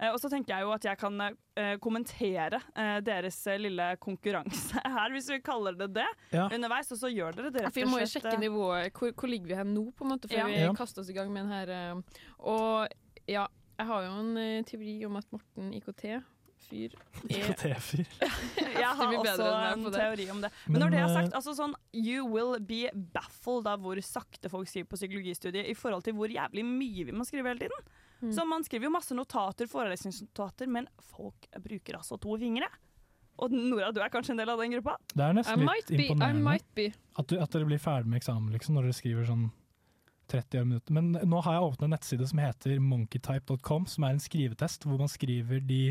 Eh, 0.00 0.10
og 0.12 0.18
så 0.20 0.28
tenker 0.28 0.52
jeg 0.54 0.66
jo 0.66 0.72
at 0.74 0.84
jeg 0.84 0.98
kan 1.00 1.20
eh, 1.24 1.76
kommentere 1.80 2.60
eh, 2.76 2.98
deres 3.06 3.38
lille 3.62 3.86
konkurranse 4.02 4.82
her, 4.96 5.14
hvis 5.14 5.30
vi 5.32 5.40
kaller 5.40 5.72
det 5.78 5.90
det, 5.96 6.08
Ja. 6.34 6.48
underveis. 6.52 6.90
Og 6.92 6.98
så 7.00 7.08
gjør 7.12 7.32
dere 7.38 7.50
det 7.54 7.70
vi 7.74 7.84
må 7.88 8.00
jo 8.02 8.06
sjekke 8.10 8.36
nivået. 8.42 8.92
Hvor, 8.92 9.12
hvor 9.16 9.28
ligger 9.32 9.46
vi 9.54 9.54
her 9.62 9.64
nå, 9.68 9.86
på 9.96 10.04
en 10.04 10.12
måte, 10.14 10.28
før 10.28 10.42
Ja. 10.42 10.46
vi 10.52 10.60
Ja. 10.66 10.72
kaster 10.76 11.00
oss 11.00 11.08
i 11.10 11.16
gang 11.16 11.32
med 11.32 11.46
den 11.46 11.52
her. 11.52 12.02
Og 12.38 12.88
ja, 13.26 13.46
jeg 13.78 13.86
har 13.86 14.02
jo 14.06 14.12
en 14.20 14.64
teori 14.68 15.04
om 15.08 15.16
at 15.16 15.26
Morten 15.32 15.72
IKT-fyr 15.76 16.92
er 16.92 17.36
IKT-fyr. 17.40 18.06
Jeg 18.76 18.88
har 19.00 19.12
også 19.16 19.48
en 19.76 19.84
teori 19.92 20.26
om 20.32 20.40
det. 20.42 20.50
Men, 20.66 20.80
når 20.82 20.90
det 20.92 20.98
er 21.00 21.12
sagt, 21.12 21.34
altså 21.36 21.54
sånn 21.56 21.74
You 21.96 22.24
will 22.28 22.56
be 22.60 22.88
baffled 23.14 23.68
av 23.70 23.80
hvor 23.84 24.00
sakte 24.04 24.50
folk 24.52 24.68
skriver 24.68 24.88
på 24.92 24.98
psykologistudiet 25.00 25.68
i 25.70 25.74
forhold 25.78 26.04
til 26.04 26.16
hvor 26.18 26.28
jævlig 26.32 26.64
mye 26.66 27.04
vi 27.08 27.14
må 27.16 27.24
skrive 27.28 27.48
hele 27.52 27.64
tiden. 27.64 27.86
Mm. 28.22 28.32
Så 28.32 28.46
man 28.48 28.64
skriver 28.64 28.88
jo 28.88 28.94
masse 28.94 29.16
notater, 29.16 29.68
forelesningsnotater, 29.70 30.70
men 30.72 30.88
folk 31.12 31.48
bruker 31.62 31.98
altså 31.98 32.18
to 32.20 32.38
fingre. 32.40 32.68
Og 33.44 33.52
Nora, 33.52 33.90
du 33.92 34.00
er 34.00 34.12
kanskje 34.12 34.32
en 34.32 34.40
del 34.40 34.48
av 34.48 34.60
den 34.62 34.72
gruppa? 34.78 34.96
Det 35.12 35.24
er 35.24 35.36
nesten 35.36 35.64
might 35.66 35.90
litt 35.90 35.92
be, 35.92 36.02
I 36.02 36.08
imponerende 36.08 36.44
might 36.46 36.68
be. 36.78 36.88
at, 37.20 37.28
du, 37.28 37.36
at 37.42 37.52
dere 37.52 37.68
blir 37.68 37.80
ferdig 37.82 38.08
med 38.08 38.22
eksamen 38.22 38.52
liksom, 38.54 38.78
når 38.78 38.88
dere 38.88 38.96
skriver 38.96 39.28
sånn 39.28 39.46
30 40.32 40.64
minutter. 40.66 40.96
Men 40.96 41.12
nå 41.20 41.40
har 41.44 41.58
jeg 41.58 41.66
åpnet 41.68 41.86
en 41.86 41.94
nettside 41.94 42.28
som 42.30 42.40
heter 42.42 42.80
monkeytype.com, 42.82 43.86
som 43.92 44.06
er 44.06 44.16
en 44.16 44.22
skrivetest 44.22 44.88
hvor 44.88 45.02
man 45.02 45.12
skriver 45.12 45.60
de 45.62 45.82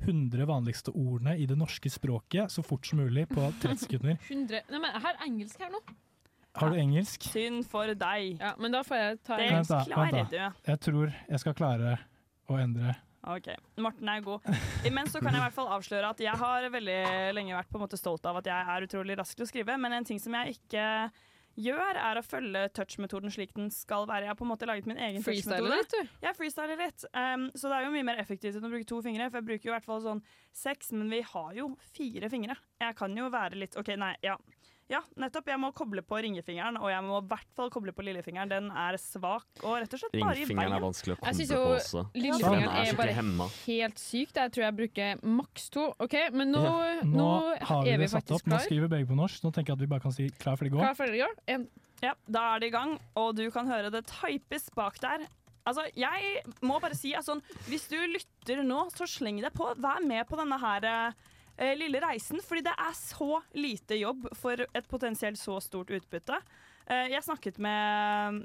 100 0.00 0.46
vanligste 0.48 0.92
ordene 0.96 1.36
i 1.38 1.46
det 1.48 1.56
norske 1.60 1.90
språket 1.92 2.52
så 2.52 2.64
fort 2.64 2.88
som 2.88 3.02
mulig 3.02 3.26
på 3.30 3.44
30 3.62 3.82
sekunder. 3.84 4.20
100 4.28 4.62
Nei, 4.72 4.80
men 4.82 5.02
har 5.04 5.20
engelsk 5.26 5.60
her 5.60 5.72
nå. 5.72 5.82
Har 6.58 6.72
du 6.72 6.80
engelsk? 6.80 7.28
Synd 7.30 7.62
for 7.70 7.92
deg. 7.94 8.40
Ja, 8.40 8.54
men 8.58 8.74
da 8.74 8.82
får 8.86 8.98
jeg 8.98 9.20
ta 9.26 9.38
Det 9.38 9.46
en 9.46 9.54
Vent 9.60 9.70
da, 9.70 9.78
vent 9.78 9.92
klarer 9.94 10.16
da. 10.18 10.24
du. 10.32 10.66
Jeg 10.72 10.82
tror 10.88 11.14
jeg 11.14 11.42
skal 11.44 11.56
klare 11.60 11.94
å 12.50 12.58
endre. 12.58 12.96
Ok, 13.30 13.50
Morten 13.84 14.08
er 14.08 14.22
god. 14.24 14.46
Men 14.88 15.08
så 15.12 15.20
kan 15.20 15.34
jeg 15.34 15.42
i 15.42 15.44
hvert 15.44 15.56
fall 15.56 15.68
avsløre 15.76 16.10
at 16.14 16.22
jeg 16.24 16.32
har 16.40 16.68
veldig 16.72 17.00
lenge 17.36 17.58
vært 17.58 17.68
på 17.70 17.76
en 17.76 17.84
måte 17.84 17.98
stolt 18.00 18.24
av 18.26 18.40
at 18.40 18.48
jeg 18.48 18.70
er 18.74 18.86
utrolig 18.86 19.18
rask 19.20 19.36
til 19.36 19.44
å 19.44 19.50
skrive, 19.50 19.76
men 19.78 19.92
en 19.92 20.08
ting 20.08 20.18
som 20.22 20.34
jeg 20.40 20.56
ikke 20.56 20.86
gjør, 21.60 21.98
er 22.00 22.16
å 22.16 22.22
følge 22.24 22.62
touch-metoden 22.76 23.32
slik 23.34 23.52
den 23.56 23.68
skal 23.74 24.06
være. 24.08 24.24
Jeg 24.24 24.32
har 24.32 24.38
på 24.38 24.46
en 24.46 24.52
måte 24.52 24.68
laget 24.70 24.88
min 24.88 25.00
egen 25.02 25.24
freestyle 25.24 25.68
litt, 25.68 25.92
du. 25.92 26.14
Jeg 26.24 26.38
freestyler 26.38 26.78
litt, 26.80 27.04
um, 27.12 27.48
så 27.52 27.68
det 27.68 27.76
er 27.76 27.86
jo 27.86 27.92
mye 27.94 28.06
mer 28.06 28.22
effektivt 28.22 28.56
enn 28.56 28.68
å 28.68 28.72
bruke 28.72 28.88
to 28.88 29.00
fingre. 29.04 29.28
For 29.28 29.40
jeg 29.40 29.48
bruker 29.50 29.68
jo 29.68 29.74
i 29.74 29.76
hvert 29.76 29.88
fall 29.88 30.00
sånn 30.04 30.22
seks, 30.56 30.92
men 30.96 31.10
vi 31.12 31.20
har 31.26 31.52
jo 31.58 31.70
fire 31.92 32.30
fingre. 32.32 32.56
Jeg 32.80 32.96
kan 32.98 33.16
jo 33.18 33.28
være 33.34 33.60
litt 33.60 33.76
OK, 33.80 33.92
nei, 34.00 34.14
ja. 34.24 34.38
Ja, 34.90 34.98
nettopp. 35.22 35.46
Jeg 35.46 35.60
må 35.62 35.68
koble 35.76 36.02
på 36.02 36.18
ringefingeren, 36.24 36.74
og 36.82 36.88
jeg 36.90 37.02
må 37.06 37.20
i 37.22 37.26
hvert 37.30 37.46
fall 37.54 37.68
koble 37.70 37.92
på 37.94 38.02
lillefingeren. 38.02 38.50
Den 38.50 38.70
er 38.74 38.96
svak 38.98 39.46
og 39.62 39.76
rett 39.78 39.92
og 39.94 40.00
slett 40.02 40.16
bare 40.16 40.34
i 40.34 40.42
veien. 40.42 40.48
Ringfingeren 40.50 40.74
er 40.74 40.82
vanskelig 40.82 41.14
å 41.14 41.18
Jeg 41.18 41.22
koble 41.22 41.36
synes 41.38 41.52
på 41.52 41.60
jo 41.60 41.76
også. 41.76 42.02
lillefingeren 42.16 42.74
er 42.74 42.90
er 42.90 42.98
bare 42.98 43.14
hemma. 43.20 43.46
helt 43.68 44.02
syk. 44.02 44.32
Jeg 44.34 44.50
tror 44.56 44.64
jeg 44.66 44.76
bruker 44.80 45.22
maks 45.38 45.68
to. 45.70 45.84
OK, 46.02 46.16
men 46.34 46.50
nå, 46.50 46.64
Nå 47.04 47.14
nå, 47.14 47.28
har 47.70 47.84
vi 47.86 47.92
er 47.94 47.98
vi 48.02 48.04
det 48.04 48.10
satt 48.10 48.26
faktisk 48.26 48.44
klar. 48.48 48.58
Nå 48.58 48.64
skriver 48.66 48.88
begge 48.96 49.06
på 49.12 49.14
norsk. 49.22 49.44
Nå 49.46 49.52
tenker 49.54 49.70
jeg 49.72 49.78
at 49.78 49.84
vi 49.86 49.90
bare 49.94 50.00
kan 50.08 50.12
si 50.18 50.28
klar, 50.42 50.56
for 50.58 50.64
det 50.66 50.72
går'. 50.74 50.82
Klar, 50.82 50.94
for 50.98 51.06
det 51.06 51.22
går. 51.22 51.34
En, 51.54 51.68
Ja, 52.02 52.14
da 52.26 52.56
er 52.56 52.60
det 52.60 52.68
i 52.72 52.74
gang, 52.74 52.98
og 53.14 53.36
du 53.36 53.50
kan 53.50 53.66
høre 53.68 53.90
det 53.92 54.06
types 54.08 54.70
bak 54.74 54.98
der. 55.00 55.26
Altså, 55.68 55.84
jeg 55.94 56.40
må 56.62 56.80
bare 56.80 56.94
si 56.96 57.12
at 57.14 57.22
sånn, 57.26 57.42
hvis 57.68 57.86
du 57.92 57.98
lytter 58.08 58.62
nå, 58.64 58.88
så 58.96 59.04
sleng 59.06 59.38
deg 59.42 59.52
på. 59.52 59.68
Vær 59.76 60.00
med 60.02 60.26
på 60.26 60.34
denne 60.40 60.58
her 60.58 61.12
eh, 61.60 61.76
lille 61.78 62.00
reisen, 62.02 62.40
fordi 62.44 62.64
det 62.66 62.74
er 62.74 62.96
så 62.96 63.38
lite 63.56 64.00
jobb 64.00 64.26
for 64.38 64.64
et 64.66 64.90
potensielt 64.90 65.38
så 65.40 65.58
stort 65.62 65.92
utbytte. 65.94 66.40
Eh, 66.90 67.12
jeg, 67.12 67.22
snakket 67.26 67.60
med, 67.62 68.40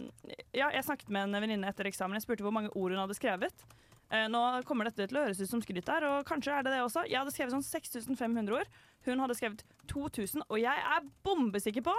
ja, 0.54 0.70
jeg 0.70 0.86
snakket 0.86 1.10
med 1.10 1.30
en 1.30 1.42
venninne 1.42 1.72
etter 1.72 1.90
eksamen. 1.90 2.20
Jeg 2.20 2.28
spurte 2.28 2.46
hvor 2.46 2.56
mange 2.56 2.74
ord 2.76 2.94
hun 2.94 3.02
hadde 3.02 3.18
skrevet. 3.18 3.66
Eh, 4.14 4.28
nå 4.30 4.42
kommer 4.70 4.90
dette 4.90 5.08
til 5.10 5.18
å 5.18 5.24
høres 5.26 5.42
ut 5.42 5.50
som 5.50 5.64
skryt 5.64 5.90
her, 5.90 6.06
og 6.10 6.28
kanskje 6.30 6.54
er 6.54 6.66
det 6.66 6.76
det 6.76 6.84
også. 6.86 7.08
Jeg 7.10 7.18
hadde 7.22 7.34
skrevet 7.34 7.56
sånn 7.56 7.66
6500 7.66 8.60
ord. 8.60 8.76
Hun 9.08 9.24
hadde 9.24 9.38
skrevet 9.38 9.66
2000, 9.90 10.46
og 10.46 10.62
jeg 10.62 10.86
er 10.98 11.10
bombesikker 11.26 11.86
på 11.86 11.96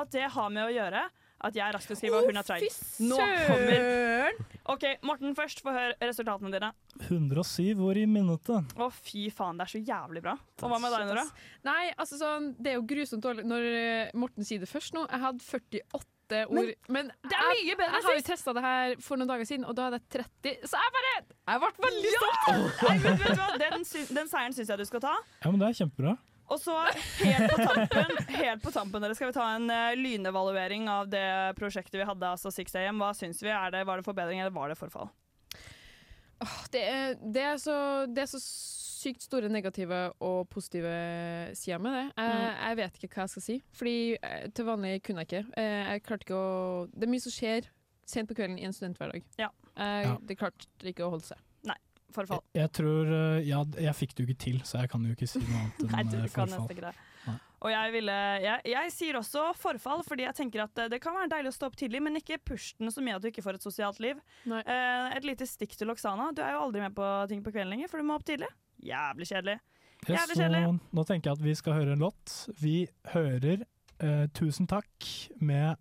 at 0.00 0.12
det 0.14 0.30
har 0.32 0.54
med 0.54 0.68
å 0.68 0.72
gjøre 0.72 1.04
at 1.40 1.56
jeg 1.56 1.64
er 1.64 1.72
rask 1.76 1.88
til 1.88 1.96
å 1.96 1.98
skrive, 1.98 2.20
og 2.20 2.28
hun 2.28 2.40
er 2.40 2.46
treig. 2.46 2.66
Nå 3.00 3.16
kommer! 3.48 4.36
OK, 4.74 4.84
Morten 5.08 5.34
først. 5.38 5.62
Få 5.64 5.72
høre 5.74 5.96
resultatene 6.04 6.52
dine. 6.52 6.70
107 7.08 7.80
år 7.86 8.02
i 8.02 8.06
minuttet. 8.10 8.74
Å, 8.76 8.90
fy 8.92 9.26
faen, 9.34 9.58
det 9.58 9.66
er 9.66 9.72
så 9.72 9.80
jævlig 9.80 10.22
bra. 10.24 10.36
Og 10.60 10.70
hva 10.70 10.78
med 10.82 10.92
deg, 10.94 11.08
Nora? 11.08 11.24
Nei, 11.66 11.82
altså 11.96 12.20
sånn, 12.20 12.52
det 12.60 12.74
er 12.74 12.78
jo 12.78 12.86
grusomt 12.92 13.24
dårlig 13.24 13.46
når 13.48 13.68
eh, 13.72 14.14
Morten 14.20 14.46
sier 14.46 14.62
det 14.62 14.70
først 14.70 14.96
nå. 14.96 15.06
Jeg 15.08 15.24
hadde 15.24 15.46
48 15.48 16.44
ord. 16.46 16.72
Men 16.94 17.10
det 17.26 17.34
er 17.34 17.48
mye 17.50 17.74
bedre 17.74 17.88
jeg, 17.88 17.96
Jeg 17.96 18.06
har 18.06 18.18
jo 18.20 18.26
testa 18.28 18.54
det 18.54 18.62
her 18.62 18.92
for 19.02 19.18
noen 19.18 19.32
dager 19.32 19.48
siden, 19.48 19.66
og 19.66 19.74
da 19.74 19.88
hadde 19.88 19.98
jeg 19.98 20.20
30. 20.20 20.68
Så 20.70 20.78
jeg 20.84 20.96
bare 20.96 21.14
Jeg 21.16 21.62
ble 21.64 21.70
veldig 21.88 22.12
stolt! 22.14 22.84
Nei, 22.86 22.96
men 23.02 23.22
vet 23.24 23.32
du 23.32 23.40
hva? 23.40 23.48
Den, 23.64 23.86
den 24.20 24.30
seieren 24.30 24.54
syns 24.54 24.70
jeg 24.70 24.78
du 24.78 24.86
skal 24.86 25.02
ta. 25.08 25.16
Ja, 25.40 25.50
men 25.50 25.58
det 25.62 25.72
er 25.72 25.80
kjempebra. 25.80 26.14
Og 26.50 26.58
så 26.58 26.74
helt 27.20 27.52
på 27.52 27.58
tampen, 27.62 28.16
helt 28.40 28.62
på 28.64 28.72
tampen 28.74 29.04
dere, 29.04 29.14
skal 29.14 29.30
vi 29.30 29.36
ta 29.36 29.44
en 29.54 29.68
uh, 29.70 29.92
lynevaluering 29.94 30.88
av 30.90 31.06
det 31.12 31.24
prosjektet 31.58 32.00
vi 32.00 32.06
hadde, 32.08 32.26
altså 32.34 32.50
6AM. 32.50 32.98
Hva 32.98 33.12
syns 33.14 33.38
vi? 33.44 33.52
Er 33.54 33.70
det, 33.74 33.84
var 33.86 34.00
det 34.00 34.06
forbedring, 34.08 34.40
eller 34.42 34.54
var 34.56 34.72
det 34.72 34.78
forfall? 34.80 35.10
Oh, 36.42 36.58
Det 36.72 36.82
er, 36.88 37.14
det, 37.20 37.42
er 37.52 37.58
så, 37.60 37.74
det 38.08 38.22
er 38.24 38.30
så 38.32 38.40
sykt 38.42 39.22
store 39.24 39.48
negative 39.52 39.98
og 40.24 40.46
positive 40.52 40.90
sider 41.56 41.78
med 41.80 41.94
det. 41.98 42.06
Jeg, 42.16 42.30
Mm. 42.40 42.56
jeg 42.68 42.76
vet 42.80 42.96
ikke 42.98 43.14
hva 43.14 43.24
jeg 43.26 43.32
skal 43.34 43.44
si. 43.46 43.56
Fordi 43.76 43.94
eh, 44.22 44.46
til 44.56 44.66
vanlig 44.68 44.94
kunne 45.06 45.22
jeg 45.24 45.28
ikke. 45.30 45.44
Eh, 45.60 45.92
Jeg 45.94 46.02
klarte 46.04 46.26
ikke 46.26 46.36
å 46.40 46.88
Det 46.92 47.06
er 47.06 47.12
mye 47.14 47.24
som 47.24 47.32
skjer 47.32 47.68
sent 48.10 48.28
på 48.28 48.34
kvelden 48.36 48.58
i 48.58 48.64
en 48.66 48.72
studenthverdag. 48.76 49.22
Ja. 49.38 49.48
Jeg, 49.78 50.16
Det 50.28 50.36
klarte 50.40 50.90
ikke 50.90 51.06
å 51.06 51.12
holde 51.14 51.28
seg. 51.30 51.38
Forfall. 52.14 52.42
Jeg 52.56 52.70
tror 52.76 53.12
eh, 53.16 53.40
Ja, 53.48 53.62
jeg 53.86 53.94
fikk 53.98 54.14
det 54.16 54.24
jo 54.24 54.30
ikke 54.30 54.42
til, 54.46 54.58
så 54.66 54.82
jeg 54.82 54.90
kan 54.92 55.04
jo 55.06 55.14
ikke 55.16 55.28
si 55.30 55.40
noe 55.44 55.60
annet 55.62 55.80
enn 55.84 55.94
Nei, 55.94 56.04
du 56.10 56.18
eh, 56.18 56.28
kan 56.34 56.48
forfall. 56.48 56.74
ikke 56.74 56.86
det. 56.88 56.94
Nei. 57.26 57.36
Og 57.60 57.68
jeg, 57.74 57.92
ville, 57.92 58.12
jeg, 58.40 58.60
jeg 58.72 58.92
sier 58.94 59.16
også 59.18 59.42
forfall, 59.60 60.00
fordi 60.06 60.24
jeg 60.24 60.36
tenker 60.38 60.62
at 60.64 60.78
eh, 60.80 60.88
det 60.92 61.00
kan 61.04 61.12
være 61.16 61.28
deilig 61.34 61.50
å 61.52 61.56
stå 61.58 61.68
opp 61.68 61.76
tidlig, 61.76 62.00
men 62.06 62.16
ikke 62.16 62.38
push 62.40 62.70
den 62.80 62.88
så 62.94 63.02
mye 63.04 63.18
at 63.18 63.24
du 63.24 63.28
ikke 63.28 63.44
får 63.44 63.58
et 63.58 63.66
sosialt 63.66 64.00
liv. 64.00 64.20
Eh, 64.48 65.10
et 65.18 65.26
lite 65.28 65.44
stikk 65.48 65.76
til 65.76 65.92
Oksana. 65.92 66.30
Du 66.32 66.40
er 66.44 66.54
jo 66.56 66.62
aldri 66.68 66.80
med 66.86 66.94
på 66.96 67.10
ting 67.28 67.42
på 67.44 67.52
kvelden 67.52 67.74
lenger, 67.74 67.90
for 67.92 68.00
du 68.00 68.08
må 68.08 68.16
opp 68.16 68.24
tidlig. 68.28 68.48
Jævlig 68.80 69.28
kjedelig. 69.28 69.58
Ja, 70.08 70.14
Jævlig 70.22 70.38
så 70.38 70.40
kjedelig. 70.46 70.80
nå 70.96 71.04
tenker 71.04 71.28
jeg 71.30 71.36
at 71.36 71.44
vi 71.44 71.54
skal 71.60 71.76
høre 71.76 71.92
en 71.92 72.00
låt. 72.06 72.36
Vi 72.62 72.76
hører 73.12 73.66
eh, 74.00 74.26
'Tusen 74.32 74.64
takk' 74.70 75.10
med 75.44 75.76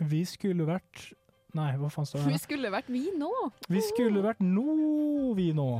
'Vi 0.00 0.24
skulle 0.26 0.66
vært' 0.66 1.12
Nei, 1.54 1.70
hva 1.80 1.88
faen 1.90 2.06
står 2.06 2.22
det? 2.22 2.34
Vi 2.34 2.38
skulle 2.38 2.70
vært 2.70 2.90
vi 2.92 3.08
nå. 3.18 3.30
Vi 3.68 3.80
skulle 3.82 4.22
vært 4.22 4.42
no, 4.44 5.32
vi 5.34 5.50
nå. 5.56 5.70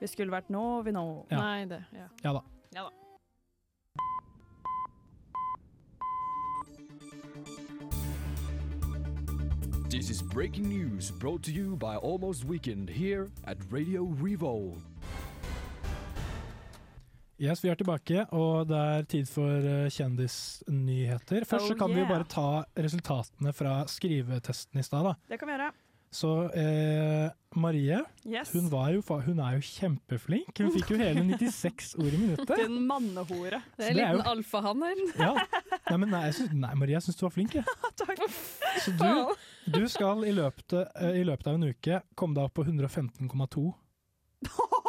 Vi 0.00 0.08
skulle 0.10 0.32
vært 0.32 0.48
nå, 0.50 0.64
vi 0.82 0.94
nå. 0.96 1.04
Ja. 1.30 1.38
Nei, 1.38 1.68
det. 1.70 1.84
Ja. 1.94 2.08
Ja 2.24 2.32
da. 2.38 2.42
Ja 2.74 2.88
da. 2.88 2.90
This 9.90 10.08
is 10.08 10.22
breaking 10.22 10.68
news 10.68 11.10
brought 11.10 11.42
to 11.44 11.52
you 11.52 11.76
by 11.76 11.96
Almost 11.96 12.44
Weekend 12.44 12.88
here 12.88 13.28
at 13.44 13.58
Radio 13.70 14.04
Revolt. 14.20 14.78
Yes, 17.40 17.62
vi 17.64 17.70
er 17.72 17.78
tilbake, 17.80 18.26
og 18.36 18.66
det 18.68 18.76
er 18.76 19.06
tid 19.08 19.28
for 19.32 19.48
eh, 19.64 19.86
kjendisnyheter. 19.94 21.46
Først 21.48 21.70
så 21.70 21.72
Oh, 21.72 21.78
kan 21.80 21.94
vi 21.94 22.02
jo 22.02 22.08
bare 22.10 22.26
ta 22.28 22.64
resultatene 22.76 23.54
fra 23.56 23.78
skrivetesten 23.88 24.80
i 24.80 24.84
stad. 24.84 25.14
Det 25.30 25.38
kan 25.40 25.48
vi 25.48 25.54
gjøre. 25.56 25.70
Så 26.12 26.30
eh, 26.58 27.30
Marie, 27.54 28.00
Yes. 28.26 28.50
hun, 28.52 28.66
var 28.68 28.90
jo, 28.92 29.00
hun 29.24 29.38
er 29.40 29.54
jo 29.56 29.62
kjempeflink. 29.62 30.50
Hun 30.58 30.72
fikk 30.74 30.90
jo 30.90 30.98
hele 30.98 31.22
96 31.22 31.92
ord 32.02 32.10
i 32.12 32.18
minuttet. 32.18 32.56
Din 32.64 32.80
mannehore. 32.88 33.60
Det 33.78 33.86
er 33.86 33.90
en 33.92 33.94
er 33.94 34.00
liten 34.00 34.18
jo- 34.18 34.30
alfahann 34.34 34.82
her. 34.82 35.04
Ja. 35.22 35.32
Nei, 35.88 35.96
men 36.02 36.10
nei, 36.10 36.24
jeg 36.26 36.34
syns- 36.42 36.56
nei, 36.66 36.74
Marie, 36.82 36.96
jeg 36.98 37.06
syns 37.06 37.20
du 37.20 37.24
var 37.28 37.32
flink. 37.38 37.54
Jeg. 37.54 37.64
Så 38.84 38.92
du, 38.98 39.36
du 39.78 39.86
skal 39.88 40.26
i 40.28 40.34
løpet, 40.34 40.76
eh, 40.98 41.20
i 41.22 41.24
løpet 41.24 41.46
av 41.46 41.56
en 41.60 41.70
uke 41.70 42.02
komme 42.18 42.34
deg 42.36 42.50
opp 42.50 42.58
på 42.58 42.66
115,2. 42.68 43.70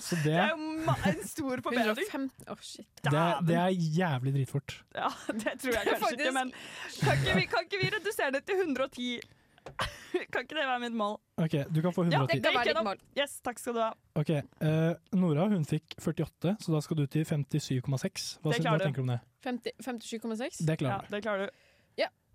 Så 0.00 0.18
det, 0.24 0.24
Det 0.24 0.36
er 0.40 0.54
jo 0.54 0.94
en 1.12 1.22
stor 1.28 1.62
forbedring. 1.66 2.06
115 2.10 2.50
Å, 2.50 2.56
shit. 2.64 2.88
det, 3.06 3.24
det 3.48 3.58
er 3.60 3.74
jævlig 3.98 4.32
dritfort. 4.38 4.76
Ja, 4.96 5.10
det 5.28 5.56
tror 5.62 5.76
jeg 5.76 5.86
kanskje 5.90 6.12
ikke, 6.16 6.32
men 6.36 6.52
kan 7.00 7.20
ikke, 7.20 7.36
vi, 7.36 7.46
kan 7.52 7.68
ikke 7.68 7.82
vi 7.84 7.92
redusere 7.96 8.34
det 8.38 8.42
til 8.48 8.64
110? 8.64 9.20
Kan 10.32 10.42
ikke 10.42 10.56
det 10.56 10.64
være 10.66 10.80
mitt 10.82 10.94
mål? 10.96 11.12
OK, 11.38 11.52
du 11.70 11.78
kan 11.84 11.92
få 11.94 12.02
110. 12.02 12.14
Ja, 12.16 12.22
det 12.26 12.38
kan 12.42 12.56
være 12.56 12.72
ditt 12.72 12.86
mål. 12.86 13.02
Yes, 13.14 13.36
takk 13.44 13.60
skal 13.60 13.76
du 13.76 13.80
ha. 13.84 13.90
Ok, 14.18 14.32
uh, 14.64 15.18
Nora 15.20 15.44
hun 15.52 15.66
fikk 15.68 15.94
48, 16.00 16.56
så 16.64 16.74
da 16.74 16.80
skal 16.82 16.98
du 16.98 17.04
til 17.12 17.26
57,6. 17.28 18.40
Hva, 18.40 18.56
hva 18.56 18.78
tenker 18.80 18.98
du 18.98 19.04
om 19.04 19.12
det? 19.12 19.20
57,6? 19.44 20.64
Det 20.66 20.80
klarer 20.80 20.96
Ja, 20.96 21.04
du. 21.04 21.12
det 21.14 21.22
klarer 21.28 21.46
du. 21.46 21.60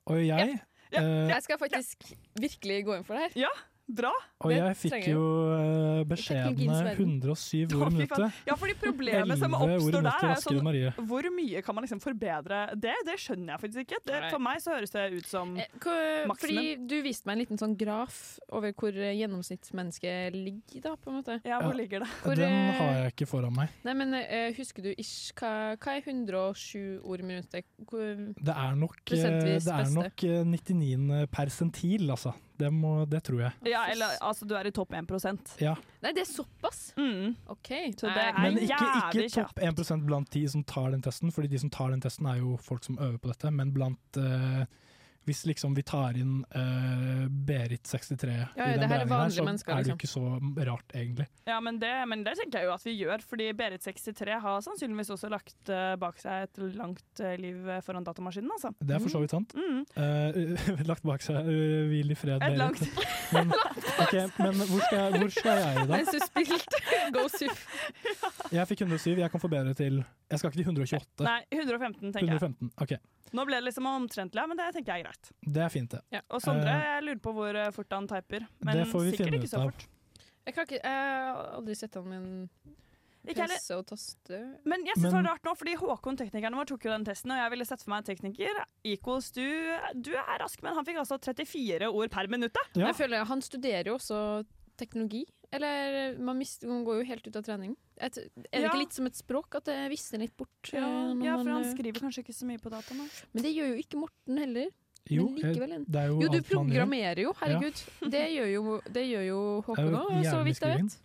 Og 0.06 0.22
jeg, 0.22 0.60
eh, 0.94 1.02
Jeg 1.02 1.42
skal 1.44 1.58
faktisk 1.58 2.12
virkelig 2.40 2.84
gå 2.86 2.98
inn 3.00 3.06
for 3.08 3.18
det 3.18 3.24
her. 3.26 3.48
Ja, 3.48 3.54
bra. 3.88 4.12
og 4.42 4.52
det 4.52 4.58
jeg 4.60 4.78
fikk 4.82 5.08
jo 5.12 5.26
beskjedne 6.10 6.96
107 6.96 7.76
ord 7.76 7.92
i 7.92 7.96
minuttet. 8.00 8.42
Ja, 8.48 8.58
fordi 8.60 8.78
problemet 8.82 9.40
som 9.42 9.54
11 9.54 9.62
ord 9.62 9.72
i 9.72 9.78
oppstår 9.80 10.08
der, 10.08 10.30
er 10.30 10.44
sånn 10.44 11.08
Hvor 11.12 11.30
mye 11.36 11.62
kan 11.66 11.78
man 11.78 11.88
liksom 11.88 12.02
forbedre 12.04 12.64
det? 12.76 12.96
Det 13.06 13.18
skjønner 13.22 13.56
jeg 13.56 13.64
faktisk 13.66 13.86
ikke. 13.86 14.02
Det, 14.10 14.22
for 14.30 14.44
meg 14.44 14.62
så 14.64 14.76
høres 14.78 14.94
det 14.96 15.08
ut 15.16 15.30
som 15.30 15.56
Eh, 15.56 16.28
Maksimum. 16.28 16.38
Fordi 16.40 16.88
du 16.90 16.96
viste 17.06 17.28
meg 17.28 17.38
en 17.38 17.44
liten 17.44 17.62
sånn 17.62 17.76
graf 17.80 18.20
over 18.56 18.74
hvor 18.78 18.96
eh, 18.96 19.16
gjennomsnittsmennesket 19.20 20.36
ligger, 20.36 20.84
da, 20.88 20.96
på 21.00 21.12
en 21.12 21.20
måte. 21.20 21.38
Ja, 21.48 21.60
hvor 21.64 21.76
ligger 21.78 22.06
det? 22.06 22.10
Hvor, 22.24 22.38
Den 22.40 22.54
eh, 22.54 22.80
har 22.80 23.00
jeg 23.00 23.16
ikke 23.16 23.30
foran 23.30 23.56
meg. 23.56 23.74
Nei, 23.88 23.96
men 23.98 24.16
husker 24.58 24.86
du 24.86 24.92
ish, 24.96 25.34
hva, 25.40 25.76
hva 25.80 25.98
er 25.98 26.06
107 26.06 27.02
ord 27.04 27.24
i 27.24 27.28
minuttet? 27.28 27.70
Hvor, 27.90 28.16
Det 28.40 28.56
er 28.56 28.80
nok, 28.80 28.98
det 29.10 29.22
er 29.26 29.94
nok 29.96 30.28
eh, 30.28 30.42
99 30.56 31.30
persentil, 31.34 32.10
altså. 32.16 32.36
Det, 32.58 32.70
må, 32.72 32.94
det 33.10 33.22
tror 33.28 33.42
jeg. 33.42 33.52
Ja, 33.68 33.86
eller 33.92 34.16
altså, 34.24 34.48
du 34.48 34.56
er 34.56 34.70
i 34.70 34.72
topp 34.76 34.94
1% 34.96 35.56
Ja. 35.64 35.74
Nei, 36.04 36.14
det 36.16 36.24
er 36.24 36.30
såpass? 36.30 36.94
Mm. 36.98 37.36
OK. 37.52 37.72
Så 38.00 38.08
det 38.08 38.24
er 38.30 38.40
Men 38.40 38.60
ikke, 38.62 38.88
ikke 39.12 39.30
topp 39.34 39.60
1% 39.60 40.06
blant 40.08 40.32
de 40.32 40.46
som 40.52 40.64
tar 40.64 40.92
den 40.96 41.04
testen, 41.06 41.34
fordi 41.36 41.52
de 41.52 41.62
som 41.66 41.74
tar 41.74 41.92
den 41.92 42.04
testen 42.04 42.30
er 42.32 42.40
jo 42.40 42.56
folk 42.62 42.86
som 42.88 43.00
øver 43.00 43.20
på 43.20 43.34
dette, 43.34 43.52
men 43.52 43.74
blant 43.76 44.22
eh, 44.22 44.64
Hvis 45.26 45.46
liksom 45.50 45.74
vi 45.78 45.84
tar 45.86 46.18
inn 46.20 46.44
uh, 46.54 47.26
Berit 47.30 47.86
63 47.88 48.34
ja, 48.36 48.68
i 48.70 48.78
den 48.78 48.90
beregninga 48.90 49.20
her 49.20 49.26
er 49.26 49.34
så 49.34 49.46
mennesker, 49.48 49.74
er 49.74 49.86
det 49.86 49.92
jo 49.92 49.96
liksom. 49.96 50.00
ikke 50.00 50.62
så 50.62 50.66
rart, 50.70 50.94
egentlig. 50.94 51.28
Ja, 51.50 51.60
men 51.66 51.80
det, 51.82 51.94
men 52.12 52.26
det 52.26 52.36
tenker 52.40 52.62
jeg 52.62 52.70
jo 52.70 52.76
at 52.76 52.86
vi 52.86 52.94
gjør, 53.00 53.26
fordi 53.26 53.50
Berit 53.58 53.86
63 53.86 54.38
har 54.46 54.62
sannsynligvis 54.66 55.14
også 55.16 55.32
lagt 55.34 55.72
uh, 55.74 55.96
bak 56.02 56.22
seg 56.22 56.46
et 56.48 56.62
langt 56.78 57.24
uh, 57.24 57.34
liv 57.42 57.72
foran 57.86 58.06
datamaskinen, 58.06 58.54
altså. 58.58 58.74
Det 58.80 58.98
er 58.98 59.04
for 59.04 59.16
så 59.16 59.24
vidt 59.24 59.34
sant. 59.34 59.56
Mm. 59.58 59.82
Eh, 59.98 60.86
lagt 60.92 61.06
bak 61.08 61.26
seg 61.26 61.42
uh, 61.42 61.86
hvil 61.90 62.14
i 62.14 62.20
fred. 62.20 62.38
Et 62.38 62.46
Berit. 62.46 62.60
langt 62.62 62.82
Men, 63.34 63.52
okay, 64.06 64.28
men 64.38 64.62
hvor, 64.70 64.82
skal, 64.86 65.18
hvor 65.18 65.34
skal 65.34 65.62
jeg 65.64 65.82
i 65.82 65.88
da? 65.90 65.98
Mens 65.98 66.14
du 66.14 66.20
spilte 66.22 66.82
Go 67.16 67.26
Suf. 67.32 67.66
Jeg 68.56 68.70
fikk 68.70 68.86
107, 68.86 69.18
jeg 69.18 69.32
kan 69.32 69.42
forbedre 69.42 69.74
til 69.78 69.98
Jeg 70.30 70.40
skal 70.40 70.52
ikke 70.52 70.60
til 70.60 70.68
128. 70.68 71.26
Nei, 71.26 71.40
115, 71.50 72.14
tenker 72.14 72.30
jeg. 72.30 72.38
115, 72.38 72.70
ok. 72.86 72.94
Nå 73.36 73.46
ble 73.48 73.58
det 73.58 73.66
liksom 73.68 73.88
omtrentlig, 73.90 74.44
men 74.48 74.60
det 74.60 74.68
tenker 74.76 74.94
jeg 74.94 75.04
er 75.04 75.08
greit. 75.08 75.15
Det 75.42 75.62
er 75.66 75.70
fint, 75.74 75.92
det. 75.92 76.22
Og 76.30 76.42
Sondre, 76.42 76.70
Eh, 76.76 76.88
jeg 76.96 77.04
lurer 77.10 77.22
på 77.24 77.34
hvor 77.34 77.56
eh, 77.56 77.72
fort 77.76 77.92
han 77.96 78.08
typer. 78.08 78.48
Men 78.66 78.78
det 78.82 78.88
får 78.92 79.04
vi 79.06 79.12
sikkert 79.14 79.30
finne 79.32 79.42
ikke 79.44 79.52
så 79.54 79.62
fort. 79.66 79.86
Jeg, 80.46 80.54
kan 80.54 80.68
ikke, 80.68 80.82
jeg 80.84 81.06
har 81.26 81.46
aldri 81.58 81.76
sett 81.76 81.96
han 81.96 82.10
min 82.10 82.26
en 83.26 83.34
PC 83.50 83.72
og 83.74 83.86
taste. 83.90 84.40
Men 84.70 84.84
jeg 84.86 84.94
synes 85.00 85.10
det 85.10 85.18
var 85.18 85.26
rart 85.32 85.48
nå, 85.48 85.54
fordi 85.58 85.74
Håkon, 85.82 86.18
teknikeren 86.20 86.58
vår, 86.60 86.68
tok 86.70 86.86
jo 86.86 86.92
den 86.94 87.06
testen, 87.08 87.32
og 87.34 87.40
jeg 87.42 87.54
ville 87.56 87.66
sett 87.66 87.82
for 87.82 87.90
meg 87.94 88.04
en 88.04 88.10
tekniker. 88.12 88.60
Equals, 88.86 89.32
du, 89.34 89.42
du 89.98 90.12
er 90.14 90.38
rask, 90.44 90.62
men 90.62 90.78
han 90.78 90.86
fikk 90.86 91.00
altså 91.02 91.18
34 91.18 91.90
ord 91.90 92.14
per 92.14 92.30
minutt. 92.30 92.60
Ja. 92.76 92.92
Jeg 92.92 93.00
føler 93.00 93.26
Han 93.26 93.42
studerer 93.42 93.90
jo 93.90 93.98
også 93.98 94.20
teknologi. 94.78 95.24
Eller 95.56 96.18
man, 96.20 96.38
mister, 96.38 96.68
man 96.68 96.84
går 96.86 97.00
jo 97.00 97.08
helt 97.08 97.28
ut 97.30 97.36
av 97.40 97.44
trening. 97.48 97.76
Et, 97.98 98.18
er 98.18 98.60
det 98.60 98.62
Ja. 98.62 98.70
ikke 98.70 98.82
litt 98.82 98.94
som 98.94 99.06
et 99.08 99.16
språk, 99.18 99.56
at 99.56 99.66
det 99.70 99.78
visner 99.90 100.20
litt 100.26 100.36
bort? 100.38 100.52
Ja, 100.74 100.82
eh, 100.84 101.24
ja, 101.24 101.38
for 101.38 101.48
man, 101.48 101.64
han 101.64 101.70
skriver 101.72 102.02
kanskje 102.04 102.26
ikke 102.26 102.36
så 102.36 102.46
mye 102.50 102.60
på 102.62 102.70
data 102.74 102.94
nå. 102.98 103.06
Men 103.34 103.46
det 103.46 103.54
gjør 103.56 103.72
jo 103.72 103.78
ikke 103.86 104.02
Morten 104.02 104.38
heller. 104.42 104.70
Jo, 105.10 105.30
men 105.30 105.42
likevel. 105.42 105.72
en. 105.72 105.86
det 105.88 106.02
er 106.02 106.08
jo 106.10 106.22
jo, 106.22 106.30
du 106.34 106.42
programmerer 106.50 107.20
jo, 107.22 107.34
herregud. 107.42 107.82
Det 108.10 108.24
gjør 108.34 108.48
jo, 108.54 108.78
det 108.90 109.04
gjør 109.10 109.26
jo 109.28 109.42
Håkon 109.68 109.98
òg, 110.02 110.22
så 110.26 110.40
vidt 110.48 110.64
jeg 110.66 110.80
vet. 110.84 111.02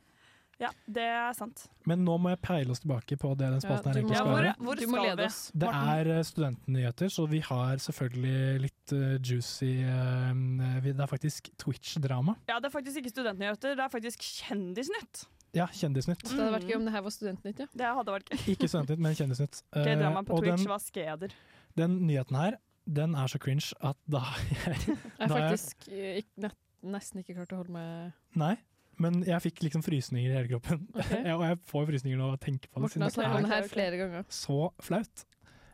Ja, 0.61 0.68
det 0.84 1.05
er 1.09 1.32
sant. 1.32 1.62
Men 1.88 2.03
nå 2.05 2.18
må 2.20 2.34
jeg 2.34 2.40
peile 2.44 2.74
oss 2.74 2.82
tilbake 2.82 3.16
på 3.16 3.30
det 3.32 3.46
den 3.48 3.62
spalten 3.64 3.88
her 3.88 3.96
du 3.96 4.01
egentlig 4.03 4.12
må- 4.12 4.20
skal 4.20 4.44
Ja, 4.44 4.53
hvor- 4.59 4.66
Hvor 4.66 4.76
skal 4.76 5.16
vi? 5.16 5.24
oss. 5.24 5.38
Det 5.57 5.68
er 5.72 6.11
eh, 6.18 6.22
studentnyheter, 6.22 7.09
så 7.09 7.26
vi 7.30 7.40
har 7.40 7.76
selvfølgelig 7.80 8.61
litt 8.61 8.92
uh, 8.92 9.16
juicy 9.24 9.72
uh, 9.88 10.80
Det 10.84 11.01
er 11.01 11.07
faktisk 11.07 11.48
Twitch-drama. 11.57 12.36
Ja, 12.46 12.59
det 12.61 12.68
er 12.68 12.74
faktisk 12.76 12.96
ikke 13.01 13.09
studentnyheter, 13.14 13.74
det 13.74 13.80
er 13.80 13.88
faktisk 13.88 14.20
Kjendisnytt. 14.20 15.24
Ja, 15.57 15.66
Kjendisnytt. 15.66 16.22
Det 16.22 16.36
hadde 16.36 16.53
vært 16.53 16.68
gøy 16.68 16.76
om 16.76 16.84
det 16.84 16.92
her 16.92 17.03
var 17.03 17.11
Studentnytt, 17.11 17.59
ja. 17.59 17.66
Det 17.74 17.86
hadde 17.96 18.12
vært 18.12 18.28
gøy. 18.30 18.44
Ikke 18.53 18.68
Studentnytt, 18.68 19.01
men 19.01 19.14
Kjendisnytt. 19.14 19.62
Uh, 19.74 19.80
okay, 19.80 19.96
drama 19.96 20.22
på 20.22 20.38
Twitch 20.44 20.61
den, 20.61 20.68
var 20.68 20.78
skeder. 20.84 21.32
den 21.74 21.96
nyheten 22.07 22.36
her, 22.36 22.59
den 22.86 23.14
er 23.14 23.30
så 23.30 23.38
cringe 23.42 23.74
at 23.86 23.98
da 24.10 24.22
jeg, 24.50 24.96
har 25.20 25.32
faktisk 25.34 25.88
jeg 25.90 26.24
eh, 26.42 26.54
nesten 26.82 27.22
ikke 27.22 27.36
klart 27.38 27.54
å 27.54 27.60
holde 27.60 27.74
meg 27.74 28.38
Nei, 28.40 28.54
men 29.00 29.22
jeg 29.26 29.42
fikk 29.46 29.62
liksom 29.64 29.82
frysninger 29.84 30.30
i 30.30 30.36
hele 30.36 30.50
kroppen. 30.50 30.86
Okay. 30.94 31.24
Og 31.36 31.44
jeg 31.46 31.60
får 31.70 31.86
frysninger 31.92 32.20
nå 32.20 32.30
av 32.30 32.38
å 32.38 32.40
tenke 32.40 32.68
på 32.68 32.76
det. 32.76 32.86
Morten 32.86 33.06
har 33.06 33.14
siden 33.14 33.46
det 33.46 33.52
her 33.52 33.64
er 33.64 33.70
flere 33.72 34.00
ganger. 34.00 34.26
så 34.32 34.58
flaut. 34.84 35.24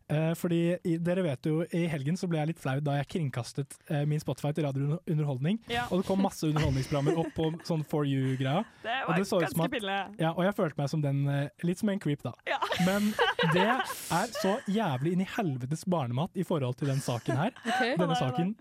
Eh, 0.06 0.32
fordi 0.38 0.76
dere 1.02 1.22
vet 1.26 1.48
jo, 1.48 1.64
i 1.74 1.82
helgen 1.90 2.14
så 2.18 2.28
ble 2.30 2.38
jeg 2.38 2.52
litt 2.52 2.60
flau 2.62 2.76
da 2.84 2.94
jeg 3.00 3.08
kringkastet 3.10 3.74
eh, 3.90 4.04
min 4.06 4.22
Spotify 4.22 4.52
til 4.54 4.68
radiounderholdning. 4.68 5.58
Ja. 5.72 5.88
Og 5.90 6.02
det 6.02 6.06
kom 6.06 6.22
masse 6.22 6.46
underholdningsprogrammer 6.46 7.18
opp 7.24 7.32
på 7.34 7.48
sånn 7.68 7.82
For 7.90 8.06
You-greia. 8.06 8.62
Det 8.84 9.00
Og 9.08 9.18
det 9.18 9.26
så 9.26 9.40
ut 9.42 9.48
som 9.50 9.64
ganske 9.64 9.72
pinlig. 9.74 9.98
Ja, 10.22 10.30
og 10.30 10.44
jeg 10.46 10.54
følte 10.58 10.78
meg 10.78 10.92
som 10.92 11.02
den, 11.02 11.24
eh, 11.32 11.66
litt 11.66 11.82
som 11.82 11.90
en 11.90 12.02
creep, 12.02 12.22
da. 12.26 12.32
Ja. 12.46 12.60
Men 12.88 13.10
det 13.54 13.66
er 13.66 14.32
så 14.38 14.56
jævlig 14.70 15.16
inn 15.16 15.24
i 15.26 15.30
helvetes 15.36 15.82
barnemat 15.90 16.38
i 16.38 16.46
forhold 16.46 16.78
til 16.78 16.92
den 16.92 17.02
saken 17.02 17.42
her. 17.42 17.54
Okay. 17.76 17.96
Denne 17.98 18.14
saken 18.16 18.52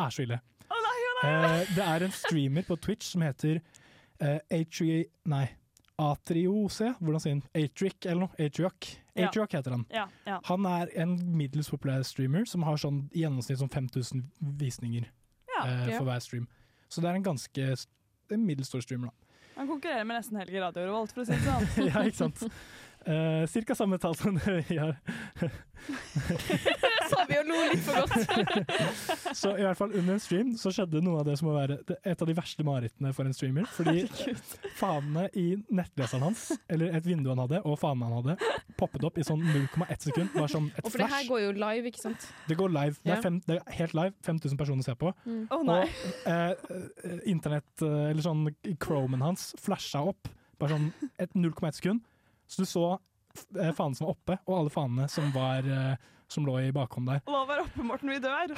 er 0.00 0.10
så 0.10 0.24
ille. 0.24 0.38
Oh, 0.66 0.78
nei, 0.82 0.94
oh, 1.04 1.18
nei! 1.20 1.58
Det 1.76 1.84
er 1.84 2.04
en 2.06 2.14
streamer 2.16 2.64
på 2.66 2.74
Twitch 2.82 3.12
som 3.12 3.22
heter 3.22 3.60
eh, 3.60 4.40
Atri... 4.50 5.04
Nei. 5.30 5.44
Atriose? 6.00 6.92
Hvordan 6.98 7.22
sier 7.22 7.36
han? 7.36 7.42
Atric 7.54 8.06
eller 8.06 8.26
noe? 8.26 8.36
Atriok. 8.38 8.88
Ja. 9.14 9.30
Heter 9.30 9.70
han. 9.70 9.84
Ja, 9.94 10.08
ja. 10.26 10.40
Han 10.50 10.66
er 10.66 10.90
en 10.98 11.14
middels 11.38 11.70
populær 11.70 12.02
streamer 12.06 12.48
som 12.50 12.64
har 12.66 12.80
sånn 12.82 13.04
i 13.14 13.22
gjennomsnitt 13.22 13.60
sånn 13.60 13.70
5000 13.70 14.24
visninger 14.58 15.06
eh, 15.06 15.92
for 15.92 16.08
hver 16.08 16.24
stream. 16.24 16.48
Så 16.90 17.02
det 17.02 17.12
er 17.12 17.20
en 17.20 17.26
ganske 17.26 17.68
en 18.34 18.46
middels 18.46 18.72
stor 18.72 18.82
streamer, 18.82 19.12
da. 19.12 19.38
Han 19.54 19.68
konkurrerer 19.70 20.06
med 20.08 20.18
nesten 20.18 20.38
Helge 20.40 20.58
Radio 20.58 20.88
Revolt, 20.88 21.12
for 21.14 21.22
å 21.22 21.28
si 21.28 21.36
det 21.36 21.44
sånn. 21.46 21.86
ja, 21.92 22.02
ikke 22.02 22.18
sant. 22.24 22.42
Eh, 23.06 23.44
cirka 23.52 23.76
samme 23.78 24.00
tall 24.02 24.16
som 24.18 24.34
det 24.40 24.64
vi 24.66 24.80
har. 24.80 24.96
sa 27.12 27.24
vi 27.28 27.38
og 27.40 27.48
lo 27.48 27.60
litt 27.70 27.84
for 27.84 28.00
godt. 28.02 28.74
Så 29.40 29.52
i 29.58 29.64
hvert 29.64 29.78
fall 29.78 29.94
under 29.94 30.16
en 30.16 30.22
stream 30.22 30.52
så 30.60 30.70
skjedde 30.74 31.02
noe 31.04 31.20
av 31.22 31.28
det 31.28 31.36
som 31.40 31.48
må 31.48 31.54
være 31.56 31.80
et 31.96 32.20
av 32.22 32.28
de 32.28 32.36
verste 32.36 32.64
marerittene 32.66 33.12
for 33.16 33.28
en 33.28 33.34
streamer. 33.36 33.66
Fordi 33.74 34.04
fanene 34.78 35.26
i 35.40 35.46
nettleseren 35.74 36.24
hans, 36.28 36.46
eller 36.70 36.94
et 36.96 37.08
vindu 37.08 37.30
han 37.32 37.42
hadde, 37.44 37.60
og 37.66 37.78
fanene 37.80 38.10
han 38.10 38.20
hadde, 38.20 38.52
poppet 38.78 39.06
opp 39.06 39.18
i 39.18 39.26
sånn 39.26 39.42
0,1 39.42 40.06
sekund. 40.08 40.30
Var 40.36 40.52
som 40.52 40.70
et 40.72 40.84
Og 40.84 40.92
for 40.94 41.02
det 41.02 41.10
her 41.12 41.26
går 41.28 41.44
jo 41.46 41.56
live, 41.58 41.90
ikke 41.90 42.04
sant? 42.04 42.28
Det 42.48 42.58
går 42.60 42.72
live. 42.74 42.96
Det 43.02 43.16
er, 43.16 43.24
fem, 43.24 43.40
det 43.48 43.58
er 43.58 43.76
helt 43.80 43.98
live. 43.98 44.14
5000 44.26 44.60
personer 44.60 44.86
ser 44.86 44.98
på. 45.00 45.12
Mm. 45.26 45.42
Oh, 45.54 45.66
nei. 45.66 45.82
Og 45.84 46.30
eh, 46.30 47.20
internett, 47.34 47.70
eh, 47.82 48.10
eller 48.12 48.24
sånn 48.24 48.46
Chromen 48.82 49.24
hans, 49.24 49.52
flasha 49.62 50.04
opp 50.12 50.30
bare 50.60 50.76
sånn 50.76 50.90
0,1 51.34 51.78
sekund. 51.80 52.04
Så 52.46 52.64
du 52.64 52.68
så 52.68 52.86
fanen 53.74 53.94
som 53.98 54.06
var 54.08 54.14
oppe, 54.16 54.38
og 54.46 54.58
alle 54.62 54.70
fanene 54.74 55.08
som, 55.10 55.30
var, 55.34 55.66
eh, 55.66 55.96
som 56.30 56.46
lå 56.46 56.54
i 56.64 56.70
bakhånd 56.74 57.06
der. 57.10 57.20
La 57.30 57.44
være 57.48 57.66
oppe, 57.66 57.84
Morten, 57.86 58.10
vi 58.14 58.18
dør. 58.22 58.54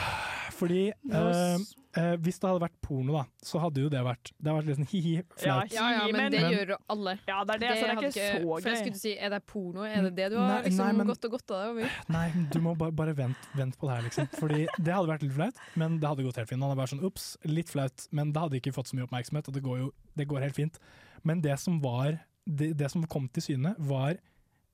Fordi 0.56 0.82
eh, 0.88 1.56
eh, 1.98 2.12
hvis 2.22 2.38
det 2.40 2.48
hadde 2.48 2.62
vært 2.62 2.76
porno, 2.84 3.16
da, 3.18 3.24
så 3.44 3.60
hadde 3.60 3.82
jo 3.82 3.90
det 3.92 4.00
vært 4.06 4.30
Det 4.38 4.46
hadde 4.48 4.54
vært 4.60 4.68
litt 4.70 4.78
sånn 4.78 4.88
hi-hi, 4.92 5.14
flaut. 5.42 5.74
Ja, 5.74 5.86
ja, 5.96 6.04
men 6.14 6.32
det 6.32 6.40
gjør 6.44 6.72
jo 6.74 6.78
alle. 6.94 7.16
Ja, 7.28 7.40
det 7.48 7.56
er 7.56 7.62
det, 7.64 7.72
så 7.72 7.82
det 7.82 7.90
er 7.90 7.98
ikke 7.98 8.12
så 8.14 8.44
For 8.46 8.68
jeg 8.70 8.76
gøy. 8.76 8.78
skulle 8.84 9.00
si, 9.02 9.12
er 9.18 9.34
det 9.34 9.40
porno? 9.50 9.84
Er 9.88 10.06
det 10.08 10.12
det 10.16 10.28
du 10.32 10.38
har 10.40 10.46
Nei, 10.54 10.60
liksom 10.68 10.84
nei, 10.86 10.92
men- 11.00 11.10
gått 11.10 11.26
og 11.28 11.34
gått 11.36 11.50
av 11.56 11.58
deg 11.64 11.72
over? 11.74 11.98
Nei, 12.16 12.26
du 12.54 12.58
må 12.64 12.76
bare, 12.80 12.94
bare 13.02 13.16
vente, 13.18 13.50
vent 13.58 13.76
på 13.80 13.90
det 13.90 13.96
her, 13.98 14.06
liksom. 14.08 14.30
Fordi 14.38 14.62
det 14.78 14.94
hadde 14.96 15.10
vært 15.12 15.26
litt 15.26 15.36
flaut, 15.36 15.60
men 15.82 15.98
det 16.00 16.08
hadde 16.12 16.28
gått 16.28 16.40
helt 16.40 16.52
fint. 16.52 16.62
Han 16.64 16.72
er 16.76 16.80
bare 16.80 16.92
sånn 16.94 17.04
ops, 17.10 17.26
litt 17.50 17.72
flaut, 17.72 18.06
men 18.16 18.32
det 18.32 18.44
hadde 18.46 18.60
ikke 18.62 18.72
fått 18.78 18.92
så 18.92 18.96
mye 19.00 19.08
oppmerksomhet, 19.10 19.50
og 19.52 19.58
det 19.58 19.64
går 19.66 19.82
jo 19.84 19.90
det 20.16 20.28
går 20.30 20.46
helt 20.46 20.56
fint. 20.56 20.80
Men 21.26 21.42
det 21.44 21.58
som 21.60 21.80
var 21.84 22.20
Det, 22.46 22.76
det 22.78 22.86
som 22.92 23.02
kom 23.10 23.24
til 23.34 23.42
syne, 23.42 23.72
var 23.76 24.14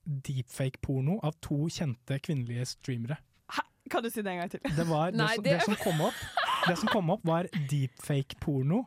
deepfake-porno 0.05 1.19
av 1.23 1.35
to 1.41 1.67
kjente 1.69 2.19
kvinnelige 2.19 2.65
streamere. 2.65 3.17
Kan 3.91 4.03
du 4.03 4.09
si 4.09 4.21
det 4.23 4.31
en 4.31 4.37
gang 4.39 4.49
til? 4.51 4.59
Det, 4.63 4.85
var, 4.87 5.11
det, 5.11 5.17
Nei, 5.19 5.35
det- 5.37 5.43
det, 5.43 5.61
som 5.65 5.75
kom 5.75 5.99
opp, 6.01 6.13
det 6.67 6.77
som 6.79 6.87
kom 6.87 7.09
opp, 7.09 7.25
var 7.27 7.47
deepfake-porno 7.69 8.85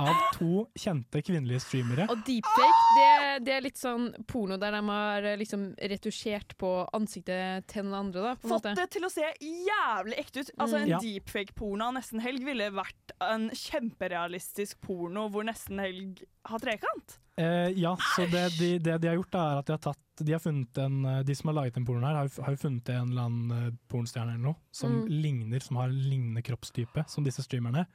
av 0.00 0.14
to 0.38 0.66
kjente 0.78 1.20
kvinnelige 1.22 1.60
streamere. 1.60 2.06
Og 2.10 2.22
deepfake, 2.24 2.84
det, 2.96 3.44
det 3.44 3.52
er 3.58 3.60
litt 3.66 3.76
sånn 3.76 4.06
porno 4.26 4.56
der 4.58 4.72
de 4.72 4.80
har 4.88 5.22
eh, 5.28 5.36
liksom 5.36 5.66
retusjert 5.76 6.54
på 6.58 6.70
ansiktet 6.96 7.66
til 7.68 7.84
den 7.84 7.94
andre, 7.94 8.22
da. 8.22 8.34
På 8.40 8.48
Fått 8.54 8.64
måte. 8.64 8.74
det 8.80 8.86
til 8.96 9.04
å 9.04 9.10
se 9.12 9.26
jævlig 9.42 10.18
ekte 10.18 10.40
ut. 10.46 10.50
Altså 10.58 10.76
Mm. 10.78 10.82
En 10.82 10.88
Ja. 10.88 10.98
deepfake-porno 11.04 11.84
av 11.90 11.94
Nesten 11.98 12.20
Helg 12.24 12.44
ville 12.44 12.70
vært 12.72 13.12
en 13.20 13.50
kjemperealistisk 13.50 14.80
porno 14.80 15.28
hvor 15.30 15.44
Nesten 15.46 15.78
Helg 15.82 16.22
har 16.48 16.58
trekant. 16.62 17.18
Eh, 17.36 17.70
ja, 17.80 17.94
så 18.16 18.26
det 18.30 18.48
de, 18.58 18.78
det 18.78 18.98
de 19.00 19.08
har 19.08 19.16
gjort, 19.16 19.34
er 19.40 19.58
at 19.62 19.66
de 19.66 19.72
har 19.72 19.78
tatt 19.80 19.98
De 20.22 20.32
har 20.34 20.38
funnet 20.44 20.76
en 20.78 20.98
eh, 21.08 21.22
De 21.24 21.32
som 21.34 21.48
har 21.48 21.54
laget 21.62 21.74
den 21.78 21.86
pornoen 21.88 22.04
her, 22.04 22.14
har, 22.18 22.28
jo- 22.28 22.42
har 22.44 22.56
funnet 22.60 22.88
en 22.92 23.08
eller 23.10 23.22
annen 23.24 23.78
pornstjerne 23.88 24.34
eller 24.34 24.44
noe 24.52 24.56
som 24.70 24.92
Mm. 24.92 25.08
ligner, 25.22 25.60
som 25.64 25.76
har 25.80 25.88
lignende 25.88 26.42
kroppstype 26.44 27.04
som 27.08 27.24
disse 27.24 27.42
streamerne. 27.42 27.86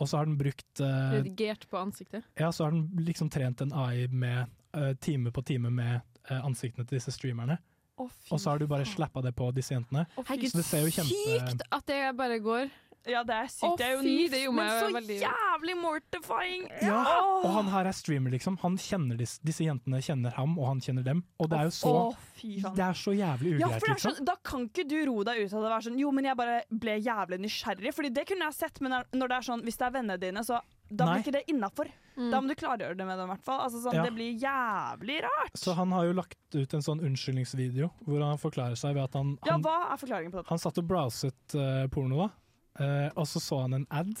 Og 0.00 0.08
så 0.10 0.18
har 0.18 0.26
den 0.26 0.38
brukt 0.38 0.80
uh, 0.82 1.14
Redigert 1.14 1.68
på 1.70 1.78
ansiktet. 1.78 2.24
Ja, 2.40 2.50
så 2.52 2.66
har 2.66 2.74
den 2.74 2.88
liksom 3.06 3.30
trent 3.30 3.60
en 3.62 3.72
AI 3.72 4.08
med 4.10 4.50
uh, 4.76 4.92
time 5.00 5.30
på 5.32 5.42
time 5.46 5.70
med 5.70 6.00
uh, 6.30 6.40
ansiktene 6.44 6.86
til 6.86 6.98
disse 6.98 7.14
streamerne. 7.14 7.58
Å, 7.94 8.08
Og 8.34 8.40
så 8.42 8.50
har 8.50 8.58
du 8.58 8.66
bare 8.66 8.86
slappa 8.90 9.22
det 9.22 9.36
på 9.38 9.52
disse 9.54 9.76
jentene. 9.76 10.02
Herregud, 10.16 10.50
Så 10.50 10.58
det 10.58 10.64
ser 10.66 10.82
jo 10.82 10.94
kjempe 10.96 11.14
sykt 11.14 11.62
at 11.70 11.86
det 11.86 12.00
bare 12.18 12.40
går. 12.42 12.72
Ja, 13.06 13.22
det 13.22 13.34
er 13.36 13.48
sykt. 13.52 13.64
Å, 13.68 13.76
det 13.76 13.84
er 13.86 13.92
jo 13.96 14.02
fy, 14.02 14.28
det 14.32 14.42
men 14.54 14.70
så 14.80 14.86
veldig- 14.94 15.18
jævlig 15.20 15.74
mortifying! 15.82 16.62
Ja, 16.82 17.00
og 17.44 17.50
han 17.52 17.66
her 17.68 17.84
er 17.90 17.92
streamer, 17.92 18.30
liksom. 18.32 18.56
Han 18.62 18.76
kjenner 18.80 19.18
disse, 19.20 19.40
disse 19.44 19.64
jentene 19.66 20.00
kjenner 20.00 20.32
ham, 20.38 20.58
og 20.58 20.66
han 20.70 20.80
kjenner 20.80 21.04
dem. 21.04 21.22
Og 21.38 21.50
det 21.50 21.58
er 21.58 21.64
jo 21.68 21.74
så 21.76 21.92
Å, 21.94 22.04
fy. 22.38 22.54
Det 22.64 22.84
er 22.86 22.96
så 22.96 23.12
jævlig 23.16 23.58
Ja, 23.60 23.66
ugreit, 23.68 23.80
for 23.80 23.86
det 23.86 23.96
er 23.96 24.00
liksom. 24.14 24.24
Da 24.24 24.36
kan 24.42 24.68
ikke 24.70 24.86
du 24.88 24.96
ro 25.10 25.18
deg 25.24 25.42
ut 25.44 25.52
av 25.52 25.60
det 25.60 25.66
og 25.68 25.74
være 25.74 25.86
sånn 25.90 25.98
Jo, 26.00 26.10
men 26.16 26.24
jeg 26.30 26.36
bare 26.40 26.62
ble 26.70 26.96
jævlig 27.00 27.40
nysgjerrig. 27.44 27.92
Fordi 27.94 28.12
det 28.14 28.26
kunne 28.30 28.48
jeg 28.48 28.54
sett, 28.54 28.80
men 28.80 28.90
når- 29.12 29.28
det 29.28 29.36
er 29.36 29.46
sånn 29.50 29.62
hvis 29.64 29.76
det 29.76 29.86
er 29.86 29.90
vennene 29.98 30.18
dine, 30.20 30.40
så 30.44 30.60
da 30.90 31.04
Nei. 31.04 31.14
blir 31.14 31.22
ikke 31.24 31.32
det 31.32 31.44
innafor. 31.52 31.88
Mm. 32.16 32.30
Da 32.30 32.40
må 32.40 32.46
du 32.48 32.54
klargjøre 32.54 32.96
det 32.96 33.04
med 33.08 33.18
dem, 33.18 33.28
i 33.28 33.34
hvert 33.34 33.42
fall. 33.44 33.60
Altså, 33.60 33.80
sånn, 33.82 33.94
Ja. 33.94 34.02
Det 34.04 34.12
blir 34.14 34.38
jævlig 34.38 35.22
rart. 35.24 35.52
Så 35.56 35.74
han 35.74 35.90
har 35.90 36.04
jo 36.04 36.12
lagt 36.12 36.36
ut 36.54 36.74
en 36.74 36.80
sånn 36.80 37.00
unnskyldningsvideo 37.02 37.90
hvor 38.06 38.22
han 38.22 38.38
forklarer 38.38 38.76
seg 38.78 38.94
ved 38.94 39.02
at 39.04 39.12
han, 39.14 39.36
Ja, 39.44 39.58
hva 39.58 39.92
er 39.92 39.96
forklaringen 39.98 40.30
på 40.30 40.38
dette? 40.42 40.48
han 40.48 40.58
satt 40.58 40.78
og 40.78 40.86
browset 40.86 41.54
uh, 41.56 41.86
porno, 41.88 42.16
da. 42.26 42.30
Eh, 42.80 43.10
og 43.14 43.26
så 43.30 43.40
så 43.42 43.60
han 43.64 43.74
en 43.80 43.86
ad 43.90 44.14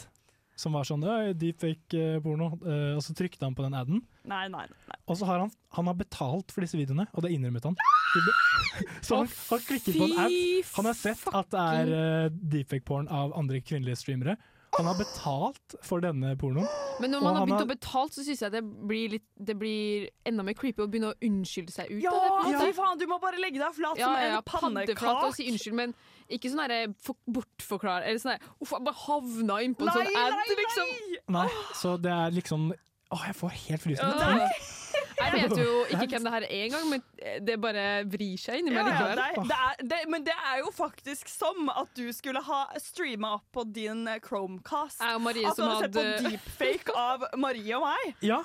som 0.54 0.70
var 0.76 0.86
sånn 0.86 1.02
«Øy, 1.02 1.32
deepfake-porno. 1.34 2.46
uh, 2.62 2.94
og 2.94 3.00
så 3.02 3.10
trykte 3.18 3.42
han 3.42 3.56
på 3.58 3.64
den 3.64 3.74
aden. 3.74 3.98
Nei, 4.22 4.44
nei, 4.46 4.62
nei. 4.70 4.98
Og 5.10 5.16
så 5.18 5.26
har 5.26 5.40
han, 5.42 5.50
han 5.74 5.88
har 5.90 5.96
betalt 5.98 6.54
for 6.54 6.62
disse 6.62 6.78
videoene, 6.78 7.08
og 7.10 7.24
det 7.26 7.32
innrømmet 7.34 7.66
han. 7.66 7.74
Så 9.02 9.18
han, 9.18 9.26
han 9.50 9.62
klikket 9.66 9.98
på 9.98 10.06
en 10.06 10.18
ad. 10.22 10.36
Han 10.76 10.86
har 10.86 10.94
sett 10.94 11.24
at 11.34 11.50
det 11.50 11.64
er 11.80 11.90
uh, 11.90 12.36
deepfake-porn 12.54 13.10
av 13.10 13.34
andre 13.38 13.58
kvinnelige 13.66 13.98
streamere. 14.04 14.36
Han 14.78 14.86
har 14.90 14.96
betalt 14.98 15.74
for 15.86 16.02
denne 16.02 16.32
pornoen. 16.38 16.66
Men 17.02 17.12
når 17.14 17.22
man 17.26 17.36
har 17.36 17.44
begynt 17.46 17.60
har- 17.60 17.66
å 17.68 17.74
betale, 17.74 18.10
så 18.14 18.24
syns 18.26 18.42
jeg 18.46 18.54
det 18.54 18.62
blir, 18.64 19.12
litt, 19.18 19.26
det 19.38 19.54
blir 19.58 20.08
enda 20.26 20.42
mer 20.46 20.54
creepy 20.58 20.82
å 20.82 20.88
begynne 20.90 21.12
å 21.12 21.18
unnskylde 21.22 21.74
seg 21.74 21.90
ut 21.92 22.02
Ja, 22.02 22.10
av 22.14 22.46
det. 22.46 22.54
ja. 22.54 22.62
fy 22.62 22.72
faen, 22.78 22.98
du 22.98 23.06
må 23.10 23.18
bare 23.22 23.38
legge 23.42 23.58
deg 23.62 23.74
flat 23.76 23.98
Ja, 23.98 24.06
som 24.08 24.18
ja, 24.18 24.32
ja, 24.32 24.40
en 24.40 24.48
pannekake. 24.50 25.14
og 25.28 25.34
si 25.34 25.46
unnskyld, 25.50 25.78
men 25.78 25.94
ikke 26.32 26.50
sånn 26.52 26.62
derre 26.64 26.86
bortforklare 26.94 27.34
bortforklar 27.36 28.06
Eller 28.08 28.22
sånn 28.22 28.46
Uff, 28.62 28.72
jeg 28.72 28.86
bare 28.86 29.00
havna 29.04 29.58
inn 29.64 29.76
på 29.76 29.86
en 29.86 29.92
sånn 29.96 30.16
ad, 30.20 30.38
nei, 30.38 30.56
liksom. 30.62 30.94
Nei, 31.36 31.48
så 31.80 31.96
det 32.00 32.14
er 32.14 32.34
liksom 32.38 32.72
Åh, 33.14 33.26
jeg 33.28 33.36
får 33.38 33.52
helt 33.68 33.82
frysninger. 33.84 34.40
Ja. 34.40 34.48
Jeg 35.14 35.30
vet 35.34 35.52
jo 35.60 35.74
ikke 35.92 36.06
hvem 36.10 36.24
det 36.26 36.32
her 36.32 36.44
er 36.46 36.62
engang, 36.64 36.88
men 36.90 37.02
det 37.46 37.54
bare 37.62 37.84
vrir 38.10 38.40
seg 38.40 38.60
inni 38.60 38.72
meg 38.74 38.80
ja, 38.82 38.88
likevel. 38.88 39.20
det 39.20 39.26
er, 39.28 39.46
det 39.46 39.58
er, 39.68 39.84
det, 39.92 40.00
men 40.10 40.26
det 40.26 40.34
er 40.34 40.58
jo 40.64 40.72
faktisk 40.74 41.30
som 41.30 41.70
at 41.70 41.92
du 41.94 42.08
skulle 42.16 42.42
ha 42.42 42.64
streama 42.82 43.36
opp 43.38 43.46
på 43.54 43.66
din 43.76 44.08
eh, 44.10 44.18
Chromecast. 44.24 44.98
Jeg 45.04 45.20
og 45.20 45.24
Marie 45.28 45.46
at 45.46 45.54
du 45.54 45.62
som 45.62 45.70
hadde 45.70 45.86
sett 45.86 46.26
på 46.26 46.34
deepfake 46.34 46.98
av 46.98 47.26
Marie 47.38 47.78
og 47.78 47.86
meg. 47.86 48.26
Ja, 48.26 48.42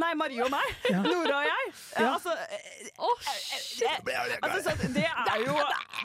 Nei, 0.00 0.14
Marie 0.16 0.40
og 0.40 0.48
meg. 0.48 0.68
Ja. 0.88 1.02
Nora 1.04 1.42
og 1.42 1.48
jeg. 1.50 1.72
Eh, 1.72 2.00
Ja. 2.00 2.12
Altså, 2.14 2.32
oh, 2.96 3.24
shit. 3.60 4.08
altså 4.40 4.62
så 4.64 4.88
det 4.94 5.04
er 5.04 5.42
jo 5.42 5.56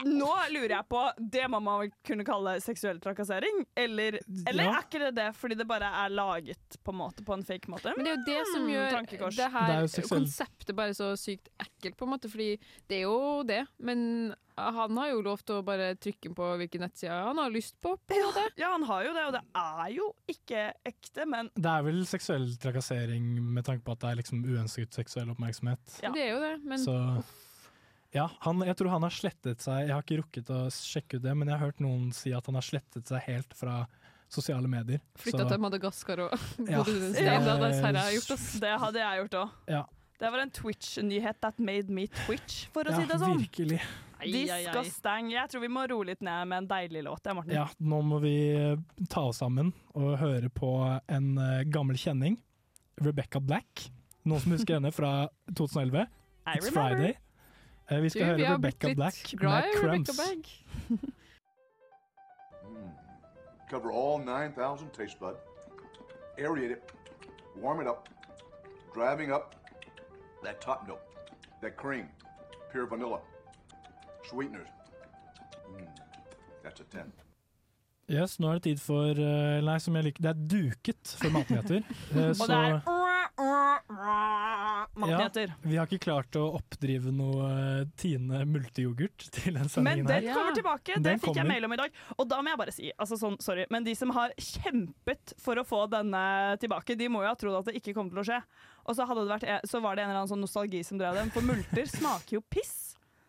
Nå 0.06 0.30
lurer 0.54 0.74
jeg 0.76 0.88
på 0.90 1.02
Det 1.18 1.46
må 1.50 1.60
man 1.64 1.92
kunne 2.06 2.26
kalle 2.28 2.58
seksuell 2.64 3.00
trakassering? 3.04 3.64
Eller, 3.76 4.20
eller 4.48 4.64
Ja. 4.64 4.78
er 4.78 4.86
ikke 4.86 5.02
det 5.06 5.14
det 5.18 5.28
fordi 5.38 5.58
det 5.58 5.68
bare 5.68 5.90
er 6.06 6.10
laget 6.14 6.78
på 6.84 6.94
en 6.94 7.00
måte 7.02 7.26
på 7.26 7.34
en 7.34 7.44
fake 7.44 7.72
måte? 7.72 7.94
Men 7.98 8.06
det 8.06 8.12
er 8.14 8.18
jo 8.18 8.26
det 8.28 8.48
som 8.54 8.68
gjør 8.68 8.98
mm, 8.98 9.36
det 9.38 9.52
her 9.52 9.88
Det 9.88 10.10
konseptet 10.10 10.76
bare 10.76 10.94
så 10.98 11.14
sykt 11.18 11.50
ekkelt, 11.60 11.98
på 11.98 12.06
en 12.06 12.12
måte. 12.12 12.30
Fordi 12.30 12.58
det 12.88 13.00
er 13.00 13.08
jo 13.08 13.44
det, 13.48 13.64
men 13.80 14.34
han 14.58 14.98
har 14.98 15.12
jo 15.12 15.22
lov 15.22 15.42
til 15.46 15.60
å 15.60 15.66
bare 15.66 15.92
trykke 16.02 16.32
på 16.36 16.46
hvilken 16.62 16.82
nettside 16.82 17.14
han 17.28 17.38
har 17.38 17.52
lyst 17.54 17.76
på. 17.82 17.94
på 18.10 18.18
ja. 18.18 18.48
Ja, 18.58 18.72
han 18.74 18.84
har 18.90 19.04
jo 19.06 19.14
det, 19.14 19.26
og 19.30 19.36
det 19.38 19.44
er 19.62 19.92
jo 19.94 20.08
ikke 20.34 20.64
ekte, 20.88 21.28
men 21.30 21.52
Det 21.56 21.70
er 21.74 21.86
vel 21.86 22.02
seksuell 22.10 22.48
trakassering 22.62 23.28
med 23.54 23.68
tanke 23.68 23.86
på 23.86 23.94
at 23.94 24.02
det 24.02 24.10
er 24.12 24.22
liksom 24.24 24.46
uønsket 24.48 24.98
seksuell 24.98 25.30
oppmerksomhet. 25.34 26.00
Ja. 26.02 26.12
Det 26.16 26.26
er 26.26 26.34
jo 26.34 26.42
det, 26.42 26.56
men 26.66 26.82
Så 26.82 26.98
ja, 28.18 28.26
han, 28.46 28.64
jeg 28.66 28.78
tror 28.80 28.92
han 28.96 29.06
har 29.06 29.14
slettet 29.14 29.62
seg 29.64 29.86
Jeg 29.88 29.94
har 29.96 30.04
ikke 30.06 30.20
rukket 30.24 30.52
å 30.54 30.60
sjekke 30.74 31.20
ut 31.20 31.24
det, 31.26 31.36
men 31.38 31.52
jeg 31.52 31.58
har 31.60 31.70
hørt 31.70 31.82
noen 31.84 32.10
si 32.16 32.34
at 32.36 32.50
han 32.50 32.58
har 32.60 32.66
slettet 32.66 33.10
seg 33.10 33.24
helt 33.30 33.54
fra 33.58 33.84
sosiale 34.28 34.68
medier. 34.68 35.00
flytta 35.16 35.46
til 35.48 35.62
Madagaskar 35.64 36.26
og 36.26 36.34
Ja. 36.74 36.82
bodde 36.84 37.14
ja. 37.16 37.38
Det 37.46 38.42
det 38.66 38.74
hadde 38.82 39.00
jeg 39.00 39.22
gjort 39.22 39.38
òg. 39.44 39.54
Ja, 39.72 39.86
Det 40.20 40.32
var 40.34 40.42
en 40.44 40.52
Twitch-nyhet 40.52 41.40
that 41.46 41.60
made 41.60 41.94
me 41.94 42.08
twitch, 42.26 42.66
for 42.74 42.84
å 42.90 42.92
ja 42.92 43.00
si 43.00 43.08
det 43.08 43.20
sånn. 43.22 43.38
virkelig. 43.46 43.80
De 44.18 44.42
skal 44.50 44.88
stenge. 44.90 45.36
Jeg 45.36 45.52
tror 45.52 45.62
vi 45.62 45.70
må 45.70 45.84
roe 45.92 46.08
litt 46.10 46.24
ned 46.26 46.50
med 46.50 46.64
en 46.64 46.68
deilig 46.72 47.04
låt. 47.06 47.22
Ja, 47.30 47.36
Morten. 47.38 47.54
Ja, 47.54 47.68
nå 47.78 48.00
må 48.02 48.18
vi 48.24 48.34
eh, 48.58 48.80
ta 49.14 49.28
oss 49.30 49.44
sammen 49.44 49.70
og 49.94 50.16
høre 50.18 50.50
på 50.50 50.72
en 51.06 51.28
eh, 51.38 51.62
gammel 51.70 52.00
kjenning. 52.02 52.40
Rebecca 52.98 53.40
Black. 53.40 53.92
Noen 54.26 54.42
som 54.42 54.56
husker 54.58 54.80
henne 54.80 54.92
fra 54.92 55.30
2011? 55.54 56.08
It's. 56.48 56.72
Friday. 56.74 57.14
Eh, 57.92 58.02
vi 58.04 58.10
skal 58.10 58.22
du, 58.22 58.26
høre 58.26 58.38
vi 58.38 58.46
Rebecca 58.54 58.94
Black 58.94 59.34
med 59.42 59.64
Crumbs. 59.80 60.18
Bag. 60.18 60.42
Cover 63.70 63.92
all 63.92 64.20
9,000 64.26 64.90
taste 64.94 65.18
bud. 65.20 65.36
Aerate 66.38 66.72
it. 66.72 66.92
Warm 67.62 67.82
it 67.82 67.88
up. 67.88 68.10
Driving 68.94 69.32
up 69.34 69.56
that 70.44 70.62
top 70.62 70.88
note. 70.88 71.02
That 71.62 71.76
cream. 71.78 72.06
Pure 72.72 72.88
vanilla. 72.88 73.20
Sweeteners. 74.30 74.68
Mm, 75.70 75.88
that's 76.64 76.82
a 76.82 76.84
10. 76.84 77.12
Yes, 78.10 78.38
nå 78.40 78.48
er 78.48 78.54
det 78.54 78.64
tid 78.64 78.80
for 78.80 79.10
eh, 79.20 79.58
Nei, 79.68 79.74
som 79.84 79.96
jeg 80.00 80.06
liker 80.06 80.24
Det 80.24 80.30
er 80.30 80.44
duket 80.54 81.16
for 81.20 81.34
matnyheter. 81.36 81.82
Eh, 82.16 82.30
Og 82.30 82.36
så 82.40 82.48
det 82.48 82.56
er 82.56 82.78
matnyheter. 84.98 85.54
vi 85.62 85.78
har 85.78 85.86
ikke 85.88 86.00
klart 86.08 86.36
å 86.40 86.46
oppdrive 86.58 87.12
noe 87.14 87.50
eh, 87.52 87.84
Tine 88.00 88.44
multeyoghurt 88.50 89.28
til 89.34 89.58
den 89.58 89.70
Men 89.84 90.06
den 90.06 90.28
her. 90.28 90.34
kommer 90.34 90.56
tilbake. 90.58 90.98
Det 91.04 91.18
fikk 91.24 91.40
jeg 91.40 91.48
mail 91.48 91.68
om 91.68 91.74
i 91.76 91.80
dag. 91.84 92.02
Og 92.18 92.28
da 92.30 92.42
må 92.42 92.54
jeg 92.54 92.62
bare 92.64 92.76
si, 92.76 92.92
altså 92.98 93.20
sånn, 93.20 93.38
sorry, 93.44 93.68
men 93.74 93.86
de 93.88 93.96
som 93.98 94.12
har 94.16 94.34
kjempet 94.38 95.36
for 95.42 95.60
å 95.62 95.66
få 95.68 95.86
denne 95.92 96.58
tilbake, 96.62 96.98
de 96.98 97.10
må 97.12 97.24
jo 97.26 97.32
ha 97.32 97.38
trodd 97.40 97.60
at 97.62 97.72
det 97.72 97.78
ikke 97.82 97.96
kom 97.98 98.12
til 98.14 98.24
å 98.24 98.28
skje. 98.28 98.42
Og 98.88 98.96
så, 98.96 99.06
hadde 99.08 99.26
det 99.26 99.34
vært, 99.36 99.68
så 99.68 99.82
var 99.84 99.98
det 99.98 100.06
en 100.06 100.12
eller 100.12 100.24
annen 100.24 100.32
sånn 100.32 100.44
nostalgi 100.46 100.84
som 100.88 101.00
drev 101.00 101.18
dem. 101.20 101.32
For 101.36 101.46
multer 101.46 101.90
smaker 101.98 102.40
jo 102.40 102.44
piss. 102.48 102.87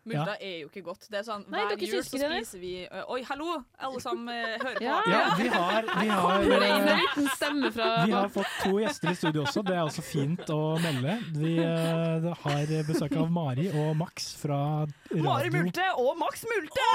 Multa 0.08 0.36
er 0.40 0.54
jo 0.62 0.70
ikke 0.70 0.82
godt. 0.86 1.08
Det 1.12 1.20
er 1.20 1.26
sånn, 1.26 1.44
Nei, 1.52 1.64
Hver 1.68 1.84
jul 1.84 2.02
så 2.04 2.20
det? 2.20 2.28
spiser 2.42 2.62
vi 2.62 2.72
ø, 2.86 3.02
Oi, 3.14 3.20
hallo! 3.28 3.58
Alle 3.78 4.02
som 4.02 4.24
hører 4.28 4.78
på. 4.78 4.84
Ja. 4.84 4.98
Ja, 5.08 5.22
vi 5.38 5.48
har, 5.52 5.88
vi 5.88 6.08
har, 6.12 6.38
Kommer 6.38 6.66
en 6.68 6.88
liten 6.88 7.28
stemme 7.36 7.72
fra 7.74 7.88
vi 8.04 8.14
har 8.14 8.28
fått 8.32 8.54
to 8.62 8.78
gjester 8.80 9.12
i 9.12 9.16
studio 9.18 9.44
også, 9.44 9.62
det 9.66 9.74
er 9.76 9.82
også 9.84 10.04
fint 10.04 10.50
å 10.52 10.60
melde. 10.82 11.18
Vi 11.38 11.54
uh, 11.60 12.28
har 12.44 12.72
besøk 12.88 13.16
av 13.18 13.30
Mari 13.32 13.68
og 13.72 13.92
Max 13.98 14.30
fra 14.40 14.60
Radio 14.86 15.24
Mari. 15.24 15.52
Multe 15.54 15.86
og 16.00 16.10
Max 16.20 16.44
Multe! 16.48 16.88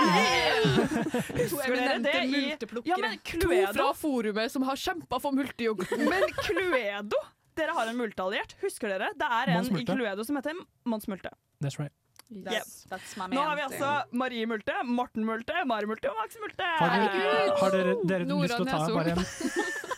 Husker 1.38 1.76
dere 1.78 2.00
det 2.04 2.18
i 2.30 2.44
Ja, 2.90 2.98
men 3.02 3.20
To 3.24 3.50
fra 3.74 3.90
forumet 3.98 4.54
som 4.54 4.66
har 4.68 4.80
kjempa 4.80 5.20
for 5.22 5.36
multeyoghurt. 5.36 5.96
Men 6.00 6.28
Cluedo 6.44 7.20
Dere 7.54 7.74
har 7.78 7.90
en 7.90 7.98
multealliert, 8.00 8.56
husker 8.64 8.90
dere? 8.90 9.12
Det 9.18 9.28
er 9.30 9.52
en 9.54 9.68
i. 9.78 9.86
Cluedo 9.86 10.26
som 10.26 10.40
heter 10.40 10.58
Mons 10.90 11.06
Multe. 11.08 11.30
That's 11.62 11.78
right. 11.78 11.94
Yep. 12.34 12.68
That's 12.92 13.16
my 13.20 13.28
Nå 13.34 13.44
har 13.46 13.56
vi 13.56 13.64
altså 13.68 13.92
Marie 14.12 14.46
Multe, 14.50 14.76
Morten 14.88 15.26
Multe, 15.28 15.64
Mari 15.70 15.90
Multe 15.90 16.10
og 16.12 16.18
Max 16.20 16.38
Multe. 16.42 16.68
Har 16.80 16.94
dere, 17.04 17.56
har 17.60 17.76
dere, 17.78 17.96
dere 18.10 18.28
lyst 18.28 18.56
til 18.58 18.66
å 18.66 18.70
ta 18.70 18.80
bare 18.94 19.14
en, 19.14 19.24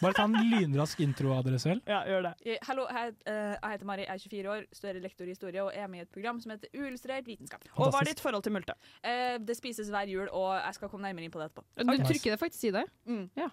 bare 0.02 0.18
ta 0.18 0.26
en 0.28 0.38
lynrask 0.52 1.04
intro 1.06 1.34
av 1.36 1.46
dere 1.48 1.60
selv? 1.62 1.84
Ja, 1.90 2.02
gjør 2.10 2.28
det. 2.30 2.58
Hallo, 2.68 2.88
jeg, 2.92 3.16
eh, 3.26 3.54
jeg 3.56 3.76
heter 3.76 3.90
Mari, 3.92 4.08
jeg 4.08 4.16
er 4.16 4.26
24 4.26 4.54
år, 4.56 4.66
større 4.82 5.04
lektor 5.04 5.30
i 5.30 5.36
historie 5.36 5.64
og 5.66 5.72
er 5.74 5.92
med 5.92 6.04
i 6.04 6.06
et 6.08 6.12
program 6.18 6.42
som 6.44 6.56
heter 6.56 6.72
Uillustrert 6.76 7.30
vitenskap. 7.30 7.64
Og 7.76 7.94
hva 7.94 8.04
er 8.04 8.12
ditt 8.12 8.24
forhold 8.24 8.46
til 8.46 8.56
multe? 8.56 8.76
Eh, 9.04 9.38
det 9.42 9.58
spises 9.58 9.92
hver 9.94 10.12
jul, 10.12 10.28
og 10.32 10.52
jeg 10.60 10.80
skal 10.80 10.92
komme 10.92 11.08
nærmere 11.08 11.30
inn 11.30 11.34
på 11.34 11.42
det 11.42 11.52
etterpå. 11.52 11.66
Du 11.82 12.06
trykker 12.10 12.36
det 12.36 12.42
faktisk 12.42 12.70
i 12.72 12.76
det? 12.80 12.86
Mm. 13.10 13.26
Ja. 13.40 13.50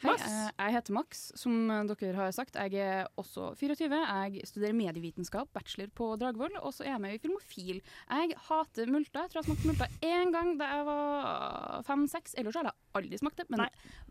Hei, 0.00 0.14
eh, 0.16 0.50
jeg 0.56 0.74
heter 0.78 0.94
Max, 0.96 1.26
som 1.36 1.70
eh, 1.70 1.82
dere 1.90 2.16
har 2.16 2.32
sagt. 2.32 2.56
Jeg 2.56 2.80
er 2.80 3.08
også 3.20 3.50
24. 3.58 3.88
Jeg 3.90 4.48
studerer 4.48 4.76
medievitenskap, 4.76 5.50
bachelor 5.52 5.90
på 5.96 6.12
Dragvoll, 6.20 6.56
og 6.60 6.72
så 6.72 6.86
er 6.86 6.94
jeg 6.94 7.02
med 7.04 7.16
i 7.16 7.20
Filmofil. 7.20 7.80
Jeg 7.82 8.36
hater 8.48 8.92
multer. 8.92 9.26
Jeg 9.26 9.32
tror 9.32 9.42
jeg 9.42 9.48
smakte 9.50 9.68
multer 9.68 9.98
én 10.06 10.32
gang 10.32 10.54
da 10.60 10.70
jeg 10.72 10.86
var 10.88 11.84
fem-seks. 11.88 12.36
Ellers 12.40 12.56
har 12.56 12.70
jeg 12.70 12.76
aldri 13.00 13.20
smakt 13.20 13.42
det, 13.42 13.46
men 13.52 13.66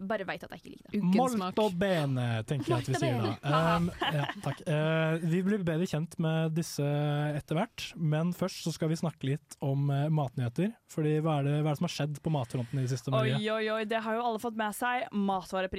bare 0.09 0.27
veit 0.29 0.45
at 0.45 0.53
jeg 0.55 0.61
ikke 0.61 0.75
liker 0.75 0.93
det. 0.93 1.39
Molto 1.39 1.67
bene, 1.79 2.27
tenker 2.49 2.75
jeg 2.75 2.85
at 2.85 2.91
vi 2.91 3.01
sier 3.01 3.25
da. 3.25 3.33
Um, 3.79 3.89
ja, 4.19 4.27
takk. 4.45 4.61
Uh, 4.69 5.25
vi 5.25 5.41
blir 5.45 5.65
bedre 5.65 5.89
kjent 5.89 6.15
med 6.21 6.53
disse 6.57 6.85
etter 6.85 7.57
hvert, 7.57 7.89
men 7.97 8.33
først 8.37 8.67
så 8.67 8.75
skal 8.75 8.93
vi 8.93 8.99
snakke 8.99 9.31
litt 9.31 9.57
om 9.65 9.89
uh, 9.89 10.05
matnyheter. 10.13 10.71
Fordi 10.89 11.17
hva 11.23 11.39
er, 11.39 11.49
det, 11.49 11.57
hva 11.63 11.71
er 11.71 11.75
det 11.75 11.81
som 11.81 11.89
har 11.89 11.95
skjedd 11.95 12.21
på 12.23 12.33
matfronten 12.33 12.79
i 12.79 12.85
det 12.85 12.93
siste, 12.93 13.11
Oi, 13.11 13.33
Marie? 13.33 13.51
oi, 13.53 13.65
oi, 13.73 13.83
det 13.89 14.01
har 14.05 14.17
jo 14.17 14.23
alle 14.29 14.41
fått 14.41 14.57
med 14.59 14.75
seg. 14.77 15.09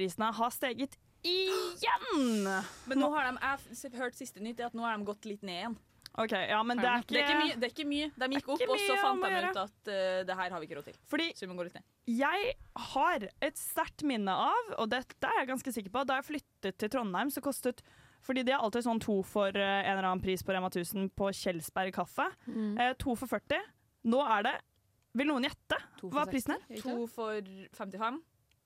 Matvareprisene 0.01 0.31
har 0.33 0.51
steget 0.53 0.97
igjen! 1.21 2.49
Men 2.89 2.99
nå 2.99 3.09
har 3.13 3.29
de, 3.29 3.37
jeg 3.37 3.93
har 3.93 4.03
hørt 4.07 4.17
siste 4.17 4.41
nytt, 4.41 4.59
er 4.59 4.71
at 4.71 4.75
nå 4.77 4.83
har 4.85 4.97
de 4.97 5.05
gått 5.05 5.25
litt 5.29 5.43
ned 5.45 5.59
igjen. 5.59 5.79
Ok, 6.19 6.33
ja, 6.35 6.57
men 6.67 6.75
det 6.75 6.89
er 6.89 7.03
ikke, 7.05 7.13
det 7.13 7.21
er 7.21 7.29
ikke 7.29 7.39
mye. 7.39 7.55
Det 7.55 7.67
er 7.67 7.71
ikke 7.71 7.87
mye. 7.87 8.07
De 8.19 8.27
gikk 8.35 8.49
opp, 8.51 8.63
og 8.65 8.81
så 8.81 8.95
fant 8.99 9.23
de 9.23 9.29
ut 9.31 9.59
at 9.61 9.91
uh, 9.93 10.23
det 10.27 10.35
her 10.41 10.51
har 10.51 10.59
vi 10.59 10.67
ikke 10.67 10.77
råd 10.81 10.87
til. 10.89 10.97
Fordi 11.07 11.27
så 11.37 11.45
vi 11.45 11.51
må 11.51 11.55
gå 11.55 11.67
litt 11.69 11.77
ned. 11.77 11.85
Jeg 12.11 12.55
har 12.91 13.27
et 13.47 13.61
sterkt 13.61 14.03
minne 14.09 14.33
av, 14.35 14.73
og 14.81 14.89
dette 14.91 15.29
er 15.29 15.43
jeg 15.43 15.51
ganske 15.53 15.73
sikker 15.77 15.93
på, 15.93 16.03
da 16.09 16.17
jeg 16.19 16.27
flyttet 16.27 16.79
til 16.81 16.91
Trondheim, 16.91 17.31
så 17.31 17.43
kostet 17.43 17.79
fordi 18.21 18.43
de 18.45 18.53
har 18.53 18.61
alltid 18.61 18.85
sånn 18.85 18.99
to 19.01 19.15
for 19.25 19.55
eh, 19.55 19.77
en 19.81 19.95
eller 19.95 20.11
annen 20.11 20.21
pris 20.21 20.43
på 20.45 20.53
Rema 20.53 20.67
1000 20.69 21.07
på 21.17 21.31
Kjelsberg 21.33 21.95
kaffe. 21.95 22.27
Mm. 22.45 22.75
Eh, 22.75 22.91
to 23.01 23.15
for 23.17 23.31
40. 23.31 23.63
Nå 24.11 24.19
er 24.35 24.45
det 24.45 24.57
Vil 25.17 25.27
noen 25.27 25.47
gjette 25.47 25.79
hva 26.03 26.27
prisen 26.29 26.53
er? 26.53 26.83
To 26.83 27.07
for 27.09 27.39
55. 27.79 28.19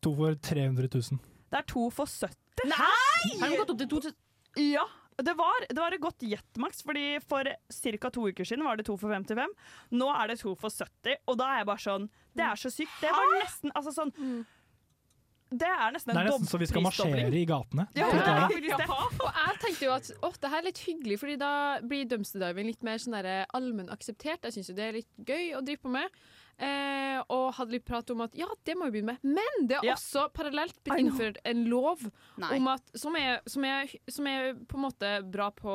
To 0.06 0.14
for 0.18 0.38
300 0.49 0.89
000. 0.93 1.20
Det 1.51 1.62
er 1.62 1.66
to 1.70 1.88
for 1.93 2.10
70. 2.10 2.38
Nei! 2.70 3.39
Har 3.41 3.49
de 3.49 3.58
gått 3.64 3.74
opp 3.74 3.82
til 3.82 3.89
to 3.89 4.14
Ja. 4.62 4.86
Det 5.16 5.32
var, 5.39 5.64
det 5.70 5.80
var 5.80 5.93
et 5.95 6.01
godt 6.03 6.26
gjett, 6.28 6.58
Max, 6.60 6.82
fordi 6.84 7.22
for 7.24 7.47
ca. 7.47 8.10
to 8.12 8.26
uker 8.28 8.43
siden 8.43 8.66
var 8.68 8.76
det 8.76 8.84
to 8.89 8.97
for 8.99 9.08
55. 9.08 9.53
Nå 9.95 10.10
er 10.12 10.34
det 10.34 10.41
to 10.41 10.51
for 10.60 10.68
70, 10.74 11.22
og 11.32 11.38
da 11.39 11.47
er 11.53 11.62
jeg 11.62 11.70
bare 11.70 11.84
sånn 11.86 12.10
Det 12.36 12.43
er 12.43 12.60
så 12.60 12.72
sykt. 12.74 12.97
Det 12.99 13.14
var 13.16 13.32
nesten 13.38 13.72
Altså 13.72 13.93
sånn 13.95 14.12
Det 15.56 15.70
er 15.72 15.95
nesten 15.95 16.12
en 16.12 16.20
Det 16.20 16.26
er 16.26 16.32
nesten 16.34 16.49
så 16.51 16.60
vi 16.60 16.68
skal 16.68 16.84
marsjere 16.84 17.32
i 17.32 17.45
gatene. 17.47 17.88
Ja, 17.95 18.10
tenker 18.12 18.28
jeg. 18.28 18.43
faktisk 18.51 18.84
det. 18.84 19.24
Og 19.24 19.39
jeg 19.39 19.60
tenkte 19.64 19.88
jo 19.88 19.93
at 19.95 20.12
å, 20.20 20.34
det 20.41 20.51
her 20.51 20.60
er 20.60 20.68
litt 20.68 20.84
hyggelig, 20.84 21.20
Fordi 21.24 21.38
da 21.39 21.51
blir 21.80 22.10
dumpster 22.12 22.43
diving 22.43 22.74
litt 22.74 22.84
mer 22.84 22.99
sånn 22.99 23.16
der 23.16 23.45
allmenn 23.56 23.93
akseptert. 23.95 24.43
Jeg 24.49 24.58
syns 24.58 24.74
jo 24.74 24.76
det 24.76 24.89
er 24.89 24.99
litt 24.99 25.12
gøy 25.32 25.53
å 25.56 25.64
drive 25.64 25.80
på 25.86 25.95
med. 25.95 26.12
Eh, 26.58 27.20
og 27.30 27.49
hadde 27.58 27.72
litt 27.76 27.84
prat 27.86 28.10
om 28.14 28.22
at 28.24 28.36
ja, 28.38 28.45
det 28.64 28.76
må 28.80 28.86
vi 28.88 29.01
begynne 29.01 29.18
med. 29.18 29.24
Men 29.36 29.68
det 29.68 29.76
har 29.78 29.84
Ja. 29.89 29.95
også 29.97 30.30
parallelt 30.32 30.78
blitt 30.86 30.99
innført 31.03 31.38
en 31.43 31.66
lov 31.68 32.06
om 32.56 32.68
at, 32.72 32.82
som, 32.95 33.16
er, 33.20 33.41
som, 33.45 33.64
er, 33.66 33.91
som 34.08 34.28
er 34.28 34.53
på 34.53 34.78
en 34.78 34.86
måte 34.86 35.10
bra 35.32 35.49
på 35.51 35.74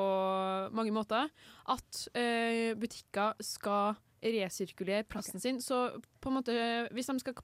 mange 0.72 0.92
måter. 0.94 1.28
At 1.68 2.08
eh, 2.14 2.72
butikker 2.80 3.34
skal 3.44 3.96
resirkulere 4.22 5.04
plasten 5.08 5.40
sin. 5.40 5.60
Så 5.60 6.00
på 6.20 6.28
en 6.30 6.38
måte, 6.38 6.56
hvis 6.92 7.06
de 7.12 7.18
skal 7.20 7.34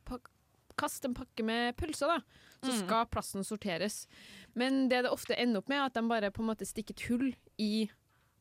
kaste 0.76 1.08
en 1.08 1.14
pakke 1.16 1.44
med 1.44 1.76
pølser, 1.76 2.06
da, 2.06 2.20
så 2.62 2.72
Mm. 2.72 2.86
skal 2.86 3.06
plasten 3.06 3.44
sorteres. 3.44 4.06
Men 4.54 4.88
det 4.88 5.02
det 5.04 5.10
ofte 5.12 5.36
ender 5.36 5.58
opp 5.60 5.68
med, 5.68 5.78
er 5.78 5.86
at 5.86 5.94
de 5.94 6.02
bare 6.08 6.30
på 6.30 6.40
en 6.42 6.48
måte 6.54 6.66
stikker 6.68 6.92
et 6.96 7.08
hull 7.08 7.34
i 7.58 7.88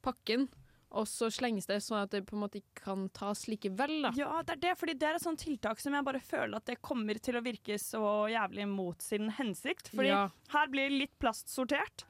pakken. 0.03 0.47
Og 0.95 1.07
så 1.11 1.27
slenges 1.33 1.67
det 1.67 1.81
sånn 1.83 2.01
at 2.05 2.11
det 2.15 2.21
på 2.25 2.37
en 2.37 2.43
måte 2.45 2.61
ikke 2.61 2.85
kan 2.85 3.09
tas 3.15 3.45
likevel. 3.51 3.97
Da. 4.05 4.11
Ja, 4.15 4.41
det 4.47 4.55
er 4.55 4.61
det, 4.63 4.73
fordi 4.79 4.93
det 5.01 5.09
er 5.09 5.17
et 5.19 5.25
sånt 5.25 5.41
tiltak 5.43 5.81
som 5.83 5.93
jeg 5.97 6.05
bare 6.07 6.21
føler 6.23 6.55
at 6.55 6.69
det 6.69 6.77
kommer 6.81 7.19
til 7.19 7.35
å 7.35 7.43
virke 7.43 7.75
så 7.81 8.03
jævlig 8.31 8.67
mot 8.71 9.01
sin 9.03 9.27
hensikt. 9.35 9.91
Fordi 9.91 10.07
Ja. 10.13 10.29
her 10.55 10.67
blir 10.71 10.89
litt 10.89 11.11
plast 11.19 11.51
sortert, 11.51 12.05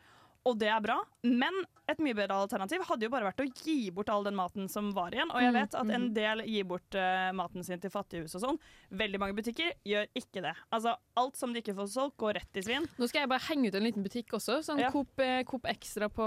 og 0.45 0.59
det 0.61 0.69
er 0.69 0.79
bra. 0.85 0.99
Men 1.23 1.65
et 1.87 1.99
mye 2.01 2.15
bedre 2.17 2.35
alternativ 2.41 2.81
hadde 2.87 3.05
jo 3.05 3.11
bare 3.13 3.27
vært 3.29 3.41
å 3.43 3.47
gi 3.61 3.91
bort 3.93 4.09
all 4.09 4.23
den 4.25 4.35
maten 4.37 4.67
som 4.71 4.87
var 4.95 5.13
igjen. 5.13 5.29
Og 5.31 5.41
jeg 5.41 5.51
Mm, 5.53 5.59
vet 5.59 5.75
at 5.75 5.89
en 5.93 6.01
mhm. 6.07 6.13
del 6.15 6.41
gir 6.49 6.63
bort 6.65 6.95
uh, 6.97 7.29
maten 7.37 7.63
sin 7.63 7.79
til 7.79 7.91
fattighus 7.93 8.33
og 8.35 8.41
sånn. 8.41 8.59
Veldig 8.89 9.19
mange 9.21 9.35
butikker 9.37 9.71
gjør 9.85 10.07
ikke 10.17 10.41
det. 10.41 10.53
Altså, 10.73 10.95
alt 11.21 11.37
som 11.37 11.53
de 11.53 11.61
ikke 11.61 11.75
får 11.77 11.91
solgt, 11.93 12.17
går 12.17 12.33
rett 12.39 12.57
i 12.57 12.63
svin. 12.65 12.87
Nå 12.97 13.07
skal 13.07 13.21
jeg 13.23 13.29
bare 13.29 13.45
henge 13.49 13.69
ut 13.69 13.75
en 13.77 13.85
liten 13.85 14.03
butikk 14.05 14.33
også. 14.39 14.59
Sånn 14.65 14.81
Ja. 14.81 14.89
Coop, 14.91 15.13
eh, 15.19 15.43
Coop 15.43 15.65
Extra 15.69 16.09
på, 16.09 16.25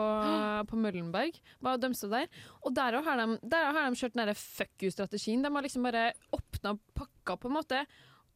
på 0.68 0.76
Møllenberg. 0.78 1.40
Bare 1.61 1.78
dømste 1.82 2.09
der. 2.12 2.28
Og 2.62 2.74
der 2.74 3.00
har 3.02 3.16
de, 3.24 3.38
der 3.42 3.72
har 3.72 3.90
de 3.90 3.96
kjørt 3.98 4.14
den 4.14 4.24
derre 4.26 4.34
fuck 4.38 4.86
you-strategien. 4.86 5.42
De 5.42 5.50
har 5.52 5.62
liksom 5.66 5.82
bare 5.82 6.12
åpna 6.32 6.78
pakka 6.94 7.36
på 7.36 7.50
en 7.50 7.59
måte. 7.59 7.82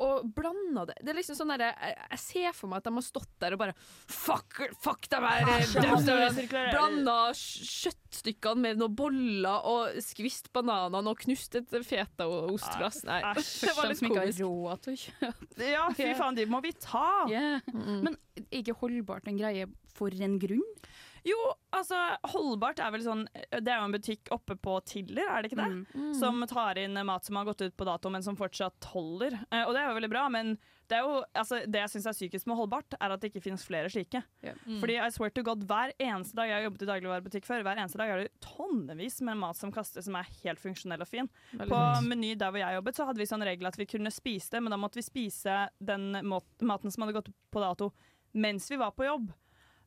Og 0.03 0.27
blanda 0.35 0.85
det. 0.89 0.97
Det 1.01 1.13
er 1.13 1.19
liksom 1.19 1.37
sånn 1.39 1.53
der, 1.55 1.65
jeg, 1.71 1.97
jeg 2.15 2.21
ser 2.23 2.57
for 2.57 2.73
meg 2.73 2.83
at 2.83 2.89
de 2.89 2.95
har 2.97 3.05
stått 3.07 3.31
der 3.43 3.57
og 3.57 3.61
bare 3.63 3.75
Fuck, 4.11 4.63
fuck 4.83 5.09
de 5.13 5.21
her 5.23 5.53
eh. 5.53 6.41
Blanda 6.73 7.17
kjøttstykkene 7.39 8.65
med 8.67 8.83
noen 8.83 8.97
boller 8.99 9.69
og 9.69 10.01
skvist 10.05 10.51
bananene 10.55 11.13
og 11.13 11.23
knust 11.23 11.59
et 11.61 11.77
feta 11.87 12.27
og 12.29 12.57
ostglass. 12.57 13.03
Nei, 13.09 13.21
Æsj, 13.33 13.53
det 13.69 13.77
var 13.79 13.91
litt 13.93 14.03
komisk. 14.03 14.43
råd 14.43 14.85
til 14.87 14.97
å 14.97 15.01
kjøpe. 15.05 15.71
Ja, 15.73 15.87
fy 15.97 16.11
faen, 16.19 16.39
de 16.39 16.49
må 16.51 16.63
vi 16.65 16.75
ta! 16.83 17.07
Yeah. 17.31 17.63
Men 17.73 18.17
er 18.43 18.61
ikke 18.63 18.77
holdbart 18.83 19.31
en 19.31 19.39
greie 19.41 19.69
for 19.97 20.13
en 20.25 20.39
grunn? 20.43 20.67
Jo, 21.27 21.39
altså 21.71 21.99
holdbart 22.33 22.81
er 22.83 22.91
vel 22.91 23.05
sånn 23.05 23.21
Det 23.33 23.71
er 23.71 23.77
jo 23.79 23.87
en 23.87 23.95
butikk 23.95 24.31
oppe 24.35 24.57
på 24.59 24.75
Tiller, 24.89 25.29
er 25.31 25.43
det 25.43 25.53
ikke 25.53 25.61
det? 25.61 25.69
Mm. 25.71 25.83
Mm. 25.95 26.13
Som 26.19 26.43
tar 26.51 26.81
inn 26.83 26.99
mat 27.07 27.27
som 27.29 27.39
har 27.39 27.47
gått 27.47 27.63
ut 27.63 27.77
på 27.79 27.87
dato, 27.87 28.11
men 28.11 28.25
som 28.27 28.39
fortsatt 28.39 28.91
holder. 28.93 29.39
Eh, 29.51 29.63
og 29.63 29.75
det 29.75 29.83
er 29.83 29.91
jo 29.91 29.99
veldig 30.01 30.11
bra, 30.11 30.25
men 30.33 30.57
det, 30.91 30.99
er 30.99 31.07
jo, 31.07 31.21
altså, 31.39 31.61
det 31.71 31.81
jeg 31.81 31.93
syns 31.95 32.09
er 32.11 32.17
sykest 32.19 32.49
med 32.51 32.59
holdbart, 32.59 32.97
er 32.99 33.15
at 33.15 33.23
det 33.23 33.31
ikke 33.31 33.45
finnes 33.47 33.65
flere 33.65 33.91
slike. 33.93 34.21
Mm. 34.43 34.81
Fordi 34.83 34.99
I 34.99 35.11
swear 35.15 35.33
to 35.33 35.45
God, 35.47 35.63
hver 35.69 35.95
eneste 35.97 36.37
dag 36.37 36.51
jeg 36.51 36.59
har 36.59 36.67
jobbet 36.67 36.85
i 36.85 36.89
dagligvarebutikk 36.91 37.49
før, 37.49 37.65
hver 37.67 37.81
eneste 37.81 38.01
dag 38.01 38.13
er 38.13 38.25
det 38.25 38.33
tonnevis 38.45 39.21
med 39.25 39.39
mat 39.41 39.59
som 39.59 39.73
kastes 39.75 40.09
som 40.09 40.19
er 40.19 40.31
helt 40.43 40.63
funksjonell 40.63 41.07
og 41.07 41.09
fin. 41.09 41.31
Veldig 41.55 41.71
På 41.71 41.83
fint. 41.85 42.11
Meny 42.11 42.33
der 42.41 42.53
hvor 42.53 42.65
jeg 42.65 42.81
jobbet, 42.81 42.99
så 42.99 43.07
hadde 43.09 43.23
vi 43.23 43.29
sånn 43.31 43.47
regel 43.47 43.71
at 43.71 43.79
vi 43.79 43.89
kunne 43.95 44.13
spise 44.13 44.57
det, 44.57 44.65
men 44.65 44.75
da 44.75 44.81
måtte 44.81 44.99
vi 44.99 45.07
spise 45.07 45.63
den 45.79 46.11
mat 46.29 46.67
maten 46.67 46.93
som 46.93 47.07
hadde 47.07 47.17
gått 47.21 47.33
på 47.53 47.63
dato 47.63 47.93
mens 48.33 48.71
vi 48.71 48.77
var 48.81 48.95
på 48.97 49.05
jobb. 49.05 49.33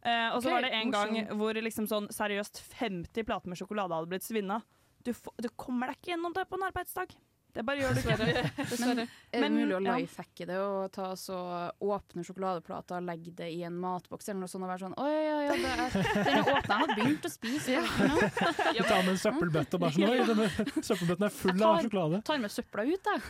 Eh, 0.06 0.28
og 0.36 0.44
så 0.44 0.54
var 0.54 0.66
det 0.66 0.74
en 0.78 0.92
gang 0.94 1.16
hvor 1.40 1.58
liksom 1.58 1.88
sånn 1.90 2.08
seriøst 2.14 2.62
50 2.78 3.26
plater 3.26 3.50
med 3.50 3.58
sjokolade 3.58 3.98
hadde 3.98 4.12
blitt 4.12 4.26
svinna. 4.26 4.60
Du, 5.06 5.12
du 5.42 5.50
kommer 5.58 5.90
deg 5.90 5.98
ikke 6.00 6.14
gjennom 6.14 6.36
det 6.36 6.46
på 6.50 6.60
en 6.60 6.68
arbeidsdag. 6.68 7.16
Det 7.56 7.64
bare 7.64 7.80
gjør 7.80 7.96
du 7.96 8.00
ikke. 8.02 8.16
Dessverre. 8.70 9.06
er 9.32 9.44
det 9.46 9.50
mulig 9.54 9.76
å 9.78 9.80
lifehacke 9.86 10.48
det 10.50 10.58
og 10.60 10.90
ta 10.96 11.08
så 11.20 11.38
åpne 11.80 12.26
sjokoladeplater 12.28 13.00
og 13.00 13.08
legge 13.08 13.32
det 13.38 13.48
i 13.56 13.62
en 13.68 13.78
matboks 13.80 14.28
eller 14.30 14.42
noe 14.44 14.52
sånt 14.52 14.66
og 14.66 14.72
være 14.74 14.84
sånn 14.84 14.96
Oi, 15.00 15.14
ja, 15.16 15.38
ja, 15.46 15.56
det 15.56 15.72
er, 15.72 15.96
den 16.28 16.34
er 16.36 16.50
åpna, 16.52 16.60
jeg 16.66 16.82
har 16.82 16.94
begynt 17.00 17.26
å 17.26 17.32
spise. 17.32 17.76
Ja. 17.78 17.84
Du 17.86 18.82
tar 18.92 19.02
med 19.06 19.14
en 19.16 19.22
søppelbøtte 19.24 19.80
og 19.80 19.86
bare 19.86 19.96
sånn 19.96 20.10
Oi, 20.10 20.20
denne 20.28 20.50
søppelbøtten 20.84 21.28
er 21.30 21.36
full 21.40 21.66
av 21.70 21.80
sjokolade. 21.86 22.22
Tar 22.28 22.42
med 22.44 22.54
søpla 22.54 22.86
ut, 22.90 23.10
jeg. 23.12 23.24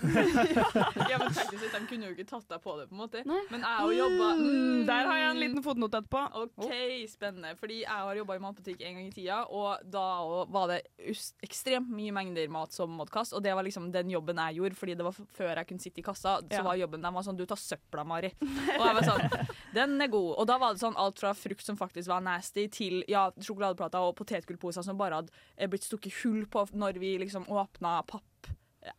Ja, 1.12 1.20
men 1.22 1.36
tenk 1.38 1.54
deg, 1.54 1.70
De 1.70 1.84
kunne 1.92 2.10
jo 2.10 2.16
ikke 2.16 2.28
tatt 2.34 2.50
deg 2.50 2.64
på 2.66 2.76
det, 2.80 2.88
på 2.90 2.98
en 2.98 3.04
måte. 3.06 3.22
Men 3.30 3.62
jeg 3.62 3.78
har 3.84 3.96
jobba 4.00 4.32
Mm, 4.36 4.86
der 4.88 5.08
har 5.08 5.18
jeg 5.20 5.30
en 5.30 5.40
liten 5.40 5.64
fotnote 5.64 6.00
etterpå. 6.02 6.22
OK, 6.42 6.72
spennende. 7.10 7.54
Fordi 7.60 7.82
jeg 7.84 7.92
har 7.92 8.18
jobba 8.20 8.36
i 8.38 8.42
matbutikk 8.44 8.82
en 8.86 8.98
gang 8.98 9.08
i 9.08 9.14
tida, 9.14 9.38
og 9.54 9.84
da 9.92 10.04
var 10.52 10.72
det 10.74 10.80
ekstremt 11.46 11.90
mye 11.94 12.14
mengder 12.16 12.50
mat 12.52 12.74
som 12.76 12.94
måtte 12.98 13.14
kaste, 13.14 13.38
og 13.38 13.44
det 13.46 13.54
var 13.56 13.64
liksom 13.66 13.92
den 13.94 14.10
jobben 14.10 14.15
jeg 14.24 14.56
gjorde, 14.56 14.76
fordi 14.76 14.96
det 14.96 15.04
var 15.04 15.12
før 15.12 15.56
jeg 15.56 15.68
kunne 15.68 15.80
sitte 15.82 16.00
i 16.00 16.04
kassa, 16.04 16.40
så 16.50 16.64
var 16.64 16.76
jobben 16.80 17.02
der 17.02 17.12
var 17.12 17.22
sånn 17.24 17.38
Du 17.38 17.46
tar 17.46 17.58
søpla, 17.58 18.06
Mari. 18.06 18.32
Og 18.42 18.86
jeg 18.86 18.96
var 18.96 19.02
sånn 19.04 19.48
Den 19.76 20.00
er 20.02 20.08
god. 20.08 20.36
Og 20.40 20.48
da 20.48 20.58
var 20.58 20.74
det 20.74 20.80
sånn 20.80 20.96
alt 20.96 21.20
fra 21.20 21.34
frukt 21.34 21.66
som 21.66 21.76
faktisk 21.78 22.08
var 22.08 22.22
nasty, 22.22 22.68
til 22.70 23.04
ja, 23.08 23.30
sjokoladeplater 23.38 24.00
og 24.00 24.16
potetgullposer 24.16 24.84
som 24.84 24.98
bare 24.98 25.16
hadde 25.22 25.32
eh, 25.58 25.68
blitt 25.68 25.84
stukket 25.84 26.14
hull 26.24 26.46
på 26.48 26.66
når 26.74 26.98
vi 27.00 27.18
liksom 27.20 27.46
åpna 27.52 28.02
papp 28.08 28.24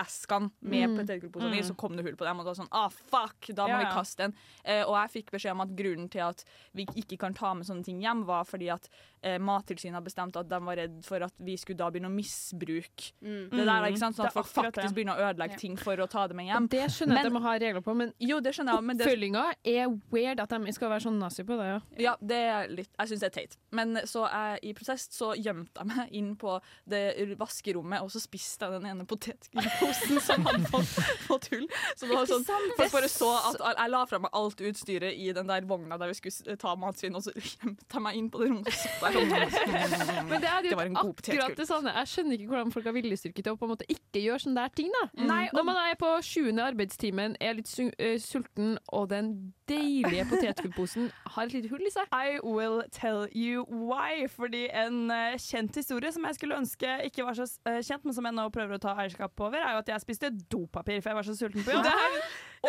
eskene 0.02 0.50
med 0.66 0.88
Mm. 0.90 0.96
potetgullposene 0.98 1.54
i, 1.54 1.60
Mm. 1.62 1.68
så 1.68 1.76
kom 1.78 1.94
det 1.96 2.04
hull 2.04 2.16
på 2.16 2.24
dem. 2.26 2.40
Og 2.40 2.44
da 2.46 2.54
sånn, 2.54 2.68
ah 2.72 2.88
fuck, 2.88 3.46
da 3.54 3.66
må 3.68 3.68
Ja, 3.68 3.78
vi 3.78 3.94
kaste 3.94 4.16
den. 4.16 4.34
Eh, 4.64 4.82
og 4.82 4.96
jeg 4.96 5.22
fikk 5.24 5.30
beskjed 5.30 5.52
om 5.52 5.60
at 5.60 5.76
grunnen 5.76 6.10
til 6.10 6.22
at 6.26 6.44
vi 6.74 6.84
ikke 6.86 7.16
kan 7.18 7.32
ta 7.34 7.54
med 7.54 7.64
sånne 7.66 7.84
ting 7.84 8.00
hjem, 8.02 8.24
var 8.26 8.42
fordi 8.44 8.68
at 8.74 8.88
eh, 9.27 9.37
Mattilsynet 9.43 9.99
har 9.99 10.05
bestemt 10.07 10.37
at 10.39 10.49
de 10.51 10.61
var 10.68 10.79
redd 10.79 11.01
for 11.07 11.24
at 11.27 11.35
vi 11.43 11.57
skulle 11.61 11.81
da 11.81 11.91
begynne 11.91 12.11
å 12.11 12.14
misbruke 12.14 13.11
Mm. 13.22 13.51
det 13.51 13.64
der. 13.66 13.87
ikke 13.91 13.99
sant? 14.01 14.16
Sånn 14.16 14.27
at 14.29 14.35
folk 14.37 14.47
faktisk 14.47 14.95
begynner 14.97 15.18
å 15.18 15.27
ødelegge 15.31 15.59
ting 15.61 15.77
for 15.81 15.97
å 16.03 16.07
ta 16.11 16.27
det 16.31 16.37
med 16.39 16.47
hjem. 16.49 16.68
Det 16.70 16.85
skjønner 16.95 17.18
jeg 17.20 17.27
at 17.27 17.33
de 17.37 17.43
har 17.47 17.59
regler 17.62 17.83
på, 17.85 17.95
men, 17.97 18.12
jo, 18.22 18.39
det 18.45 18.53
skjønner 18.55 18.79
jeg, 18.79 18.85
men 18.91 19.01
oppfølginga 19.03 19.45
er 19.72 19.93
weird 20.14 20.41
at 20.45 20.55
de 20.55 20.72
skal 20.77 20.91
være 20.93 21.05
sånn 21.09 21.18
nazi 21.20 21.45
på 21.49 21.57
det. 21.59 21.66
Ja. 21.66 21.81
Ja, 22.07 22.14
det 22.22 22.41
er 22.47 22.68
litt 22.72 22.91
Jeg 22.99 23.09
syns 23.11 23.20
det 23.24 23.29
er 23.31 23.35
teit. 23.41 23.57
Men 23.77 23.97
så 24.07 24.24
jeg, 24.31 24.61
i 24.70 24.72
protest 24.79 25.12
så 25.16 25.33
gjemte 25.37 25.83
jeg 25.83 25.87
meg 25.91 26.12
inn 26.12 26.33
på 26.39 26.57
det 26.89 27.03
vaskerommet, 27.41 28.03
og 28.05 28.11
så 28.14 28.20
spiste 28.22 28.66
jeg 28.68 28.81
den 28.81 28.87
ene 28.93 29.07
potetgullposen 29.09 30.20
som 30.22 30.45
hadde 30.47 30.68
fått, 30.70 30.93
fått 31.27 31.49
hull. 31.53 31.66
Så 31.97 32.07
det 32.09 32.14
var 32.14 32.29
sånn, 32.31 32.45
for, 32.47 32.89
for 32.93 33.09
så 33.11 33.31
at 33.51 33.61
jeg 33.81 33.91
la 33.93 34.05
fra 34.09 34.20
meg 34.22 34.31
alt 34.37 34.61
utstyret 34.70 35.16
i 35.16 35.33
den 35.37 35.51
der 35.51 35.66
vogna 35.68 35.99
der 36.01 36.12
vi 36.12 36.18
skulle 36.20 36.57
ta 36.61 36.74
matsvinn, 36.79 37.16
og 37.18 37.24
så 37.27 37.35
gjemte 37.37 37.87
jeg 37.97 38.05
meg 38.07 38.16
inn 38.20 38.31
på 38.33 38.43
det 38.43 38.51
rommet 38.53 38.70
og 38.70 38.77
satt 38.77 39.01
sånn. 39.03 39.15
Men 40.30 40.40
det 40.42 40.48
er 40.50 40.62
jo 40.64 40.70
Det 40.70 40.76
var 40.78 40.86
en 40.90 40.94
god 40.94 41.10
akkurat 41.10 41.16
potetgull. 41.16 41.56
det 41.56 41.66
samme. 41.68 41.92
Jeg 41.96 42.10
skjønner 42.12 42.36
ikke 42.38 42.50
hvordan 42.52 42.72
folk 42.74 42.86
har 42.90 42.96
viljestyrke 42.96 43.42
til 43.42 43.52
å 43.54 43.58
på 43.60 43.66
en 43.68 43.72
måte 43.74 43.86
ikke 43.92 44.22
gjøre 44.24 44.42
sånne 44.44 44.62
der 44.62 44.72
ting. 44.76 44.90
da. 44.96 45.02
Nei, 45.28 45.42
Når 45.56 45.66
man 45.68 45.80
er 45.82 45.98
på 46.00 46.10
sjuende 46.26 46.64
arbeidstimen, 46.70 47.36
er 47.40 47.54
litt 47.58 47.68
su 47.70 47.86
eh, 47.98 48.16
sulten, 48.22 48.76
og 48.88 49.08
den 49.12 49.32
deilige 49.68 50.26
potetgullposen 50.30 51.10
har 51.34 51.46
et 51.48 51.56
lite 51.58 51.70
hull 51.72 51.86
i 51.86 51.92
seg. 51.94 52.10
I 52.14 52.38
will 52.44 52.82
tell 52.94 53.26
you 53.32 53.64
why. 53.70 54.26
Fordi 54.32 54.66
en 54.72 55.10
eh, 55.10 55.36
kjent 55.42 55.74
historie 55.76 56.12
som 56.14 56.24
jeg 56.28 56.38
skulle 56.40 56.58
ønske 56.60 56.98
ikke 57.10 57.24
var 57.26 57.38
så 57.38 57.46
eh, 57.68 57.80
kjent, 57.82 58.04
men 58.04 58.14
som 58.16 58.24
jeg 58.28 58.36
nå 58.38 58.48
prøver 58.54 58.78
å 58.78 58.82
ta 58.82 58.96
eierskap 58.98 59.38
over, 59.40 59.58
er 59.60 59.76
jo 59.76 59.84
at 59.84 59.94
jeg 59.94 60.04
spiste 60.06 60.32
dopapir, 60.52 61.00
for 61.02 61.12
jeg 61.12 61.20
var 61.20 61.26
så 61.30 61.36
sulten 61.38 61.64
på 61.66 61.74
jobb. 61.76 61.88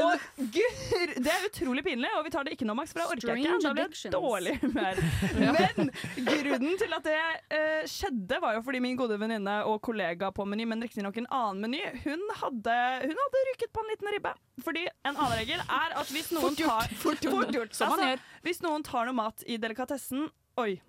Og 0.03 0.47
gud, 0.53 1.13
det 1.17 1.31
er 1.33 1.45
utrolig 1.47 1.83
pinlig, 1.85 2.11
og 2.17 2.25
vi 2.27 2.33
tar 2.33 2.47
det 2.47 2.55
ikke 2.57 2.67
noe, 2.69 2.77
Max, 2.79 2.93
for 2.95 3.03
da 3.03 3.07
orker 3.13 3.31
jeg 3.33 3.45
ikke. 3.45 3.59
Da 3.63 3.73
blir 3.75 3.97
jeg 3.97 4.13
dårlig 4.13 4.55
humør. 4.63 5.01
Men 5.57 5.91
grunnen 6.27 6.79
til 6.81 6.97
at 6.97 7.07
det 7.07 7.17
uh, 7.17 7.83
skjedde, 7.89 8.41
var 8.43 8.57
jo 8.57 8.63
fordi 8.67 8.81
min 8.83 8.97
gode 8.99 9.19
venninne 9.21 9.59
og 9.69 9.79
kollega 9.85 10.31
på 10.35 10.45
Meny, 10.47 10.67
men 10.69 10.83
riktignok 10.83 11.17
en 11.21 11.29
annen 11.33 11.63
meny, 11.65 11.81
hun 12.05 12.23
hadde, 12.41 12.75
hun 13.03 13.21
hadde 13.23 13.43
rykket 13.51 13.73
på 13.73 13.83
en 13.83 13.91
liten 13.91 14.11
ribbe. 14.15 14.33
Fordi 14.65 14.85
en 14.87 15.13
annen 15.13 15.37
regel 15.37 15.61
er 15.61 15.95
at 16.01 16.11
hvis 16.13 16.31
noen 16.35 16.47
Fort 16.47 16.61
gjort, 16.61 16.91
tar 16.91 17.31
fort 17.31 17.55
gjort. 17.55 17.77
Som 17.77 17.93
man 17.93 18.05
Altså. 18.07 18.23
Hvis 18.45 18.61
noen 18.63 18.85
tar 18.85 19.07
noe 19.09 19.17
mat 19.17 19.43
i 19.47 19.57
delikatessen 19.61 20.29
Oi. 20.57 20.79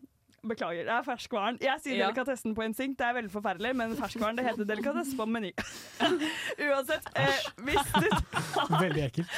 Beklager, 0.46 0.84
det 0.86 0.92
er 0.94 1.02
ferskvaren. 1.02 1.56
Jeg 1.60 1.80
sier 1.82 1.96
Ja. 1.98 2.06
delikatessen 2.10 2.54
på 2.54 2.62
instinkt, 2.62 2.94
det 3.00 3.06
er 3.08 3.14
veldig 3.16 3.30
forferdelig, 3.32 3.72
men 3.74 3.96
ferskvaren 3.98 4.36
det 4.38 4.44
heter 4.46 4.64
delikatesse 4.68 5.16
på 5.18 5.26
meny. 5.26 5.50
Uansett, 6.68 7.02
eh, 7.18 7.40
hvis 7.66 7.90
du 7.98 8.06
Veldig 8.78 9.02
ekkelt. 9.08 9.28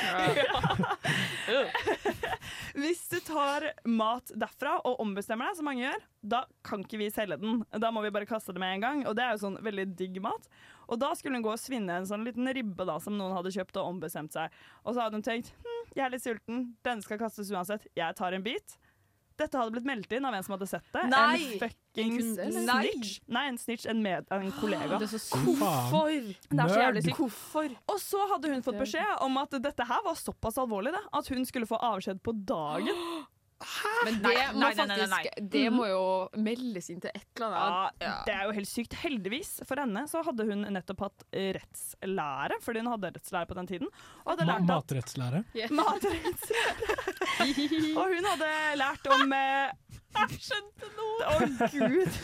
Hvis 2.74 3.02
du 3.10 3.18
tar 3.26 3.64
mat 3.88 4.30
derfra 4.38 4.76
og 4.86 5.00
ombestemmer 5.02 5.50
deg, 5.50 5.58
som 5.58 5.66
mange 5.68 5.84
gjør, 5.84 6.04
da 6.32 6.40
kan 6.66 6.82
ikke 6.84 7.00
vi 7.00 7.08
selge 7.12 7.38
den. 7.40 7.62
Da 7.82 7.90
må 7.94 8.02
vi 8.04 8.12
bare 8.14 8.28
kaste 8.28 8.54
det 8.54 8.62
med 8.62 8.76
en 8.76 8.84
gang, 8.84 9.02
og 9.08 9.16
det 9.18 9.24
er 9.24 9.34
jo 9.34 9.42
sånn 9.44 9.58
veldig 9.64 9.86
digg 9.98 10.20
mat. 10.24 10.46
Og 10.90 10.98
da 11.00 11.12
skulle 11.18 11.38
hun 11.38 11.44
gå 11.46 11.52
og 11.54 11.60
svinne 11.62 12.00
en 12.00 12.08
sånn 12.08 12.24
liten 12.26 12.48
ribbe 12.54 12.86
da, 12.88 12.96
som 13.02 13.16
noen 13.18 13.34
hadde 13.36 13.52
kjøpt 13.54 13.78
og 13.80 13.92
ombestemt 13.94 14.34
seg. 14.34 14.54
Og 14.84 14.94
så 14.96 15.04
hadde 15.04 15.18
hun 15.20 15.26
tenkt 15.26 15.52
hm, 15.62 15.82
jeg 15.96 16.04
er 16.06 16.14
litt 16.14 16.24
sulten, 16.24 16.64
denne 16.86 17.06
skal 17.06 17.20
kastes 17.20 17.52
uansett, 17.54 17.86
jeg 17.98 18.18
tar 18.18 18.36
en 18.36 18.46
bit. 18.46 18.76
Dette 19.40 19.56
hadde 19.56 19.74
blitt 19.74 19.88
meldt 19.88 20.12
inn 20.16 20.26
av 20.28 20.36
en 20.36 20.44
som 20.44 20.54
hadde 20.56 20.68
sett 20.68 20.86
det. 20.94 21.06
Nei! 21.10 21.58
En 21.98 22.20
eller? 22.38 22.60
snitch. 22.92 23.16
Nei, 23.32 23.44
en 23.50 23.58
snitch, 23.58 23.86
en, 23.90 24.02
med, 24.04 24.28
en 24.30 24.52
kollega. 24.60 24.98
Det 25.00 25.08
er 25.08 25.12
så 25.14 25.22
sykt. 25.22 25.48
Hvorfor? 25.58 26.12
Det 26.50 26.62
er 26.64 26.70
så 26.70 26.84
jævlig 26.84 27.04
sykt. 27.06 27.18
Hvorfor? 27.18 27.74
Og 27.90 27.98
så 28.02 28.28
hadde 28.34 28.52
hun 28.52 28.64
fått 28.66 28.78
beskjed 28.80 29.12
om 29.26 29.40
at 29.42 29.58
dette 29.64 29.88
her 29.90 30.06
var 30.06 30.18
såpass 30.20 30.60
alvorlig 30.60 30.94
da, 30.94 31.02
at 31.18 31.32
hun 31.32 31.44
skulle 31.48 31.68
få 31.70 31.80
avskjed 31.90 32.22
på 32.26 32.36
dagen. 32.52 33.04
Men 34.06 34.16
det, 34.22 34.30
Nei, 34.30 34.44
må 34.54 34.60
nei, 34.62 34.70
nei, 34.74 34.86
nei, 34.88 34.96
faktisk, 34.96 35.10
nei. 35.12 35.48
det 35.52 35.64
må 35.74 35.86
jo 35.90 36.04
meldes 36.40 36.88
inn 36.92 37.00
til 37.02 37.12
et 37.12 37.26
eller 37.36 37.56
annet. 37.58 37.98
Ja, 38.00 38.12
det 38.24 38.34
er 38.36 38.46
jo 38.48 38.54
helt 38.56 38.70
sykt. 38.70 38.96
Heldigvis 39.02 39.50
for 39.68 39.82
henne 39.82 40.04
så 40.08 40.22
hadde 40.24 40.46
hun 40.48 40.64
nettopp 40.72 41.04
hatt 41.04 41.26
rettslære, 41.34 42.60
fordi 42.64 42.84
hun 42.84 42.92
hadde 42.94 43.12
rettslære 43.18 43.50
på 43.50 43.58
den 43.60 43.70
tiden. 43.70 43.92
Og 44.24 44.32
hadde 44.32 44.48
Ma 44.48 44.56
lært 44.56 44.64
at 44.64 44.70
matrettslære. 44.72 45.42
Matrettslære. 45.76 47.00
og 48.00 48.16
hun 48.16 48.30
hadde 48.32 48.50
lært 48.80 49.10
om 49.12 49.36
eh, 49.36 49.89
Jeg 50.18 50.40
skjønte 50.42 50.88
noe! 50.96 51.20
Å, 51.20 51.38
gud. 51.70 52.12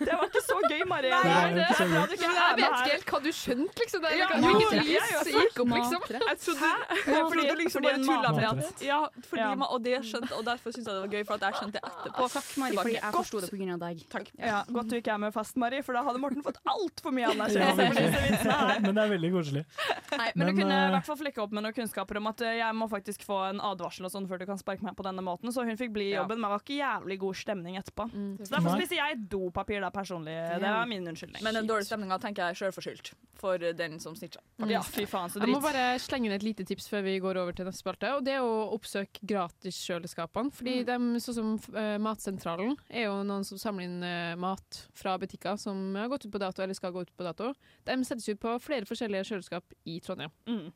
Det 0.00 0.12
var 0.12 0.24
ikke 0.26 0.42
så 0.44 0.56
gøy, 0.66 0.82
Marie. 0.88 1.10
Nei, 1.14 1.20
det 1.54 1.64
jeg, 1.64 1.86
Men 1.90 2.10
gøy. 2.10 2.20
jeg 2.20 2.56
vet 2.58 2.64
ikke 2.66 2.90
helt 2.90 3.10
hva 3.12 3.20
du 3.22 3.28
skjønte, 3.34 3.76
liksom. 3.80 4.02
Det 4.02 4.10
er 4.10 4.16
Ja, 4.18 4.28
jeg 4.34 4.40
er 4.40 4.84
lys 4.88 5.30
gikk 5.30 5.60
opp, 5.62 5.72
liksom. 5.76 6.06
Jeg 6.10 6.38
trodde, 6.44 6.70
jeg 6.90 7.24
Fordi- 7.30 7.56
liksom 7.60 7.80
fordi 7.80 7.90
bare 7.90 8.04
tulla 8.08 8.32
med 8.34 8.44
at 8.50 8.82
Ja, 8.82 8.98
fordi, 9.28 9.40
Ja. 9.40 9.66
og 9.70 9.82
det 9.84 9.94
skjønte 10.04 10.32
Og 10.36 10.44
derfor 10.44 10.72
syntes 10.74 10.90
jeg 10.90 10.94
det 10.94 11.02
var 11.04 11.12
gøy, 11.14 11.24
for 11.26 11.34
at 11.34 11.40
jeg 11.40 11.54
skjønte 11.60 11.72
det 11.72 11.82
etterpå. 11.90 12.28
Takk, 12.32 12.48
Mari, 12.58 12.70
Tilbake. 12.70 12.84
fordi 12.84 12.94
jeg 13.00 13.12
forsto 13.14 13.40
det 13.40 13.70
av 13.70 13.80
deg. 13.80 13.96
Takk. 14.10 14.26
Ja, 14.38 14.64
godt 14.68 14.88
du 14.90 14.96
ikke 14.96 15.12
er 15.14 15.18
med 15.18 15.32
fast, 15.32 15.56
Mari, 15.56 15.82
for 15.82 15.92
da 15.92 16.02
hadde 16.02 16.18
Morten 16.20 16.42
fått 16.42 16.58
altfor 16.66 17.10
mye 17.12 17.20
Ja, 17.30 17.30
anerkjennelse 17.30 17.86
for 17.86 18.00
disse 18.00 18.20
vitsene 18.26 18.58
her. 18.58 18.80
Men 18.84 18.94
det 18.94 19.04
er 19.04 19.10
veldig 19.16 19.32
koselig. 19.32 19.64
Nei, 20.10 20.32
men, 20.34 20.46
Men, 20.46 20.46
du 20.46 20.62
kunne 20.62 20.74
i 20.74 20.86
eh, 20.86 20.90
hvert 20.96 21.06
fall 21.06 21.16
flekke 21.16 21.42
opp 21.42 21.52
med 21.52 21.62
noen 21.64 21.74
kunnskaper 21.74 22.16
om 22.18 22.26
at 22.26 22.40
eh, 22.42 22.58
jeg 22.58 22.74
må 22.74 22.88
faktisk 22.90 23.24
få 23.24 23.38
en 23.50 23.60
advarsel 23.60 24.04
og 24.08 24.12
sånn 24.12 24.26
før 24.28 24.38
du 24.42 24.46
kan 24.46 24.58
sparke 24.58 24.82
meg 24.82 24.96
på 24.96 25.06
denne 25.06 25.22
måten. 25.22 25.52
Så 25.54 25.64
hun 25.64 25.76
fikk 25.78 25.92
bli 25.92 25.99
i 26.00 26.10
Ja. 26.10 26.22
jobben, 26.22 26.40
men 26.40 26.48
det 26.48 26.52
var 26.54 26.62
ikke 26.64 26.78
jævlig 26.80 27.18
god 27.20 27.34
stemning 27.40 27.76
etterpå. 27.80 28.08
Så 28.10 28.50
derfor 28.54 28.76
spiser 28.78 28.96
jeg 28.96 29.18
dopapir 29.30 29.80
da 29.80 29.90
personlig. 29.90 30.36
Det 30.60 30.62
var 30.62 30.86
min 30.86 31.06
unnskyldning. 31.06 31.42
Men 31.42 31.54
den 31.54 31.66
dårlige 31.68 31.90
stemninga 31.90 32.18
tenker 32.20 32.42
jeg 32.42 32.56
er 32.56 32.60
sjølforskyldt 32.60 33.12
for 33.40 33.58
den 33.58 33.98
som 34.00 34.14
snitcha. 34.16 34.40
Ja, 34.68 34.82
fy 34.84 35.06
faen, 35.08 35.30
så 35.32 35.40
Jeg 35.40 35.48
må 35.48 35.60
bare 35.64 35.98
slenge 35.98 36.28
inn 36.28 36.36
et 36.36 36.44
lite 36.44 36.64
tips 36.68 36.88
før 36.92 37.02
vi 37.06 37.18
går 37.22 37.40
over 37.40 37.52
til 37.56 37.64
neste 37.68 37.80
spalte. 37.80 38.10
Og 38.16 38.24
det 38.24 38.34
er 38.36 38.44
å 38.44 38.68
oppsøke 38.76 39.24
gratiskjøleskapene. 39.30 40.52
Fordi 40.52 40.84
dem, 40.88 41.10
sånn 41.22 41.36
som 41.38 41.50
uh, 41.74 41.96
Matsentralen 42.02 42.76
er 42.88 43.08
jo 43.08 43.20
noen 43.26 43.46
som 43.46 43.60
samler 43.60 43.88
inn 43.88 43.98
uh, 44.04 44.36
mat 44.40 44.82
fra 44.96 45.16
butikker 45.20 45.56
som 45.60 45.94
har 45.96 46.10
gått 46.12 46.26
ut 46.26 46.32
på 46.34 46.42
dato 46.42 46.62
eller 46.62 46.76
skal 46.76 46.92
gå 46.92 47.04
ut 47.06 47.14
på 47.16 47.26
dato. 47.26 47.52
De 47.88 47.98
settes 48.04 48.28
ut 48.28 48.40
på 48.40 48.56
flere 48.62 48.88
forskjellige 48.88 49.30
kjøleskap 49.32 49.76
i 49.88 50.00
Trondheim. 50.04 50.32
Mm. 50.48 50.68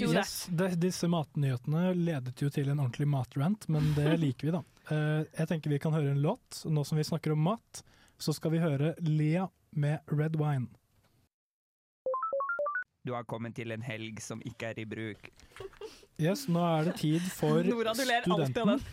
Yes, 0.00 0.46
de, 0.48 0.70
disse 0.80 1.08
matnyhetene 1.10 1.90
ledet 1.92 2.40
jo 2.40 2.48
til 2.52 2.70
en 2.72 2.80
ordentlig 2.80 3.08
matrant, 3.12 3.66
men 3.68 3.90
det 3.96 4.14
liker 4.24 4.48
vi, 4.48 4.54
da. 4.54 4.62
Uh, 4.88 5.24
jeg 5.36 5.48
tenker 5.50 5.72
vi 5.72 5.80
kan 5.82 5.94
høre 5.94 6.14
en 6.14 6.22
låt. 6.24 6.62
Nå 6.64 6.84
som 6.88 7.00
vi 7.00 7.04
snakker 7.06 7.34
om 7.34 7.42
mat, 7.50 7.82
så 8.18 8.32
skal 8.36 8.54
vi 8.54 8.62
høre 8.62 8.94
Lea 9.04 9.48
med 9.76 10.00
Red 10.12 10.38
Wine. 10.40 10.70
Du 13.02 13.12
har 13.16 13.26
kommet 13.26 13.56
til 13.58 13.74
en 13.74 13.82
helg 13.82 14.20
som 14.22 14.42
ikke 14.46 14.70
er 14.70 14.84
i 14.84 14.86
bruk. 14.86 15.28
Yes, 16.22 16.46
nå 16.46 16.62
er 16.62 16.86
det 16.86 16.94
tid 17.00 17.24
for 17.34 17.64
Nora, 17.66 17.94
du 17.98 18.04
ler 18.06 18.28
alltid 18.30 18.62
av 18.62 18.74
den. 18.74 18.84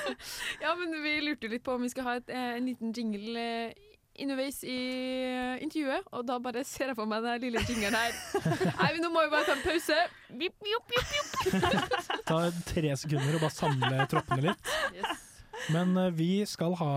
Ja, 0.62 0.74
men 0.78 0.94
vi 1.02 1.14
lurte 1.22 1.48
litt 1.50 1.64
på 1.64 1.76
om 1.76 1.84
vi 1.86 1.90
skal 1.92 2.06
ha 2.06 2.16
et, 2.18 2.30
eh, 2.30 2.56
en 2.58 2.66
liten 2.66 2.92
jingle 2.96 3.42
eh, 3.42 3.91
underveis 4.20 4.60
i 4.66 4.76
eh, 5.24 5.62
intervjuet, 5.64 6.06
og 6.12 6.24
da 6.28 6.36
bare 6.42 6.62
ser 6.68 6.90
jeg 6.90 6.98
for 6.98 7.08
meg 7.08 7.24
den 7.24 7.44
lille 7.46 7.62
jingeren 7.64 7.96
her. 7.96 8.16
Nei, 8.80 8.90
men 8.94 9.00
nå 9.04 9.10
må 9.14 9.24
vi 9.24 9.32
bare 9.32 9.46
ta 9.48 9.56
en 9.56 9.64
pause. 9.64 9.98
Bip, 10.40 10.56
bip, 10.62 10.92
bip. 10.92 12.22
Ta 12.28 12.40
tre 12.68 12.94
sekunder 13.00 13.38
og 13.38 13.44
bare 13.46 13.54
samle 13.54 14.06
troppene 14.12 14.50
litt. 14.50 14.72
Yes. 14.96 15.28
Men 15.72 15.96
uh, 15.96 16.10
vi 16.14 16.42
skal 16.48 16.76
ha 16.80 16.92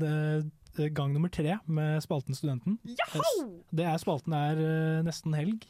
det, 0.00 0.12
det 0.78 0.92
gang 0.96 1.12
nummer 1.14 1.30
tre 1.32 1.58
med 1.66 2.02
spalten 2.04 2.36
Studenten. 2.38 2.78
Joho! 2.88 3.48
Det 3.74 3.86
er 3.86 3.98
Spalten 4.02 4.36
er 4.36 4.58
uh, 4.62 5.06
nesten 5.06 5.36
helg, 5.36 5.66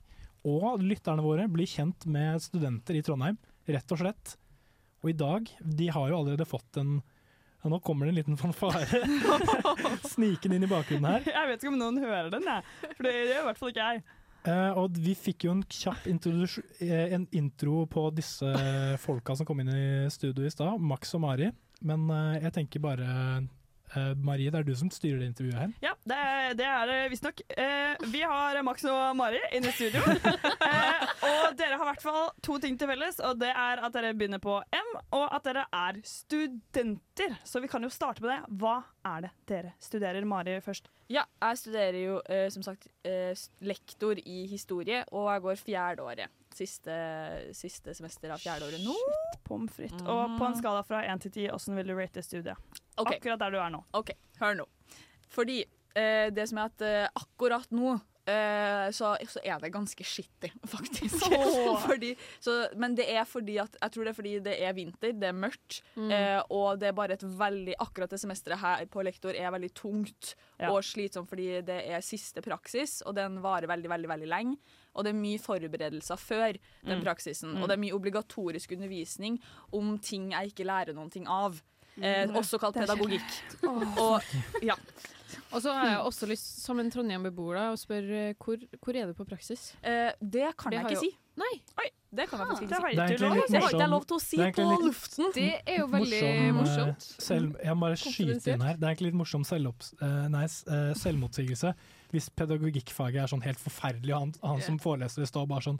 og 0.48 0.80
lytterne 0.84 1.24
våre 1.24 1.48
blir 1.52 1.68
kjent 1.68 2.06
med 2.08 2.40
studenter 2.44 2.96
i 2.96 3.04
Trondheim, 3.04 3.40
rett 3.68 3.96
og 3.96 4.00
slett. 4.00 4.36
Og 5.02 5.12
i 5.12 5.18
dag, 5.18 5.50
de 5.60 5.92
har 5.94 6.10
jo 6.10 6.20
allerede 6.22 6.48
fått 6.48 6.80
en 6.80 6.98
ja, 7.62 7.70
Nå 7.72 7.80
kommer 7.82 8.06
det 8.06 8.12
en 8.12 8.20
liten 8.20 8.38
fanfare 8.38 8.86
snikende 10.14 10.58
inn 10.58 10.66
i 10.66 10.70
bakgrunnen 10.70 11.10
her. 11.10 11.26
Jeg 11.26 11.50
vet 11.50 11.62
ikke 11.62 11.72
om 11.72 11.80
noen 11.80 11.98
hører 12.02 12.30
den, 12.34 12.46
jeg. 12.46 12.94
For 12.94 13.08
det 13.08 13.14
gjør 13.16 13.42
i 13.42 13.46
hvert 13.48 13.60
fall 13.60 13.72
ikke 13.74 13.90
jeg. 13.90 14.04
Uh, 14.48 14.78
og 14.78 14.98
vi 15.02 15.12
fikk 15.18 15.48
jo 15.48 15.52
en 15.56 15.64
kjapp 15.66 16.06
eh, 16.06 17.14
en 17.16 17.26
intro 17.36 17.82
på 17.90 18.04
disse 18.14 18.52
folka 19.02 19.34
som 19.36 19.48
kom 19.48 19.58
inn 19.60 19.72
i 19.74 19.88
studio 20.14 20.46
i 20.46 20.52
stad, 20.54 20.78
Max 20.78 21.10
og 21.18 21.24
Mari. 21.26 21.50
Men 21.84 22.06
uh, 22.08 22.38
jeg 22.38 22.54
tenker 22.54 22.82
bare 22.82 23.08
eh, 23.96 24.12
Marie, 24.24 24.50
det 24.52 24.60
er 24.60 24.66
du 24.66 24.74
som 24.78 24.90
styrer 24.92 25.22
det 25.22 25.30
intervjuet 25.32 25.58
her. 25.58 25.72
Ja, 25.84 25.94
det, 26.08 26.18
det 26.60 26.66
er 26.68 26.90
det 26.90 26.98
visstnok. 27.12 27.42
Uh, 27.52 28.08
vi 28.12 28.22
har 28.22 28.60
Max 28.66 28.84
og 28.88 29.16
Mari 29.18 29.40
inne 29.56 29.72
i 29.72 29.76
studio. 29.76 30.02
uh, 30.04 31.06
og 31.30 31.56
dere 31.58 31.78
har 31.78 31.84
i 31.84 31.90
hvert 31.92 32.04
fall 32.04 32.30
to 32.44 32.58
ting 32.62 32.78
til 32.80 32.90
felles, 32.90 33.20
og 33.24 33.40
det 33.40 33.50
er 33.52 33.82
at 33.84 33.96
dere 33.96 34.14
begynner 34.18 34.42
på 34.42 34.58
M, 34.74 34.94
og 35.16 35.26
at 35.26 35.48
dere 35.48 35.66
er 35.72 36.00
studenter. 36.06 37.38
Så 37.44 37.62
vi 37.64 37.70
kan 37.70 37.84
jo 37.84 37.92
starte 37.92 38.24
med 38.24 38.34
det. 38.34 38.58
Hva 38.60 38.78
er 39.14 39.28
det 39.28 39.34
dere 39.50 39.74
studerer? 39.82 40.26
Mari 40.28 40.58
først. 40.64 40.90
Ja, 41.08 41.22
jeg 41.40 41.60
studerer 41.62 41.96
jo 41.96 42.18
som 42.52 42.64
sagt 42.66 42.88
eh, 43.08 43.32
lektor 43.64 44.18
i 44.20 44.42
historie, 44.50 45.04
og 45.08 45.30
jeg 45.32 45.44
går 45.46 45.62
fjerdeåret. 45.62 46.34
Siste, 46.58 46.94
siste 47.54 47.94
semester 47.94 48.32
av 48.34 48.42
fjerdeåret 48.42 48.82
nå. 48.82 48.96
Pommes 49.46 49.72
frites. 49.72 50.02
Og 50.02 50.36
på 50.38 50.48
en 50.48 50.58
skala 50.58 50.82
fra 50.86 51.04
1 51.06 51.24
til 51.26 51.34
10, 51.34 51.48
hvordan 51.54 51.80
vil 51.80 51.92
du 51.92 51.96
rate 51.98 52.24
studiet? 52.24 52.78
Ok. 52.98 53.14
Akkurat 53.16 53.38
der 53.38 53.50
du 53.50 53.58
er 53.62 53.70
nå. 53.70 53.84
OK, 53.94 54.10
hør 54.40 54.54
nå. 54.62 54.66
Fordi 55.28 55.62
eh, 55.94 56.28
det 56.34 56.48
som 56.48 56.58
er 56.58 56.70
at 56.70 56.82
eh, 56.82 57.08
akkurat 57.20 57.70
nå 57.70 57.92
eh, 58.28 58.88
så, 58.92 59.14
så 59.28 59.40
er 59.44 59.60
det 59.62 59.70
ganske 59.72 60.04
skittig, 60.04 60.50
faktisk. 60.74 61.24
Fordi, 61.84 62.14
så, 62.44 62.54
men 62.76 62.94
det 62.98 63.06
er 63.12 63.24
fordi 63.28 63.58
at 63.62 63.76
Jeg 63.80 63.92
tror 63.94 64.04
det 64.04 64.10
er 64.12 64.16
fordi 64.18 64.32
det 64.44 64.56
er 64.64 64.74
vinter, 64.76 65.12
det 65.16 65.28
er 65.30 65.36
mørkt, 65.36 65.80
Mm. 65.98 66.10
eh, 66.14 66.42
og 66.54 66.78
det 66.78 66.88
er 66.88 66.92
bare 66.94 67.16
et 67.16 67.22
veldig 67.24 67.74
Akkurat 67.82 68.10
det 68.12 68.20
semesteret 68.22 68.60
her 68.62 68.84
på 68.86 69.02
lektor 69.02 69.34
er 69.34 69.50
veldig 69.50 69.70
tungt 69.74 70.34
Ja. 70.60 70.70
og 70.72 70.82
slitsomt 70.86 71.28
fordi 71.30 71.60
det 71.62 71.78
er 71.90 72.00
siste 72.02 72.42
praksis, 72.42 73.00
og 73.06 73.14
den 73.18 73.40
varer 73.42 73.66
veldig, 73.70 73.88
veldig, 73.90 74.08
veldig 74.10 74.28
lenge. 74.30 74.56
Og 74.94 75.04
det 75.04 75.10
er 75.12 75.18
mye 75.18 75.38
forberedelser 75.38 76.16
før 76.18 76.56
den 76.84 76.98
Mm. 77.00 77.04
praksisen, 77.04 77.52
Mm. 77.54 77.62
og 77.62 77.68
det 77.68 77.76
er 77.76 77.82
mye 77.84 77.94
obligatorisk 77.94 78.72
undervisning 78.72 79.38
om 79.72 79.98
ting 79.98 80.30
jeg 80.32 80.52
ikke 80.52 80.66
lærer 80.66 80.94
noen 80.94 81.10
ting 81.10 81.26
av. 81.28 81.60
Eh, 82.02 82.26
Mm. 82.28 82.36
også 82.36 82.58
kalt 82.60 82.76
er 82.76 82.86
pedagogikk. 82.86 83.30
Og, 83.98 84.22
ja. 84.62 84.74
Og 85.52 85.62
så 85.64 85.72
har 85.72 85.86
jeg 85.88 85.98
også 86.04 86.26
lyst, 86.28 86.60
som 86.62 86.78
en 86.78 86.90
Trondheim-beboer, 86.92 87.56
å 87.72 87.76
spørre 87.80 88.34
hvor, 88.36 88.60
hvor 88.84 88.96
er 88.96 89.06
du 89.08 89.14
på 89.16 89.24
praksis? 89.28 89.72
Eh, 89.82 90.12
det 90.20 90.50
kan 90.60 90.70
Det 90.70 90.78
jeg 90.78 90.84
ikke 90.84 90.94
jo- 90.98 91.00
si. 91.08 91.16
Nei. 91.38 91.54
Oi, 91.78 91.86
det 92.18 92.24
kan 92.28 92.40
jeg 92.40 92.48
faktisk 92.48 92.62
ikke 92.66 92.74
er 92.76 92.82
si. 92.82 92.96
Det 92.96 92.98
Det 92.98 93.02
egentlig 93.08 93.30
litt 93.38 93.50
morsomt. 93.54 93.78
Det 93.78 93.84
er 93.86 93.92
lov 93.92 94.04
til 94.10 94.16
å 94.16 94.20
si 94.20 94.40
er 94.42 94.52
på 94.52 94.64
luften. 94.82 95.32
Det 95.34 95.62
er 95.66 95.76
jo 95.78 95.86
veldig 95.86 96.20
morsom, 96.20 96.34
eh, 96.34 96.52
morsomt. 96.58 97.06
Selv, 97.22 97.56
jeg 97.64 97.74
må 97.76 97.80
bare 97.86 97.96
skyte 98.02 98.52
inn 98.52 98.60
her. 98.66 98.74
Det 98.76 98.82
er 98.84 98.90
egentlig 98.94 99.08
litt 99.12 99.20
morsom 99.22 99.44
eh, 100.02 100.28
eh, 100.66 100.94
selvmotsigelse. 100.98 101.74
Hvis 102.12 102.28
pedagogikkfaget 102.34 103.22
er 103.22 103.26
sånn 103.30 103.42
helt 103.44 103.58
forferdelig, 103.62 104.12
og 104.14 104.20
han, 104.20 104.34
han 104.42 104.60
som 104.62 104.78
foreleser 104.78 105.24
står 105.30 105.46
bare 105.48 105.60
sånn 105.68 105.78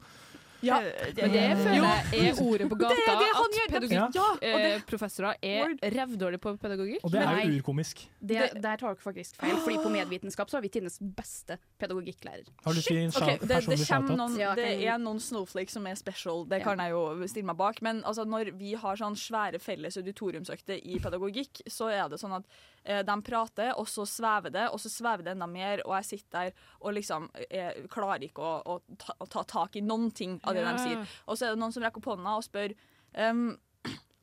Ja, 0.65 0.79
Men 0.81 1.33
det 1.33 1.43
føler 1.61 1.85
jeg 2.11 2.29
er 2.29 2.39
ordet 2.43 2.67
på 2.69 2.77
gata. 2.79 2.95
Det 2.99 3.13
er 3.13 3.19
det 3.21 3.29
han 3.35 3.53
at 3.59 3.73
pedagogikkprofessorer 3.73 5.37
Ja, 5.41 5.67
eh, 5.69 5.75
er 5.87 5.95
rævdårlige 5.95 6.41
på 6.43 6.55
pedagogikk. 6.59 7.03
Og 7.03 7.13
det 7.13 7.21
er 7.23 7.39
jo 7.45 7.59
urkomisk. 7.59 8.01
Det, 8.19 8.41
der 8.55 8.81
tar 8.81 8.93
dere 8.93 9.01
faktisk 9.03 9.39
feil, 9.39 9.55
fordi 9.63 9.77
på 9.83 9.91
medvitenskap 9.97 10.49
så 10.51 10.57
har 10.57 10.65
vi 10.65 10.71
tidenes 10.73 10.99
beste 10.99 11.57
pedagogikklærer. 11.79 12.49
Har 12.65 12.73
du 12.75 12.81
Shit! 12.81 13.15
Okay, 13.15 13.37
det, 13.41 13.61
det, 13.67 13.99
noen, 14.09 14.35
det 14.57 14.67
er 14.87 14.99
noen 15.01 15.19
snowflakes 15.23 15.77
som 15.77 15.87
er 15.87 15.97
special, 15.99 16.45
det 16.49 16.61
kan 16.63 16.79
jeg 16.83 16.93
jo 16.95 17.29
stille 17.29 17.49
meg 17.49 17.59
bak. 17.59 17.81
Men 17.85 18.03
altså, 18.07 18.25
når 18.27 18.53
vi 18.59 18.73
har 18.79 18.99
sånn 18.99 19.17
svære 19.19 19.61
felles 19.63 19.97
auditoriumsøkter 19.99 20.81
i 20.83 20.99
pedagogikk, 21.03 21.63
så 21.69 21.91
er 21.93 22.07
det 22.11 22.19
sånn 22.21 22.35
at 22.39 22.47
eh, 22.83 23.01
de 23.05 23.17
prater, 23.25 23.71
og 23.79 23.87
så 23.89 24.05
svever 24.09 24.53
det, 24.55 24.67
og 24.73 24.81
så 24.81 24.91
svever 24.91 25.25
det 25.25 25.35
enda 25.35 25.47
mer, 25.49 25.83
og 25.85 25.95
jeg 25.99 26.09
sitter 26.13 26.49
der 26.49 26.67
og 26.79 26.93
liksom 26.95 27.29
eh, 27.49 27.85
klarer 27.91 28.27
ikke 28.27 28.43
å, 28.43 28.75
å, 28.75 28.97
ta, 28.99 29.15
å 29.19 29.27
ta 29.29 29.43
tak 29.47 29.77
i 29.79 29.83
noen 29.85 30.09
ting 30.15 30.37
av 30.49 30.57
det 30.57 30.65
Ja. 30.65 30.75
de 30.75 30.83
sier. 30.83 31.17
Og 31.27 31.37
så 31.39 31.47
er 31.47 31.55
det 31.55 31.61
noen 31.63 31.75
som 31.75 31.85
rekker 31.85 32.01
opp 32.03 32.11
hånda 32.13 32.35
og 32.39 32.45
spør 32.45 32.75
um, 33.17 33.43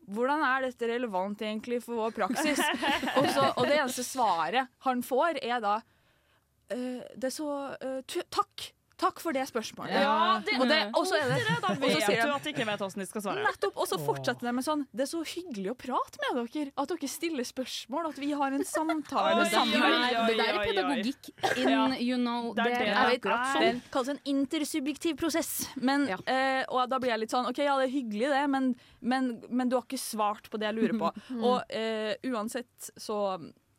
hvordan 0.06 0.42
er 0.46 0.68
dette 0.68 0.86
relevant 0.86 1.40
egentlig 1.42 1.80
for 1.82 1.98
vår 1.98 2.14
praksis? 2.14 2.60
og, 3.18 3.26
så, 3.34 3.48
og 3.56 3.64
det 3.66 3.80
eneste 3.80 4.04
svaret 4.06 4.68
han 4.86 5.02
får, 5.02 5.40
er 5.42 5.62
da 5.64 5.76
uh, 5.80 7.02
Det 7.16 7.30
er 7.30 7.34
så 7.34 7.50
uh, 7.74 8.18
Takk! 8.30 8.70
Takk 8.97 9.18
for 9.20 9.36
det 9.36 9.42
spørsmålet. 9.44 9.92
Ja, 9.92 10.40
det- 10.40 10.55
og, 10.59 10.68
det, 10.70 10.76
og 10.97 11.05
så 11.05 11.18
er 11.20 11.28
det 11.28 11.57
da 11.61 11.74
vet 11.82 12.22
du 12.24 12.30
at 12.32 12.44
de 12.47 12.53
ikke 12.55 12.64
vet 12.64 12.80
hvordan 12.80 13.03
de 13.03 13.07
skal 13.11 13.22
svare. 13.26 13.42
Nettopp! 13.44 13.76
Og 13.76 13.86
så 13.90 13.99
fortsetter 14.01 14.47
de 14.49 14.53
med 14.57 14.64
sånn 14.64 14.86
Det 14.97 15.05
er 15.05 15.11
så 15.11 15.20
hyggelig 15.20 15.70
å 15.74 15.76
prate 15.76 16.16
med 16.24 16.38
dere. 16.49 16.72
At 16.80 16.88
dere 16.94 17.11
stiller 17.12 17.44
spørsmål. 17.44 18.09
At 18.09 18.20
vi 18.22 18.30
har 18.32 18.57
en 18.57 18.64
samtale 18.64 19.42
Oi, 19.44 19.51
sammen. 19.53 19.84
oi, 19.84 19.90
oi, 20.16 20.26
Det 20.30 20.38
der 20.40 20.49
er 20.55 20.64
pedagogikk 20.64 21.28
in, 21.61 21.68
Ja. 21.68 21.82
you 22.01 22.16
know, 22.16 22.55
Det 22.57 22.64
er 22.64 22.70
det 22.72 22.78
det 22.78 22.88
er 22.88 23.11
det 23.11 23.20
akkurat 23.20 23.53
sånn. 23.53 23.82
Det 23.82 23.92
kalles 23.92 24.09
en 24.14 24.22
intersubjektiv 24.32 25.16
prosess. 25.20 25.53
Men, 25.76 26.09
eh, 26.24 26.64
og 26.68 26.88
da 26.88 26.99
blir 26.99 27.12
jeg 27.12 27.20
litt 27.26 27.36
sånn 27.36 27.51
OK, 27.53 27.59
ja, 27.68 27.76
det 27.76 27.90
er 27.90 27.94
hyggelig 27.99 28.32
det, 28.32 28.44
men, 28.49 28.72
men, 29.03 29.30
men 29.51 29.68
du 29.68 29.76
har 29.76 29.84
ikke 29.84 30.01
svart 30.01 30.49
på 30.49 30.57
det 30.59 30.70
jeg 30.70 30.78
lurer 30.80 30.97
på. 31.05 31.12
Mm. 31.36 31.44
og 31.53 31.62
eh, 31.68 32.14
uansett 32.32 32.90
så 32.97 33.20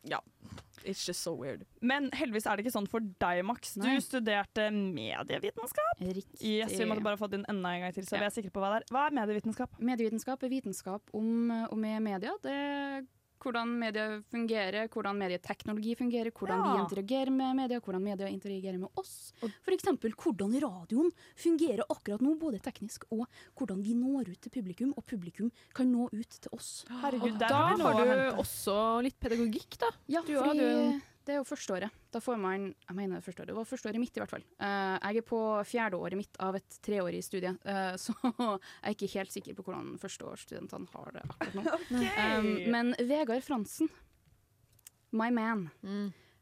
Ja. 0.08 0.22
It's 0.84 1.06
just 1.08 1.24
so 1.26 1.34
weird. 1.38 1.66
Men 1.82 2.10
heldigvis 2.16 2.48
er 2.48 2.58
det 2.58 2.66
ikke 2.66 2.76
sånn 2.76 2.90
for 2.92 3.04
deg, 3.22 3.44
Max. 3.48 3.76
Du 3.78 3.86
Nei. 3.86 3.98
studerte 4.04 4.70
medievitenskap. 4.74 6.02
Riktig. 6.02 6.42
Yes, 6.42 6.78
vi 6.78 6.88
måtte 6.90 7.06
bare 7.06 7.20
få 7.20 7.30
din 7.32 7.46
enda 7.50 7.74
en 7.76 7.88
gang 7.88 7.96
til, 7.96 8.08
så 8.08 8.20
vi 8.20 8.28
er 8.28 8.34
sikre 8.36 8.54
på 8.54 8.64
hva 8.64 8.76
det 8.76 8.82
er. 8.84 8.90
Hva 8.94 9.08
er 9.08 9.20
medievitenskap? 9.20 9.78
Medievitenskap 9.80 10.44
er 10.44 10.54
vitenskap 10.54 11.14
om, 11.18 11.52
om 11.72 11.88
media. 12.04 12.36
Det 12.44 12.58
hvordan 13.44 13.72
media 13.80 14.06
fungerer, 14.32 14.88
hvordan 14.94 15.18
medieteknologi 15.20 15.96
fungerer, 16.00 16.32
hvordan 16.32 16.64
vi 16.64 16.80
interagerer 16.84 17.32
med 17.32 17.56
media, 17.62 17.80
hvordan 17.80 18.04
media 18.04 18.28
interagerer 18.28 18.78
med 18.82 18.90
oss. 18.98 19.34
F.eks. 19.42 19.84
hvordan 20.24 20.56
radioen 20.64 21.12
fungerer 21.36 21.84
akkurat 21.90 22.22
nå, 22.22 22.36
både 22.40 22.60
teknisk 22.60 23.06
og 23.12 23.26
hvordan 23.58 23.84
vi 23.84 23.94
når 23.98 24.32
ut 24.34 24.42
til 24.42 24.52
publikum, 24.58 24.94
og 24.98 25.06
publikum 25.06 25.52
kan 25.74 25.92
nå 25.92 26.10
ut 26.12 26.40
til 26.42 26.50
oss. 26.54 26.86
Herregud, 26.90 27.34
Og 27.34 27.40
der 27.40 27.48
da 27.48 27.62
har 27.84 28.02
du 28.34 28.42
også 28.42 28.78
litt 29.04 29.20
pedagogikk, 29.20 29.78
da. 29.80 29.92
Ja, 30.08 30.22
Du 30.22 30.34
fordi 30.34 30.58
Ja, 30.58 30.74
en- 30.94 31.02
det 31.28 31.36
er 31.36 31.42
jo 31.42 31.48
førsteåret. 31.48 31.96
Da 32.14 32.22
får 32.24 32.38
man 32.40 32.70
Jeg 32.72 32.96
mener 32.96 33.24
førsteåret. 33.24 33.52
Det 33.52 33.58
var 33.58 33.68
førsteåret 33.68 34.02
mitt, 34.02 34.16
i 34.16 34.22
hvert 34.24 34.32
fall. 34.32 34.46
Eh, 34.64 34.96
jeg 34.96 35.22
er 35.22 35.26
på 35.28 35.40
fjerdeåret 35.68 36.20
mitt 36.20 36.40
av 36.44 36.56
et 36.60 36.78
treårig 36.84 37.24
studie, 37.26 37.52
eh, 37.68 37.96
så 38.04 38.16
jeg 38.24 38.60
er 38.60 38.96
ikke 38.96 39.12
helt 39.18 39.36
sikker 39.36 39.58
på 39.58 39.68
hvordan 39.68 39.98
førsteårsstudentene 40.02 40.94
har 40.94 41.18
det 41.18 41.26
akkurat 41.28 41.60
nå. 41.60 41.66
okay. 41.98 42.38
Um, 42.38 42.54
men 42.72 42.96
Vegard 43.10 43.44
Fransen, 43.44 43.92
my 45.12 45.30
man, 45.34 45.68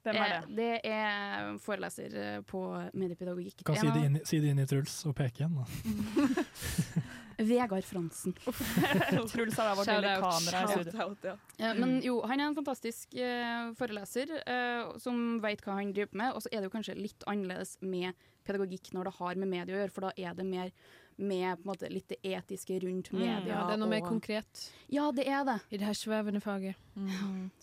Hvem 0.05 0.21
er 0.21 0.33
det? 0.35 0.55
det 0.59 0.71
er 0.85 1.55
foreleser 1.65 2.17
eh, 2.21 2.39
på 2.45 2.61
mediepedagogikk. 2.93 3.65
Kan 3.65 3.81
si 3.81 3.89
det, 3.89 4.05
inn, 4.05 4.19
si 4.27 4.41
det 4.43 4.53
inn 4.53 4.61
i 4.61 4.67
Truls 4.69 4.99
og 5.09 5.15
peke 5.17 5.41
igjen. 5.41 5.57
Da. 5.57 7.05
Vegard 7.37 7.83
Fransen. 7.87 8.35
Truls 9.31 9.57
har 9.59 9.75
vært 9.79 9.91
lille 9.91 10.15
kamera. 10.23 11.35
Ja, 11.59 11.73
men 11.77 11.97
jo, 12.05 12.19
han 12.27 12.39
er 12.39 12.49
en 12.51 12.57
fantastisk 12.57 13.15
uh, 13.19 13.71
foreleser 13.79 14.31
uh, 14.45 14.93
som 15.01 15.39
vet 15.43 15.63
hva 15.65 15.79
han 15.81 15.93
driver 15.95 16.15
med. 16.21 16.35
Og 16.35 16.45
så 16.45 16.51
er 16.51 16.61
det 16.63 16.69
jo 16.71 16.75
kanskje 16.77 16.97
litt 16.99 17.25
annerledes 17.29 17.77
med 17.85 18.13
pedagogikk 18.45 18.91
når 18.93 19.09
det 19.09 19.15
har 19.17 19.39
med 19.41 19.49
media 19.49 19.73
å 19.73 19.79
gjøre, 19.81 19.93
for 19.95 20.05
da 20.05 20.13
er 20.21 20.35
det 20.37 20.45
mer 20.45 20.69
med 21.15 21.55
på 21.55 21.63
en 21.63 21.69
måte, 21.69 21.87
litt 21.89 22.09
det 22.11 22.17
etiske 22.27 22.75
rundt 22.83 23.07
Mm, 23.13 23.21
media. 23.21 23.53
ja, 23.53 23.59
det 23.69 23.73
er 23.77 23.79
noe 23.79 23.87
mer 23.87 24.01
konkret. 24.03 24.65
Ja, 24.91 25.05
det 25.15 25.23
er 25.31 25.45
det. 25.47 25.55
I 25.71 25.77
det 25.79 25.87
her 25.87 25.95
svevende 25.95 26.41
faget. 26.43 26.75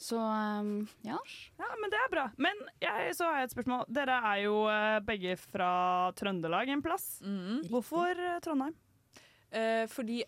Så 0.00 0.16
um, 0.16 0.88
ja. 1.04 1.18
Ja, 1.60 1.68
men 1.82 1.92
det 1.92 2.00
er 2.00 2.08
bra. 2.14 2.24
Men 2.40 2.56
jeg, 2.80 3.12
så 3.18 3.28
har 3.28 3.42
jeg 3.42 3.50
et 3.50 3.54
spørsmål. 3.54 3.84
Dere 3.92 4.16
er 4.32 4.38
jo 4.46 4.54
eh, 4.72 4.96
begge 5.04 5.36
fra 5.36 5.68
Trøndelag 6.16 6.72
en 6.72 6.80
plass. 6.82 7.20
Hvorfor 7.68 8.16
eh, 8.16 8.40
Trondheim? 8.42 8.72
Eh, 9.52 9.86
fordi 9.92 10.22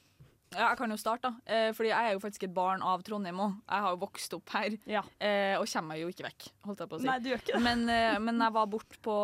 ja, 0.54 0.68
Jeg 0.70 0.76
kan 0.78 0.90
jo 0.92 0.96
starte, 0.96 1.22
da. 1.22 1.30
Eh, 1.50 1.72
fordi 1.74 1.88
jeg 1.90 2.06
er 2.06 2.12
jo 2.14 2.20
faktisk 2.22 2.44
et 2.46 2.52
barn 2.54 2.82
av 2.86 3.00
Trondheim 3.02 3.40
òg. 3.42 3.54
Jeg 3.66 3.80
har 3.82 3.90
jo 3.90 3.98
vokst 4.04 4.34
opp 4.36 4.48
her, 4.54 4.76
eh, 5.18 5.56
og 5.58 5.66
kommer 5.66 5.88
meg 5.88 6.02
jo 6.04 6.08
ikke 6.12 6.26
vekk. 6.28 6.44
holdt 6.68 6.78
jeg 6.78 6.88
på 6.92 6.94
å 6.94 7.00
si. 7.00 7.06
Nei, 7.08 7.18
du 7.18 7.28
gjør 7.30 7.40
ikke 7.42 7.54
det. 7.56 7.62
Men, 7.64 7.88
eh, 7.90 8.18
men 8.20 8.38
jeg 8.38 8.52
var 8.54 8.66
borte 8.70 9.00
på 9.02 9.16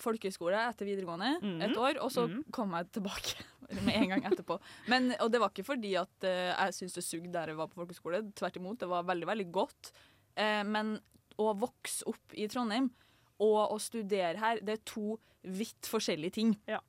folkehøyskole 0.00 0.56
etter 0.70 0.86
videregående 0.88 1.42
Mhm. 1.42 1.62
et 1.62 1.76
år, 1.76 2.00
og 2.00 2.10
så 2.10 2.26
Mhm. 2.28 2.44
kom 2.50 2.70
jeg 2.72 2.90
tilbake 2.92 3.34
med 3.84 3.94
en 3.96 4.08
gang 4.08 4.22
etterpå. 4.32 4.58
Men, 4.88 5.14
og 5.20 5.30
det 5.30 5.40
var 5.40 5.50
ikke 5.50 5.64
fordi 5.66 5.94
at 6.00 6.24
eh, 6.24 6.54
jeg 6.56 6.72
syntes 6.72 6.94
det 6.94 7.04
sugde 7.04 7.32
der 7.32 7.46
jeg 7.48 7.56
var 7.56 7.66
på 7.68 7.84
folkehøyskole. 7.84 8.32
Tvert 8.34 8.56
imot, 8.56 8.78
det 8.78 8.88
var 8.88 9.02
veldig, 9.04 9.26
veldig 9.26 9.52
godt. 9.52 9.92
Eh, 10.38 10.62
men 10.62 10.98
å 11.38 11.52
vokse 11.54 12.02
opp 12.06 12.32
i 12.32 12.46
Trondheim 12.48 12.90
og 13.38 13.70
å 13.72 13.78
studere 13.78 14.38
her, 14.38 14.58
det 14.60 14.78
er 14.78 14.84
to 14.86 15.18
vidt 15.44 15.82
forskjellige 15.82 16.32
ting. 16.32 16.56
Er 16.66 16.80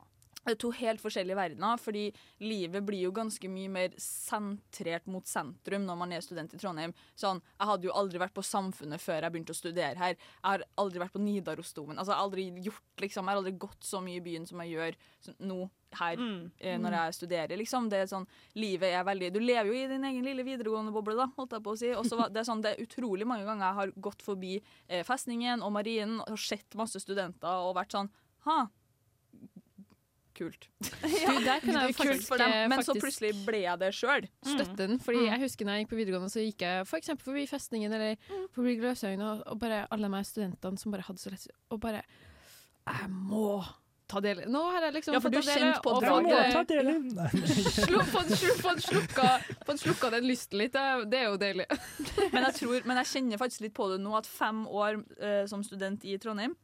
to 0.57 0.71
helt 0.71 1.01
forskjellige 1.03 1.35
verdener, 1.37 1.77
fordi 1.77 2.07
livet 2.41 2.85
blir 2.87 3.03
jo 3.03 3.11
ganske 3.13 3.49
mye 3.51 3.69
mer 3.69 3.89
sentrert 4.01 5.05
mot 5.11 5.27
sentrum 5.29 5.85
når 5.85 5.97
man 5.99 6.13
er 6.15 6.23
student 6.25 6.53
i 6.55 6.59
Trondheim. 6.61 6.93
Sånn, 7.19 7.41
jeg 7.59 7.69
hadde 7.69 7.89
jo 7.89 7.93
aldri 7.97 8.21
vært 8.21 8.33
på 8.37 8.43
Samfunnet 8.45 9.01
før 9.03 9.21
jeg 9.25 9.31
begynte 9.35 9.53
å 9.53 9.59
studere 9.59 9.99
her. 9.99 10.15
Jeg 10.15 10.45
har 10.47 10.63
aldri 10.81 11.01
vært 11.03 11.13
på 11.13 11.21
Nidarosdomen. 11.21 11.97
Altså, 11.99 12.13
jeg 12.13 12.17
har 12.17 12.25
aldri 12.25 12.47
gjort 12.69 13.03
liksom, 13.03 13.25
jeg 13.27 13.35
har 13.35 13.41
aldri 13.43 13.53
gått 13.61 13.83
så 13.85 14.01
mye 14.01 14.17
i 14.21 14.23
byen 14.25 14.47
som 14.49 14.63
jeg 14.63 14.73
gjør 14.75 14.97
nå 15.45 15.59
her 15.99 16.17
Mm. 16.21 16.51
eh, 16.59 16.77
når 16.77 16.91
jeg 16.93 17.13
studerer. 17.17 17.57
Liksom. 17.57 17.89
Det 17.89 17.97
er 18.03 18.05
sånn, 18.05 18.27
livet 18.55 18.93
er 18.93 19.03
veldig 19.03 19.31
Du 19.33 19.39
lever 19.39 19.65
jo 19.71 19.73
i 19.73 19.87
din 19.87 20.03
egen 20.05 20.23
lille 20.23 20.43
videregående 20.45 20.93
boble, 20.93 21.15
da, 21.17 21.25
holdt 21.35 21.51
jeg 21.57 21.63
på 21.65 21.71
å 21.73 21.77
si. 21.77 21.89
Og 21.97 22.05
så 22.05 22.29
det, 22.29 22.37
er 22.41 22.45
sånn, 22.45 22.61
det 22.61 22.75
er 22.77 22.83
utrolig 22.85 23.25
mange 23.25 23.45
ganger 23.45 23.65
jeg 23.65 23.75
har 23.75 23.91
gått 23.99 24.21
forbi 24.21 24.61
eh, 24.87 25.03
festningen 25.03 25.61
og 25.65 25.71
Marien 25.73 26.19
og 26.21 26.37
sett 26.37 26.75
masse 26.75 26.99
studenter 27.01 27.49
og 27.49 27.75
vært 27.75 27.91
sånn 27.97 28.09
Ha, 28.45 28.69
kult. 30.39 30.69
Du, 31.29 31.43
der 31.45 31.61
kunne 31.63 31.83
jeg 31.85 31.95
kult 31.99 32.25
for 32.25 32.41
dem, 32.41 32.53
men 32.71 32.79
men 32.79 32.85
så 32.87 32.95
plutselig 32.97 33.33
ble 33.45 33.63
jeg 33.65 33.81
det 33.81 33.91
sjøl. 33.95 34.27
Støtte 34.45 34.77
den. 34.79 34.99
Fordi 35.03 35.25
jeg 35.27 35.41
husker 35.43 35.67
når 35.67 35.77
jeg 35.77 35.85
gikk 35.85 35.91
på 35.91 35.99
videregående, 35.99 36.31
så 36.33 36.45
gikk 36.45 36.65
jeg 36.65 36.87
for 36.89 37.01
eksempel 37.01 37.29
forbi 37.29 37.45
festningen 37.49 37.97
eller 37.97 38.31
forbi 38.55 38.77
Gløshaugen, 38.79 39.25
og, 39.25 39.43
og 39.49 39.59
bare 39.61 39.83
alle 39.93 40.09
de 40.15 40.23
studentene 40.27 40.81
som 40.81 40.95
bare 40.95 41.05
hadde 41.07 41.21
så 41.21 41.33
lett 41.33 41.47
Og 41.73 41.79
bare 41.83 42.01
Jeg 42.87 43.09
må 43.11 43.61
ta 44.09 44.21
del 44.23 44.41
Nå 44.49 44.61
har 44.73 44.87
jeg 44.87 44.95
liksom 44.97 45.15
Ja, 45.15 45.21
for 45.23 45.33
du 45.33 45.39
kjente 45.45 45.81
på 45.85 45.95
draget. 46.01 46.53
fått, 46.55 46.71
Jeg 46.73 46.85
eh, 46.87 46.95
ja. 47.93 48.05
Fått 48.63 48.83
slukka, 48.87 49.27
slukka 49.83 50.11
den 50.15 50.25
lysten 50.29 50.61
litt. 50.61 50.73
Det 50.73 51.09
det 51.11 51.19
er 51.21 51.27
jo 51.29 51.37
deilig. 51.41 51.67
Men 52.33 52.47
jeg, 52.47 52.55
tror, 52.61 52.81
men 52.85 52.99
jeg 53.01 53.09
kjenner 53.13 53.41
faktisk 53.41 53.63
litt 53.65 53.75
på 53.77 53.89
det 53.91 53.99
nå, 54.01 54.11
at 54.17 54.27
fem 54.29 54.65
år 54.67 54.99
eh, 55.21 55.43
som 55.49 55.63
student 55.65 56.03
i 56.05 56.17
Trondheim, 56.21 56.55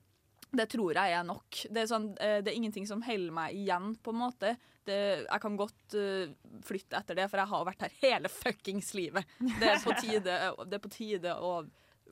det 0.58 0.68
tror 0.72 0.98
jeg 0.98 1.16
er 1.18 1.26
nok. 1.28 1.62
Det 1.70 1.84
er, 1.84 1.90
sånn, 1.90 2.10
eh, 2.22 2.40
det 2.44 2.52
er 2.52 2.58
ingenting 2.60 2.88
som 2.90 3.04
holder 3.06 3.34
meg 3.36 3.58
igjen, 3.58 3.94
på 4.04 4.14
en 4.14 4.22
måte. 4.22 4.56
Det, 4.86 5.00
jeg 5.26 5.42
kan 5.42 5.56
godt 5.58 5.96
uh, 5.98 6.30
flytte 6.66 7.00
etter 7.00 7.18
det, 7.18 7.26
for 7.32 7.42
jeg 7.42 7.50
har 7.50 7.66
vært 7.66 7.88
her 7.88 7.96
hele 8.04 8.30
fuckings 8.30 8.92
livet. 8.94 9.26
Det 9.42 9.72
er 9.72 9.82
på 9.82 9.96
tide, 10.04 10.38
det 10.70 10.78
er 10.78 10.84
på 10.84 10.92
tide 10.94 11.34
å 11.34 11.56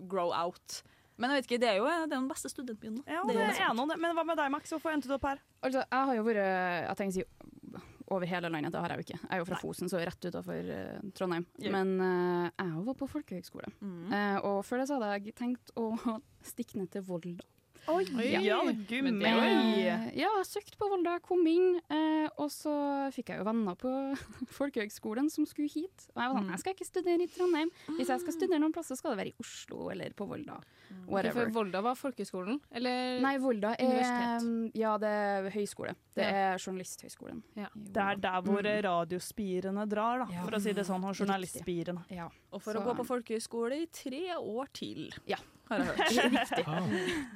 grow 0.10 0.34
out. 0.34 0.82
Men 1.22 1.30
jeg 1.30 1.44
vet 1.44 1.50
ikke, 1.52 1.62
det 1.62 1.70
er 1.70 1.78
jo 1.78 1.86
det 1.86 1.98
er 2.00 2.12
den 2.16 2.30
beste 2.32 2.50
studentbyen. 2.50 2.98
Ja, 3.06 3.22
Det 3.28 3.36
det 3.38 3.44
er 3.46 3.76
noe. 3.78 3.86
enig. 3.86 4.00
Men 4.02 4.18
hva 4.18 4.26
med 4.26 4.39
deg, 4.41 4.50
Max? 4.56 4.74
Hvorfor 4.74 4.96
endte 4.96 5.12
du 5.12 5.14
opp 5.20 5.28
her? 5.30 5.44
Altså, 5.62 5.84
jeg 5.86 6.10
har 6.10 6.18
jo 6.18 6.26
vært 6.26 6.41
jeg 6.41 6.98
tenker 7.04 7.14
å 7.14 7.18
si, 7.20 7.84
over 8.14 8.30
hele 8.30 8.50
landet, 8.50 8.74
det 8.74 8.82
har 8.82 8.94
jeg 8.94 9.00
jo 9.00 9.06
ikke. 9.08 9.20
Jeg 9.22 9.32
er 9.36 9.41
jo 9.41 9.48
fra 9.48 9.62
Fosen, 9.62 9.89
så 9.89 10.02
rett 10.02 10.26
utafor 10.26 10.74
Trondheim. 11.18 11.46
Jo. 11.62 11.72
Men 11.78 11.94
uh, 12.02 12.50
jeg 12.50 12.74
jo 12.74 12.84
var 12.89 12.98
på 13.00 13.10
folkehøgskole. 13.14 13.70
Mm. 13.86 14.10
Uh, 14.10 14.38
og 14.50 14.60
før 14.66 14.82
det 14.82 14.89
så 14.89 14.98
hadde 14.98 15.14
jeg 15.14 15.38
tenkt 15.38 15.74
å 15.80 15.91
stikke 16.54 16.82
ned 16.82 16.89
til 16.94 17.06
Volda. 17.06 17.46
Oi, 17.91 18.05
Ja. 18.43 18.61
gummi. 18.88 19.11
Men 19.11 19.19
det- 19.19 20.15
Ja, 20.15 20.29
jeg 20.38 20.45
søkte 20.45 20.77
på 20.77 20.88
Volda, 20.89 21.19
kom 21.21 21.45
inn, 21.47 21.81
eh, 21.89 22.29
og 22.38 22.49
så 22.49 23.11
fikk 23.11 23.29
jeg 23.29 23.39
jo 23.39 23.43
venner 23.43 23.75
på 23.75 23.91
folkehøgskolen 24.57 25.29
som 25.29 25.45
skulle 25.45 25.69
hit. 25.69 26.07
Og 26.15 26.21
jeg 26.23 26.29
var 26.31 26.39
sånn, 26.39 26.49
jeg 26.51 26.59
skal 26.59 26.73
ikke 26.73 26.88
studere 26.88 27.21
i 27.21 27.27
Trondheim. 27.27 27.69
Hvis 27.97 28.07
jeg 28.07 28.19
skal 28.21 28.34
studere 28.34 28.59
noen 28.59 28.73
plasser, 28.73 28.95
skal 28.95 29.11
det 29.15 29.19
være 29.19 29.34
i 29.34 29.36
Oslo 29.43 29.89
eller 29.91 30.09
på 30.15 30.27
Volda. 30.27 30.61
Whatever. 31.07 31.45
For 31.49 31.51
Volda 31.51 31.81
var 31.81 31.95
folkehøgskolen? 31.95 32.59
Eller 32.71 33.19
Nei, 33.19 33.38
Volda 33.38 33.75
er 33.77 33.84
universitet? 33.86 34.75
Ja, 34.75 34.97
det 34.97 35.09
er 35.09 35.49
høyskole. 35.49 35.95
Det 36.15 36.23
er 36.23 36.57
Journalisthøgskolen. 36.57 37.41
Det 37.55 37.97
er 37.97 38.15
der 38.15 38.41
hvor 38.41 38.61
Mm. 38.63 38.84
radiospirene 38.84 39.88
drar, 39.89 40.19
da, 40.19 40.43
for 40.45 40.51
å 40.51 40.61
si 40.61 40.71
det 40.73 40.86
sånn. 40.86 41.03
Og 41.03 41.15
journalistspirene. 41.15 42.05
Ja. 42.09 42.29
Og 42.53 42.61
for 42.61 42.73
å 42.75 42.84
gå 42.86 42.95
på 42.95 43.05
folkehøyskole 43.05 43.81
i 43.81 43.86
tre 43.91 44.36
år 44.38 44.67
til, 44.73 45.09
Ja. 45.27 45.38
Har 45.74 45.82
jeg 45.82 45.89
hørt. 45.89 46.34
Riktig. 46.38 46.63
Ah, 46.74 46.88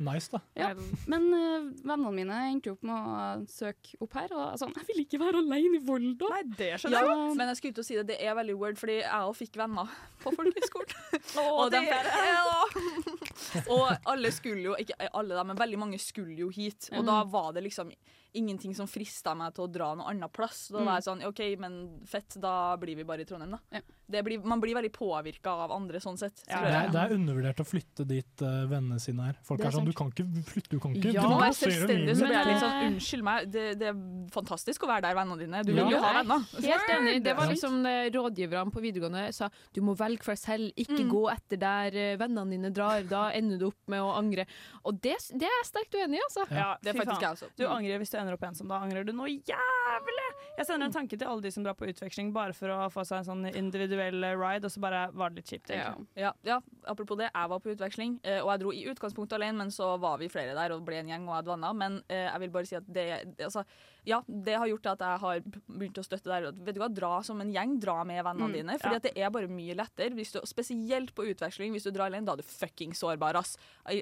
nice, 0.07 0.29
da. 0.31 0.39
Ja. 0.57 0.69
Men 1.11 1.25
uh, 1.33 1.67
vennene 1.83 2.11
mine 2.15 2.38
endte 2.51 2.71
opp 2.75 2.85
med 2.88 2.95
å 2.95 3.45
søke 3.51 3.97
opp 4.05 4.15
her, 4.17 4.31
og 4.33 4.43
jeg 4.53 4.61
sånn 4.63 4.73
Jeg 4.77 4.88
vil 4.91 5.01
ikke 5.03 5.19
være 5.21 5.41
alene 5.43 5.77
i 5.79 5.83
Volda. 5.88 6.29
Nei, 6.33 6.41
det 6.57 6.69
skjønner 6.81 7.09
Ja, 7.09 7.17
men 7.38 7.51
jeg 7.51 7.59
skulle 7.59 7.75
ikke 7.75 7.88
si 7.89 7.97
det, 7.99 8.05
det 8.13 8.19
er 8.23 8.38
veldig 8.39 8.55
weird, 8.61 8.79
fordi 8.81 8.99
jeg 9.01 9.27
òg 9.31 9.35
fikk 9.41 9.59
venner 9.61 9.91
på 10.23 10.33
folkehøyskolen. 10.38 10.95
Å, 11.41 11.45
og, 11.47 11.73
de, 11.73 11.83
ja. 11.88 13.63
Og 13.73 13.85
alle 14.11 14.31
skulle 14.35 14.63
jo, 14.69 14.75
ikke 14.79 15.09
alle 15.11 15.38
da, 15.38 15.43
men 15.47 15.59
veldig 15.59 15.79
mange 15.81 15.99
skulle 16.01 16.35
jo 16.45 16.49
hit. 16.53 16.89
Og 16.93 17.03
Mm. 17.03 17.09
da 17.11 17.17
var 17.29 17.51
det 17.55 17.63
liksom 17.67 17.91
ingenting 18.38 18.75
som 18.77 18.88
frista 18.88 19.33
meg 19.38 19.53
til 19.57 19.65
å 19.65 19.71
dra 19.71 19.89
noe 19.97 20.07
annet 20.13 20.31
plass. 20.33 20.67
Da 20.71 20.79
Mm. 20.79 20.85
var 20.85 20.99
jeg 20.99 21.05
sånn 21.09 21.23
OK, 21.27 21.41
men 21.59 21.77
fett, 22.05 22.38
da 22.39 22.75
blir 22.77 22.95
vi 22.95 23.03
bare 23.03 23.21
i 23.21 23.25
Trondheim, 23.25 23.51
da. 23.57 23.81
Det 24.07 24.21
blir, 24.23 24.39
man 24.47 24.61
blir 24.61 24.73
veldig 24.77 24.91
påvirka 24.95 25.51
av 25.65 25.71
andre 25.75 25.99
sånn 25.99 26.17
sett. 26.17 26.38
Det 26.47 26.55
er, 26.55 26.88
det 26.93 27.01
er 27.01 27.13
undervurdert 27.17 27.59
å 27.59 27.65
flytte 27.67 28.05
dit 28.07 28.41
uh, 28.45 28.63
vennene 28.71 28.99
sine 29.03 29.25
er. 29.33 29.39
Folk 29.43 29.59
er, 29.59 29.67
er 29.67 29.75
sånn, 29.75 29.85
du 29.89 29.91
kan 29.97 30.07
ikke 30.13 30.23
flytte, 30.47 30.69
du 30.71 30.79
kan 30.79 30.93
ikke 30.95 31.11
Ja, 31.11 31.21
du 31.25 31.33
må 31.33 31.39
være 31.41 31.57
selvstendig, 31.59 32.15
så 32.15 32.23
blir 32.29 32.38
jeg 32.38 32.47
litt 32.47 32.61
sånn 32.63 32.85
Unnskyld 32.88 33.23
meg, 33.27 33.49
det, 33.51 33.65
det 33.81 33.89
er 33.91 33.97
fantastisk 34.31 34.85
å 34.85 34.88
være 34.93 35.01
der 35.09 35.17
vennene 35.17 35.39
dine. 35.41 35.63
Du 35.67 35.73
Ja. 35.75 35.83
vil 35.83 35.97
jo 35.97 35.99
ha 36.05 36.11
er 36.13 36.19
venner. 36.21 36.45
Helt 36.63 36.93
enig. 36.95 37.15
Det 37.23 37.35
var 37.35 37.47
liksom 37.51 37.83
det 37.83 37.95
rådgiverne 38.15 38.71
på 38.71 38.81
videregående 38.85 39.33
sa. 39.33 39.49
Du 39.73 39.81
må 39.81 39.95
velge 39.97 40.23
for 40.23 40.31
deg 40.38 40.39
selv, 40.39 40.71
ikke 40.77 41.03
Mm. 41.03 41.11
gå 41.11 41.23
etter 41.33 41.57
der 41.59 41.95
eh, 41.97 42.15
vennene 42.17 42.49
dine 42.49 42.71
drar. 42.73 43.03
Da 43.07 43.29
ender 43.31 43.57
du 43.59 43.67
opp 43.67 43.83
med 43.88 43.99
å 43.99 44.15
angre. 44.15 44.45
Og 44.85 45.01
det, 45.01 45.15
det 45.35 45.43
er 45.43 45.55
jeg 45.63 45.67
sterkt 45.67 45.93
uenig 45.99 46.15
i, 46.19 46.23
altså. 46.29 46.47
Ja, 46.51 46.77
det 46.81 46.95
er 46.95 46.99
faktisk 47.03 47.21
jeg 47.21 47.31
også. 47.35 47.49
Du 47.57 47.63
Mm. 47.67 47.75
angrer 47.75 47.97
hvis 47.99 48.11
du 48.11 48.17
ender 48.17 48.26
opp 48.36 48.43
ensom. 48.43 48.67
Da 48.67 48.82
angrer 48.84 49.05
du 49.07 49.13
noe 49.13 49.30
jævlig! 49.30 50.25
Jeg 50.57 50.65
sender 50.65 50.88
en 50.89 50.93
tanke 50.93 51.17
til 51.17 51.28
alle 51.30 51.41
de 51.41 51.51
som 51.53 51.63
drar 51.63 51.75
på 51.78 51.86
utveksling 51.88 52.32
bare 52.34 52.53
for 52.57 52.69
å 52.73 52.89
få 52.91 53.03
seg 53.05 53.19
en 53.19 53.28
sånn 53.30 53.45
individuell 53.55 54.23
eh, 54.23 54.36
ride, 54.38 54.65
og 54.65 54.71
så 54.73 54.82
bare 54.82 55.03
var 55.13 55.30
det 55.30 55.43
litt 55.43 55.51
kjipt. 55.53 55.69
egentlig. 55.69 56.07
Ja, 56.17 56.32
ja, 56.43 56.59
apropos 56.89 57.17
det, 57.19 57.30
jeg 57.34 57.49
var 57.53 57.59
på 57.61 57.73
utveksling, 57.75 58.19
eh, 58.23 58.39
og 58.41 58.49
jeg 58.51 58.59
dro 58.63 58.71
i 58.73 58.86
utgangspunktet 58.91 59.38
alene, 59.38 59.57
men 59.57 59.69
så 59.71 59.91
var 60.01 60.17
vi 60.17 60.28
flere 60.34 60.55
der 60.57 60.73
og 60.75 60.84
ble 60.88 60.97
en 61.03 61.07
gjeng 61.13 61.28
og 61.30 61.36
jeg 61.38 61.45
venner. 61.51 61.73
Men 61.78 61.99
eh, 62.09 62.25
jeg 62.25 62.39
vil 62.45 62.49
bare 62.57 62.65
si 62.65 62.75
at 62.80 62.88
det, 62.89 63.07
det- 63.38 63.45
altså, 63.51 63.63
ja, 64.08 64.22
det 64.28 64.55
har 64.55 64.70
gjort 64.72 64.88
at 64.93 65.01
jeg 65.03 65.20
har 65.20 65.41
begynt 65.68 65.97
å 65.99 66.03
støtte 66.05 66.30
der. 66.32 66.45
Vet 66.64 66.78
du 66.78 66.82
hva, 66.82 66.88
Dra 66.97 67.18
som 67.28 67.41
en 67.43 67.51
gjeng, 67.51 67.74
dra 67.84 67.99
med 68.08 68.24
vennene 68.24 68.47
Mm, 68.47 68.53
dine. 68.55 68.76
Fordi 68.80 68.95
ja. 68.95 69.01
det 69.03 69.12
er 69.20 69.32
bare 69.34 69.49
mye 69.51 69.76
lettere. 69.76 70.16
Hvis 70.16 70.32
du, 70.32 70.39
spesielt 70.47 71.12
på 71.18 71.26
utveksling, 71.28 71.74
hvis 71.76 71.84
du 71.84 71.91
drar 71.91 72.08
alene, 72.08 72.24
da 72.26 72.38
er 72.38 72.39
du 72.39 72.47
fucking 72.47 72.93
sårbar. 72.95 73.36
ass. 73.36 73.58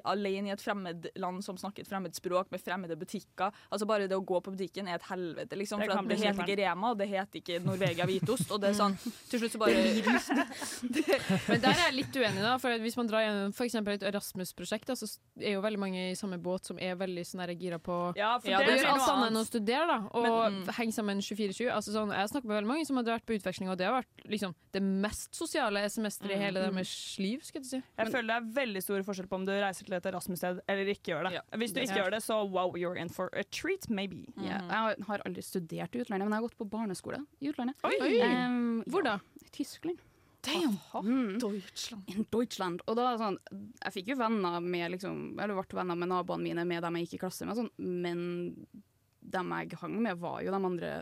Alene 0.06 0.52
i 0.52 0.54
et 0.54 0.62
fremmed 0.62 1.08
land 1.18 1.42
som 1.44 1.58
snakker 1.58 1.82
et 1.82 1.90
fremmed 1.90 2.14
språk, 2.14 2.52
med 2.54 2.62
fremmede 2.62 2.98
butikker. 3.00 3.52
Altså 3.72 3.88
Bare 3.90 4.08
det 4.08 4.18
å 4.18 4.22
gå 4.26 4.40
på 4.46 4.54
butikken 4.54 4.88
er 4.88 5.00
et 5.00 5.08
helvete, 5.10 5.58
liksom. 5.58 5.82
Det 5.82 5.90
For 5.90 5.98
at 5.98 6.10
det 6.10 6.20
heter 6.22 6.46
ikke 6.46 6.60
Rema, 6.62 6.92
og 6.94 6.98
det 7.02 7.08
heter 7.10 7.42
ikke 7.42 7.60
Norvegia 7.66 8.06
hvitost. 8.06 8.52
Og 8.54 8.62
det 8.62 8.70
er 8.74 8.78
sånn 8.84 8.98
Til 9.32 9.42
slutt 9.42 9.56
så 9.58 9.62
bare 9.62 9.74
Men 11.50 11.62
der 11.62 11.72
er 11.74 11.84
jeg 11.90 11.98
litt 12.00 12.16
uenig, 12.20 12.42
da. 12.46 12.56
For 12.62 12.78
hvis 12.86 12.98
man 13.00 13.10
drar 13.10 13.26
gjennom 13.26 13.54
eksempel 13.66 13.98
et 13.98 14.06
Erasmus-prosjekt, 14.12 14.94
så 14.94 15.10
er 15.42 15.58
jo 15.58 15.64
veldig 15.66 15.82
mange 15.82 16.06
i 16.12 16.16
samme 16.18 16.38
båt 16.42 16.70
som 16.70 16.80
er 16.82 16.98
veldig 17.00 17.26
sånn 17.26 17.44
gira 17.58 17.80
på 17.82 17.96
Ja, 18.18 18.36
for 18.40 18.52
ja, 18.52 18.60
det 18.62 18.70
blir 18.70 18.84
gjøre 18.84 18.94
alt 18.96 19.10
annet 19.12 19.32
enn 19.32 19.40
å 19.42 19.46
studere, 19.48 19.86
da. 19.90 19.95
Og 20.14 20.24
Men- 20.26 20.62
mm. 20.64 20.74
henge 20.78 20.94
sammen 20.94 21.18
24-7. 21.22 21.70
Altså, 21.72 21.92
sånn, 21.96 22.12
jeg 22.14 22.30
snakker 22.32 22.48
med 22.48 22.58
veldig 22.58 22.68
mange 22.72 22.86
som 22.86 22.96
har 22.98 23.04
vært 23.08 23.26
på 23.26 23.36
utveksling, 23.38 23.70
og 23.70 23.78
det 23.78 23.86
har 23.88 24.02
vært 24.02 24.26
liksom, 24.30 24.56
det 24.72 24.82
mest 24.84 25.34
sosiale 25.36 25.84
semesteret 25.90 26.32
i 26.36 26.40
hele 26.42 26.60
Mm. 26.66 26.76
deres 26.76 27.20
liv. 27.20 27.44
Skal 27.44 27.62
jeg 27.62 27.66
si. 27.70 27.84
Jeg 27.98 28.08
føler 28.12 28.28
det 28.28 28.38
er 28.42 28.66
veldig 28.66 28.84
stor 28.84 29.04
forskjell 29.04 29.28
på 29.28 29.36
om 29.36 29.46
du 29.46 29.52
reiser 29.52 29.86
til 29.86 29.94
et 29.96 30.04
Erasmus-sted 30.06 30.62
eller 30.68 30.86
ikke 30.94 31.12
gjør 31.14 31.30
det. 31.30 31.42
Hvis 31.60 31.74
du 31.74 31.80
ikke 31.82 31.98
gjør 32.04 32.12
det, 32.12 32.22
så 32.24 32.42
wow, 32.50 32.72
you're 32.76 32.98
in 32.98 33.10
for 33.10 33.30
a 33.34 33.44
treat, 33.44 33.90
maybe. 33.90 34.26
Ja, 34.38 34.60
jeg 34.60 35.04
har- 35.06 35.22
aldri 35.26 35.42
studert 35.42 35.96
i 35.96 36.00
utlandet, 36.04 36.28
men 36.28 36.32
jeg 36.32 36.42
har 36.42 36.48
gått 36.50 36.58
på 36.58 36.70
barneskole 36.70 37.26
i 37.42 37.48
utlandet. 37.52 37.76
Oi! 37.84 38.20
Em, 38.22 38.84
Hvor 38.88 39.04
da? 39.04 39.20
I 39.44 39.50
Tyskland. 39.52 39.98
Damn! 40.46 40.78
Mm. 40.94 41.40
Deutschland. 41.40 42.04
In 42.08 42.26
Deutschland. 42.30 42.82
Og 42.88 42.96
da 42.96 43.08
er 43.14 43.18
det 43.18 43.22
sånn, 43.26 43.38
jeg 43.84 43.94
fikk 43.94 44.08
jo 44.10 44.16
venner 44.16 44.62
med 44.62 44.92
liksom, 44.92 45.40
eller 45.40 45.56
ble 45.56 45.80
venner 45.80 45.96
med 45.98 46.08
naboene 46.10 46.44
mine, 46.44 46.64
med 46.68 46.84
dem 46.84 46.94
jeg 46.98 47.08
gikk 47.08 47.14
i 47.16 47.18
klasse 47.26 47.48
med, 47.48 47.56
sånn, 47.58 47.72
men 47.80 48.68
dem 49.34 49.52
jeg 49.58 49.78
hang 49.82 50.00
med, 50.06 50.18
var 50.22 50.42
jo 50.46 50.54
de 50.54 50.62
andre 50.72 50.94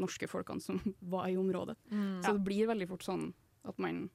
norske 0.00 0.28
folkene 0.30 0.62
som 0.64 0.78
var 1.12 1.28
i 1.28 1.36
området. 1.40 1.76
Mm. 1.90 2.22
Så 2.22 2.30
Ja. 2.30 2.32
det 2.38 2.44
blir 2.46 2.70
veldig 2.70 2.88
fort 2.88 3.04
sånn 3.06 3.30
at 3.68 3.78
man 3.82 4.08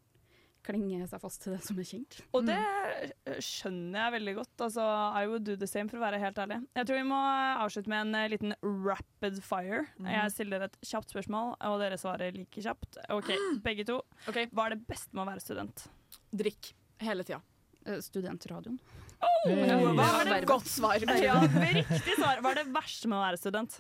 klinger 0.65 1.03
seg 1.05 1.21
fast 1.21 1.43
til 1.43 1.53
det 1.53 1.59
som 1.61 1.77
er 1.77 1.85
kjent. 1.85 2.15
Og 2.33 2.47
det 2.47 2.55
eh, 2.57 3.35
skjønner 3.37 3.99
jeg 3.99 4.13
veldig 4.15 4.33
godt. 4.39 4.63
Altså, 4.65 4.81
I 5.13 5.27
would 5.29 5.43
do 5.45 5.53
the 5.61 5.67
same, 5.69 5.91
for 5.91 5.99
å 5.99 6.01
være 6.01 6.17
helt 6.23 6.39
ærlig. 6.41 6.57
Jeg 6.79 6.87
tror 6.89 6.97
vi 6.97 7.03
må 7.11 7.19
avslutte 7.61 7.91
med 7.93 8.01
en 8.07 8.15
eh, 8.17 8.29
liten 8.33 8.55
rapid 8.63 9.37
fire. 9.45 9.83
Mm. 10.01 10.09
Jeg 10.09 10.33
stiller 10.33 10.65
et 10.65 10.79
kjapt 10.89 11.13
spørsmål, 11.13 11.53
og 11.69 11.77
dere 11.83 11.99
svarer 12.01 12.33
like 12.33 12.63
kjapt. 12.65 12.97
Ok, 13.13 13.29
Begge 13.67 13.85
to. 13.91 13.99
Hva 14.25 14.65
er 14.65 14.73
det 14.73 14.81
beste 14.89 15.13
med 15.13 15.27
å 15.27 15.29
være 15.29 15.45
student? 15.45 15.85
Drikk. 16.33 16.71
Hele 17.05 17.21
tida. 17.29 17.43
Eh, 17.85 18.01
Studentradioen. 18.01 18.79
Oh. 19.21 19.34
Hva 19.45 20.11
er 20.21 20.31
det 20.31 20.39
Godt 20.49 20.69
svar. 20.69 21.03
Ja, 21.21 21.39
riktig 21.45 22.15
svar. 22.17 22.41
Hva 22.41 22.53
er 22.53 22.63
det 22.63 22.69
verste 22.75 23.11
med 23.11 23.19
å 23.19 23.25
være 23.25 23.41
student? 23.41 23.77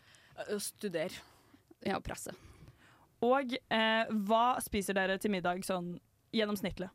Studere. 0.61 1.23
Ja, 1.85 1.99
presse. 2.03 2.33
Og 3.25 3.55
eh, 3.55 4.15
hva 4.27 4.45
spiser 4.63 4.97
dere 4.97 5.17
til 5.21 5.33
middag 5.33 5.63
sånn 5.65 5.95
gjennomsnittlig? 6.35 6.89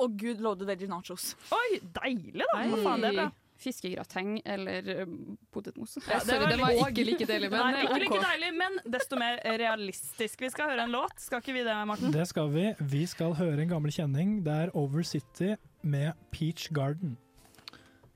Å 0.00 0.08
gud, 0.08 0.40
loaded 0.40 0.68
veggie 0.68 0.88
nachos. 0.90 1.34
Oi, 1.52 1.78
deilig 2.00 2.46
da! 2.46 2.64
Hva 2.72 2.82
faen, 2.82 3.04
det 3.04 3.12
er 3.12 3.18
bra. 3.20 3.28
Fiskegrateng 3.60 4.38
eller 4.48 4.86
uh, 5.02 5.10
potetmos. 5.52 5.98
Ja, 6.08 6.22
sorry, 6.24 6.46
det 6.48 6.56
var 6.62 6.72
ikke 6.72 7.04
like 7.04 7.26
deilig, 7.28 7.50
men 7.52 7.74
Nei, 7.76 7.82
ikke 7.84 7.98
like 8.06 8.20
deilig, 8.22 8.48
men 8.56 8.78
desto 8.94 9.18
mer 9.20 9.36
realistisk. 9.60 10.40
Vi 10.40 10.48
skal 10.48 10.72
høre 10.72 10.86
en 10.88 10.94
låt, 10.94 11.20
skal 11.20 11.44
ikke 11.44 11.58
vi 11.58 11.66
det, 11.66 11.74
Martin? 11.90 12.14
Det 12.14 12.24
skal 12.30 12.48
vi. 12.54 12.70
Vi 12.80 13.02
skal 13.10 13.36
høre 13.36 13.66
en 13.66 13.74
gammel 13.74 13.92
kjenning. 13.92 14.38
Det 14.46 14.54
er 14.64 14.72
Over 14.72 15.04
City 15.04 15.58
med 15.84 16.16
Peach 16.32 16.70
Garden. 16.72 17.18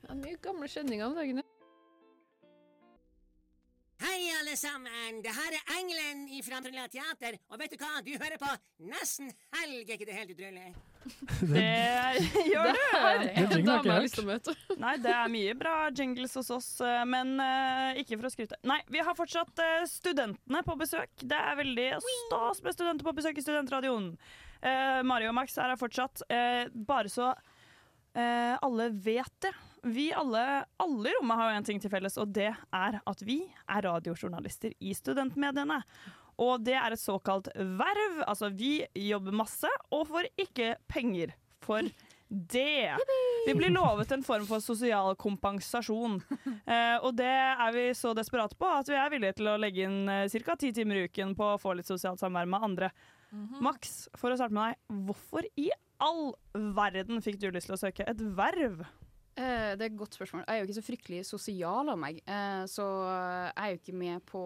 Ja, 0.05 0.13
mye 0.13 0.37
gamle 0.41 0.67
kjenninger 0.69 1.07
om 1.07 1.15
dagene. 1.17 1.41
Hei, 4.03 4.27
alle 4.39 4.53
sammen! 4.59 5.21
Det 5.23 5.31
her 5.33 5.55
er 5.55 5.71
Engelen 5.79 6.25
fra 6.43 6.59
Trøndelag 6.59 6.91
Teater. 6.93 7.37
Og 7.49 7.61
vet 7.61 7.73
du 7.73 7.79
hva? 7.79 8.01
Du 8.05 8.11
hører 8.11 8.35
på 8.37 8.51
Nesten 8.85 9.31
helg, 9.55 9.87
er 9.87 9.95
ikke 9.95 10.07
det 10.09 10.17
helt 10.17 10.33
utrolig? 10.35 10.67
Det 11.55 12.43
gjør 12.51 12.69
du! 12.75 12.83
Det 12.91 13.31
er 13.31 13.65
dame 13.65 13.87
jeg 13.87 13.95
har 13.95 14.05
lyst 14.05 14.19
til 14.19 14.27
å 14.27 14.29
møte. 14.29 14.55
Nei, 14.83 14.93
det 15.01 15.15
er 15.15 15.33
mye 15.33 15.57
bra 15.57 15.75
jingles 15.95 16.37
hos 16.37 16.53
oss, 16.53 16.69
eh, 16.85 17.01
men 17.09 17.35
uh, 17.41 17.97
ikke 18.01 18.19
for 18.19 18.29
å 18.29 18.33
skryte. 18.35 18.61
Nei, 18.67 18.81
vi 18.93 19.01
har 19.07 19.17
fortsatt 19.17 19.63
uh, 19.63 19.87
studentene 19.89 20.61
på 20.67 20.77
besøk. 20.83 21.13
Det 21.23 21.39
er 21.39 21.61
veldig 21.63 21.89
stas 22.03 22.61
med 22.65 22.77
studenter 22.77 23.09
på 23.09 23.15
besøk 23.17 23.41
i 23.41 23.47
Studentradioen. 23.47 24.13
Uh, 24.61 25.01
Mari 25.07 25.31
og 25.31 25.37
Max 25.37 25.57
er 25.57 25.73
her 25.73 25.79
fortsatt. 25.81 26.25
Eh, 26.29 26.65
bare 26.73 27.09
så 27.11 27.31
eh, 28.15 28.55
alle 28.61 28.89
vet 28.89 29.33
det. 29.45 29.53
Vi 29.85 30.09
alle, 30.17 30.65
alle 30.81 31.11
i 31.11 31.15
rommet 31.19 31.37
har 31.37 31.51
jo 31.51 31.57
en 31.59 31.67
ting 31.67 31.79
til 31.81 31.91
felles, 31.93 32.17
og 32.17 32.31
det 32.33 32.49
er 32.49 32.99
at 33.05 33.19
vi 33.25 33.43
er 33.69 33.85
radiojournalister 33.85 34.73
i 34.81 34.95
studentmediene. 34.97 35.77
Og 36.41 36.63
det 36.65 36.73
er 36.79 36.95
et 36.95 36.99
såkalt 37.01 37.51
verv. 37.55 38.23
Altså, 38.25 38.49
vi 38.49 38.79
jobber 38.97 39.35
masse 39.43 39.69
og 39.93 40.07
får 40.09 40.31
ikke 40.41 40.73
penger 40.91 41.35
for 41.63 41.85
det. 42.27 42.95
Vi 43.45 43.53
blir 43.53 43.69
lovet 43.69 44.11
en 44.11 44.25
form 44.25 44.47
for 44.49 44.63
sosial 44.63 45.13
kompensasjon. 45.21 46.17
Eh, 46.65 46.97
og 47.05 47.11
det 47.13 47.29
er 47.29 47.73
vi 47.75 47.81
så 47.93 48.15
desperate 48.17 48.57
på 48.57 48.65
at 48.65 48.89
vi 48.89 48.97
er 48.97 49.11
villige 49.13 49.35
til 49.37 49.51
å 49.51 49.57
legge 49.61 49.85
inn 49.85 50.09
eh, 50.09 50.39
ca. 50.47 50.55
ti 50.57 50.71
timer 50.73 50.97
i 50.97 51.03
uken 51.05 51.35
på 51.37 51.51
å 51.53 51.59
få 51.61 51.75
litt 51.77 51.85
sosialt 51.85 52.23
samvær 52.23 52.49
med 52.49 52.65
andre. 52.65 52.89
Max, 53.61 54.07
for 54.17 54.33
å 54.33 54.37
starte 54.39 54.55
med 54.55 54.73
deg, 54.73 54.99
hvorfor 55.05 55.45
i 55.61 55.69
all 56.01 56.33
verden 56.75 57.21
fikk 57.21 57.37
du 57.41 57.49
lyst 57.51 57.69
til 57.69 57.77
å 57.77 57.81
søke 57.81 58.07
et 58.09 58.21
verv? 58.37 58.81
Eh, 59.35 59.73
det 59.75 59.83
er 59.83 59.89
et 59.89 59.97
godt 59.99 60.15
spørsmål. 60.15 60.45
Jeg 60.47 60.55
er 60.55 60.61
jo 60.61 60.67
ikke 60.69 60.77
så 60.77 60.83
fryktelig 60.85 61.17
sosial 61.27 61.89
av 61.91 61.97
meg, 61.99 62.21
eh, 62.23 62.61
så 62.71 62.85
jeg 63.51 63.51
er 63.65 63.73
jo 63.73 63.79
ikke 63.81 63.95
med 63.99 64.21
på 64.29 64.43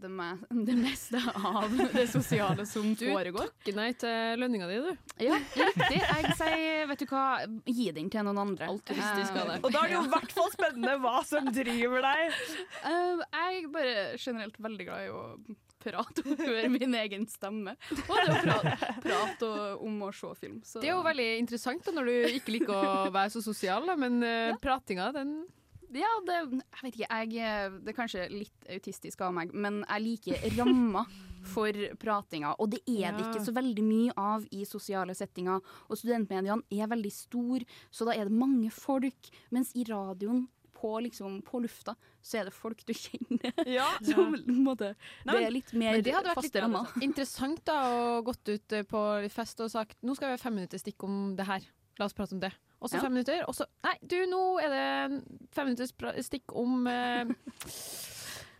det, 0.00 0.08
me 0.08 0.28
det 0.68 0.76
meste 0.78 1.20
av 1.36 1.74
det 1.92 2.06
sosiale 2.08 2.64
som 2.68 2.94
Du 2.96 3.04
foregår. 3.10 3.50
takker 3.60 3.76
nei 3.76 3.90
til 4.00 4.40
lønninga 4.40 4.70
di, 4.70 4.78
du. 4.86 5.12
Ja, 5.26 5.36
riktig. 5.36 6.00
Jeg 6.00 6.36
sier, 6.40 6.86
vet 6.88 7.04
du 7.04 7.06
hva, 7.12 7.24
gi 7.68 7.90
den 7.92 8.08
til 8.14 8.24
noen 8.24 8.40
andre. 8.46 8.70
Altruistisk 8.72 9.36
av 9.36 9.52
deg. 9.52 9.66
Og 9.68 9.76
da 9.76 9.84
er 9.84 9.92
det 9.92 9.98
jo 9.98 10.06
i 10.08 10.14
hvert 10.16 10.32
fall 10.38 10.50
spennende 10.56 10.96
hva 11.04 11.18
som 11.28 11.52
driver 11.52 12.08
deg. 12.08 12.40
Eh, 12.88 13.26
jeg 13.36 13.60
er 13.66 13.70
bare 13.76 13.98
generelt 14.16 14.56
veldig 14.64 14.88
glad 14.88 15.04
i 15.10 15.12
å 15.12 15.22
prate 15.82 16.24
og 16.24 16.42
høre 16.42 16.68
min 16.72 16.94
egen 17.02 17.26
stemme. 17.30 17.74
Og 18.06 18.14
det 18.18 18.28
å 18.32 18.42
prate, 18.44 18.92
prate 19.04 19.50
om 19.82 19.98
å 20.06 20.12
se 20.16 20.30
film. 20.40 20.60
Så. 20.66 20.80
Det 20.82 20.90
er 20.90 20.96
jo 20.96 21.02
veldig 21.06 21.28
interessant 21.42 21.84
da, 21.86 21.96
når 21.98 22.10
du 22.10 22.38
ikke 22.38 22.54
liker 22.56 22.76
å 22.76 23.10
være 23.12 23.34
så 23.34 23.42
sosial, 23.44 23.86
da, 23.90 23.98
men 23.98 24.22
ja. 24.24 24.54
pratinga, 24.62 25.10
den 25.16 25.42
Ja, 25.92 26.08
det, 26.24 26.38
jeg 26.38 26.86
vet 26.86 26.94
ikke, 26.94 27.18
jeg, 27.20 27.74
det 27.84 27.92
er 27.92 27.96
kanskje 27.98 28.22
litt 28.32 28.70
autistisk 28.78 29.20
av 29.26 29.34
meg, 29.36 29.52
men 29.52 29.82
jeg 29.84 30.04
liker 30.06 30.46
ramma 30.56 31.02
for 31.52 31.76
pratinga. 32.00 32.54
Og 32.62 32.70
det 32.72 32.80
er 32.86 33.12
det 33.12 33.26
Ja. 33.26 33.28
ikke 33.28 33.44
så 33.44 33.52
veldig 33.52 33.84
mye 33.84 34.12
av 34.16 34.46
i 34.54 34.64
sosiale 34.64 35.14
settinger. 35.18 35.60
Og 35.90 35.98
studentmediene 35.98 36.62
er 36.70 36.88
veldig 36.88 37.12
stor, 37.12 37.64
så 37.90 38.06
da 38.08 38.14
er 38.16 38.30
det 38.30 38.38
mange 38.38 38.70
folk. 38.70 39.28
Mens 39.50 39.74
i 39.74 39.84
radioen, 39.84 40.46
på, 40.82 40.90
liksom, 41.06 41.38
på 41.46 41.60
lufta, 41.62 41.94
så 42.22 42.40
er 42.40 42.48
det 42.50 42.54
folk 42.56 42.82
du 42.88 42.92
kjenner. 42.96 43.52
Ja. 43.78 43.86
Som, 44.08 44.34
måte, 44.64 44.92
Nei, 45.28 45.36
det 45.38 45.46
er 45.46 45.54
litt 45.54 45.72
mer 45.78 45.96
men 45.96 46.04
det 46.06 46.16
hadde 46.16 46.32
vært 46.34 46.48
litt 46.48 46.58
rammer. 46.64 46.90
interessant 47.06 47.62
da, 47.68 47.78
å 47.94 48.18
gått 48.26 48.50
ut 48.50 48.74
eh, 48.76 48.82
på 48.88 49.04
fest 49.32 49.62
og 49.62 49.70
sagt 49.72 49.98
nå 50.02 50.16
skal 50.18 50.32
vi 50.32 50.36
ha 50.38 50.42
fem 50.42 50.58
minutter 50.58 50.82
stikk 50.82 51.06
om 51.06 51.22
det 51.38 51.46
her. 51.48 51.64
La 52.00 52.06
oss 52.08 52.16
prate 52.16 52.34
om 52.34 52.40
det. 52.42 52.50
Og 52.82 52.90
så 52.90 52.96
Ja. 52.98 53.04
fem 53.04 53.12
minutter, 53.14 53.44
og 53.46 53.54
så 53.54 53.68
Nei, 53.86 53.94
du, 54.02 54.16
nå 54.26 54.42
er 54.58 54.72
det 54.72 55.22
fem 55.54 55.68
minutters 55.70 55.92
stikk 56.26 56.54
om 56.58 56.86
eh, 56.90 57.30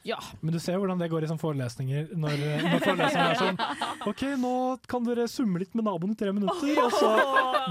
Ja. 0.06 0.18
Men 0.40 0.54
du 0.54 0.58
ser 0.58 0.74
jo 0.74 0.82
hvordan 0.82 0.98
det 0.98 1.08
går 1.12 1.24
i 1.24 1.28
sånne 1.30 1.42
forelesninger. 1.42 2.08
Når, 2.18 2.40
når 2.64 2.80
forelesningen 2.82 3.28
er 3.28 3.38
sånn 3.38 4.08
OK, 4.10 4.24
nå 4.42 4.54
kan 4.90 5.04
dere 5.06 5.28
summe 5.30 5.62
litt 5.62 5.76
med 5.78 5.86
naboen 5.86 6.14
i 6.14 6.18
tre 6.18 6.32
minutter. 6.34 6.72
Og 6.82 6.96
så 6.96 7.10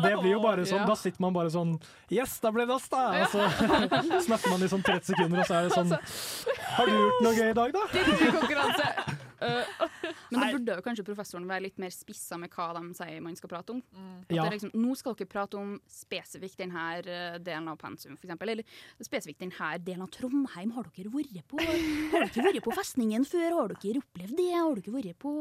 Det 0.05 0.13
blir 0.21 0.35
jo 0.37 0.43
bare 0.43 0.67
sånn. 0.69 0.85
Da 0.87 0.95
sitter 0.99 1.25
man 1.25 1.35
bare 1.35 1.51
sånn 1.53 1.75
Yes, 2.11 2.37
da 2.43 2.53
ble 2.55 2.67
det 2.69 2.75
oss, 2.75 2.87
da! 2.91 3.03
Og 3.23 3.33
så 3.33 4.21
snakker 4.27 4.53
man 4.53 4.63
i 4.63 4.71
sånn 4.71 4.85
30 4.85 5.11
sekunder, 5.11 5.43
og 5.43 5.49
så 5.49 5.59
er 5.59 5.67
det 5.67 5.75
sånn 5.75 5.91
Har 6.77 6.87
du 6.87 6.95
gjort 6.95 7.25
noe 7.27 7.35
gøy 7.35 7.51
i 7.51 7.57
dag, 7.57 7.75
da? 7.75 8.31
konkurranse. 8.39 9.19
Men 10.31 10.39
da 10.41 10.47
burde 10.53 10.75
jo 10.77 10.83
kanskje 10.85 11.05
professoren 11.07 11.47
være 11.49 11.65
litt 11.67 11.79
mer 11.81 11.91
spissa 11.93 12.37
med 12.39 12.51
hva 12.53 12.67
de 12.77 12.83
sier 12.97 13.21
man 13.25 13.35
skal 13.39 13.49
prate 13.51 13.73
om. 13.75 13.81
At 14.27 14.35
Ja. 14.35 14.43
det 14.45 14.55
liksom, 14.59 14.71
nå 14.77 14.95
skal 14.99 15.15
dere 15.19 15.29
prate 15.31 15.57
om 15.59 15.73
spesifikt 15.89 16.59
denne 16.61 16.83
eh, 17.01 17.37
delen 17.41 17.67
av 17.71 17.79
pensum, 17.81 18.13
f.eks. 18.19 18.35
Eller 18.41 18.63
spesifikt 19.01 19.41
denne 19.43 19.71
delen 19.83 20.05
av 20.05 20.11
Trondheim. 20.13 20.71
Har 20.77 20.89
dere 20.95 21.11
vært 21.13 21.47
på, 21.51 21.59
har 21.61 22.27
dere 22.29 22.45
vært 22.51 22.63
på 22.67 22.75
festningen 22.77 23.25
før? 23.27 23.49
Har 23.59 23.75
dere 23.81 24.03
opplevd 24.03 24.37
det? 24.37 24.49
Har 24.55 24.75
dere 24.81 24.95
vært 24.99 25.19
på 25.21 25.33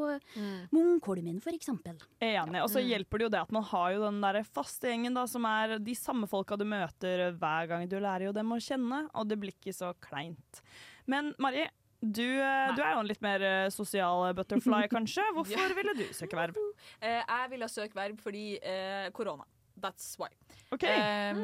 Munkholmen, 0.74 1.40
for 1.42 1.54
eksempel? 1.56 1.98
Enig. 2.22 2.62
Og 2.64 2.70
så 2.72 2.82
hjelper 2.84 3.20
det 3.20 3.28
jo 3.28 3.32
det 3.36 3.42
at 3.44 3.52
man 3.54 3.66
har 3.70 3.92
jo 3.96 4.04
den 4.06 4.20
der 4.24 4.40
faste 4.46 4.90
gjengen 4.90 5.16
da, 5.16 5.26
som 5.30 5.46
er 5.48 5.76
de 5.82 5.94
samme 5.98 6.28
folka 6.30 6.58
du 6.60 6.66
møter 6.68 7.28
hver 7.38 7.68
gang. 7.70 7.88
Du 7.90 7.98
lærer 8.00 8.28
jo 8.28 8.34
dem 8.36 8.52
å 8.54 8.60
kjenne, 8.62 9.04
og 9.14 9.28
det 9.30 9.38
blir 9.42 9.54
ikke 9.56 9.74
så 9.76 9.92
kleint. 10.02 10.62
Men 11.10 11.32
Mari, 11.42 11.64
du, 12.00 12.24
eh, 12.40 12.74
du 12.76 12.82
er 12.82 12.94
jo 12.94 13.00
en 13.02 13.08
litt 13.08 13.22
mer 13.24 13.42
eh, 13.44 13.68
sosial 13.72 14.30
butterfly, 14.36 14.86
kanskje. 14.94 15.24
Hvorfor 15.36 15.74
ville 15.76 15.94
du 15.98 16.06
søke 16.16 16.38
verv? 16.38 16.58
Eh, 17.04 17.20
jeg 17.20 17.50
ville 17.52 17.66
søke 17.68 17.96
verv 17.96 18.16
fordi 18.20 18.44
eh, 18.56 19.10
korona. 19.12 19.44
That's 19.80 20.14
why. 20.20 20.28
Ok. 20.72 20.84
Eh, 20.88 21.38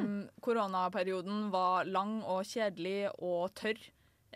Koronaperioden 0.44 1.50
var 1.52 1.84
lang 1.88 2.18
og 2.24 2.42
kjedelig 2.48 3.10
og 3.18 3.52
tørr. 3.56 3.80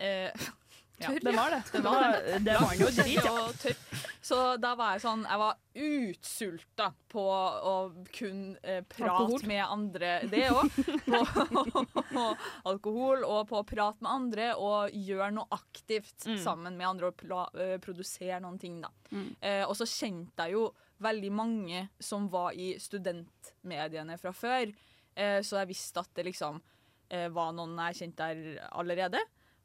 Eh, 0.99 1.07
Ja, 1.07 1.19
det 1.21 1.31
var 1.35 1.49
det. 1.49 1.63
Den 1.71 1.81
Det 1.83 1.89
var- 1.89 2.39
det 2.39 2.57
var 2.61 2.73
jo 2.77 2.85
drit, 2.85 3.25
ja. 3.25 3.73
Så 4.21 4.57
da 4.61 4.75
var 4.75 4.91
jeg 4.93 5.01
sånn 5.01 5.23
Jeg 5.27 5.37
var 5.39 5.55
utsulta 5.75 6.93
på 7.09 7.23
å 7.25 8.05
kun 8.13 8.57
eh, 8.63 8.81
prate 8.83 9.09
Alkohol. 9.11 9.47
med 9.47 9.63
andre. 9.65 10.11
Det 10.29 10.49
òg. 10.51 10.69
På 12.11 12.25
alkohol 12.69 13.23
og 13.25 13.47
på 13.49 13.59
å 13.61 13.65
prate 13.67 14.01
med 14.03 14.11
andre 14.11 14.49
og 14.57 14.91
gjøre 14.93 15.31
noe 15.33 15.47
aktivt 15.51 16.25
Mm. 16.27 16.37
sammen 16.43 16.77
med 16.77 16.87
andre 16.87 17.07
og 17.07 17.17
pla 17.17 17.47
eh, 17.55 17.77
produsere 17.79 18.39
noen 18.41 18.59
ting, 18.59 18.81
da. 18.81 18.89
Mm. 19.11 19.35
Eh, 19.41 19.63
og 19.65 19.75
så 19.75 19.85
kjente 19.89 20.37
jeg 20.45 20.53
jo 20.53 20.73
veldig 21.01 21.31
mange 21.31 21.89
som 21.99 22.29
var 22.29 22.51
i 22.53 22.75
studentmediene 22.77 24.19
fra 24.19 24.31
før, 24.31 24.71
eh, 25.17 25.39
så 25.41 25.57
jeg 25.63 25.67
visste 25.73 25.99
at 25.99 26.13
det 26.13 26.25
liksom 26.25 26.61
eh, 27.09 27.27
var 27.29 27.51
noen 27.53 27.75
jeg 27.89 27.95
kjente 28.03 28.17
der 28.17 28.69
allerede. 28.71 29.19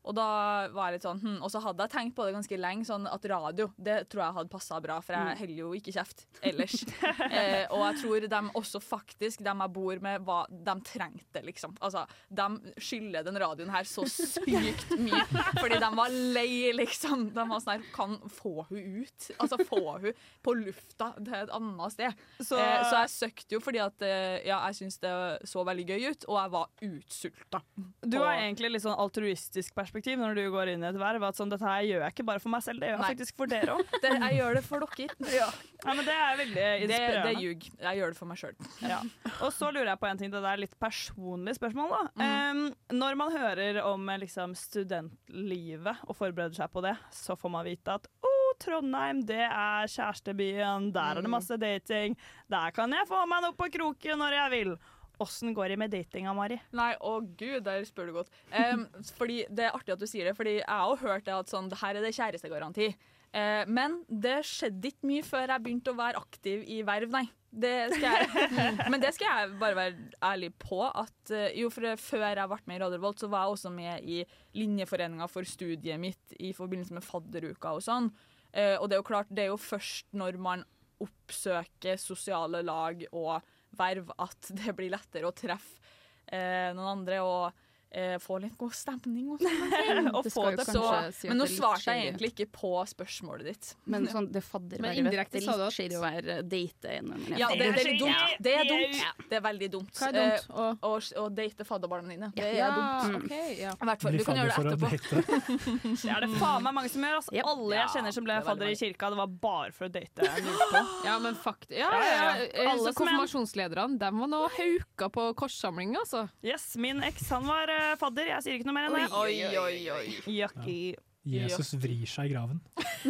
Og 0.06 0.14
da 0.14 0.68
var 0.70 0.90
jeg 0.92 0.96
litt 1.00 1.06
sånn, 1.06 1.18
hm. 1.20 1.38
og 1.42 1.50
så 1.50 1.60
hadde 1.64 1.82
jeg 1.82 1.90
tenkt 1.90 2.14
på 2.14 2.24
det 2.28 2.34
ganske 2.36 2.58
lenge, 2.62 2.84
sånn 2.86 3.08
at 3.10 3.24
radio 3.26 3.66
det 3.76 4.08
tror 4.08 4.22
jeg 4.22 4.36
hadde 4.36 4.52
passa 4.52 4.78
bra, 4.80 5.00
for 5.02 5.12
jeg 5.16 5.26
Mm. 5.26 5.38
heller 5.40 5.56
jo 5.58 5.70
ikke 5.74 5.92
kjeft 5.96 6.26
ellers. 6.46 6.84
eh, 7.30 7.66
og 7.74 7.82
jeg 7.82 7.96
tror 8.04 8.26
de 8.30 8.40
også 8.60 8.80
faktisk, 8.82 9.42
de 9.42 9.54
jeg 9.56 9.72
bor 9.74 9.98
med, 10.04 10.22
var, 10.24 10.46
de 10.50 10.74
trengte 10.86 11.42
liksom. 11.42 11.74
Altså, 11.82 12.04
de 12.30 12.46
skylder 12.78 13.24
den 13.26 13.38
radioen 13.42 13.70
her 13.74 13.82
så 13.88 14.04
sykt 14.06 14.94
mye, 14.98 15.24
fordi 15.58 15.80
de 15.82 15.90
var 15.98 16.14
lei, 16.36 16.70
liksom. 16.76 17.26
De 17.34 17.42
var 17.48 17.58
sånn 17.64 17.74
her, 17.80 17.88
kan 17.96 18.16
få 18.30 18.66
hun 18.70 19.02
ut? 19.02 19.28
Altså, 19.42 19.58
få 19.66 19.82
hun 20.04 20.12
på 20.46 20.54
lufta 20.60 21.10
til 21.18 21.34
et 21.34 21.50
annet 21.50 21.92
sted. 21.96 22.14
Så- 22.40 22.60
eh, 22.62 22.84
så 22.86 23.02
jeg 23.02 23.10
søkte 23.16 23.56
jo 23.58 23.60
fordi 23.64 23.82
at 23.82 24.00
eh, 24.06 24.46
ja, 24.46 24.60
jeg 24.68 24.78
syntes 24.82 25.00
det 25.02 25.48
så 25.50 25.64
veldig 25.66 25.86
gøy 25.90 26.10
ut, 26.12 26.24
og 26.28 26.38
jeg 26.44 26.50
var 26.54 26.70
utsulta. 26.92 27.62
Du 28.06 28.18
har 28.22 28.36
egentlig 28.38 28.70
litt 28.76 28.82
sånn 28.86 28.94
altruistisk 28.96 29.74
perspektiv 29.74 29.94
når 30.04 30.34
du 30.36 30.50
går 30.50 30.68
inn 30.74 30.82
i 30.84 30.88
et 30.88 30.96
verv. 31.00 31.22
At 31.22 31.36
sånn, 31.36 31.48
dette 31.50 31.64
her 31.64 31.82
gjør 31.82 32.02
jeg 32.04 32.12
ikke 32.12 32.24
bare 32.26 32.40
for 32.40 32.48
meg 32.50 32.62
selv, 32.62 32.80
det 32.80 32.88
gjør 32.90 32.96
jeg 32.96 33.00
Nei. 33.00 33.10
faktisk 33.14 33.36
for 33.36 33.46
dere 33.46 33.76
òg. 33.76 33.84
Jeg 34.26 34.36
gjør 34.36 34.54
det 34.54 34.64
for 34.64 34.80
dere. 34.80 35.08
Ja. 35.36 35.48
ja, 35.86 35.94
men 35.94 36.04
det 36.04 36.14
er 36.14 36.36
veldig 36.36 36.54
Det, 36.54 36.66
det 36.66 36.82
inspirerende. 36.90 37.30
er 37.32 37.40
ljug. 37.40 37.66
Jeg 37.80 37.96
gjør 37.98 38.08
det 38.12 38.16
for 38.18 38.26
meg 38.26 38.38
sjøl. 38.38 38.54
Ja. 38.92 39.00
Og 39.40 39.52
så 39.52 39.70
lurer 39.72 39.90
jeg 39.92 39.98
på 40.02 40.06
en 40.10 40.18
ting, 40.18 40.30
det 40.30 40.42
er 40.44 40.56
litt 40.62 40.76
personlig 40.80 41.56
spørsmål. 41.56 41.90
da. 41.90 42.02
Mm. 42.16 42.62
Um, 42.66 42.98
når 43.00 43.16
man 43.16 43.32
hører 43.36 43.82
om 43.84 44.06
liksom, 44.20 44.54
studentlivet 44.56 46.04
og 46.06 46.16
forbereder 46.16 46.54
seg 46.56 46.72
på 46.72 46.82
det, 46.84 46.94
så 47.14 47.36
får 47.38 47.52
man 47.56 47.64
vite 47.66 47.96
at 47.98 48.08
å, 48.24 48.32
Trondheim, 48.62 49.18
det 49.28 49.42
er 49.44 49.84
kjærestebyen, 49.90 50.90
der 50.94 51.18
er 51.18 51.20
det 51.20 51.28
Mm. 51.28 51.34
masse 51.36 51.56
dating, 51.60 52.16
der 52.48 52.70
kan 52.72 52.90
jeg 52.90 53.06
få 53.08 53.26
meg 53.28 53.42
noe 53.42 53.52
på 53.52 53.68
kroken 53.74 54.18
når 54.18 54.32
jeg 54.32 54.50
vil. 54.54 54.76
Åssen 55.22 55.54
går 55.56 55.72
det 55.72 55.78
med 55.80 55.92
datinga, 55.92 56.34
Mari? 56.36 56.58
Nei, 56.76 56.90
å 57.00 57.18
gud, 57.24 57.62
der 57.64 57.84
spør 57.88 58.10
du 58.10 58.16
godt. 58.18 58.32
Um, 58.52 58.86
fordi 59.18 59.44
Det 59.48 59.68
er 59.68 59.76
artig 59.76 59.94
at 59.96 60.02
du 60.02 60.08
sier 60.10 60.28
det, 60.28 60.36
fordi 60.36 60.58
jeg 60.58 60.68
har 60.68 60.90
også 60.90 61.08
hørt 61.08 61.28
det 61.28 61.36
at 61.36 61.52
sånn, 61.52 61.70
det 61.72 61.80
her 61.80 61.96
er 61.96 62.04
det 62.04 62.12
kjærestegaranti. 62.16 62.90
Uh, 63.36 63.64
men 63.68 64.00
det 64.08 64.38
skjedde 64.48 64.92
ikke 64.92 65.10
mye 65.10 65.24
før 65.26 65.54
jeg 65.54 65.64
begynte 65.64 65.92
å 65.92 65.98
være 65.98 66.20
aktiv 66.20 66.62
i 66.72 66.82
verv, 66.86 67.10
nei. 67.12 67.26
Det 67.56 67.72
jeg, 68.02 68.48
men 68.92 69.00
det 69.00 69.14
skal 69.16 69.30
jeg 69.30 69.56
bare 69.60 69.78
være 69.78 70.08
ærlig 70.28 70.50
på. 70.60 70.82
At, 70.84 71.30
eh, 71.32 71.54
jo, 71.56 71.70
for 71.72 71.88
Før 71.96 72.26
jeg 72.26 72.50
ble 72.50 72.58
med 72.68 72.76
i 72.76 72.80
Radio 72.82 73.12
så 73.16 73.30
var 73.32 73.46
jeg 73.46 73.54
også 73.54 73.72
med 73.72 74.04
i 74.04 74.18
linjeforeninga 74.58 75.28
for 75.32 75.48
studiet 75.48 75.96
mitt 76.02 76.36
i 76.36 76.52
forbindelse 76.52 76.92
med 76.92 77.06
fadderuka 77.06 77.72
og 77.78 77.80
sånn. 77.86 78.10
Uh, 78.52 78.76
og 78.76 78.90
det 78.90 78.98
er 78.98 79.00
jo 79.00 79.08
klart, 79.08 79.32
det 79.32 79.46
er 79.46 79.54
jo 79.54 79.60
først 79.60 80.12
når 80.16 80.36
man 80.36 80.66
oppsøker 81.00 81.96
sosiale 82.00 82.60
lag 82.64 83.02
og 83.12 83.40
verv 83.78 84.12
at 84.22 84.50
det 84.58 84.74
blir 84.76 84.92
lettere 84.94 85.28
å 85.28 85.36
treffe 85.36 85.80
eh, 86.26 86.72
noen 86.76 86.92
andre 86.98 87.22
og 87.24 87.65
eh, 87.96 88.16
få 88.22 88.36
litt 88.42 88.56
god 88.60 88.74
stemning 88.76 89.30
og 89.34 89.40
sånne 89.40 89.80
ting. 89.86 90.10
Og 90.12 90.26
Det 90.26 90.32
få 90.34 90.44
det 90.52 90.66
så, 90.68 90.82
si 91.16 91.30
men 91.30 91.38
nå 91.40 91.46
det 91.46 91.48
er 91.48 91.52
litt 91.52 91.58
svarte 91.60 91.94
jeg 91.96 92.04
egentlig 92.10 92.30
ikke 92.34 92.46
på 92.58 92.72
spørsmålet 92.92 93.48
ditt. 93.50 93.70
Men 93.92 94.06
sånn, 94.12 94.28
det 94.34 94.42
faddervervet, 94.44 94.84
Men 94.84 94.92
det 94.92 95.04
indirekte 95.04 95.40
er 95.40 95.46
sa 95.46 95.56
du 95.56 95.62
litt 95.62 95.66
at- 95.70 95.76
shady 95.78 95.96
å 95.96 96.02
være 96.04 96.36
date 96.46 96.96
når 97.00 97.08
man 97.10 97.24
er 97.32 97.40
Ja, 97.40 97.48
det, 97.54 97.58
det 97.58 97.84
er 97.84 97.90
litt 97.90 98.02
dumt. 98.04 98.36
Det 98.46 98.54
er 98.60 98.70
dumt. 98.70 99.24
Det 99.30 99.38
er 99.40 99.44
veldig 99.48 99.70
dumt. 99.76 99.92
Hva 99.96 100.08
er 100.10 100.18
dumt? 100.20 100.48
Eh, 100.50 100.86
å, 100.90 100.92
å 101.24 101.26
date 101.40 101.66
fadderbarna 101.68 102.12
dine. 102.14 102.30
Det 102.36 102.44
er 102.44 102.56
Ja, 102.60 102.70
dumt. 103.06 103.30
ja. 103.32 103.72
I 103.72 103.90
hvert 103.90 104.06
fall. 104.06 104.16
Du 104.20 104.24
kan 104.26 104.40
gjøre 104.42 104.50
det 104.50 104.58
fadder 104.58 104.76
å 104.76 104.92
etterpå. 104.92 105.96
Det 106.06 106.12
er 106.12 106.20
det 106.26 106.30
faen 106.38 106.62
meg 106.66 106.74
mange 106.76 106.90
som 106.92 107.02
gjør. 107.04 107.16
Altså. 107.20 107.32
Alle 107.46 107.76
jeg 107.80 107.88
kjenner 107.96 108.14
som 108.14 108.24
ble 108.26 108.34
det 108.36 108.42
er 108.42 108.46
fadder 108.46 108.70
i 108.72 108.76
kirka, 108.78 109.08
det 109.12 109.18
var 109.18 109.30
bare 109.46 109.72
for 109.76 109.86
å 109.88 109.90
date. 109.92 110.26
På. 110.26 110.82
Ja, 111.06 111.16
men 111.22 111.36
fakt 111.38 111.70
ja, 111.70 111.86
Ja, 111.86 112.00
ja, 112.02 112.28
ja. 112.42 112.70
Alle 112.72 112.90
er- 112.90 112.96
konfirmasjonslederne 112.98 113.98
de 114.00 114.08
var 114.18 114.30
nå 114.30 114.40
hauka 114.56 115.08
på 115.12 115.26
korssamling, 115.38 115.94
altså. 116.00 116.24
Yes, 116.44 116.64
Min 116.80 117.02
eks 117.06 117.28
han 117.32 117.46
var 117.48 117.70
eh, 117.72 117.85
fadder. 118.00 118.26
Jeg 118.34 118.42
sier 118.46 118.58
ikke 118.58 118.66
noe 118.70 118.78
mer 118.80 118.88
enn 118.90 118.96
det. 118.98 119.08
Oi, 119.12 119.36
oi, 119.64 119.76
oi. 119.98 120.06
Yucky. 120.38 120.78
Jesus 121.26 121.72
vrir 121.82 122.06
seg 122.06 122.28
i 122.28 122.34
graven. 122.36 122.60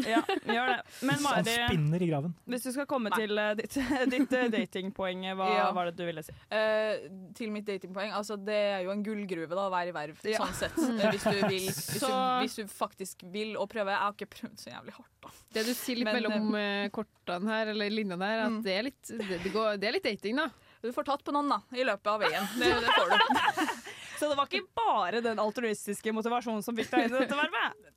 Ja, 0.08 0.22
gjør 0.48 0.70
det. 0.70 0.76
Men 1.04 1.18
Han 1.26 1.44
spinner 1.44 2.00
i 2.00 2.06
graven. 2.08 2.32
hvis 2.48 2.62
du 2.64 2.70
skal 2.72 2.86
komme 2.88 3.10
til 3.12 3.36
eh, 3.36 3.50
ditt, 3.58 3.76
ditt 4.14 4.32
eh, 4.32 4.46
datingpoeng, 4.54 5.26
hva 5.36 5.48
Ja. 5.58 5.66
var 5.76 5.90
det 5.90 5.98
du 5.98 6.06
ville 6.08 6.22
si? 6.24 6.32
Eh, 6.48 7.04
til 7.36 7.52
mitt 7.52 7.66
datingpoeng. 7.68 8.14
Altså, 8.16 8.38
det 8.40 8.56
er 8.56 8.86
jo 8.86 8.94
en 8.94 9.02
gullgruve 9.04 9.52
da, 9.52 9.66
å 9.68 9.72
være 9.74 9.92
i 9.92 9.96
verv, 9.98 10.22
Ja. 10.32 10.40
sånn 10.40 10.56
sett. 10.62 10.78
Eh, 10.96 11.10
hvis, 11.12 11.26
du 11.28 11.36
vil, 11.44 11.66
hvis, 11.68 11.82
du, 11.92 11.98
Så- 12.06 12.40
hvis 12.40 12.56
du 12.56 12.64
faktisk 12.72 13.26
vil 13.36 13.52
å 13.60 13.66
prøve. 13.68 13.92
Jeg 13.92 14.00
har 14.06 14.16
ikke 14.16 14.30
prøvd 14.32 14.64
så 14.64 14.72
jævlig 14.72 14.96
hardt, 14.96 15.12
da. 15.26 15.34
Det 15.58 15.66
du 15.68 15.74
sier 15.76 16.00
litt 16.00 16.08
Men, 16.08 16.16
mellom 16.22 16.56
eh, 16.62 16.88
kortene 16.96 17.52
her, 17.52 17.74
eller 17.74 17.92
linjene 17.92 18.30
her, 18.32 18.46
at 18.46 18.52
Mm. 18.56 18.62
det, 18.64 18.78
er 18.80 18.88
litt, 18.88 19.02
det, 19.12 19.42
det, 19.44 19.52
går, 19.52 19.76
det 19.76 19.90
er 19.92 19.98
litt 19.98 20.08
dating, 20.08 20.40
da. 20.40 20.48
Du 20.80 20.88
får 20.92 21.04
tatt 21.12 21.22
på 21.26 21.36
noen 21.36 21.52
da, 21.52 21.60
i 21.76 21.84
løpet 21.84 22.08
av 22.16 22.24
veien. 22.24 22.48
Det, 22.56 22.72
det 22.80 22.96
får 22.96 23.12
du. 23.12 23.85
Det 24.20 24.36
var 24.38 24.48
ikke 24.48 24.64
bare 24.76 25.20
den 25.24 25.38
altruistiske 25.42 26.12
motivasjonen 26.16 26.62
som 26.64 26.76
fikk 26.78 26.90
deg 26.94 27.06
inn 27.08 27.14
i 27.16 27.20
dette 27.24 27.36
vervet? 27.36 27.92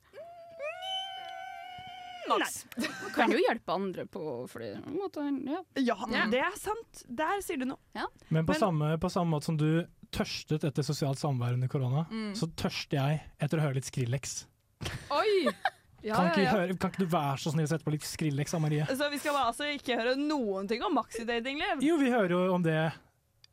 Max. 2.30 2.60
Kan 3.14 3.32
jo 3.34 3.40
hjelpe 3.42 3.72
andre 3.74 4.04
på 4.06 4.22
flere 4.52 4.78
måter. 4.92 5.26
Ja, 5.50 5.96
Ja, 6.12 6.26
det 6.30 6.38
er 6.44 6.54
sant. 6.60 7.00
Der 7.08 7.40
sier 7.42 7.58
du 7.58 7.64
noe. 7.72 8.04
Men 8.28 8.46
på, 8.46 8.54
samme, 8.54 8.92
på 9.02 9.10
samme 9.10 9.34
måte 9.34 9.48
som 9.50 9.56
du 9.58 9.82
tørstet 10.14 10.62
etter 10.68 10.82
sosialt 10.86 11.18
samvær 11.18 11.56
under 11.56 11.68
korona, 11.70 12.04
Mm. 12.10 12.32
så 12.38 12.46
tørster 12.54 12.98
jeg 13.00 13.20
etter 13.40 13.58
å 13.58 13.64
høre 13.66 13.74
litt 13.80 13.88
Skrillex. 13.88 14.44
Oi! 15.10 15.48
Ja, 16.02 16.14
kan, 16.16 16.30
ikke 16.30 16.40
ja, 16.40 16.44
ja. 16.46 16.52
Høre, 16.54 16.76
kan 16.80 16.90
ikke 16.94 17.02
du 17.04 17.10
være 17.12 17.36
så 17.42 17.50
snill 17.52 17.66
å 17.66 17.68
sette 17.68 17.84
på 17.84 17.92
litt 17.92 18.06
Skrillex, 18.08 18.54
Ann 18.56 18.62
Marie? 18.64 18.86
Så 18.88 19.10
vi 19.12 19.18
skal 19.20 19.36
altså 19.36 19.66
ikke 19.74 19.98
høre 19.98 20.14
noen 20.16 20.68
ting 20.70 20.80
om 20.86 20.94
Maxi-datingliv? 20.96 21.82
Jo, 21.84 21.98
vi 22.00 22.08
hører 22.14 22.30
jo 22.32 22.54
om 22.54 22.62
det 22.64 22.78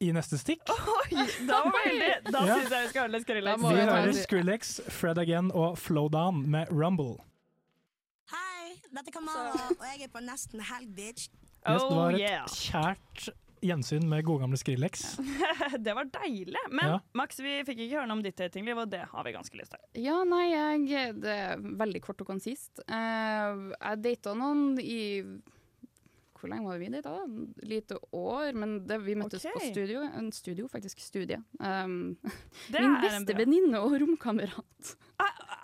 i 0.04 0.12
neste 0.14 0.38
stikk. 0.38 0.62
Oi, 0.70 1.24
da 1.48 1.64
var 1.66 1.74
veldig 1.86 2.10
Da 2.32 2.44
Ja. 2.46 2.58
syns 2.60 2.70
jeg 2.70 2.84
vi 2.84 2.90
skal 2.92 3.02
høre 3.04 3.12
litt 3.16 3.26
Skrillex. 3.26 3.62
Vi 3.64 3.80
hører 3.82 4.14
Skrillex, 4.14 4.76
Fred 4.94 5.18
Again 5.18 5.52
og 5.54 5.78
Flow 5.82 6.08
Down 6.14 6.44
med 6.50 6.70
Rumble. 6.70 7.18
Hei, 8.32 8.76
dette 8.94 9.08
er 9.10 9.16
Kamara, 9.16 9.56
og 9.74 9.84
jeg 9.90 10.06
er 10.08 10.14
på 10.14 10.22
nesten 10.26 10.62
helg, 10.62 10.94
bitch. 10.96 11.30
Yes, 11.68 11.82
det 11.82 11.98
var 11.98 12.12
et 12.14 12.32
Oh, 12.38 12.54
kjært 12.54 13.30
gjensyn 13.66 14.06
med 14.08 14.24
gode 14.24 14.44
gamle 14.46 14.58
Skrillex. 14.62 15.18
det 15.86 15.96
var 15.98 16.06
deilig. 16.14 16.62
Men 16.70 16.86
Ja. 16.94 17.00
Max, 17.18 17.40
vi 17.42 17.58
fikk 17.66 17.80
ikke 17.88 17.98
høre 17.98 18.08
noe 18.08 18.20
om 18.20 18.24
ditt 18.24 18.38
datingliv, 18.38 18.78
og 18.78 18.90
det 18.94 19.02
har 19.10 19.24
vi 19.26 19.34
ganske 19.34 19.58
lyst 19.58 19.74
til. 19.74 19.82
Ja, 20.06 20.20
nei, 20.24 20.52
jeg, 20.54 21.16
det 21.24 21.34
er 21.34 21.58
veldig 21.58 22.02
kort 22.06 22.22
og 22.22 22.28
konsist. 22.30 22.84
Eh, 22.88 23.74
jeg 23.82 24.02
data 24.06 24.36
noen 24.38 24.78
i 24.80 25.02
Hvor 26.38 26.52
lenge 26.52 26.70
var 26.70 26.82
vi 26.82 26.90
data? 26.94 27.14
da? 27.16 27.44
Lite 27.68 27.98
år, 28.16 28.54
men 28.54 28.78
det, 28.88 29.00
vi 29.06 29.16
møttes 29.18 29.46
okay. 29.46 29.56
på 29.56 29.72
studio. 29.72 30.04
En 30.20 30.32
studio, 30.36 30.68
faktisk. 30.72 31.02
Studie. 31.02 31.40
Um, 31.60 32.18
min 32.74 32.98
er 32.98 33.04
beste 33.06 33.38
venninne 33.38 33.82
og 33.82 33.98
romkamerat. 34.02 34.96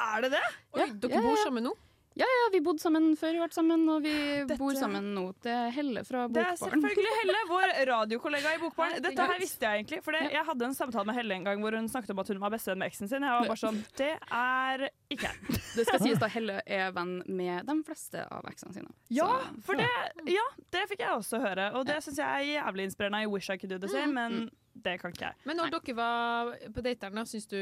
Er 0.03 0.25
det 0.25 0.33
det? 0.35 0.43
Ja, 0.77 0.87
dere 0.87 1.17
ja, 1.17 1.21
bor 1.23 1.37
sammen 1.43 1.67
nå? 1.69 1.73
Ja, 2.15 2.26
ja, 2.30 2.41
vi 2.53 2.60
bodde 2.61 2.77
sammen 2.84 3.15
før 3.18 3.31
vi 3.34 3.40
ble 3.41 3.56
sammen, 3.56 3.84
og 3.90 4.03
vi 4.06 4.11
bor 4.60 4.76
sammen 4.77 5.07
nå. 5.15 5.23
Det 5.41 5.49
er 5.49 5.72
Helle 5.73 6.03
fra 6.06 6.27
Det 6.30 6.44
er 6.44 6.57
selvfølgelig 6.61 7.14
Helle, 7.19 7.40
vår 7.49 7.72
radiokollega 7.90 8.52
i 8.53 8.60
Bokbaren. 8.61 8.99
Dette 9.02 9.26
her 9.31 9.40
visste 9.41 9.65
jeg 9.65 9.81
egentlig, 9.81 9.99
for 10.06 10.14
det, 10.14 10.22
jeg 10.35 10.45
hadde 10.45 10.68
en 10.69 10.76
samtale 10.77 11.07
med 11.10 11.18
Helle 11.18 11.34
en 11.40 11.48
gang 11.48 11.64
hvor 11.65 11.73
hun 11.80 11.90
snakket 11.90 12.14
om 12.14 12.22
at 12.22 12.30
hun 12.30 12.41
var 12.44 12.53
bestevenn 12.53 12.84
med 12.84 12.91
eksen 12.94 13.10
sin. 13.10 13.26
Jeg 13.26 13.34
var 13.40 13.49
bare 13.49 13.61
sånn 13.64 13.81
Det 13.98 14.11
er 14.30 14.85
ikke 15.10 15.31
jeg. 15.31 15.60
Det 15.80 15.88
skal 15.90 16.03
sies 16.06 16.22
da 16.22 16.30
Helle 16.35 16.60
er 16.69 16.91
venn 16.94 17.15
med 17.34 17.65
de 17.72 17.77
fleste 17.88 18.26
av 18.30 18.45
eksene 18.53 18.77
sine. 18.77 18.94
Ja, 19.10 19.27
Så- 19.41 19.61
for 19.65 19.81
det, 19.81 19.90
ja, 20.30 20.45
det 20.76 20.85
fikk 20.94 21.02
jeg 21.07 21.18
også 21.18 21.41
høre, 21.41 21.72
og 21.80 21.88
det 21.90 21.98
syns 22.06 22.22
jeg 22.22 22.30
er 22.30 22.49
jævlig 22.61 22.90
inspirerende. 22.91 23.23
I 23.26 23.31
wish 23.34 23.49
I 23.49 23.57
could 23.57 23.73
do 23.73 23.80
the 23.81 23.90
same, 23.90 24.14
men 24.14 24.52
det 24.85 24.99
kan 25.02 25.11
ikke 25.14 25.31
jeg. 25.31 25.35
Men 25.49 25.57
når 25.57 25.73
dere 25.80 25.95
var 25.98 26.53
på 26.77 26.85
dateren, 26.85 27.18
da, 27.18 27.26
syns 27.30 27.49
du 27.49 27.57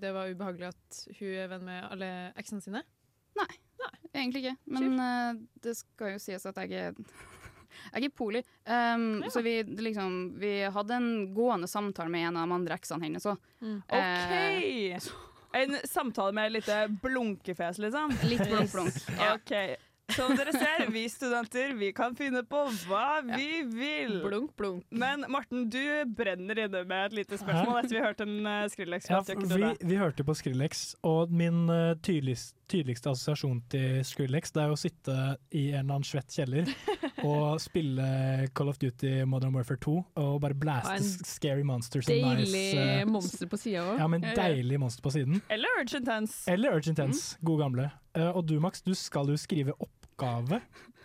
det 0.00 0.12
var 0.16 0.32
ubehagelig 0.32 0.72
at 0.72 1.02
hun 1.20 1.34
er 1.44 1.52
venn 1.52 1.68
med 1.68 1.84
alle 1.92 2.10
eksene 2.40 2.64
sine? 2.64 2.82
Egentlig 4.10 4.44
ikke, 4.44 4.56
men 4.74 4.96
uh, 4.98 5.36
det 5.62 5.76
skal 5.78 6.16
jo 6.16 6.22
sies 6.22 6.46
at 6.50 6.56
jeg 6.64 6.88
er 6.90 6.96
jeg 7.94 8.08
er 8.08 8.14
poli, 8.14 8.42
um, 8.66 9.22
så 9.30 9.42
vi, 9.46 9.60
liksom, 9.62 10.16
vi 10.42 10.56
hadde 10.74 10.96
en 10.96 11.10
gående 11.34 11.70
samtale 11.70 12.10
med 12.10 12.28
en 12.28 12.40
av 12.40 12.48
de 12.48 12.56
andre 12.58 12.78
eksene 12.80 13.06
hennes 13.06 13.28
òg. 13.30 13.38
OK! 13.86 15.12
En 15.60 15.78
samtale 15.84 16.34
med 16.34 16.46
et 16.46 16.56
lite 16.60 16.80
blunkefjes, 17.02 17.78
liksom? 17.82 18.12
Litt 18.30 18.44
blunk-blunk, 18.46 18.98
ja. 19.16 19.32
OK. 19.34 19.54
Som 20.16 20.34
dere 20.38 20.52
ser, 20.54 20.86
vi 20.92 21.04
studenter 21.10 21.74
vi 21.78 21.92
kan 21.96 22.16
finne 22.18 22.42
på 22.46 22.62
hva 22.86 23.20
vi 23.24 23.62
vil. 23.66 24.20
Blunk, 24.24 24.54
blunk. 24.58 24.84
Men 24.90 25.24
Morten, 25.30 25.68
du 25.70 25.82
brenner 26.16 26.64
inne 26.66 26.84
med 26.84 27.10
et 27.10 27.18
lite 27.22 27.38
spørsmål 27.40 27.82
etter 27.82 27.96
vi 27.96 28.04
hørte 28.04 28.26
en 28.26 28.46
uh, 28.46 28.64
Skrillex. 28.70 29.10
Ja, 29.10 29.20
vi, 29.24 29.72
vi 29.92 30.00
hørte 30.00 30.26
på 30.26 30.36
Skrillex, 30.38 30.94
og 31.06 31.32
min 31.34 31.66
uh, 31.70 31.94
tydeligst, 32.02 32.56
tydeligste 32.70 33.10
assosiasjon 33.10 33.62
til 33.72 34.00
Skrillex 34.06 34.52
Det 34.54 34.62
er 34.62 34.72
å 34.72 34.78
sitte 34.78 35.14
i 35.50 35.70
en 35.72 35.80
eller 35.80 35.96
annen 35.96 36.06
svett 36.06 36.30
kjeller 36.30 36.68
og 37.28 37.58
spille 37.62 38.06
Call 38.54 38.70
of 38.70 38.78
Duty 38.78 39.24
Modern 39.28 39.56
Warfare 39.56 39.80
2 39.82 39.96
og 40.22 40.36
bare 40.44 40.54
blaste 40.54 41.26
Scary 41.26 41.64
Monsters 41.66 42.08
and 42.08 42.14
Deilig 42.14 42.50
nice, 42.52 42.84
eh, 42.84 43.04
monster 43.08 43.50
på 43.50 43.58
sida 43.60 43.84
òg. 43.84 43.98
Ja, 44.00 44.08
men 44.10 44.24
deilig 44.36 44.80
monster 44.80 45.04
på 45.04 45.12
siden. 45.14 45.40
Eller 45.48 45.80
Urgent 45.80 46.06
Tense. 46.06 46.44
Eller 46.50 46.76
Urgent 46.76 46.98
Tense, 47.00 47.36
gode 47.44 47.64
gamle. 47.64 47.90
Eh, 48.14 48.30
og 48.30 48.46
du 48.46 48.58
Max, 48.60 48.82
du 48.82 48.94
skal 48.98 49.30
jo 49.30 49.38
skrive 49.38 49.74
oppgave, 50.20 50.60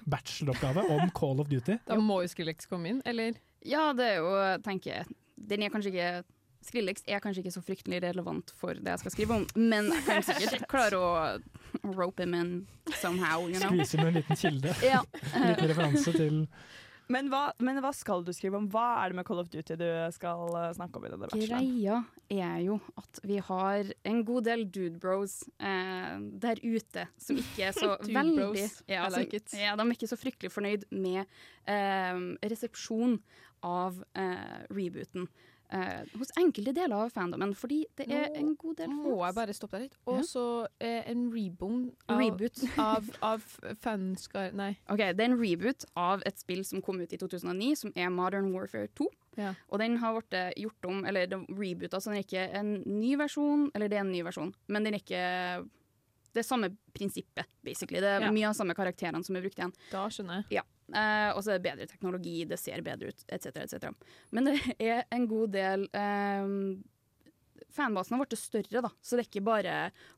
bacheloroppgave, 0.05 0.83
om 0.89 1.09
Call 1.09 1.39
of 1.39 1.47
Duty. 1.47 1.77
Da 1.87 1.97
må 1.99 2.21
jo 2.23 2.29
Skrillex 2.31 2.67
komme 2.69 2.91
inn, 2.91 3.01
eller? 3.05 3.37
Ja, 3.65 3.93
det 3.97 4.05
er 4.05 4.17
jo, 4.21 4.33
tenker 4.61 4.91
jeg 4.91 5.05
Den 5.35 5.63
er 5.65 5.71
kanskje 5.73 5.89
ikke 5.89 6.09
Skrillex 6.65 7.03
er 7.05 7.21
kanskje 7.21 7.43
ikke 7.43 7.53
så 7.53 7.61
fryktelig 7.61 7.99
relevant 8.01 8.51
for 8.57 8.73
det 8.73 8.89
jeg 8.89 9.03
skal 9.03 9.13
skrive 9.13 9.35
om, 9.37 9.43
men 9.53 9.91
jeg 9.93 10.05
kan 10.07 10.23
sikkert 10.25 10.63
klare 10.71 10.97
å 10.97 11.91
rope 11.93 12.23
him 12.23 12.33
in 12.33 12.53
somehow, 12.97 13.45
you 13.45 13.59
know. 13.59 13.69
Skvise 13.69 13.99
med 14.01 14.07
en 14.07 14.17
liten 14.17 14.39
kilde. 14.39 14.73
Ja. 14.81 15.03
En 15.35 15.45
liten 15.51 15.69
referanse 15.69 16.13
til 16.15 16.39
Men 17.11 17.29
hva, 17.29 17.49
men 17.61 17.77
hva 17.83 17.91
skal 17.93 18.23
du 18.25 18.31
skrive 18.33 18.57
om? 18.57 18.67
Hva 18.71 19.03
er 19.03 19.11
det 19.11 19.19
med 19.19 19.27
Call 19.27 19.41
of 19.43 19.49
Duty 19.53 19.77
du 19.77 19.87
skal 20.15 20.49
uh, 20.55 20.69
snakke 20.73 20.99
om 20.99 21.05
i 21.05 21.11
denne? 21.13 21.29
Greia 21.45 21.99
er 22.33 22.59
jo 22.65 22.79
at 22.97 23.19
vi 23.25 23.37
har 23.45 23.91
en 24.09 24.21
god 24.25 24.47
del 24.47 24.65
dude 24.73 24.97
bros 25.01 25.43
eh, 25.59 26.15
der 26.41 26.61
ute 26.63 27.05
som 27.21 27.37
ikke 27.37 27.67
er 27.67 27.75
så 27.77 27.91
veldig 28.17 28.63
ja, 28.89 29.05
som, 29.09 29.19
like 29.19 29.41
ja, 29.53 29.75
De 29.77 29.85
er 29.85 29.93
ikke 29.93 30.09
så 30.09 30.17
fryktelig 30.17 30.53
fornøyd 30.53 30.87
med 30.95 31.21
eh, 31.69 32.23
resepsjon 32.49 33.19
av 33.65 34.01
eh, 34.17 34.65
rebooten. 34.73 35.29
Eh, 35.73 36.03
hos 36.19 36.31
enkelte 36.39 36.73
deler 36.75 36.95
av 37.05 37.11
fandomen, 37.13 37.53
fordi 37.57 37.83
det 37.97 38.07
er 38.09 38.29
Nå 38.33 38.41
en 38.41 38.55
god 38.59 38.77
del 38.81 38.93
Må 38.93 39.15
jeg 39.23 39.37
bare 39.37 39.55
stoppe 39.57 39.79
deg 39.79 39.87
litt? 39.87 39.97
Og 40.11 40.23
så 40.27 40.45
eh, 40.79 41.03
en 41.11 41.27
reboom 41.33 41.85
av, 42.07 42.19
Reboot. 42.21 42.63
av, 42.91 43.11
av 43.25 43.45
fanskar... 43.83 44.53
Nei. 44.57 44.73
Ok, 44.89 45.03
Det 45.15 45.25
er 45.25 45.29
en 45.29 45.39
reboot 45.41 45.87
av 45.99 46.25
et 46.27 46.41
spill 46.41 46.65
som 46.67 46.83
kom 46.85 47.01
ut 47.01 47.13
i 47.13 47.21
2009, 47.21 47.71
som 47.83 47.95
er 47.95 48.11
Modern 48.13 48.51
Warfare 48.53 48.91
2. 48.97 49.09
Ja. 49.39 49.53
Og 49.69 49.81
den 49.81 49.97
har 49.99 50.15
blitt 50.15 50.59
gjort 50.61 50.87
om, 50.87 51.01
eller 51.05 51.27
reboota, 51.49 51.99
så 51.99 52.11
den 52.11 52.21
er 52.21 52.27
ikke 52.27 52.45
en 52.55 52.75
ny 52.87 53.15
versjon, 53.19 53.69
eller 53.75 53.91
det 53.91 53.99
er 53.99 54.05
en 54.05 54.13
ny 54.13 54.21
versjon, 54.23 54.53
men 54.71 54.87
den 54.87 54.95
er 54.95 55.03
ikke 55.03 55.23
Det 56.35 56.43
er 56.43 56.47
samme 56.49 56.69
prinsippet, 56.95 57.47
basically. 57.63 58.01
Det 58.03 58.11
er 58.17 58.25
Ja. 58.27 58.31
mye 58.35 58.49
av 58.49 58.55
samme 58.57 58.75
karakterene 58.75 59.23
som 59.25 59.35
er 59.39 59.45
brukt 59.45 59.57
igjen. 59.61 59.71
Da 59.91 60.05
skjønner 60.11 60.43
jeg. 60.43 60.59
Ja. 60.59 60.63
Eh, 60.93 61.31
og 61.33 61.39
så 61.41 61.53
er 61.55 61.57
det 61.59 61.63
bedre 61.71 61.87
teknologi, 61.89 62.43
det 62.45 62.59
ser 62.61 62.83
bedre 62.85 63.09
ut, 63.09 63.23
etc., 63.31 63.55
etc. 63.63 63.95
Men 64.35 64.51
det 64.51 64.59
er 64.79 65.05
en 65.15 65.25
god 65.31 65.55
del 65.55 65.87
eh, 65.93 66.83
Fanbasen 67.75 68.15
har 68.15 68.21
blitt 68.23 68.37
større, 68.39 68.81
da, 68.85 68.89
så 69.03 69.17
det 69.17 69.25
er 69.25 69.27
ikke 69.29 69.43
bare 69.43 69.73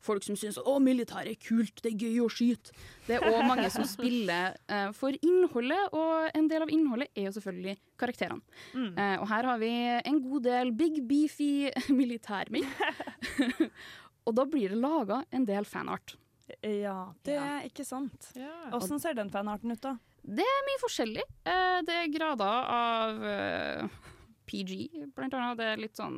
folk 0.06 0.22
som 0.26 0.36
syns 0.38 0.60
å, 0.62 0.76
militæret 0.84 1.32
er 1.32 1.40
kult, 1.42 1.80
det 1.82 1.90
er 1.94 2.04
gøy 2.04 2.20
å 2.22 2.30
skyte. 2.30 2.74
Det 3.08 3.16
er 3.18 3.26
òg 3.32 3.48
mange 3.48 3.70
som 3.74 3.86
spiller 3.96 4.58
eh, 4.70 4.92
for 4.94 5.16
innholdet, 5.26 5.90
og 5.98 6.30
en 6.38 6.50
del 6.52 6.62
av 6.68 6.70
innholdet 6.74 7.10
er 7.18 7.30
jo 7.30 7.34
selvfølgelig 7.40 7.78
karakterene. 7.98 8.42
Mm. 8.78 8.92
Eh, 8.94 9.16
og 9.24 9.28
her 9.32 9.50
har 9.50 9.58
vi 9.64 9.72
en 10.06 10.22
god 10.22 10.46
del 10.50 10.72
big 10.78 11.02
beefy 11.10 11.50
militærmenn. 11.90 12.68
og 14.28 14.36
da 14.38 14.44
blir 14.50 14.74
det 14.76 14.80
laga 14.84 15.22
en 15.32 15.46
del 15.48 15.66
fanart. 15.68 16.18
Ja, 16.64 17.14
det 17.28 17.36
er 17.40 17.66
ikke 17.68 17.84
sant. 17.88 18.30
Åssen 18.76 19.02
ser 19.04 19.16
den 19.18 19.32
fanarten 19.34 19.72
ut, 19.74 19.82
da? 19.84 19.96
Det 20.28 20.44
er 20.44 20.64
mye 20.68 20.80
forskjellig. 20.84 21.24
Eh, 21.48 21.78
det 21.88 21.96
er 22.02 22.10
grader 22.12 22.72
av 22.72 23.22
eh, 23.28 24.00
PG, 24.48 24.74
blant 25.16 25.36
annet. 25.36 25.60
Det 25.60 25.68
er 25.74 25.80
litt 25.86 26.00
sånn 26.00 26.18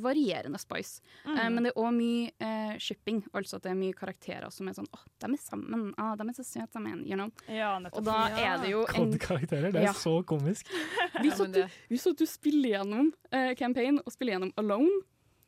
varierende 0.00 0.56
spice. 0.60 1.02
Mm. 1.26 1.36
Eh, 1.38 1.48
men 1.52 1.66
det 1.66 1.72
er 1.74 1.80
òg 1.80 1.90
mye 1.96 2.78
shipping, 2.80 3.22
altså 3.36 3.58
at 3.58 3.66
det 3.66 3.72
er 3.74 3.78
mye 3.80 3.96
karakterer 3.96 4.52
som 4.52 4.68
er 4.70 4.76
sånn 4.76 4.88
Å, 4.96 5.00
de 5.24 5.30
er 5.36 5.40
sammen. 5.44 5.86
Å, 6.00 6.10
de 6.20 6.28
er 6.28 6.36
så 6.36 6.44
søte 6.48 6.72
sammen. 6.78 7.02
You 7.08 7.16
know? 7.20 7.32
Ja, 7.52 7.74
nettopp. 7.84 8.00
Og 8.00 8.08
da 8.08 8.18
er 8.32 8.60
det 8.64 8.72
jo 8.72 8.84
en 8.88 9.10
Kodekarakterer, 9.12 9.72
Det 9.72 9.82
er 9.84 9.90
Ja. 9.90 9.96
så 9.96 10.18
komisk. 10.24 10.72
Hvis 11.20 11.40
at, 11.40 11.52
du, 11.52 11.62
hvis 11.92 12.06
at 12.10 12.20
du 12.20 12.24
spiller 12.28 12.78
gjennom 12.78 13.12
eh, 13.32 13.52
campaign 13.60 14.00
og 14.04 14.12
spiller 14.12 14.38
gjennom 14.38 14.54
Alone, 14.60 15.02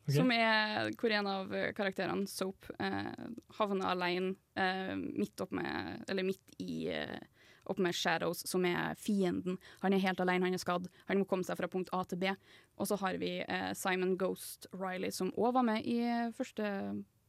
Ok. 0.07 0.13
som 0.15 0.31
er 0.31 0.91
hvor 0.95 1.11
en 1.11 1.27
av 1.27 1.55
eh, 1.55 1.71
karakterene, 1.75 2.27
Soap, 2.31 2.69
eh, 2.79 3.25
havner 3.59 3.89
alene 3.91 4.35
eh, 4.55 4.95
midt 4.95 5.43
opp 5.43 5.51
med 5.51 6.05
Eller 6.07 6.23
midt 6.23 6.55
i 6.63 6.87
eh, 6.93 7.19
opp 7.67 7.81
med 7.83 7.95
Shadows, 7.95 8.45
som 8.47 8.63
er 8.65 8.95
fienden. 8.95 9.57
Han 9.83 9.91
er 9.91 9.99
helt 9.99 10.21
alene, 10.23 10.47
han 10.47 10.55
er 10.55 10.61
skadd. 10.61 10.87
Han 11.09 11.19
må 11.19 11.27
komme 11.27 11.43
seg 11.43 11.59
fra 11.59 11.67
punkt 11.67 11.91
A 11.91 12.03
til 12.07 12.21
B. 12.21 12.31
Og 12.79 12.87
så 12.87 12.95
har 13.01 13.19
vi 13.19 13.33
eh, 13.43 13.71
Simon 13.75 14.15
Ghost 14.19 14.69
Riley, 14.71 15.11
som 15.11 15.33
òg 15.35 15.55
var 15.57 15.67
med 15.67 15.83
i 15.83 15.99
eh, 15.99 16.29
første 16.37 16.69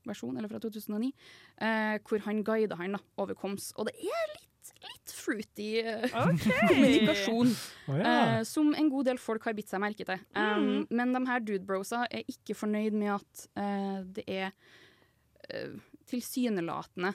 versjon, 0.09 0.37
eller 0.39 0.49
fra 0.49 0.61
2009, 0.63 1.11
eh, 1.67 1.97
hvor 2.07 2.23
han 2.25 2.45
guider 2.47 2.79
han 2.81 2.95
da, 2.97 3.03
over 3.21 3.35
koms. 3.39 3.73
Og 3.77 3.91
det 3.91 3.97
er 3.99 4.31
litt, 4.37 4.47
litt 4.85 5.13
fruity 5.13 5.81
okay. 5.83 6.59
Kommunikasjon, 6.71 7.51
Oh, 7.89 7.97
ja. 7.99 8.39
eh, 8.39 8.43
som 8.47 8.75
en 8.77 8.91
god 8.93 9.09
del 9.11 9.19
folk 9.19 9.45
har 9.49 9.55
bitt 9.59 9.69
seg 9.73 9.81
merke 9.83 10.05
til. 10.07 10.21
Um, 10.37 10.67
mm. 10.67 10.83
Men 10.95 11.15
de 11.17 11.23
her 11.27 11.41
dudebrosa 11.41 12.05
er 12.11 12.23
ikke 12.29 12.55
fornøyd 12.55 12.93
med 12.95 13.15
at 13.17 13.47
eh, 13.59 13.97
det 14.19 14.25
er 14.29 14.53
eh, 15.49 15.73
tilsynelatende 16.09 17.15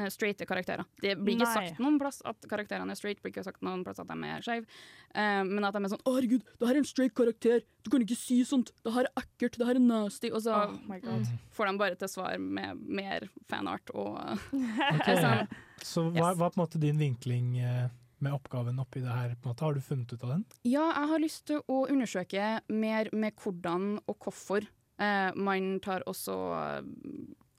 eh, 0.00 0.08
straighte 0.10 0.46
karakterer. 0.48 0.84
Det 1.02 1.14
blir 1.20 1.36
ikke 1.36 1.46
Nei. 1.48 1.54
sagt 1.68 1.82
noen 1.84 1.98
plass 2.00 2.18
at 2.28 2.48
karakterene 2.50 2.90
er 2.94 2.98
straight, 2.98 3.20
blir 3.22 3.32
ikke 3.34 3.44
sagt 3.46 3.62
noen 3.66 3.84
plass 3.86 4.00
at 4.02 4.08
de 4.10 4.18
er 4.32 4.42
skeive. 4.44 4.66
uh, 5.14 5.44
men 5.46 5.64
at 5.68 5.76
de 5.76 5.84
er 5.84 5.92
sånn 5.94 6.02
'Å, 6.04 6.16
herregud, 6.18 6.42
det 6.58 6.66
her 6.68 6.74
er 6.74 6.82
en 6.82 6.88
straight 6.88 7.14
karakter! 7.14 7.62
Du 7.84 7.90
kan 7.94 8.02
ikke 8.04 8.16
si 8.18 8.40
sånt! 8.48 8.72
Det 8.84 8.92
her 8.96 9.06
er 9.08 9.22
ekkelt! 9.22 9.56
Det 9.60 9.66
her 9.70 9.76
er 9.78 9.84
nasty!' 9.86 10.32
Og 10.32 10.42
så 10.44 10.56
Oh 10.56 10.76
my 10.88 10.98
God. 11.04 11.26
får 11.52 11.70
de 11.70 11.78
bare 11.78 11.94
til 12.00 12.08
svar 12.08 12.38
med 12.40 12.80
mer 12.82 13.28
fanart 13.48 13.90
og 13.94 14.18
okay. 14.52 15.16
sånn. 15.24 15.46
Så 15.86 16.08
hva 16.10 16.32
hva 16.34 16.48
er 16.48 16.52
på 16.54 16.58
en 16.58 16.64
måte 16.64 16.80
din 16.82 16.98
vinkling 17.00 17.58
eh, 17.62 17.88
med 18.24 18.34
oppgaven 18.34 18.80
oppi 18.82 19.02
det 19.04 19.14
her? 19.14 19.34
På 19.36 19.48
en 19.48 19.54
måte? 19.54 19.64
Har 19.66 19.74
du 19.74 19.84
funnet 19.84 20.12
ut 20.12 20.24
av 20.24 20.34
den? 20.36 20.44
Ja, 20.66 20.86
jeg 20.90 21.12
har 21.12 21.22
lyst 21.22 21.44
til 21.50 21.62
å 21.66 21.84
undersøke 21.86 22.50
mer 22.68 23.10
med 23.12 23.38
hvordan 23.42 23.90
og 24.04 24.18
hvorfor 24.24 24.66
eh, 24.66 25.30
man 25.38 25.78
tar 25.84 26.06
også 26.10 26.38
eh, 26.58 26.92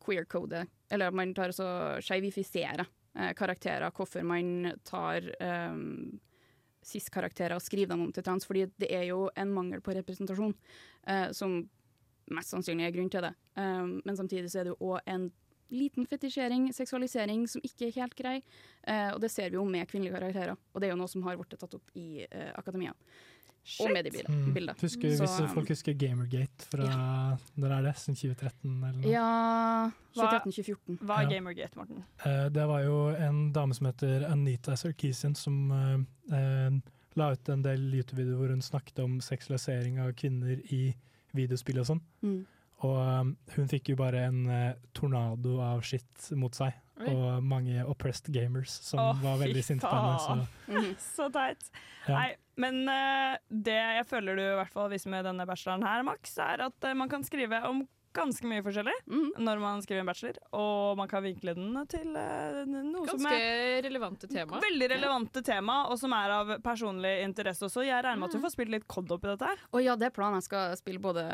queer-code, 0.05 0.65
eller 0.91 1.15
man 1.15 1.33
tar 1.37 1.53
også 1.53 1.69
skeivifiserer 2.05 2.85
eh, 2.85 3.33
karakterer, 3.37 3.91
hvorfor 3.95 4.25
man 4.27 4.71
tar 4.87 5.27
eh, 5.39 5.83
cis-karakterer 6.89 7.57
og 7.57 7.63
skriver 7.63 7.93
dem 7.93 8.07
om 8.07 8.13
til 8.15 8.25
trans, 8.25 8.47
fordi 8.47 8.67
det 8.79 8.91
er 8.95 9.09
jo 9.11 9.27
en 9.35 9.51
mangel 9.53 9.83
på 9.83 9.95
representasjon 9.97 10.55
eh, 11.07 11.29
som 11.35 11.61
mest 12.33 12.53
sannsynlig 12.53 12.87
er 12.87 12.95
grunn 12.95 13.11
til 13.11 13.25
det. 13.25 13.33
Um, 13.57 13.99
men 14.05 14.17
samtidig 14.17 14.51
så 14.51 14.61
er 14.61 14.67
det 14.67 14.75
jo 14.75 14.91
òg 14.93 15.07
en 15.09 15.29
liten 15.71 16.07
fetisjering, 16.09 16.69
seksualisering, 16.75 17.47
som 17.49 17.63
ikke 17.65 17.87
er 17.89 17.97
helt 18.01 18.15
grei. 18.17 18.37
Eh, 18.83 19.09
og 19.13 19.19
det 19.23 19.31
ser 19.33 19.51
vi 19.51 19.59
jo 19.59 19.65
med 19.65 19.89
kvinnelige 19.89 20.17
karakterer. 20.17 20.55
Og 20.73 20.81
det 20.81 20.89
er 20.89 20.95
jo 20.95 21.01
noe 21.01 21.11
som 21.11 21.25
har 21.27 21.37
blitt 21.39 21.57
tatt 21.59 21.75
opp 21.77 21.99
i 21.99 22.23
eh, 22.25 22.51
akademia. 22.57 22.95
Og 23.83 23.91
mediebilder. 23.93 24.33
Mm. 24.33 24.53
bilder. 24.53 24.77
Husker, 24.81 25.15
Så, 25.15 25.25
hvis 25.25 25.53
folk 25.53 25.69
husker 25.69 25.93
Gamergate 25.93 26.65
fra 26.71 26.87
Når 27.59 27.73
er 27.75 27.83
det? 27.85 27.95
Siden 28.01 28.15
2013 28.15 28.71
eller 28.71 28.95
noe? 28.97 29.11
Ja 29.11 29.91
2013-2014. 30.17 31.01
Hva 31.05 31.19
er 31.21 31.29
Gamergate, 31.29 31.77
Morten? 31.77 32.05
Eh, 32.25 32.45
det 32.55 32.65
var 32.71 32.85
jo 32.85 32.95
en 33.13 33.41
dame 33.53 33.77
som 33.77 33.89
heter 33.89 34.25
Anita 34.29 34.77
Sarkeesian 34.79 35.35
som 35.37 35.59
eh, 35.75 36.39
eh, 36.39 36.79
la 37.19 37.31
ut 37.35 37.51
en 37.53 37.65
del 37.65 37.85
YouTube-videoer 37.93 38.39
hvor 38.41 38.55
hun 38.55 38.65
snakket 38.65 39.03
om 39.03 39.19
seksualisering 39.23 39.99
av 40.01 40.15
kvinner 40.17 40.63
i 40.73 40.95
videospill 41.37 41.83
og 41.83 41.91
sånn. 41.91 42.01
Mm. 42.25 42.39
Og 42.87 42.95
um, 42.95 43.31
hun 43.55 43.67
fikk 43.67 43.91
jo 43.91 43.97
bare 43.99 44.21
en 44.29 44.45
eh, 44.47 44.77
tornado 44.95 45.57
av 45.63 45.81
shit 45.83 46.29
mot 46.39 46.55
seg. 46.55 46.77
Oi. 46.99 47.11
Og 47.11 47.43
mange 47.43 47.83
oppressed 47.87 48.31
gamers 48.35 48.71
som 48.83 49.01
oh, 49.01 49.19
var 49.23 49.39
veldig 49.41 49.63
sinte 49.63 49.87
på 49.87 49.99
henne. 49.99 50.45
Så 50.67 50.83
Så 51.17 51.27
teit. 51.35 51.69
Ja. 52.07 52.15
Nei, 52.15 52.29
men 52.59 52.81
uh, 52.87 53.35
det 53.51 53.77
jeg 53.79 54.07
føler 54.07 54.39
du 54.39 54.43
i 54.45 54.57
hvert 54.59 54.75
fall 54.75 54.91
viser 54.91 55.11
med 55.11 55.27
denne 55.27 55.47
bacheloren 55.47 55.83
her, 55.87 56.03
Max, 56.07 56.35
er 56.43 56.65
at 56.69 56.87
uh, 56.87 56.95
man 56.97 57.11
kan 57.11 57.23
skrive 57.27 57.61
om 57.67 57.83
ganske 58.15 58.49
mye 58.49 58.63
forskjellig 58.65 58.93
når 59.39 59.61
man 59.61 59.81
skriver 59.83 60.03
en 60.03 60.09
bachelor, 60.09 60.39
og 60.55 60.97
man 60.99 61.09
kan 61.11 61.23
vinkle 61.23 61.53
den 61.57 61.77
til 61.91 62.15
uh, 62.15 62.63
noe 62.65 63.05
som 63.07 63.19
Ganske 63.21 63.35
er 63.35 63.83
relevante 63.85 64.29
tema. 64.31 64.59
Veldig 64.63 64.89
relevante 64.93 65.43
tema, 65.45 65.77
og 65.89 65.99
som 66.01 66.13
er 66.17 66.33
av 66.35 66.53
personlig 66.65 67.13
interesse 67.25 67.67
også. 67.67 67.83
Jeg 67.87 68.03
regner 68.05 68.21
med 68.21 68.29
at 68.29 68.37
du 68.37 68.43
får 68.43 68.55
spilt 68.55 68.73
litt 68.73 68.87
COD 68.89 69.13
oppi 69.15 69.29
dette 69.31 69.49
her. 69.51 69.63
Og 69.73 69.83
ja, 69.85 69.95
det 69.99 70.09
er 70.09 70.15
planen. 70.15 70.39
Jeg 70.39 70.47
skal 70.49 70.75
spille 70.79 71.01
både 71.03 71.25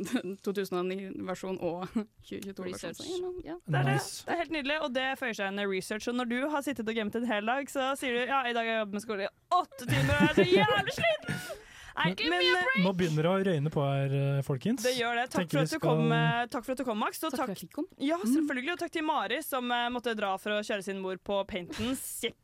2009-versjon 0.46 1.60
og 1.60 1.86
2022-versjon. 2.28 3.38
Ja. 3.50 3.56
Det 3.64 3.78
er, 3.78 3.86
det. 3.86 3.96
det 4.26 4.34
er 4.34 4.38
helt 4.42 4.52
nydelig, 4.52 4.76
og 4.84 4.92
det 4.94 5.06
føyer 5.20 5.36
seg 5.36 5.50
inn 5.52 5.62
i 5.62 5.66
research. 5.68 6.08
Og 6.10 6.18
når 6.18 6.28
du 6.30 6.38
har 6.52 6.64
sittet 6.66 6.88
og 6.88 6.96
gamet 6.96 7.16
en 7.16 7.26
hel 7.30 7.48
dag, 7.48 7.70
så 7.72 7.90
sier 7.98 8.16
du 8.16 8.20
ja, 8.20 8.42
i 8.46 8.54
dag 8.56 8.66
har 8.66 8.74
jeg 8.74 8.82
jobbet 8.84 8.98
med 8.98 9.04
skole 9.06 9.26
i 9.26 9.32
åtte 9.56 9.88
timer, 9.88 10.12
og 10.12 10.20
jeg 10.20 10.30
er 10.30 10.38
så 10.38 10.48
jævlig 10.60 10.96
sliten! 10.98 11.68
Nei, 11.96 12.14
men 12.30 12.40
eh, 12.40 12.82
nå 12.84 12.92
begynner 12.96 13.26
det 13.26 13.30
å 13.30 13.38
røyne 13.48 13.70
på 13.74 13.82
her, 13.84 14.14
eh, 14.38 14.42
folkens. 14.46 14.82
det 14.86 14.94
gjør 14.98 15.14
det. 15.20 15.24
Takk 15.34 15.50
for, 15.50 15.58
at 15.58 15.70
du 15.70 15.78
skal- 15.78 15.80
kom, 15.80 16.12
eh, 16.12 16.46
takk 16.46 16.64
for 16.64 16.72
at 16.72 16.78
du 16.78 16.84
kom, 16.84 16.98
Max. 16.98 17.22
Og 17.24 17.32
Takk 17.32 17.50
takk, 17.54 17.84
ja, 17.98 18.16
selvfølgelig. 18.24 18.72
Og 18.72 18.78
takk 18.78 18.92
til 18.92 19.02
Mari, 19.04 19.42
som 19.42 19.64
måtte 19.68 20.14
dra 20.16 20.36
for 20.38 20.50
å 20.50 20.60
kjøre 20.62 20.82
sin 20.84 21.00
mor 21.00 21.16
på 21.16 21.44
Paintons. 21.46 22.04
Jepp. 22.24 22.36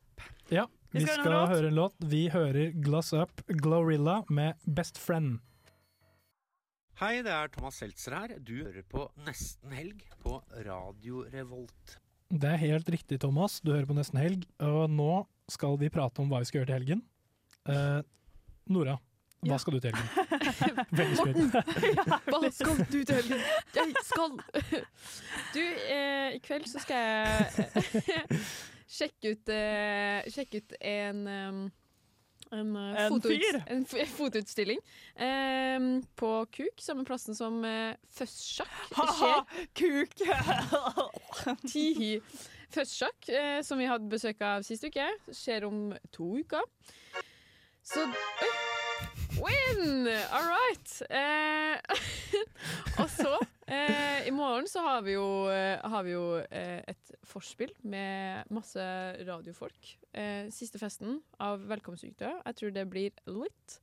Ja, 0.51 0.67
Vi 0.93 1.01
vi 1.01 1.07
skal 1.07 1.25
høre 1.25 1.27
en 1.27 1.33
låt. 1.33 1.51
høre 1.57 1.67
en 1.69 1.75
låt. 1.75 1.93
Vi 2.01 2.29
hører 2.31 2.73
Gloss 2.83 3.13
Up 3.13 3.43
Glorilla 3.49 4.25
med 4.31 4.55
Best 4.67 4.99
Friend. 4.99 5.39
Hei, 6.97 7.21
det 7.21 7.29
er 7.33 7.49
Thomas 7.53 7.77
Seltzer 7.77 8.15
her. 8.17 8.39
Du 8.41 8.55
hører 8.65 8.83
på 8.89 9.11
Nesten 9.27 9.73
Helg 9.77 10.01
på 10.25 10.39
Radio 10.65 11.25
Revolt. 11.31 11.99
Det 12.33 12.49
er 12.55 12.57
helt 12.57 12.87
riktig, 12.91 13.19
Thomas. 13.21 13.61
Du 13.61 13.71
hører 13.75 13.87
på 13.87 13.95
Nesten 13.99 14.19
Helg. 14.19 14.47
Og 14.65 14.89
nå 14.91 15.27
skal 15.53 15.77
vi 15.77 15.91
prate 15.93 16.19
om 16.25 16.31
hva 16.33 16.41
vi 16.41 16.49
skal 16.49 16.63
gjøre 16.63 16.71
til 16.73 16.79
helgen. 16.81 17.03
Eh, 17.69 18.01
Nora, 18.73 18.97
hva 19.51 19.59
skal 19.63 19.77
du 19.77 19.81
til 19.85 19.95
helgen? 19.95 20.09
Veldig 21.01 21.17
spent. 21.21 21.57
hva 22.33 22.51
skal 22.53 22.85
du 22.93 22.99
til 22.99 23.15
helgen? 23.15 23.41
Jeg 23.77 24.05
skal 24.09 24.37
Du, 25.57 25.63
eh, 25.63 26.37
i 26.37 26.43
kveld 26.45 26.69
så 26.71 26.83
skal 26.85 27.03
jeg 27.03 28.39
sjekke 28.99 29.35
ut, 29.35 29.51
eh, 29.53 30.31
sjekke 30.33 30.63
ut 30.63 30.79
en 30.81 31.27
um, 31.27 31.67
en, 32.53 32.77
eh, 32.77 33.05
En 33.07 33.13
fotouts- 33.13 33.63
En 33.67 33.85
fotoutstilling 34.07 34.79
um, 35.19 35.89
på 36.17 36.47
Kuk, 36.53 36.79
samme 36.79 37.05
plassen 37.05 37.35
som 37.35 37.59
uh, 37.65 37.95
Føstsjakk 38.15 38.95
Ha-ha, 38.95 39.33
Kuk! 39.75 40.15
Tihi. 41.67 42.21
Føstsjakk, 42.71 43.29
uh, 43.31 43.61
som 43.67 43.83
vi 43.83 43.91
hadde 43.91 44.11
besøk 44.13 44.43
av 44.47 44.63
sist 44.67 44.87
uke, 44.87 45.09
skjer 45.35 45.67
om 45.67 45.91
to 46.15 46.37
uker. 46.43 46.63
Så 47.87 48.07
Oi! 48.07 48.86
Win! 49.37 50.09
All 50.33 50.49
right. 50.49 51.03
Eh, 51.11 51.77
og 53.03 53.09
så, 53.13 53.35
eh, 53.69 54.27
i 54.29 54.33
morgen 54.35 54.69
så 54.71 54.81
har 54.87 55.03
vi 55.05 55.17
jo, 55.17 55.27
eh, 55.53 55.77
har 55.83 56.07
vi 56.07 56.15
jo 56.15 56.25
eh, 56.51 56.81
et 56.89 57.13
forspill 57.27 57.73
med 57.85 58.49
masse 58.55 58.81
radiofolk. 59.29 59.93
Eh, 60.17 60.49
siste 60.55 60.81
festen 60.81 61.21
av 61.43 61.67
Velkomstsyktøy. 61.69 62.31
Jeg 62.47 62.59
tror 62.61 62.73
det 62.79 62.87
blir 62.89 63.13
litt. 63.29 63.81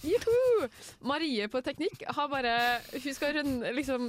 Juhu! 0.00 0.68
Marie 1.04 1.48
på 1.52 1.60
teknikk 1.64 2.06
har 2.08 2.28
bare 2.32 2.52
Hun 2.88 3.12
skal 3.12 3.34
rønne, 3.36 3.68
liksom 3.76 4.06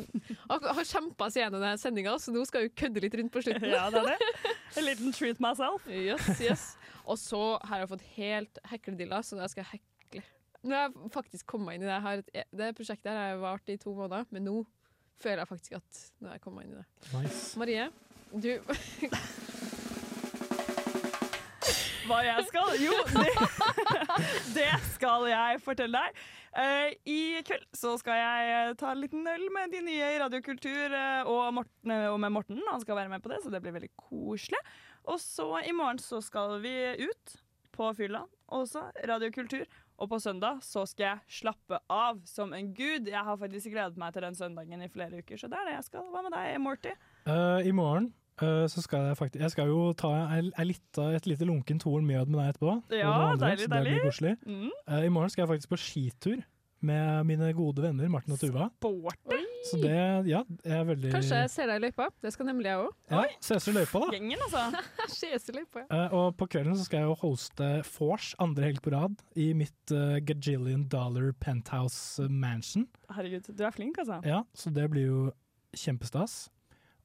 Har, 0.47 0.63
har 0.77 0.87
kjempa 0.87 1.27
seg 1.27 1.43
gjennom 1.43 1.59
denne 1.59 1.79
sendinga, 1.81 2.13
så 2.19 2.31
nå 2.31 2.45
skal 2.47 2.67
hun 2.67 2.75
kødde 2.79 3.03
litt 3.03 3.17
rundt 3.19 3.33
på 3.33 3.43
slutten. 3.43 3.67
Ja, 3.73 3.89
det 3.91 4.05
er 4.05 4.13
det. 4.13 4.53
A 4.79 4.85
little 4.85 5.11
treat 5.11 5.41
myself. 5.43 5.83
Yes, 5.91 6.29
yes. 6.39 6.63
Og 7.05 7.17
så 7.19 7.41
har 7.67 7.81
jeg 7.81 7.91
fått 7.91 8.05
helt 8.17 8.61
hekledilla, 8.71 9.21
så 9.25 9.39
jeg 9.41 9.53
skal 9.55 9.69
hekle. 9.71 10.23
Nå 10.61 10.77
har 10.77 10.89
jeg 10.89 11.11
faktisk 11.13 11.47
kommet 11.49 11.75
inn 11.75 11.87
i 11.87 11.89
det. 11.89 12.01
Her. 12.03 12.21
det 12.53 12.75
prosjektet 12.77 13.09
her 13.09 13.33
har 13.33 13.41
vart 13.41 13.69
i 13.71 13.79
to 13.81 13.95
måneder, 13.97 14.27
men 14.29 14.45
nå 14.45 14.61
føler 15.21 15.41
jeg 15.43 15.49
faktisk 15.49 15.77
at 15.79 16.03
nå 16.19 16.29
har 16.29 16.37
jeg 16.37 16.43
kommet 16.45 16.65
inn 16.65 16.75
i 16.75 16.81
det. 16.81 16.87
Nice. 17.15 17.59
Marie, 17.59 17.89
du 18.31 18.51
Hva 22.11 22.19
jeg 22.25 22.43
skal? 22.49 22.73
Jo, 22.81 22.93
det, 23.13 23.31
det 24.57 24.71
skal 24.95 25.27
jeg 25.31 25.59
fortelle 25.63 25.99
deg. 26.01 26.23
Eh, 26.59 26.95
I 27.07 27.19
kveld 27.47 27.63
så 27.77 27.93
skal 28.01 28.17
jeg 28.19 28.73
ta 28.81 28.89
en 28.91 28.99
liten 28.99 29.27
øl 29.31 29.45
med 29.55 29.71
de 29.71 29.79
nye 29.85 30.09
i 30.15 30.19
Radiokultur 30.19 30.91
eh, 30.97 31.29
og, 31.29 31.53
Morten, 31.55 31.93
og 32.09 32.17
med 32.19 32.33
Morten. 32.35 32.59
Han 32.67 32.81
skal 32.83 32.97
være 32.99 33.13
med 33.13 33.23
på 33.23 33.31
det, 33.31 33.39
så 33.43 33.53
det 33.53 33.61
blir 33.63 33.77
veldig 33.77 33.93
koselig. 33.95 34.59
Og 35.09 35.21
så 35.21 35.47
i 35.65 35.73
morgen 35.75 35.99
så 36.01 36.21
skal 36.23 36.59
vi 36.63 36.75
ut 37.01 37.37
på 37.71 37.87
fylla, 37.97 38.25
også 38.51 38.83
Radiokultur. 39.07 39.65
Og 40.01 40.09
på 40.09 40.17
søndag 40.19 40.63
så 40.65 40.81
skal 40.89 41.05
jeg 41.05 41.41
slappe 41.41 41.77
av 41.93 42.21
som 42.25 42.53
en 42.57 42.71
gud. 42.73 43.09
Jeg 43.09 43.21
har 43.21 43.37
faktisk 43.37 43.69
gledet 43.69 43.99
meg 44.01 44.15
til 44.15 44.25
den 44.25 44.37
søndagen 44.37 44.81
i 44.81 44.89
flere 44.89 45.21
uker, 45.21 45.37
så 45.37 45.49
det 45.49 45.59
er 45.59 45.69
det 45.69 45.75
jeg 45.75 45.87
skal. 45.91 46.07
Hva 46.09 46.23
med 46.25 46.33
deg, 46.33 46.55
Morty? 46.63 46.95
Uh, 47.27 47.61
I 47.61 47.73
morgen 47.75 48.09
uh, 48.41 48.65
så 48.71 48.81
skal 48.81 49.11
jeg 49.11 49.19
faktisk 49.19 49.43
Jeg 49.43 49.53
skal 49.53 49.69
jo 49.69 49.91
ta 49.93 50.09
ei, 50.23 50.41
ei 50.49 50.65
lita, 50.71 51.11
et 51.13 51.29
lite 51.29 51.45
lunken 51.45 51.81
Tor 51.81 52.01
Mjød 52.01 52.33
med 52.33 52.41
deg 52.41 52.55
etterpå. 52.55 52.75
Ja, 52.97 53.13
andre, 53.13 53.51
deilig, 53.51 53.69
deilig. 53.69 53.93
det 53.93 53.99
blir 53.99 54.09
koselig. 54.09 54.35
Mm. 54.45 54.71
Uh, 54.89 54.99
I 55.05 55.13
morgen 55.13 55.33
skal 55.33 55.45
jeg 55.45 55.53
faktisk 55.53 55.75
på 55.75 55.81
skitur 55.85 56.41
med 56.81 57.29
mine 57.29 57.53
gode 57.53 57.85
venner 57.85 58.09
Martin 58.09 58.33
og 58.33 58.41
Tuva. 58.41 58.71
Så 59.61 59.77
det, 59.77 59.93
ja, 60.25 60.41
jeg 60.65 60.73
er 60.73 60.85
veldig 60.87 61.11
Kanskje 61.13 61.41
jeg 61.43 61.49
ser 61.53 61.69
deg 61.69 61.77
i 61.77 61.83
løypa? 61.85 62.07
Det 62.23 62.31
skal 62.33 62.47
nemlig 62.49 62.71
jeg 62.71 62.81
òg. 62.81 62.95
Ja, 63.13 63.21
ses 63.45 63.67
i 63.69 63.73
løypa, 63.75 64.01
da. 64.01 64.07
Gjengen, 64.15 64.41
altså. 64.47 64.81
Ses 65.19 65.45
i 65.51 65.55
løypa, 65.55 65.83
ja. 65.83 65.99
Eh, 65.99 66.15
og 66.17 66.33
på 66.39 66.47
kvelden 66.55 66.77
så 66.79 66.87
skal 66.87 67.03
jeg 67.03 67.11
jo 67.11 67.17
hoste 67.21 67.69
vors 67.93 68.31
andre 68.41 68.71
helg 68.71 68.81
på 68.81 68.93
rad 68.95 69.21
i 69.37 69.51
mitt 69.57 69.93
uh, 69.93 70.17
gajillion 70.25 70.87
dollar 70.89 71.29
penthouse 71.43 72.23
eh, 72.23 72.31
mansion. 72.31 72.87
Herregud, 73.13 73.51
du 73.53 73.63
er 73.67 73.75
flink, 73.75 74.01
altså. 74.01 74.17
Ja, 74.25 74.41
så 74.57 74.73
det 74.73 74.89
blir 74.93 75.07
jo 75.07 75.23
kjempestas. 75.77 76.43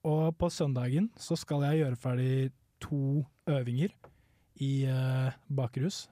Og 0.07 0.31
på 0.41 0.49
søndagen 0.53 1.11
så 1.21 1.37
skal 1.37 1.67
jeg 1.69 1.85
gjøre 1.85 2.01
ferdig 2.01 2.35
to 2.81 3.25
øvinger 3.51 3.93
i 4.65 4.73
uh, 4.89 5.35
bakerhus. 5.53 6.07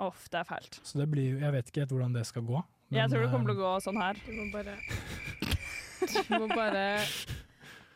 Off, 0.00 0.24
det 0.32 0.40
er 0.40 0.48
fælt. 0.48 0.80
Så 0.82 0.98
det 0.98 1.10
blir 1.12 1.34
jo 1.34 1.42
Jeg 1.42 1.52
vet 1.52 1.68
ikke 1.68 1.84
helt 1.84 1.92
hvordan 1.92 2.14
det 2.16 2.24
skal 2.26 2.48
gå. 2.48 2.62
Jeg 2.92 3.08
tror 3.08 3.22
det 3.24 3.32
kommer 3.32 3.52
til 3.52 3.60
å 3.60 3.62
gå 3.62 3.72
sånn 3.84 4.00
her. 4.00 4.18
Du 4.24 4.32
må 4.36 4.48
bare 4.52 4.76
Du 6.02 6.38
må 6.42 6.48
bare 6.50 6.84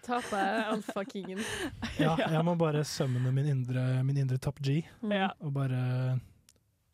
ta 0.06 0.20
på 0.22 0.36
deg 0.38 0.72
alfakingen. 0.76 1.40
Ja, 2.02 2.14
jeg 2.20 2.42
må 2.46 2.54
bare 2.60 2.84
summone 2.86 3.32
min 3.34 3.48
indre, 3.50 3.86
min 4.06 4.18
indre 4.22 4.38
top 4.42 4.60
G. 4.62 4.82
Ja. 5.10 5.30
Og 5.42 5.52
bare 5.56 5.80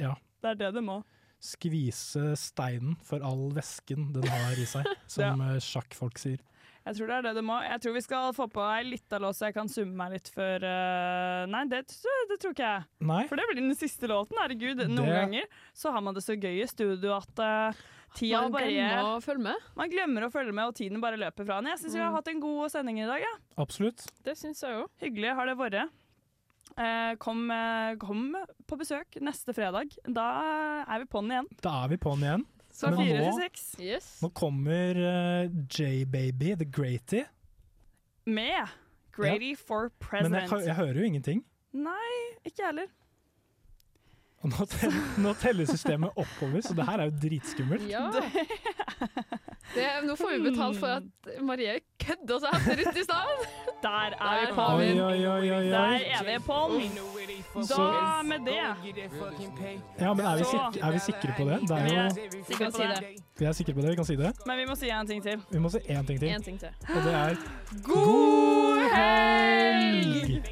Ja. 0.01 0.15
Det 0.43 0.55
er 0.55 0.61
det 0.67 0.73
du 0.75 0.81
må. 0.83 1.03
skvise 1.43 2.37
steinen 2.39 2.95
for 3.03 3.23
all 3.27 3.49
væsken 3.57 4.13
den 4.15 4.27
har 4.31 4.55
i 4.59 4.65
seg, 4.67 4.87
som 5.11 5.41
ja. 5.43 5.57
sjakkfolk 5.63 6.19
sier. 6.23 6.41
Jeg 6.83 6.97
tror 6.99 7.07
det 7.11 7.17
er 7.17 7.23
det 7.29 7.33
det 7.39 7.43
må. 7.47 7.57
Jeg 7.63 7.79
tror 7.83 7.93
vi 7.95 8.01
skal 8.03 8.33
få 8.35 8.47
på 8.51 8.63
ei 8.67 8.83
lita 8.89 9.19
låt 9.23 9.37
så 9.39 9.47
jeg 9.51 9.55
kan 9.55 9.69
summe 9.71 9.95
meg 10.01 10.17
litt 10.17 10.31
før 10.35 10.65
uh, 10.67 11.45
Nei, 11.51 11.61
det, 11.71 11.85
det 12.31 12.39
tror 12.43 12.55
ikke 12.57 12.67
jeg. 12.73 12.87
Nei. 13.07 13.21
For 13.31 13.39
det 13.39 13.45
blir 13.53 13.61
den 13.61 13.77
siste 13.79 14.11
låten. 14.11 14.39
Herregud. 14.43 14.83
Noen 14.91 15.07
Det- 15.07 15.19
ganger 15.21 15.47
så 15.79 15.93
har 15.95 16.03
man 16.03 16.15
det 16.19 16.25
så 16.27 16.35
gøy 16.35 16.59
i 16.65 16.67
studio 16.71 17.15
at 17.21 17.43
uh, 17.43 17.85
tida 18.15 18.43
Man 18.43 18.53
bare 18.53 18.69
glemmer 18.71 19.03
å 19.05 19.23
følge 19.25 19.43
med. 19.43 19.57
Man 19.77 19.91
glemmer 19.91 20.27
å 20.27 20.31
følge 20.33 20.53
med, 20.55 20.65
og 20.69 20.75
tiden 20.75 21.01
bare 21.01 21.17
løper 21.21 21.47
fra 21.49 21.59
en. 21.59 21.67
Jeg 21.73 21.79
syns 21.83 21.95
vi 21.95 22.01
har 22.01 22.11
Mm. 22.11 22.15
hatt 22.19 22.29
en 22.29 22.41
god 22.41 22.71
sending 22.71 22.99
i 23.01 23.07
dag. 23.07 23.21
Ja. 23.21 23.35
Absolutt. 23.59 24.07
Det 24.25 24.35
syns 24.37 24.61
jeg 24.63 24.71
òg. 24.83 24.89
Hyggelig 25.01 25.35
har 25.35 25.47
det 25.47 25.57
vært. 25.59 25.91
Eh, 26.79 27.15
kom, 27.17 27.51
eh, 27.51 27.97
kom 27.97 28.35
på 28.67 28.79
besøk 28.79 29.21
neste 29.21 29.53
fredag. 29.55 29.93
Da 30.07 30.85
er 30.89 30.99
vi 31.01 31.05
på'n 31.05 31.29
igjen. 31.31 31.47
Da 31.61 31.85
er 31.85 31.89
vi 31.89 31.97
på'n 31.97 32.19
igjen. 32.23 32.47
Så 32.73 32.89
Men 32.89 32.99
fire 33.05 33.19
til 33.19 33.33
seks. 33.43 34.23
Nå 34.23 34.31
kommer 34.33 34.97
eh, 34.97 35.49
J-Baby, 35.69 36.55
The 36.57 36.65
Greaty. 36.65 37.25
Med 38.27 38.69
Grady 39.13 39.55
for 39.57 39.91
Men 40.13 40.33
jeg, 40.33 40.49
president. 40.49 40.67
jeg 40.67 40.75
hører 40.77 40.95
jo 40.95 41.05
ingenting. 41.05 41.45
Nei, 41.75 42.13
ikke 42.47 42.57
jeg 42.63 42.67
heller. 42.67 42.87
Og 44.43 44.51
nå, 44.51 44.65
tell, 44.67 44.95
nå 45.23 45.33
teller 45.39 45.69
systemet 45.71 46.11
oppover, 46.19 46.61
så 46.67 46.75
det 46.75 46.85
her 46.89 46.99
er 46.99 47.11
jo 47.11 47.15
dritskummelt. 47.23 47.85
Ja. 47.91 48.09
Det, 49.73 49.85
nå 50.05 50.17
får 50.19 50.33
vi 50.35 50.41
betalt 50.51 50.77
for 50.81 50.87
at 50.99 51.05
Marie 51.47 51.77
kødda 52.03 52.37
seg 52.43 52.57
etter 52.59 52.83
ut 52.83 52.99
i 52.99 53.05
stad. 53.07 53.45
Der 53.83 54.17
er 54.19 54.41
vi 54.41 54.47
Der 54.49 54.55
på. 54.57 54.65
den. 54.81 54.99
Oi, 55.01 55.05
oi, 55.05 55.27
oi, 55.31 55.51
oi, 55.51 55.71
Der 55.71 55.95
er 56.19 56.25
vi 56.27 56.35
på. 56.47 56.59
Da 57.71 58.23
med 58.27 58.45
det 58.47 58.59
Ja, 58.59 60.15
men 60.15 60.27
er 60.27 60.37
vi, 60.37 60.45
sikre, 60.45 60.87
er 60.87 60.93
vi 60.93 60.99
sikre 61.07 61.35
på 61.39 61.45
det? 61.49 61.61
det 61.69 61.79
er 61.79 61.85
Vi 61.85 61.95
er 62.65 62.71
si 62.71 62.83
det. 62.83 63.23
vi 63.39 63.45
er 63.45 63.53
sikre 63.53 63.75
på 63.75 63.81
det, 63.81 63.91
vi 63.91 63.97
kan 63.97 64.05
si 64.11 64.17
det. 64.17 64.33
Men 64.47 64.59
vi 64.59 64.67
må 64.69 64.75
si 64.75 64.89
en 64.91 65.07
ting 65.07 65.23
til. 65.23 65.43
Vi 65.51 65.59
må 65.59 65.69
si 65.71 65.79
én 65.79 66.07
ting 66.07 66.19
til. 66.21 66.29
En 66.29 66.43
ting 66.43 66.59
til. 66.61 66.69
Og 66.89 67.03
det 67.07 67.15
er 67.15 67.37
God 67.83 68.83
helg! 68.95 70.43